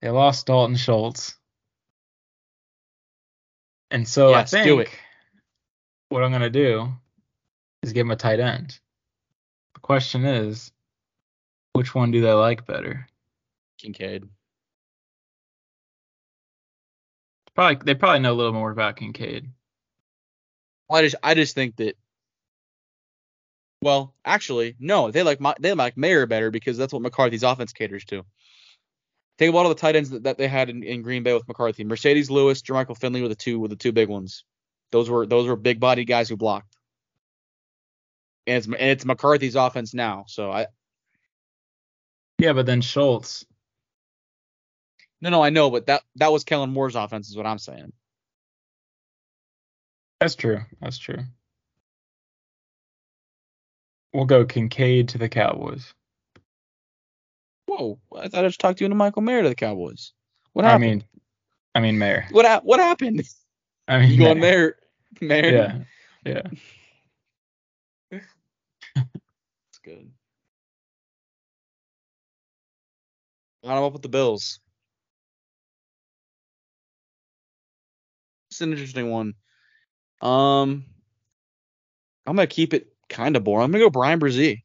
they 0.00 0.10
lost 0.10 0.46
Dalton 0.46 0.76
Schultz. 0.76 1.36
And 3.90 4.06
so 4.06 4.30
yes, 4.30 4.54
I 4.54 4.62
think 4.62 5.00
what 6.08 6.22
I'm 6.22 6.30
going 6.30 6.42
to 6.42 6.50
do 6.50 6.92
is 7.88 7.92
give 7.92 8.06
him 8.06 8.10
a 8.10 8.16
tight 8.16 8.40
end. 8.40 8.78
The 9.74 9.80
question 9.80 10.24
is, 10.24 10.70
which 11.72 11.94
one 11.94 12.10
do 12.10 12.20
they 12.20 12.32
like 12.32 12.66
better? 12.66 13.08
Kincaid. 13.78 14.28
Probably 17.54 17.84
they 17.84 17.94
probably 17.94 18.20
know 18.20 18.32
a 18.32 18.34
little 18.34 18.52
more 18.52 18.70
about 18.70 18.96
Kincaid. 18.96 19.48
Well, 20.88 20.98
I 20.98 21.02
just 21.02 21.16
I 21.22 21.34
just 21.34 21.54
think 21.54 21.76
that. 21.76 21.96
Well, 23.80 24.14
actually, 24.24 24.74
no. 24.78 25.10
They 25.10 25.22
like 25.22 25.40
they 25.60 25.72
like 25.72 25.96
Mayer 25.96 26.26
better 26.26 26.50
because 26.50 26.76
that's 26.76 26.92
what 26.92 27.02
McCarthy's 27.02 27.42
offense 27.42 27.72
caters 27.72 28.04
to. 28.06 28.24
Think 29.38 29.50
about 29.50 29.66
all 29.66 29.68
the 29.68 29.76
tight 29.76 29.94
ends 29.94 30.10
that, 30.10 30.24
that 30.24 30.36
they 30.36 30.48
had 30.48 30.68
in, 30.68 30.82
in 30.82 31.02
Green 31.02 31.22
Bay 31.22 31.32
with 31.32 31.46
McCarthy. 31.46 31.84
Marcedes 31.84 32.28
Lewis, 32.28 32.60
Jermichael 32.60 32.98
Finley 32.98 33.22
were 33.22 33.28
the 33.28 33.36
two 33.36 33.60
were 33.60 33.68
the 33.68 33.76
two 33.76 33.92
big 33.92 34.08
ones. 34.08 34.44
Those 34.90 35.08
were 35.08 35.26
those 35.26 35.46
were 35.46 35.56
big 35.56 35.78
body 35.78 36.04
guys 36.04 36.28
who 36.28 36.36
blocked. 36.36 36.67
And 38.48 38.56
it's 38.56 38.66
and 38.66 38.90
it's 38.90 39.04
McCarthy's 39.04 39.54
offense 39.54 39.94
now. 39.94 40.24
So 40.28 40.50
I. 40.50 40.66
Yeah, 42.38 42.52
but 42.52 42.66
then 42.66 42.80
Schultz 42.80 43.44
no, 45.20 45.30
no, 45.30 45.42
I 45.42 45.50
know, 45.50 45.70
but 45.70 45.86
that 45.86 46.02
that 46.16 46.32
was 46.32 46.44
Kellen 46.44 46.70
Moore's 46.70 46.94
offense, 46.94 47.28
is 47.28 47.36
what 47.36 47.46
I'm 47.46 47.58
saying. 47.58 47.92
That's 50.20 50.36
true. 50.36 50.60
That's 50.80 50.98
true. 50.98 51.18
We'll 54.12 54.26
go 54.26 54.44
Kincaid 54.44 55.10
to 55.10 55.18
the 55.18 55.28
Cowboys. 55.28 55.92
Whoa! 57.66 57.98
I 58.16 58.28
thought 58.28 58.44
I 58.44 58.48
just 58.48 58.60
talked 58.60 58.78
to 58.78 58.84
you 58.84 58.86
into 58.86 58.96
Michael 58.96 59.22
Mayer 59.22 59.42
to 59.42 59.48
the 59.48 59.54
Cowboys. 59.54 60.12
What 60.52 60.64
happened? 60.64 60.84
I 60.84 60.86
mean, 60.86 61.04
I 61.74 61.80
mean 61.80 61.98
Mayer. 61.98 62.26
What 62.30 62.46
ha- 62.46 62.60
What 62.62 62.80
happened? 62.80 63.22
I 63.88 63.98
mean, 63.98 64.12
you 64.12 64.18
going 64.18 64.40
Mayer? 64.40 64.76
Mayer? 65.20 65.84
Yeah. 66.24 66.42
Yeah. 68.10 68.20
That's 68.94 69.77
good. 69.88 70.10
I'm 73.64 73.82
up 73.82 73.92
with 73.92 74.02
the 74.02 74.08
Bills. 74.08 74.60
it's 78.50 78.60
an 78.60 78.72
interesting 78.72 79.10
one. 79.10 79.34
Um, 80.20 80.84
I'm 82.26 82.36
gonna 82.36 82.46
keep 82.46 82.74
it 82.74 82.88
kind 83.08 83.36
of 83.36 83.44
boring. 83.44 83.64
I'm 83.64 83.70
gonna 83.70 83.84
go 83.84 83.90
Bryan 83.90 84.18
Bresee. 84.18 84.62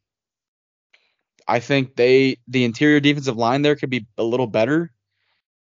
I 1.46 1.60
think 1.60 1.94
they 1.94 2.38
the 2.48 2.64
interior 2.64 3.00
defensive 3.00 3.36
line 3.36 3.62
there 3.62 3.76
could 3.76 3.90
be 3.90 4.06
a 4.18 4.24
little 4.24 4.46
better. 4.46 4.90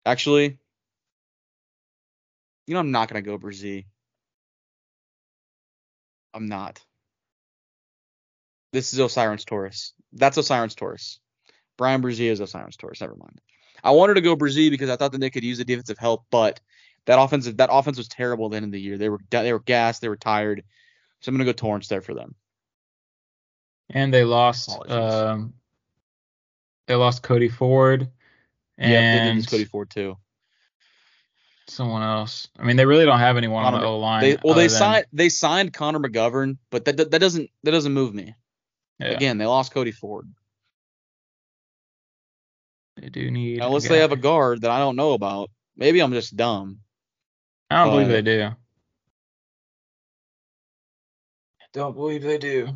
Actually, 0.05 0.59
you 2.67 2.75
know 2.75 2.81
I'm 2.81 2.91
not 2.91 3.09
gonna 3.09 3.23
go 3.23 3.39
Bresee. 3.39 3.85
I'm 6.35 6.49
not. 6.49 6.85
This 8.77 8.93
is 8.93 9.01
O'Cyrus 9.01 9.47
Torrence. 9.47 9.95
That's 10.13 10.37
O'Cyrus 10.37 10.75
Torrence. 10.75 11.19
Bryan 11.79 12.03
Bresee 12.03 12.31
is 12.31 12.43
O'Cyrus 12.43 12.77
Torrence. 12.77 13.01
Never 13.01 13.17
mind. 13.17 13.41
I 13.83 13.93
wanted 13.93 14.15
to 14.15 14.21
go 14.21 14.37
Bresee 14.37 14.69
because 14.71 14.91
I 14.91 14.97
thought 14.97 15.13
that 15.13 15.19
they 15.23 15.31
could 15.31 15.45
use 15.45 15.57
the 15.57 15.65
defensive 15.65 15.97
help, 15.97 16.27
but 16.31 16.61
that 17.07 17.19
offensive 17.19 17.57
that 17.57 17.71
offense 17.73 17.97
was 17.97 18.07
terrible 18.07 18.45
at 18.45 18.51
the 18.51 18.57
end 18.59 18.67
of 18.67 18.73
the 18.73 18.81
year. 18.81 18.99
They 18.99 19.09
were 19.09 19.21
they 19.31 19.55
were 19.55 19.61
gassed, 19.61 20.03
they 20.03 20.11
were 20.11 20.17
tired. 20.19 20.63
So 21.21 21.31
I'm 21.31 21.37
gonna 21.37 21.47
go 21.47 21.53
Torrence 21.53 21.89
there 21.89 22.03
for 22.03 22.13
them. 22.13 22.35
And 23.89 24.13
they 24.13 24.25
lost 24.25 24.69
um, 24.91 25.55
they 26.87 26.97
lost 26.97 27.23
Cody 27.23 27.49
Ford. 27.49 28.11
And 28.77 28.93
yeah, 28.93 29.25
they 29.25 29.41
did 29.41 29.49
Cody 29.49 29.65
Ford 29.65 29.89
too. 29.89 30.19
Someone 31.67 32.03
else. 32.03 32.49
I 32.59 32.65
mean, 32.65 32.77
they 32.77 32.85
really 32.85 33.07
don't 33.07 33.21
have 33.21 33.39
anyone 33.39 33.65
Connor, 33.65 33.77
on 33.79 33.83
the 33.83 33.89
O 33.89 33.99
line. 33.99 34.21
They, 34.21 34.37
well, 34.45 34.53
they 34.53 34.65
than... 34.65 34.77
signed 34.77 35.07
they 35.15 35.31
signed 35.31 35.73
Connor 35.73 35.99
McGovern, 35.99 36.59
but 36.69 36.85
that, 36.85 36.99
that, 36.99 37.11
that 37.13 37.21
doesn't 37.21 37.49
that 37.63 37.71
doesn't 37.71 37.95
move 37.95 38.13
me. 38.13 38.35
Yeah. 38.99 39.13
Again, 39.13 39.39
they 39.39 39.47
lost 39.47 39.73
Cody 39.73 39.93
Ford. 39.93 40.33
They 42.97 43.09
do 43.09 43.31
need. 43.31 43.61
Unless 43.61 43.89
they 43.89 43.99
have 43.99 44.13
a 44.13 44.17
guard 44.17 44.63
that 44.63 44.71
I 44.71 44.79
don't 44.79 44.97
know 44.97 45.13
about. 45.13 45.51
Maybe 45.77 46.01
I'm 46.01 46.13
just 46.13 46.37
dumb. 46.37 46.81
I 47.71 47.77
don't 47.77 47.93
believe 47.93 48.09
they 48.09 48.23
do. 48.23 48.51
I 51.63 51.67
don't 51.73 51.95
believe 51.95 52.23
they 52.23 52.39
do. 52.39 52.69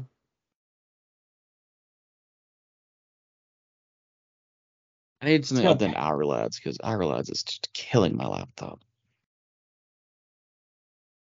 I 5.23 5.27
need 5.27 5.47
something 5.47 5.67
other 5.67 5.87
than 5.87 5.95
Our 5.97 6.25
Lads 6.25 6.59
because 6.59 6.79
Ourlads 6.79 7.31
is 7.31 7.43
just 7.43 7.73
killing 7.73 8.17
my 8.17 8.27
laptop. 8.27 8.81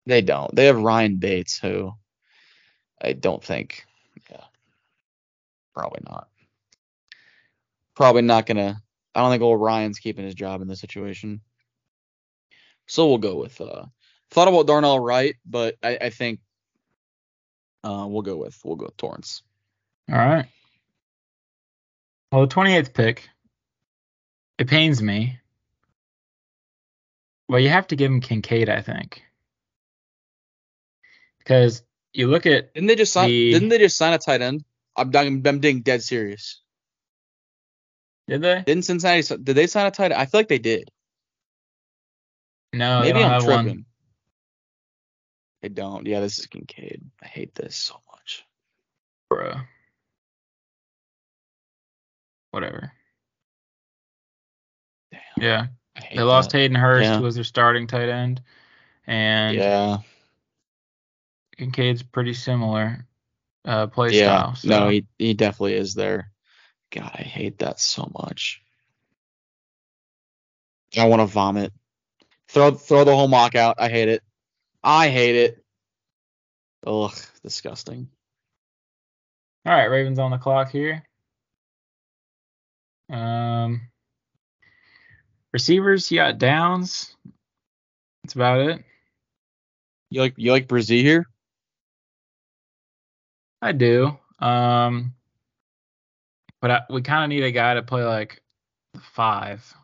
They 0.06 0.22
don't. 0.22 0.54
They 0.54 0.66
have 0.66 0.80
Ryan 0.80 1.16
Bates, 1.16 1.58
who 1.58 1.92
I 3.02 3.12
don't 3.12 3.44
think. 3.44 3.84
Probably 5.78 6.00
not. 6.10 6.26
Probably 7.94 8.22
not 8.22 8.46
gonna. 8.46 8.82
I 9.14 9.20
don't 9.20 9.30
think 9.30 9.44
old 9.44 9.60
Ryan's 9.60 10.00
keeping 10.00 10.24
his 10.24 10.34
job 10.34 10.60
in 10.60 10.66
this 10.66 10.80
situation. 10.80 11.40
So 12.88 13.06
we'll 13.06 13.18
go 13.18 13.36
with. 13.36 13.60
uh 13.60 13.84
Thought 14.32 14.48
about 14.48 14.66
Darnell 14.66 14.98
Wright, 14.98 15.36
but 15.46 15.76
I, 15.82 15.96
I 16.02 16.10
think 16.10 16.40
uh 17.84 18.06
we'll 18.08 18.22
go 18.22 18.36
with 18.36 18.58
we'll 18.64 18.74
go 18.74 18.86
with 18.86 18.96
Torrence. 18.96 19.42
All 20.10 20.18
right. 20.18 20.46
Well, 22.32 22.46
the 22.46 22.52
28th 22.54 22.92
pick, 22.92 23.28
it 24.58 24.66
pains 24.68 25.00
me. 25.00 25.38
Well, 27.48 27.60
you 27.60 27.68
have 27.68 27.86
to 27.86 27.96
give 27.96 28.10
him 28.10 28.20
Kincaid, 28.20 28.68
I 28.68 28.82
think. 28.82 29.22
Because 31.38 31.82
you 32.12 32.26
look 32.26 32.46
at 32.46 32.74
Didn't 32.74 32.88
they 32.88 32.96
just 32.96 33.12
sign? 33.12 33.28
The- 33.28 33.52
Didn't 33.52 33.68
they 33.68 33.78
just 33.78 33.96
sign 33.96 34.12
a 34.12 34.18
tight 34.18 34.42
end? 34.42 34.64
I'm 34.98 35.14
I'm, 35.16 35.42
I'm 35.46 35.58
being 35.60 35.80
dead 35.82 36.02
serious. 36.02 36.60
did 38.26 38.42
they? 38.42 38.62
Didn't 38.66 38.84
Cincinnati? 38.84 39.36
Did 39.42 39.56
they 39.56 39.66
sign 39.66 39.86
a 39.86 39.90
tight 39.90 40.12
end? 40.12 40.20
I 40.20 40.26
feel 40.26 40.40
like 40.40 40.48
they 40.48 40.58
did. 40.58 40.90
No, 42.74 43.00
Maybe 43.00 43.12
they 43.14 43.20
don't 43.20 43.24
I'm 43.24 43.30
have 43.32 43.44
tripping. 43.44 43.66
one. 43.66 43.84
They 45.62 45.68
don't. 45.70 46.06
Yeah, 46.06 46.20
this 46.20 46.38
is 46.38 46.46
Kincaid. 46.46 47.02
I 47.22 47.26
hate 47.26 47.54
this 47.54 47.74
so 47.76 48.00
much. 48.12 48.44
Bro. 49.30 49.54
Whatever. 52.50 52.92
Damn. 55.12 55.20
Yeah. 55.40 55.66
They 56.14 56.22
lost. 56.22 56.52
Hayden 56.52 56.76
Hurst, 56.76 57.04
Yeah. 57.08 57.16
who 57.18 57.24
was 57.24 57.34
their 57.34 57.44
starting 57.44 57.86
tight 57.86 58.08
end. 58.08 58.40
And 59.06 59.56
Yeah. 59.56 59.98
Kincaid's 61.56 62.02
pretty 62.02 62.34
similar 62.34 63.06
uh, 63.68 63.86
play 63.86 64.12
Yeah. 64.12 64.38
style. 64.42 64.54
So. 64.56 64.68
No, 64.68 64.88
he 64.88 65.06
he 65.18 65.34
definitely 65.34 65.74
is 65.74 65.94
there. 65.94 66.32
God, 66.90 67.10
I 67.14 67.22
hate 67.22 67.58
that 67.58 67.78
so 67.78 68.10
much. 68.18 68.62
I 70.96 71.04
want 71.04 71.20
to 71.20 71.26
vomit. 71.26 71.72
Throw 72.48 72.70
throw 72.72 73.04
the 73.04 73.14
whole 73.14 73.28
mock 73.28 73.54
out. 73.54 73.76
I 73.78 73.90
hate 73.90 74.08
it. 74.08 74.22
I 74.82 75.10
hate 75.10 75.36
it. 75.36 75.62
Ugh, 76.86 77.14
disgusting. 77.42 78.08
All 79.66 79.72
right, 79.74 79.86
Ravens 79.86 80.18
on 80.18 80.30
the 80.30 80.38
clock 80.38 80.70
here. 80.70 81.04
Um, 83.10 83.82
receivers, 85.52 86.10
you 86.10 86.18
got 86.18 86.38
Downs. 86.38 87.14
That's 88.22 88.34
about 88.34 88.60
it. 88.60 88.82
You 90.08 90.22
like 90.22 90.34
you 90.38 90.52
like 90.52 90.68
Bresee 90.68 91.02
here? 91.02 91.26
I 93.60 93.72
do. 93.72 94.16
Um, 94.38 95.14
but 96.60 96.70
I, 96.70 96.80
we 96.90 97.02
kind 97.02 97.24
of 97.24 97.28
need 97.28 97.44
a 97.44 97.50
guy 97.50 97.74
to 97.74 97.82
play 97.82 98.04
like 98.04 98.42
five. 99.00 99.74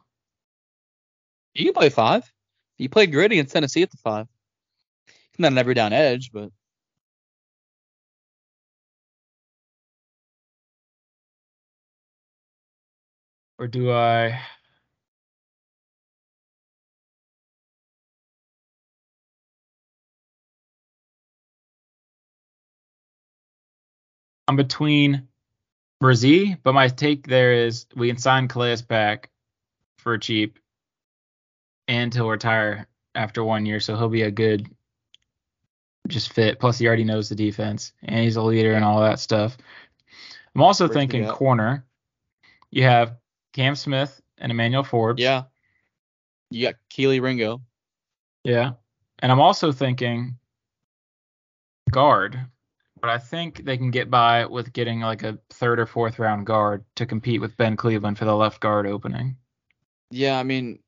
You 1.54 1.64
can 1.66 1.74
play 1.74 1.88
five. 1.88 2.30
You 2.78 2.88
played 2.88 3.12
great 3.12 3.32
against 3.32 3.52
Tennessee 3.52 3.82
at 3.82 3.90
the 3.90 3.96
five. 3.98 4.26
Not 5.38 5.52
an 5.52 5.58
every 5.58 5.74
down 5.74 5.92
edge, 5.92 6.30
but 6.32 6.50
Or 13.58 13.66
do 13.68 13.90
I? 13.92 14.40
I'm 24.48 24.56
between 24.56 25.28
Bresee, 26.02 26.58
but 26.62 26.74
my 26.74 26.88
take 26.88 27.26
there 27.26 27.52
is 27.52 27.86
we 27.96 28.08
can 28.08 28.18
sign 28.18 28.48
Calais 28.48 28.82
back 28.86 29.30
for 29.98 30.18
cheap, 30.18 30.58
and 31.88 32.12
he'll 32.12 32.28
retire 32.28 32.88
after 33.14 33.42
one 33.42 33.64
year, 33.64 33.80
so 33.80 33.96
he'll 33.96 34.08
be 34.08 34.22
a 34.22 34.30
good 34.30 34.68
just 36.08 36.32
fit. 36.32 36.58
Plus, 36.58 36.78
he 36.78 36.86
already 36.86 37.04
knows 37.04 37.28
the 37.28 37.34
defense, 37.34 37.92
and 38.02 38.22
he's 38.22 38.36
a 38.36 38.42
leader 38.42 38.74
and 38.74 38.84
all 38.84 39.00
that 39.00 39.18
stuff. 39.18 39.56
I'm 40.54 40.62
also 40.62 40.88
thinking 40.88 41.26
corner. 41.26 41.84
You 42.70 42.82
have 42.84 43.16
Cam 43.52 43.74
Smith 43.74 44.20
and 44.38 44.52
Emmanuel 44.52 44.84
Forbes. 44.84 45.22
yeah. 45.22 45.44
You 46.50 46.66
got 46.66 46.74
Kelee 46.90 47.20
Ringo. 47.20 47.62
Yeah. 48.44 48.72
And 49.20 49.32
I'm 49.32 49.40
also 49.40 49.72
thinking 49.72 50.36
guard, 51.90 52.38
but 53.04 53.10
I 53.12 53.18
think 53.18 53.66
they 53.66 53.76
can 53.76 53.90
get 53.90 54.10
by 54.10 54.46
with 54.46 54.72
getting 54.72 55.00
like 55.00 55.24
a 55.24 55.38
third 55.50 55.78
or 55.78 55.84
fourth 55.84 56.18
round 56.18 56.46
guard 56.46 56.86
to 56.96 57.04
compete 57.04 57.38
with 57.38 57.54
Ben 57.58 57.76
Cleveland 57.76 58.16
for 58.16 58.24
the 58.24 58.34
left 58.34 58.60
guard 58.60 58.86
opening. 58.86 59.36
Yeah, 60.10 60.38
I 60.38 60.42
mean, 60.42 60.78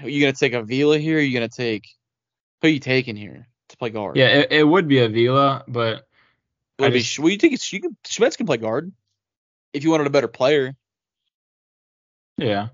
are 0.00 0.08
you 0.08 0.20
gonna 0.20 0.32
take 0.32 0.52
Avila 0.52 0.98
here? 0.98 1.18
Or 1.18 1.20
are 1.20 1.22
you 1.22 1.32
gonna 1.32 1.48
take 1.48 1.86
who 2.60 2.66
are 2.66 2.72
you 2.72 2.80
taking 2.80 3.14
here 3.14 3.46
to 3.68 3.76
play 3.76 3.90
guard? 3.90 4.16
Yeah, 4.16 4.30
it, 4.30 4.50
it 4.50 4.64
would 4.64 4.88
be 4.88 4.98
Avila, 4.98 5.62
but 5.68 6.08
Would 6.80 6.86
I 6.86 6.90
be, 6.90 6.98
just- 6.98 7.20
well, 7.20 7.30
you 7.30 7.38
think 7.38 7.54
it's 7.54 7.72
you 7.72 7.78
can 7.78 7.96
Schmitz 8.04 8.36
can 8.36 8.46
play 8.46 8.56
guard 8.56 8.90
if 9.72 9.84
you 9.84 9.92
wanted 9.92 10.08
a 10.08 10.10
better 10.10 10.26
player, 10.26 10.74
yeah. 12.36 12.70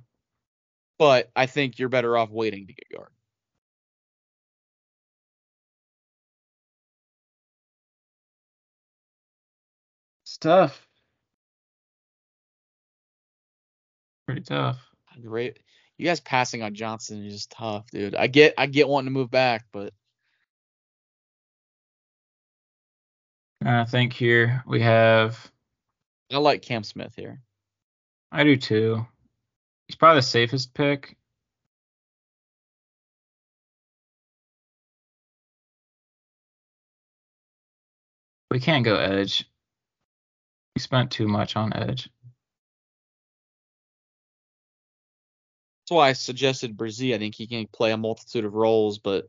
but 0.98 1.30
I 1.36 1.44
think 1.44 1.78
you're 1.78 1.90
better 1.90 2.16
off 2.16 2.30
waiting 2.30 2.66
to 2.66 2.72
get 2.72 2.96
guard. 2.96 3.10
Tough. 10.40 10.86
Pretty 14.26 14.42
tough. 14.42 14.78
Great. 15.20 15.58
You 15.96 16.06
guys 16.06 16.20
passing 16.20 16.62
on 16.62 16.74
Johnston 16.74 17.24
is 17.24 17.32
just 17.32 17.50
tough, 17.50 17.90
dude. 17.90 18.14
I 18.14 18.28
get 18.28 18.54
I 18.56 18.66
get 18.66 18.88
wanting 18.88 19.06
to 19.06 19.18
move 19.18 19.30
back, 19.30 19.66
but 19.72 19.92
I 23.64 23.84
think 23.84 24.12
here 24.12 24.62
we 24.66 24.80
have 24.80 25.50
I 26.32 26.38
like 26.38 26.62
Cam 26.62 26.84
Smith 26.84 27.14
here. 27.16 27.40
I 28.30 28.44
do 28.44 28.56
too. 28.56 29.06
He's 29.88 29.96
probably 29.96 30.18
the 30.18 30.22
safest 30.22 30.74
pick. 30.74 31.16
We 38.50 38.60
can't 38.60 38.84
go 38.84 38.96
edge. 38.96 39.44
We 40.78 40.80
spent 40.80 41.10
too 41.10 41.26
much 41.26 41.56
on 41.56 41.72
edge. 41.74 42.04
That's 45.82 45.96
why 45.96 46.10
I 46.10 46.12
suggested 46.12 46.76
Bresee. 46.76 47.16
I 47.16 47.18
think 47.18 47.34
he 47.34 47.48
can 47.48 47.66
play 47.66 47.90
a 47.90 47.96
multitude 47.96 48.44
of 48.44 48.54
roles, 48.54 48.98
but 49.00 49.28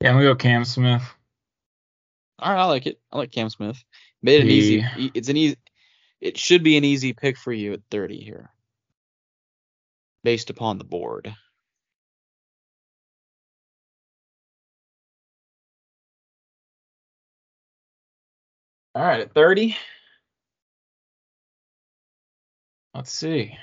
Yeah, 0.00 0.08
I'm 0.10 0.16
gonna 0.16 0.24
go 0.26 0.34
Cam 0.34 0.64
Smith. 0.64 1.04
all 2.40 2.52
right, 2.52 2.60
I 2.60 2.64
like 2.64 2.86
it. 2.88 3.00
I 3.12 3.18
like 3.18 3.30
Cam 3.30 3.50
Smith. 3.50 3.80
Made 4.20 4.40
it 4.40 4.42
an 4.46 4.50
easy. 4.50 4.84
E- 4.96 5.12
It's 5.14 5.28
an 5.28 5.36
easy. 5.36 5.58
It 6.20 6.38
should 6.38 6.64
be 6.64 6.76
an 6.76 6.84
easy 6.84 7.12
pick 7.12 7.38
for 7.38 7.52
you 7.52 7.72
at 7.74 7.82
30 7.92 8.18
here, 8.20 8.50
based 10.24 10.50
upon 10.50 10.78
the 10.78 10.84
board. 10.84 11.32
All 18.94 19.02
right, 19.02 19.20
at 19.20 19.32
30. 19.34 19.76
Let's 22.94 23.12
see. 23.12 23.56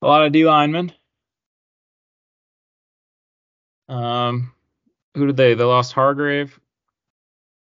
A 0.00 0.06
lot 0.06 0.24
of 0.24 0.32
D 0.32 0.44
linemen. 0.44 0.92
Um, 3.88 4.52
who 5.14 5.26
did 5.26 5.36
they? 5.36 5.54
They 5.54 5.64
lost 5.64 5.92
Hargrave 5.92 6.58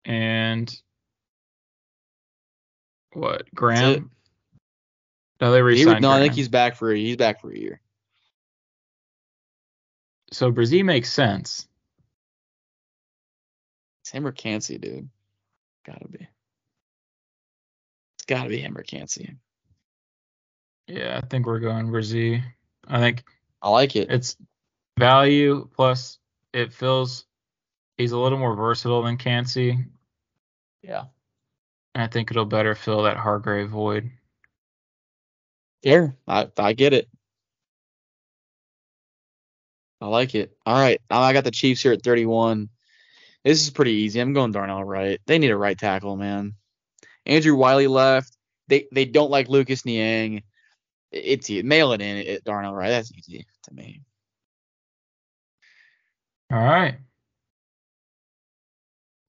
and 0.04 0.74
what? 3.12 3.52
Graham. 3.54 4.10
No, 5.40 5.52
they 5.52 5.62
would, 5.62 6.00
no, 6.00 6.10
I 6.10 6.20
think 6.20 6.34
he's 6.34 6.48
back 6.48 6.76
for 6.76 6.92
a, 6.92 6.96
he's 6.96 7.16
back 7.16 7.40
for 7.40 7.50
a 7.50 7.58
year. 7.58 7.80
So 10.32 10.50
Bresee 10.50 10.84
makes 10.84 11.12
sense. 11.12 11.66
It's 14.02 14.10
him 14.10 14.26
or 14.26 14.32
Kancey, 14.32 14.78
dude. 14.78 15.08
Gotta 15.84 16.08
be. 16.08 16.26
It's 18.16 18.26
gotta 18.26 18.48
be 18.48 18.58
him 18.58 18.76
or 18.76 18.82
Kancey. 18.82 19.36
Yeah, 20.86 21.20
I 21.22 21.26
think 21.26 21.46
we're 21.46 21.60
going 21.60 21.88
Bresee. 21.88 22.42
I 22.86 22.98
think 22.98 23.24
I 23.62 23.70
like 23.70 23.96
it. 23.96 24.10
it's 24.10 24.36
value 24.98 25.68
plus 25.74 26.18
it 26.52 26.72
feels 26.72 27.24
he's 27.96 28.12
a 28.12 28.18
little 28.18 28.38
more 28.38 28.54
versatile 28.54 29.02
than 29.02 29.16
Kancey. 29.16 29.78
Yeah. 30.82 31.04
And 31.94 32.02
I 32.02 32.06
think 32.06 32.30
it'll 32.30 32.44
better 32.44 32.74
fill 32.74 33.02
that 33.04 33.16
Hargrave 33.16 33.70
void. 33.70 34.10
Yeah, 35.82 36.08
I 36.26 36.48
I 36.58 36.72
get 36.72 36.92
it. 36.92 37.08
I 40.00 40.06
like 40.06 40.34
it. 40.34 40.56
All 40.66 40.74
right, 40.78 41.00
I 41.10 41.32
got 41.32 41.44
the 41.44 41.50
Chiefs 41.50 41.82
here 41.82 41.92
at 41.92 42.02
31. 42.02 42.68
This 43.44 43.62
is 43.62 43.70
pretty 43.70 43.92
easy. 43.92 44.20
I'm 44.20 44.32
going 44.32 44.52
Darnell 44.52 44.84
Wright. 44.84 45.20
They 45.26 45.38
need 45.38 45.50
a 45.50 45.56
right 45.56 45.78
tackle, 45.78 46.16
man. 46.16 46.54
Andrew 47.26 47.54
Wylie 47.54 47.86
left. 47.86 48.36
They 48.68 48.86
they 48.92 49.04
don't 49.04 49.30
like 49.30 49.48
Lucas 49.48 49.84
Niang. 49.84 50.42
It's 51.12 51.50
easy. 51.50 51.62
Mail 51.62 51.92
it 51.92 52.00
in 52.00 52.26
at 52.26 52.44
Darnell 52.44 52.74
Wright. 52.74 52.90
That's 52.90 53.12
easy 53.12 53.46
to 53.64 53.74
me. 53.74 54.02
All 56.50 56.58
right. 56.58 56.96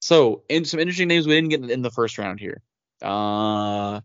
So, 0.02 0.44
in 0.50 0.66
some 0.66 0.80
interesting 0.80 1.08
names 1.08 1.26
we 1.26 1.34
didn't 1.34 1.50
get 1.50 1.72
in 1.72 1.82
the 1.82 1.92
first 1.92 2.18
round 2.18 2.40
here. 2.40 2.62
Uh, 3.02 4.02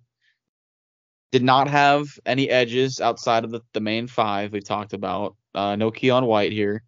did 1.31 1.43
not 1.43 1.69
have 1.69 2.09
any 2.27 2.49
edges 2.49 3.01
outside 3.01 3.45
of 3.45 3.51
the, 3.51 3.61
the 3.75 3.81
main 3.81 4.07
five 4.07 4.53
we've 4.53 4.65
talked 4.65 4.95
about. 4.95 5.37
Uh, 5.55 5.77
no 5.77 5.91
Keion 5.91 6.27
White 6.27 6.53
here. 6.53 6.83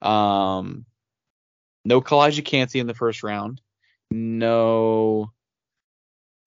Um, 0.00 0.86
no 1.84 2.00
Calijah 2.00 2.44
Kancey 2.44 2.80
in 2.80 2.86
the 2.86 2.94
first 2.94 3.22
round. 3.22 3.60
No, 4.10 5.30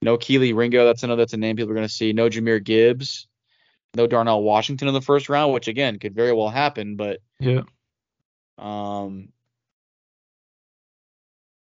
no 0.01 0.17
Kelee 0.17 0.55
Ringo. 0.55 0.85
That's 0.85 1.03
another 1.03 1.21
that's 1.21 1.33
a 1.33 1.37
name 1.37 1.55
people 1.55 1.71
are 1.71 1.75
going 1.75 1.87
to 1.87 1.93
see. 1.93 2.13
No 2.13 2.29
Jahmyr 2.29 2.63
Gibbs. 2.63 3.27
No 3.93 4.07
Darnell 4.07 4.41
Washington 4.41 4.87
in 4.87 4.93
the 4.93 5.01
first 5.01 5.27
round, 5.27 5.53
which 5.53 5.67
again 5.67 5.99
could 5.99 6.15
very 6.15 6.31
well 6.31 6.49
happen. 6.49 6.95
But 6.95 7.19
yeah, 7.39 7.63
um, 8.57 9.29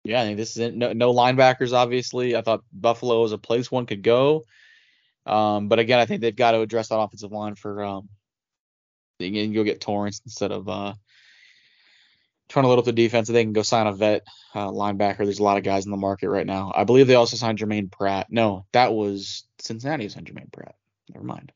yeah, 0.05 0.22
I 0.22 0.24
think 0.24 0.36
this 0.36 0.51
is 0.51 0.59
it. 0.59 0.74
No, 0.74 0.92
no 0.92 1.12
linebackers, 1.12 1.72
obviously. 1.72 2.36
I 2.36 2.42
thought 2.42 2.62
Buffalo 2.72 3.20
was 3.20 3.32
a 3.32 3.38
place 3.38 3.70
one 3.70 3.86
could 3.86 4.02
go. 4.02 4.44
Um, 5.26 5.68
but 5.68 5.78
again, 5.78 5.98
I 5.98 6.06
think 6.06 6.20
they've 6.20 6.34
got 6.34 6.52
to 6.52 6.60
address 6.60 6.88
that 6.88 6.98
offensive 6.98 7.32
line 7.32 7.55
for 7.55 7.84
um, 7.84 8.09
can 9.18 9.52
go 9.52 9.64
get 9.64 9.80
Torrence 9.80 10.22
instead 10.24 10.52
of 10.52 10.68
uh, 10.68 10.94
trying 12.51 12.64
to 12.64 12.68
load 12.68 12.78
up 12.78 12.85
the 12.85 12.93
defense. 12.93 13.28
They 13.28 13.44
can 13.44 13.52
go 13.55 13.62
sign 13.62 13.86
a 13.86 13.93
vet 13.93 14.27
uh, 14.55 14.66
linebacker. 14.68 15.18
There's 15.18 15.39
a 15.39 15.43
lot 15.44 15.56
of 15.56 15.62
guys 15.64 15.86
in 15.86 15.90
the 15.90 15.97
market 15.97 16.28
right 16.28 16.47
now. 16.47 16.72
I 16.74 16.85
believe 16.85 17.06
they 17.06 17.14
also 17.14 17.36
signed 17.36 17.59
Germaine 17.59 17.89
Pratt. 17.89 18.27
No, 18.31 18.66
that 18.72 18.93
was 18.93 19.44
Cincinnati 19.60 20.09
signed 20.09 20.27
Germaine 20.27 20.51
Pratt. 20.52 20.74
Never 21.09 21.24
mind. 21.24 21.52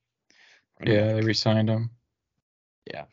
Yeah, 0.85 1.13
they 1.13 1.21
re-signed 1.21 1.69
him. 1.69 1.91
Yeah. 2.93 3.05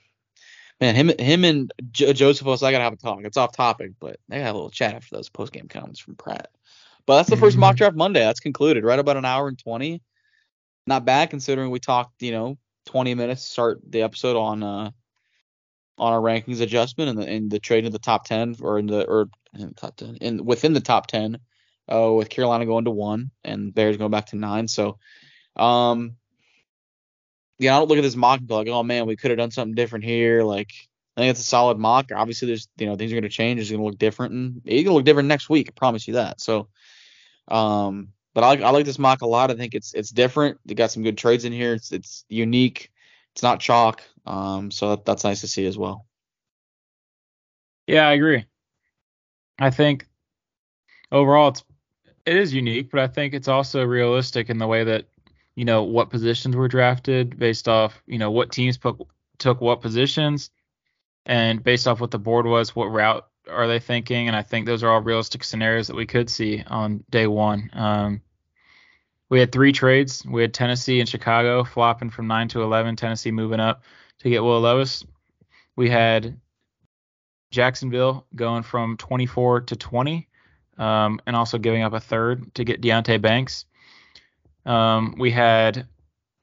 Man, 0.80 0.95
him 0.95 1.12
him 1.20 1.45
and 1.45 1.72
J- 1.91 2.14
Josephus, 2.14 2.64
I 2.64 2.72
gotta 2.72 2.84
have 2.84 2.94
a 2.94 2.98
talk. 2.98 3.20
It's 3.24 3.38
off 3.38 3.56
topic, 3.56 3.91
but 3.99 4.18
they 4.30 4.40
got 4.40 4.52
a 4.52 4.53
little 4.53 4.72
chat 4.72 4.95
after 4.95 5.16
those 5.16 5.30
post 5.30 5.52
game 5.53 5.68
comments 5.68 5.99
from 5.99 6.16
Pratt. 6.16 6.49
But 7.06 7.18
that's 7.18 7.30
the 7.30 7.38
1st 7.38 7.58
Mhm. 7.58 7.60
mock 7.60 7.76
draft 7.78 7.95
Monday. 7.95 8.20
That's 8.22 8.40
concluded. 8.40 8.84
Right 8.84 8.99
about 8.99 9.18
an 9.18 9.26
hour 9.26 9.48
and 9.48 9.58
twenty. 9.60 10.02
Not 10.88 11.06
bad 11.06 11.30
considering 11.30 11.70
we 11.70 11.80
talked, 11.80 12.22
you 12.22 12.32
know, 12.32 12.58
twenty 12.86 13.14
minutes 13.14 13.45
to 13.45 13.52
start 13.52 13.82
the 13.88 14.02
episode 14.02 14.36
on 14.36 14.64
uh 14.64 14.91
on 16.02 16.14
our 16.14 16.19
rankings 16.19 16.61
adjustment 16.61 17.10
and 17.11 17.19
the 17.19 17.32
in 17.32 17.49
the 17.49 17.60
trade 17.60 17.86
in 17.86 17.91
the 17.94 17.99
top 17.99 18.26
ten 18.26 18.56
or 18.61 18.80
in 18.80 18.88
the 18.88 19.06
or 19.07 19.30
in 19.57 19.73
top 19.76 19.95
ten 19.95 20.18
in 20.18 20.44
within 20.44 20.73
the 20.73 20.82
top 20.82 21.07
ten, 21.07 21.40
uh 21.91 22.11
with 22.11 22.30
Carolina 22.30 22.65
going 22.65 22.86
to 22.86 22.91
one 22.91 23.32
and 23.44 23.73
Bears 23.73 23.98
going 23.98 24.11
back 24.11 24.28
to 24.28 24.36
nine. 24.36 24.68
So 24.68 24.98
um 25.56 26.15
yeah, 27.60 27.76
I 27.76 27.80
don't 27.80 27.90
look 27.90 27.99
at 27.99 28.02
this 28.02 28.15
mock 28.15 28.40
and 28.40 28.49
like, 28.49 28.68
oh 28.68 28.84
man, 28.84 29.06
we 29.06 29.15
could 29.15 29.30
have 29.30 29.38
done 29.38 29.52
something 29.52 29.76
different 29.76 30.03
here. 30.03 30.41
Like, 30.41 30.72
I 31.15 31.22
think 31.22 31.32
it's 31.32 31.41
a 31.41 31.44
solid 31.44 31.78
mock. 31.78 32.11
Obviously, 32.14 32.48
there's 32.48 32.68
you 32.78 32.88
know 32.88 32.95
things 32.95 33.11
are 33.11 33.15
going 33.15 33.23
to 33.23 33.30
change. 33.30 33.60
It's 33.60 33.69
going 33.69 33.82
to 33.82 33.86
look 33.86 33.99
different, 33.99 34.34
and 34.34 34.61
it's 34.65 34.84
going 34.84 34.86
to 34.86 34.94
look 34.94 35.06
different 35.06 35.28
next 35.28 35.49
week. 35.49 35.68
I 35.69 35.73
promise 35.78 36.07
you 36.07 36.15
that. 36.15 36.41
So, 36.41 36.69
um, 37.48 38.10
but 38.34 38.44
I, 38.44 38.48
like- 38.48 38.61
I 38.64 38.69
like 38.72 38.86
this 38.86 38.98
mock 38.98 39.22
a 39.22 39.28
lot. 39.28 39.52
I 39.52 39.56
think 39.56 39.76
it's 39.76 39.94
it's 39.94 40.10
different. 40.10 40.57
They 40.65 40.73
got 40.73 40.91
some 40.91 41.03
good 41.03 41.19
trades 41.19 41.45
in 41.45 41.53
here. 41.53 41.73
It's 41.73 41.91
it's 41.91 42.26
unique. 42.30 42.90
It's 43.34 43.44
not 43.44 43.60
chalk. 43.60 44.02
Um, 44.26 44.72
so 44.72 44.91
that, 44.91 45.06
that's 45.06 45.24
nice 45.24 45.41
to 45.41 45.48
see 45.48 45.66
as 45.66 45.78
well. 45.78 46.06
Yeah, 47.88 48.08
I 48.08 48.14
agree. 48.14 48.45
I 49.60 49.70
think 49.70 50.08
overall 51.12 51.49
it's 51.49 51.64
it 52.26 52.38
is 52.38 52.53
unique, 52.53 52.91
but 52.91 52.99
I 52.99 53.08
think 53.08 53.34
it's 53.34 53.48
also 53.48 53.84
realistic 53.84 54.49
in 54.49 54.58
the 54.58 54.68
way 54.68 54.84
that 54.84 55.06
you 55.56 55.66
know 55.66 55.84
what 55.84 56.10
positions 56.10 56.56
were 56.56 56.68
drafted 56.68 57.38
based 57.38 57.68
off 57.68 58.02
you 58.06 58.18
know 58.18 58.32
what 58.32 58.52
teams 58.52 58.78
put, 58.78 58.98
took 59.38 59.60
what 59.60 59.82
positions, 59.82 60.52
and 61.26 61.64
based 61.64 61.88
off 61.88 61.99
what 61.99 62.12
the 62.12 62.20
board 62.20 62.45
was, 62.45 62.76
what 62.76 62.91
route 62.91 63.26
are 63.49 63.68
they 63.68 63.80
thinking, 63.80 64.28
and 64.28 64.36
I 64.36 64.44
think 64.44 64.66
those 64.66 64.84
are 64.84 64.90
all 64.90 65.02
realistic 65.02 65.44
scenarios 65.44 65.88
that 65.88 65.95
we 65.95 66.06
could 66.06 66.30
see 66.30 66.64
on 66.68 67.03
day 67.10 67.28
one. 67.28 67.70
Um, 67.74 68.22
we 69.32 69.40
had 69.40 69.52
three 69.52 69.72
trades. 69.72 70.26
We 70.26 70.41
had 70.41 70.53
Tennessee 70.53 70.99
and 70.99 71.08
Chicago 71.08 71.64
flopping 71.64 72.10
from 72.10 72.28
nine 72.28 72.49
to 72.49 72.62
eleven. 72.62 72.98
Tennessee 72.98 73.32
moving 73.32 73.62
up 73.62 73.82
to 74.20 74.30
get 74.30 74.44
Will 74.44 74.60
Levis. 74.60 75.06
We 75.78 75.90
had 75.90 76.38
Jacksonville 77.49 78.28
going 78.36 78.64
from 78.64 78.98
24 78.98 79.62
to 79.62 79.76
20, 79.78 80.28
um, 80.78 81.22
and 81.26 81.36
also 81.36 81.58
giving 81.58 81.82
up 81.82 81.94
a 81.94 81.99
third 82.02 82.53
to 82.56 82.66
get 82.66 82.82
Deonte 82.82 83.22
Banks. 83.22 83.66
Um, 84.66 85.16
we 85.18 85.32
had 85.32 85.88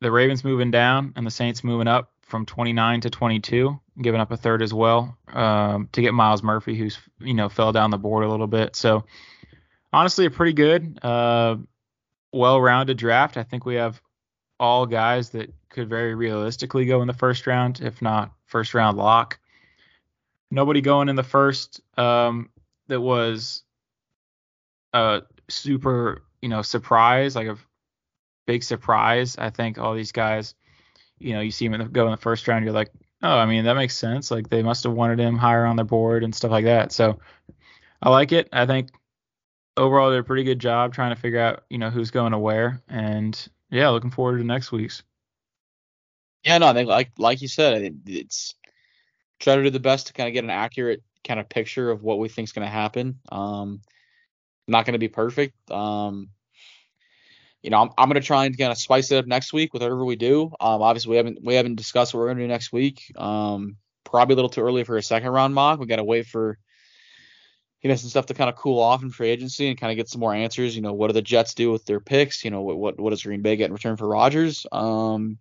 the 0.00 0.10
Ravens 0.10 0.42
moving 0.42 0.70
down 0.70 1.12
and 1.14 1.26
the 1.26 1.30
Saints 1.30 1.62
moving 1.62 1.88
up 1.88 2.10
from 2.22 2.46
29 2.46 3.02
to 3.02 3.10
22, 3.10 3.78
giving 4.00 4.20
up 4.20 4.32
a 4.32 4.36
third 4.36 4.62
as 4.62 4.72
well 4.72 5.18
um, 5.34 5.90
to 5.92 6.00
get 6.00 6.14
Myles 6.14 6.42
Murphy, 6.42 6.74
who's 6.74 6.98
you 7.20 7.34
know 7.34 7.50
fell 7.50 7.70
down 7.70 7.90
the 7.90 7.98
board 7.98 8.24
a 8.24 8.30
little 8.30 8.46
bit. 8.46 8.76
So 8.76 9.04
honestly, 9.92 10.24
a 10.24 10.30
pretty 10.30 10.54
good, 10.54 10.98
uh, 11.02 11.56
well-rounded 12.32 12.96
draft. 12.96 13.36
I 13.36 13.42
think 13.42 13.64
we 13.64 13.76
have 13.76 14.00
all 14.60 14.86
guys 14.86 15.30
that 15.30 15.52
could 15.68 15.88
very 15.88 16.14
realistically 16.14 16.86
go 16.86 17.00
in 17.00 17.06
the 17.06 17.14
first 17.14 17.46
round, 17.46 17.80
if 17.80 18.02
not 18.02 18.32
first 18.46 18.74
round 18.74 18.96
lock 18.96 19.38
nobody 20.50 20.80
going 20.80 21.08
in 21.08 21.16
the 21.16 21.22
first 21.22 21.80
um, 21.98 22.50
that 22.88 23.00
was 23.00 23.62
a 24.92 25.22
super, 25.48 26.22
you 26.40 26.48
know, 26.48 26.62
surprise, 26.62 27.36
like 27.36 27.48
a 27.48 27.58
big 28.46 28.62
surprise. 28.62 29.36
I 29.36 29.50
think 29.50 29.78
all 29.78 29.94
these 29.94 30.12
guys, 30.12 30.54
you 31.18 31.34
know, 31.34 31.40
you 31.40 31.50
see 31.50 31.68
them 31.68 31.90
go 31.92 32.06
in 32.06 32.10
the 32.10 32.16
first 32.16 32.48
round, 32.48 32.64
you're 32.64 32.72
like, 32.72 32.90
oh, 33.22 33.36
I 33.36 33.46
mean, 33.46 33.64
that 33.64 33.74
makes 33.74 33.96
sense. 33.96 34.30
Like 34.30 34.48
they 34.48 34.62
must 34.62 34.84
have 34.84 34.92
wanted 34.92 35.18
him 35.18 35.36
higher 35.36 35.66
on 35.66 35.76
their 35.76 35.84
board 35.84 36.24
and 36.24 36.34
stuff 36.34 36.50
like 36.50 36.64
that. 36.64 36.92
So 36.92 37.18
I 38.00 38.10
like 38.10 38.32
it. 38.32 38.48
I 38.52 38.66
think 38.66 38.90
overall 39.78 40.10
they're 40.10 40.20
a 40.20 40.24
pretty 40.24 40.44
good 40.44 40.58
job 40.58 40.92
trying 40.92 41.14
to 41.14 41.20
figure 41.20 41.40
out, 41.40 41.64
you 41.70 41.78
know, 41.78 41.90
who's 41.90 42.10
going 42.10 42.32
to 42.32 42.38
where. 42.38 42.82
And 42.88 43.48
yeah, 43.70 43.88
looking 43.88 44.10
forward 44.10 44.38
to 44.38 44.44
next 44.44 44.72
week's. 44.72 45.02
Yeah, 46.44 46.58
no, 46.58 46.68
I 46.68 46.72
think 46.74 46.88
like 46.88 47.10
like 47.18 47.42
you 47.42 47.48
said, 47.48 48.00
it's 48.06 48.54
try 49.40 49.56
to 49.56 49.62
do 49.62 49.70
the 49.70 49.80
best 49.80 50.08
to 50.08 50.12
kind 50.12 50.28
of 50.28 50.34
get 50.34 50.44
an 50.44 50.50
accurate 50.50 51.02
kind 51.26 51.40
of 51.40 51.48
picture 51.48 51.90
of 51.90 52.02
what 52.02 52.18
we 52.18 52.28
think 52.28 52.48
is 52.48 52.52
going 52.52 52.66
to 52.66 52.72
happen. 52.72 53.20
Um, 53.30 53.80
not 54.66 54.84
going 54.84 54.92
to 54.92 54.98
be 54.98 55.08
perfect. 55.08 55.54
Um, 55.70 56.30
you 57.62 57.70
know, 57.70 57.82
I'm, 57.82 57.90
I'm 57.98 58.08
going 58.08 58.20
to 58.20 58.26
try 58.26 58.44
and 58.46 58.56
kind 58.56 58.70
of 58.70 58.78
spice 58.78 59.10
it 59.10 59.18
up 59.18 59.26
next 59.26 59.52
week 59.52 59.72
with 59.72 59.82
whatever 59.82 60.04
we 60.04 60.16
do. 60.16 60.52
Um, 60.60 60.82
obviously 60.82 61.10
we 61.10 61.16
haven't 61.16 61.38
we 61.42 61.54
haven't 61.54 61.74
discussed 61.74 62.14
what 62.14 62.20
we're 62.20 62.26
going 62.26 62.38
to 62.38 62.44
do 62.44 62.48
next 62.48 62.72
week. 62.72 63.12
Um, 63.16 63.76
probably 64.04 64.34
a 64.34 64.36
little 64.36 64.48
too 64.48 64.62
early 64.62 64.84
for 64.84 64.96
a 64.96 65.02
second 65.02 65.30
round 65.30 65.54
mock. 65.54 65.80
We 65.80 65.86
got 65.86 65.96
to 65.96 66.04
wait 66.04 66.26
for 66.26 66.58
you 67.82 67.88
know 67.88 67.94
some 67.94 68.10
stuff 68.10 68.26
to 68.26 68.34
kind 68.34 68.50
of 68.50 68.56
cool 68.56 68.80
off 68.80 69.02
in 69.02 69.10
free 69.10 69.28
agency 69.28 69.68
and 69.68 69.78
kind 69.78 69.92
of 69.92 69.96
get 69.96 70.08
some 70.08 70.20
more 70.20 70.34
answers. 70.34 70.74
You 70.74 70.82
know, 70.82 70.92
what 70.92 71.08
do 71.08 71.12
the 71.12 71.22
Jets 71.22 71.54
do 71.54 71.70
with 71.70 71.84
their 71.84 72.00
picks? 72.00 72.44
You 72.44 72.50
know, 72.50 72.62
what 72.62 72.78
what, 72.78 73.00
what 73.00 73.10
does 73.10 73.22
Green 73.22 73.42
Bay 73.42 73.56
get 73.56 73.66
in 73.66 73.72
return 73.72 73.96
for 73.96 74.08
Rodgers? 74.08 74.66
Um, 74.72 75.38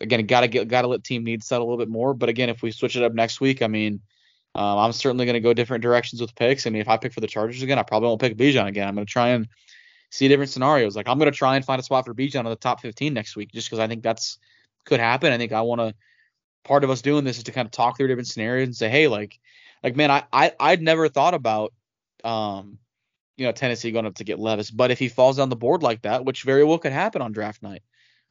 again, 0.00 0.24
gotta 0.26 0.48
get 0.48 0.68
gotta 0.68 0.88
let 0.88 1.04
team 1.04 1.24
needs 1.24 1.46
settle 1.46 1.66
a 1.66 1.68
little 1.68 1.84
bit 1.84 1.90
more. 1.90 2.14
But 2.14 2.28
again, 2.28 2.48
if 2.48 2.62
we 2.62 2.70
switch 2.70 2.96
it 2.96 3.02
up 3.02 3.14
next 3.14 3.40
week, 3.40 3.62
I 3.62 3.66
mean, 3.66 4.00
um, 4.54 4.78
I'm 4.78 4.92
certainly 4.92 5.26
going 5.26 5.34
to 5.34 5.40
go 5.40 5.54
different 5.54 5.82
directions 5.82 6.20
with 6.20 6.34
picks. 6.34 6.66
I 6.66 6.70
mean, 6.70 6.82
if 6.82 6.88
I 6.88 6.96
pick 6.96 7.12
for 7.12 7.20
the 7.20 7.26
Chargers 7.26 7.62
again, 7.62 7.78
I 7.78 7.82
probably 7.82 8.08
won't 8.08 8.20
pick 8.20 8.36
Bijan 8.36 8.66
again. 8.66 8.88
I'm 8.88 8.94
going 8.94 9.06
to 9.06 9.12
try 9.12 9.28
and 9.28 9.46
see 10.10 10.26
different 10.26 10.50
scenarios. 10.50 10.96
Like 10.96 11.08
I'm 11.08 11.18
going 11.18 11.30
to 11.30 11.36
try 11.36 11.56
and 11.56 11.64
find 11.64 11.78
a 11.78 11.84
spot 11.84 12.04
for 12.04 12.14
Bijan 12.14 12.40
in 12.40 12.46
the 12.46 12.56
top 12.56 12.80
15 12.80 13.14
next 13.14 13.36
week, 13.36 13.52
just 13.52 13.68
because 13.68 13.78
I 13.78 13.86
think 13.86 14.02
that's 14.02 14.38
could 14.84 15.00
happen. 15.00 15.32
I 15.32 15.38
think 15.38 15.52
I 15.52 15.62
want 15.62 15.80
to. 15.80 15.94
Part 16.62 16.84
of 16.84 16.90
us 16.90 17.00
doing 17.00 17.24
this 17.24 17.38
is 17.38 17.44
to 17.44 17.52
kind 17.52 17.64
of 17.64 17.72
talk 17.72 17.96
through 17.96 18.08
different 18.08 18.28
scenarios 18.28 18.66
and 18.66 18.76
say, 18.76 18.90
hey, 18.90 19.08
like, 19.08 19.38
like 19.82 19.96
man, 19.96 20.10
I 20.10 20.24
I 20.32 20.52
I'd 20.60 20.82
never 20.82 21.08
thought 21.08 21.34
about, 21.34 21.72
um, 22.24 22.78
you 23.36 23.46
know, 23.46 23.52
Tennessee 23.52 23.92
going 23.92 24.06
up 24.06 24.16
to 24.16 24.24
get 24.24 24.38
Levis, 24.38 24.70
but 24.70 24.90
if 24.90 24.98
he 24.98 25.08
falls 25.08 25.38
down 25.38 25.48
the 25.48 25.56
board 25.56 25.82
like 25.82 26.02
that, 26.02 26.24
which 26.24 26.42
very 26.44 26.64
well 26.64 26.78
could 26.78 26.92
happen 26.92 27.22
on 27.22 27.32
draft 27.32 27.62
night, 27.62 27.82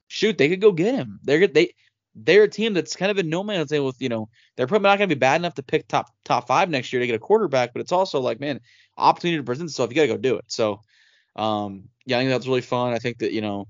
shoot, 0.07 0.38
they 0.38 0.49
could 0.49 0.61
go 0.61 0.71
get 0.71 0.95
him. 0.95 1.19
They're 1.23 1.47
they 1.47 1.73
they're 2.15 2.43
a 2.43 2.49
team 2.49 2.73
that's 2.73 2.95
kind 2.95 3.11
of 3.11 3.17
in 3.19 3.30
no 3.30 3.43
man's 3.43 3.71
land 3.71 3.85
with 3.85 4.01
you 4.01 4.09
know 4.09 4.30
they're 4.57 4.67
probably 4.67 4.88
not 4.89 4.97
going 4.97 5.09
to 5.09 5.15
be 5.15 5.19
bad 5.19 5.41
enough 5.41 5.55
to 5.55 5.63
pick 5.63 5.88
top 5.88 6.07
top 6.26 6.47
five 6.47 6.69
next 6.69 6.91
year 6.93 6.99
to 7.01 7.07
get 7.07 7.15
a 7.15 7.19
quarterback, 7.19 7.73
but 7.73 7.81
it's 7.81 7.91
also 7.91 8.19
like 8.19 8.39
man 8.39 8.59
opportunity 8.97 9.38
to 9.38 9.43
present 9.43 9.69
itself. 9.69 9.89
You 9.89 9.95
got 9.95 10.01
to 10.03 10.07
go 10.07 10.17
do 10.17 10.35
it. 10.38 10.45
So 10.47 10.81
um 11.35 11.89
yeah, 12.05 12.17
I 12.17 12.21
think 12.21 12.31
that's 12.31 12.47
really 12.47 12.61
fun. 12.61 12.93
I 12.93 12.99
think 12.99 13.19
that 13.19 13.34
you 13.34 13.41
know 13.41 13.67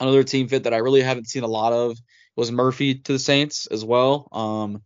another 0.00 0.24
team 0.24 0.48
fit 0.48 0.64
that 0.64 0.74
I 0.74 0.78
really 0.78 1.02
haven't 1.02 1.28
seen 1.28 1.44
a 1.44 1.48
lot 1.48 1.72
of 1.72 1.98
was 2.36 2.50
Murphy 2.52 2.96
to 2.96 3.12
the 3.12 3.18
Saints 3.18 3.66
as 3.66 3.84
well. 3.84 4.28
Um 4.32 4.82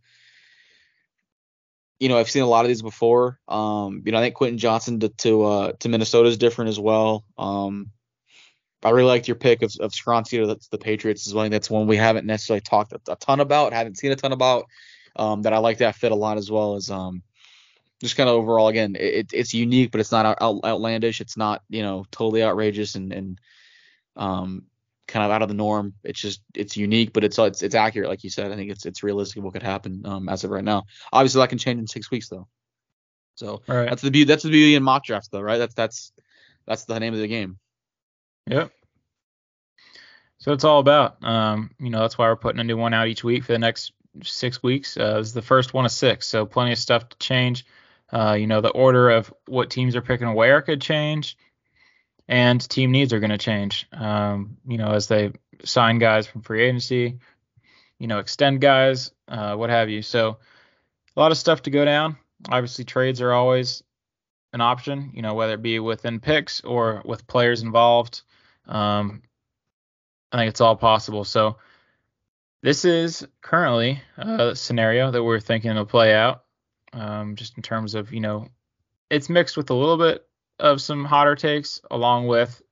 you 1.99 2.09
know, 2.09 2.19
I've 2.19 2.31
seen 2.31 2.43
a 2.43 2.47
lot 2.47 2.65
of 2.65 2.69
these 2.69 2.83
before. 2.83 3.39
Um, 3.49 4.03
you 4.05 4.13
know, 4.13 4.19
I 4.19 4.23
think 4.23 4.35
Quentin 4.35 4.59
Johnston 4.59 5.01
to 5.01 5.09
to, 5.09 5.45
uh, 5.45 5.73
to 5.81 5.89
Minnesota 5.89 6.29
is 6.29 6.39
different 6.39 6.71
as 6.71 6.79
well. 6.79 7.25
Um, 7.37 7.91
I 8.83 8.91
really 8.91 9.09
liked 9.09 9.27
your 9.27 9.35
pick 9.35 9.63
of, 9.63 9.73
of 9.81 9.91
Skoronski 9.91 10.47
to 10.47 10.59
the, 10.71 10.79
Patriots 10.79 11.27
as 11.27 11.35
well. 11.35 11.49
That's 11.49 11.69
one 11.69 11.89
we 11.89 11.97
haven't 11.97 12.27
necessarily 12.27 12.61
talked 12.61 12.93
a, 12.93 13.01
a 13.09 13.17
ton 13.17 13.41
about, 13.41 13.73
haven't 13.73 13.99
seen 13.99 14.13
a 14.13 14.17
ton 14.17 14.33
about. 14.33 14.67
Um, 15.17 15.43
that 15.43 15.53
I 15.53 15.59
like 15.59 15.79
that 15.79 15.97
fit 15.97 16.13
a 16.13 16.15
lot 16.15 16.39
as 16.39 16.49
well 16.49 16.77
as 16.77 16.91
um, 16.91 17.25
just 18.01 18.17
kind 18.17 18.29
of 18.29 18.37
overall 18.37 18.69
again, 18.69 18.97
it, 18.99 19.31
it's 19.33 19.53
unique, 19.53 19.91
but 19.91 20.01
it's 20.01 20.13
not 20.13 20.41
out, 20.41 20.61
outlandish. 20.65 21.21
It's 21.21 21.37
not 21.37 21.63
you 21.69 21.83
know 21.83 22.05
totally 22.13 22.43
outrageous 22.43 22.95
and 22.95 23.13
and 23.13 23.41
um, 24.15 24.65
kind 25.09 25.25
of 25.25 25.33
out 25.33 25.43
of 25.43 25.49
the 25.49 25.55
norm. 25.55 25.95
It's 26.05 26.21
just 26.21 26.43
it's 26.55 26.77
unique, 26.77 27.13
but 27.13 27.25
it's 27.25 27.39
it's 27.39 27.63
it's 27.63 27.75
accurate, 27.75 28.09
like 28.09 28.23
you 28.23 28.31
said. 28.31 28.53
I 28.53 28.57
think 28.57 28.71
it's 28.71 28.87
it's 28.87 29.03
realistic 29.03 29.43
what 29.43 29.55
could 29.55 29.63
happen 29.63 30.03
um, 30.05 30.29
as 30.29 30.45
of 30.45 30.51
right 30.51 30.63
now. 30.63 30.85
Obviously, 31.13 31.41
that 31.41 31.49
can 31.49 31.59
change 31.59 31.81
in 31.81 31.87
six 31.87 32.11
weeks 32.11 32.29
though. 32.29 32.47
So 33.35 33.63
right. 33.67 33.89
that's 33.89 34.03
the 34.03 34.11
beauty. 34.11 34.29
That's 34.29 34.43
the 34.43 34.51
beauty 34.51 34.75
in 34.75 34.83
mock 34.83 35.05
drafts, 35.05 35.29
though, 35.29 35.41
right? 35.41 35.59
That's 35.59 35.75
that's 35.75 36.13
that's 36.67 36.85
the 36.85 37.01
name 37.01 37.15
of 37.15 37.21
the 37.21 37.29
game. 37.29 37.59
Yep. 38.47 38.73
So 40.39 40.53
it's 40.53 40.65
all 40.65 40.81
about. 40.81 41.23
Um, 41.25 41.71
you 41.81 41.91
know, 41.91 42.01
that's 42.01 42.19
why 42.19 42.29
we're 42.29 42.37
putting 42.37 42.61
a 42.61 42.65
new 42.65 42.77
one 42.77 42.95
out 42.95 43.09
each 43.09 43.25
week 43.25 43.45
for 43.45 43.53
the 43.53 43.59
next 43.59 43.93
six 44.23 44.63
weeks. 44.63 44.97
Uh, 44.97 45.19
is 45.19 45.33
the 45.33 45.43
first 45.43 45.73
one 45.73 45.85
of 45.85 45.93
six, 45.93 46.27
so 46.27 46.47
plenty 46.47 46.73
of 46.73 46.79
stuff 46.79 47.09
to 47.09 47.19
change. 47.19 47.65
Uh, 48.13 48.37
you 48.39 48.47
know, 48.47 48.61
the 48.61 48.71
order 48.71 49.11
of 49.11 49.33
what 49.47 49.71
teams 49.71 49.95
are 49.95 50.03
picking 50.03 50.33
where 50.35 50.61
could 50.63 50.81
change 50.81 51.37
and 52.29 52.61
team 52.69 52.93
needs 52.93 53.13
are 53.13 53.21
going 53.21 53.31
to 53.31 53.39
change. 53.39 53.87
Um, 53.93 54.59
you 54.67 54.77
know, 54.77 54.91
as 54.91 55.09
they 55.09 55.33
sign 55.65 55.99
guys 55.99 56.27
from 56.27 56.43
free 56.43 56.63
agency, 56.63 57.19
you 57.99 58.07
know, 58.07 58.19
extend 58.19 58.61
guys, 58.61 59.11
uh, 59.27 59.55
what 59.57 59.71
have 59.71 59.89
you. 59.89 60.03
So 60.03 60.37
a 61.17 61.21
lot 61.21 61.33
of 61.33 61.39
stuff 61.39 61.63
to 61.63 61.71
go 61.71 61.85
down. 61.85 62.17
Obviously, 62.49 62.85
trades 62.85 63.21
are 63.21 63.33
always 63.33 63.83
an 64.53 64.61
option. 64.61 65.11
You 65.15 65.23
know, 65.23 65.35
whether 65.35 65.55
it 65.55 65.63
be 65.63 65.81
within 65.81 66.21
picks 66.21 66.61
or 66.61 67.03
with 67.05 67.27
players 67.27 67.63
involved. 67.63 68.23
Um, 68.67 69.23
I 70.31 70.39
think 70.39 70.51
it's 70.51 70.61
all 70.61 70.77
possible. 70.77 71.25
So 71.25 71.57
this 72.63 72.85
is 72.85 73.27
currently 73.41 74.03
a 74.17 74.55
scenario 74.55 75.11
that 75.11 75.25
we're 75.25 75.41
thinking 75.41 75.75
will 75.75 75.87
play 75.87 76.15
out. 76.15 76.45
Um, 76.93 77.37
just 77.37 77.57
in 77.57 77.63
terms 77.63 77.95
of 77.95 78.13
you 78.13 78.21
know, 78.21 78.49
it's 79.11 79.29
mixed 79.29 79.57
with 79.57 79.71
a 79.71 79.75
little 79.75 79.97
bit 79.97 80.27
of 80.59 80.81
some 80.81 81.05
hotter 81.05 81.35
takes 81.35 81.81
along 81.91 82.27
with 82.27 82.63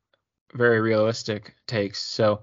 very 0.55 0.81
realistic 0.81 1.55
takes. 1.67 2.01
So 2.01 2.43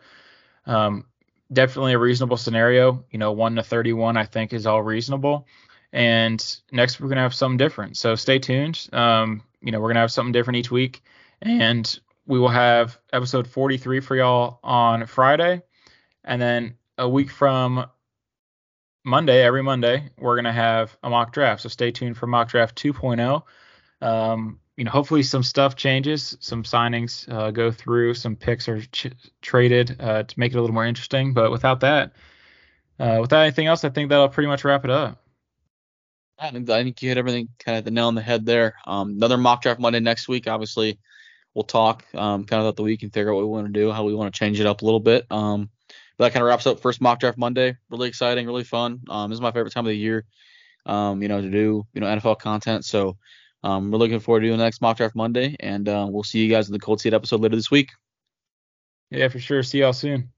um, 0.65 1.05
definitely 1.51 1.93
a 1.93 1.99
reasonable 1.99 2.37
scenario. 2.37 3.03
You 3.11 3.19
know, 3.19 3.31
one 3.31 3.55
to 3.55 3.63
31 3.63 4.17
I 4.17 4.25
think 4.25 4.53
is 4.53 4.65
all 4.65 4.81
reasonable. 4.81 5.47
And 5.91 6.43
next 6.71 6.99
we're 6.99 7.09
gonna 7.09 7.21
have 7.21 7.35
something 7.35 7.57
different. 7.57 7.97
So 7.97 8.15
stay 8.15 8.39
tuned. 8.39 8.87
Um, 8.91 9.43
you 9.61 9.71
know, 9.71 9.79
we're 9.79 9.89
gonna 9.89 9.99
have 9.99 10.11
something 10.11 10.31
different 10.31 10.57
each 10.57 10.71
week, 10.71 11.03
and 11.41 11.99
we 12.25 12.39
will 12.39 12.49
have 12.49 12.97
episode 13.11 13.47
43 13.47 13.99
for 13.99 14.15
y'all 14.15 14.59
on 14.63 15.05
Friday, 15.05 15.61
and 16.23 16.41
then 16.41 16.77
a 16.97 17.07
week 17.07 17.29
from 17.29 17.85
Monday, 19.05 19.43
every 19.43 19.61
Monday, 19.61 20.09
we're 20.17 20.35
gonna 20.35 20.53
have 20.53 20.97
a 21.03 21.09
mock 21.09 21.31
draft. 21.31 21.61
So 21.61 21.69
stay 21.69 21.91
tuned 21.91 22.17
for 22.17 22.25
mock 22.25 22.49
draft 22.49 22.75
2.0. 22.81 23.43
Um, 24.01 24.59
you 24.77 24.83
know, 24.83 24.91
hopefully 24.91 25.23
some 25.23 25.43
stuff 25.43 25.75
changes, 25.75 26.35
some 26.39 26.63
signings 26.63 27.31
uh, 27.31 27.51
go 27.51 27.71
through, 27.71 28.13
some 28.15 28.35
picks 28.35 28.67
are 28.67 28.81
ch- 28.81 29.11
traded 29.41 29.97
uh, 29.99 30.23
to 30.23 30.39
make 30.39 30.51
it 30.51 30.57
a 30.57 30.61
little 30.61 30.73
more 30.73 30.85
interesting. 30.85 31.33
But 31.33 31.51
without 31.51 31.79
that, 31.81 32.13
uh, 32.99 33.19
without 33.21 33.41
anything 33.41 33.67
else, 33.67 33.83
I 33.83 33.89
think 33.89 34.09
that'll 34.09 34.29
pretty 34.29 34.47
much 34.47 34.63
wrap 34.63 34.83
it 34.83 34.91
up. 34.91 35.19
I 36.39 36.49
think, 36.49 36.69
I 36.69 36.83
think 36.83 37.01
you 37.01 37.09
hit 37.09 37.17
everything 37.17 37.49
kind 37.59 37.77
of 37.77 37.85
the 37.85 37.91
nail 37.91 38.07
on 38.07 38.15
the 38.15 38.21
head 38.21 38.45
there. 38.45 38.75
Um, 38.87 39.11
another 39.11 39.37
mock 39.37 39.61
draft 39.61 39.79
Monday 39.79 39.99
next 39.99 40.27
week. 40.27 40.47
Obviously, 40.47 40.99
we'll 41.53 41.63
talk 41.63 42.03
um, 42.15 42.43
kind 42.45 42.59
of 42.59 42.65
about 42.65 42.75
the 42.75 42.83
week 42.83 43.03
and 43.03 43.13
figure 43.13 43.31
out 43.31 43.35
what 43.35 43.45
we 43.45 43.51
want 43.51 43.67
to 43.67 43.73
do, 43.73 43.91
how 43.91 44.03
we 44.03 44.15
want 44.15 44.33
to 44.33 44.37
change 44.37 44.59
it 44.59 44.65
up 44.65 44.81
a 44.81 44.85
little 44.85 44.99
bit. 44.99 45.25
Um, 45.29 45.69
but 46.17 46.25
that 46.25 46.33
kind 46.33 46.41
of 46.43 46.47
wraps 46.47 46.65
up 46.65 46.79
first 46.79 46.99
mock 46.99 47.19
draft 47.19 47.37
Monday. 47.37 47.77
Really 47.89 48.07
exciting, 48.07 48.47
really 48.47 48.63
fun. 48.63 49.01
Um, 49.09 49.29
this 49.29 49.37
is 49.37 49.41
my 49.41 49.51
favorite 49.51 49.71
time 49.71 49.85
of 49.85 49.89
the 49.89 49.97
year. 49.97 50.25
Um, 50.85 51.21
you 51.21 51.27
know, 51.27 51.39
to 51.39 51.49
do 51.49 51.85
you 51.93 52.01
know 52.01 52.07
NFL 52.07 52.39
content. 52.39 52.83
So 52.85 53.17
um, 53.63 53.91
we're 53.91 53.97
looking 53.97 54.19
forward 54.19 54.41
to 54.41 54.47
doing 54.47 54.57
the 54.57 54.63
next 54.63 54.81
mock 54.81 54.97
draft 54.97 55.15
Monday, 55.15 55.55
and 55.59 55.87
uh, 55.87 56.05
we'll 56.09 56.23
see 56.23 56.39
you 56.39 56.49
guys 56.49 56.67
in 56.67 56.73
the 56.73 56.79
Cold 56.79 56.99
Seat 56.99 57.13
episode 57.13 57.41
later 57.41 57.55
this 57.55 57.71
week. 57.71 57.91
Yeah, 59.09 59.27
for 59.29 59.39
sure. 59.39 59.63
See 59.63 59.79
y'all 59.79 59.93
soon. 59.93 60.32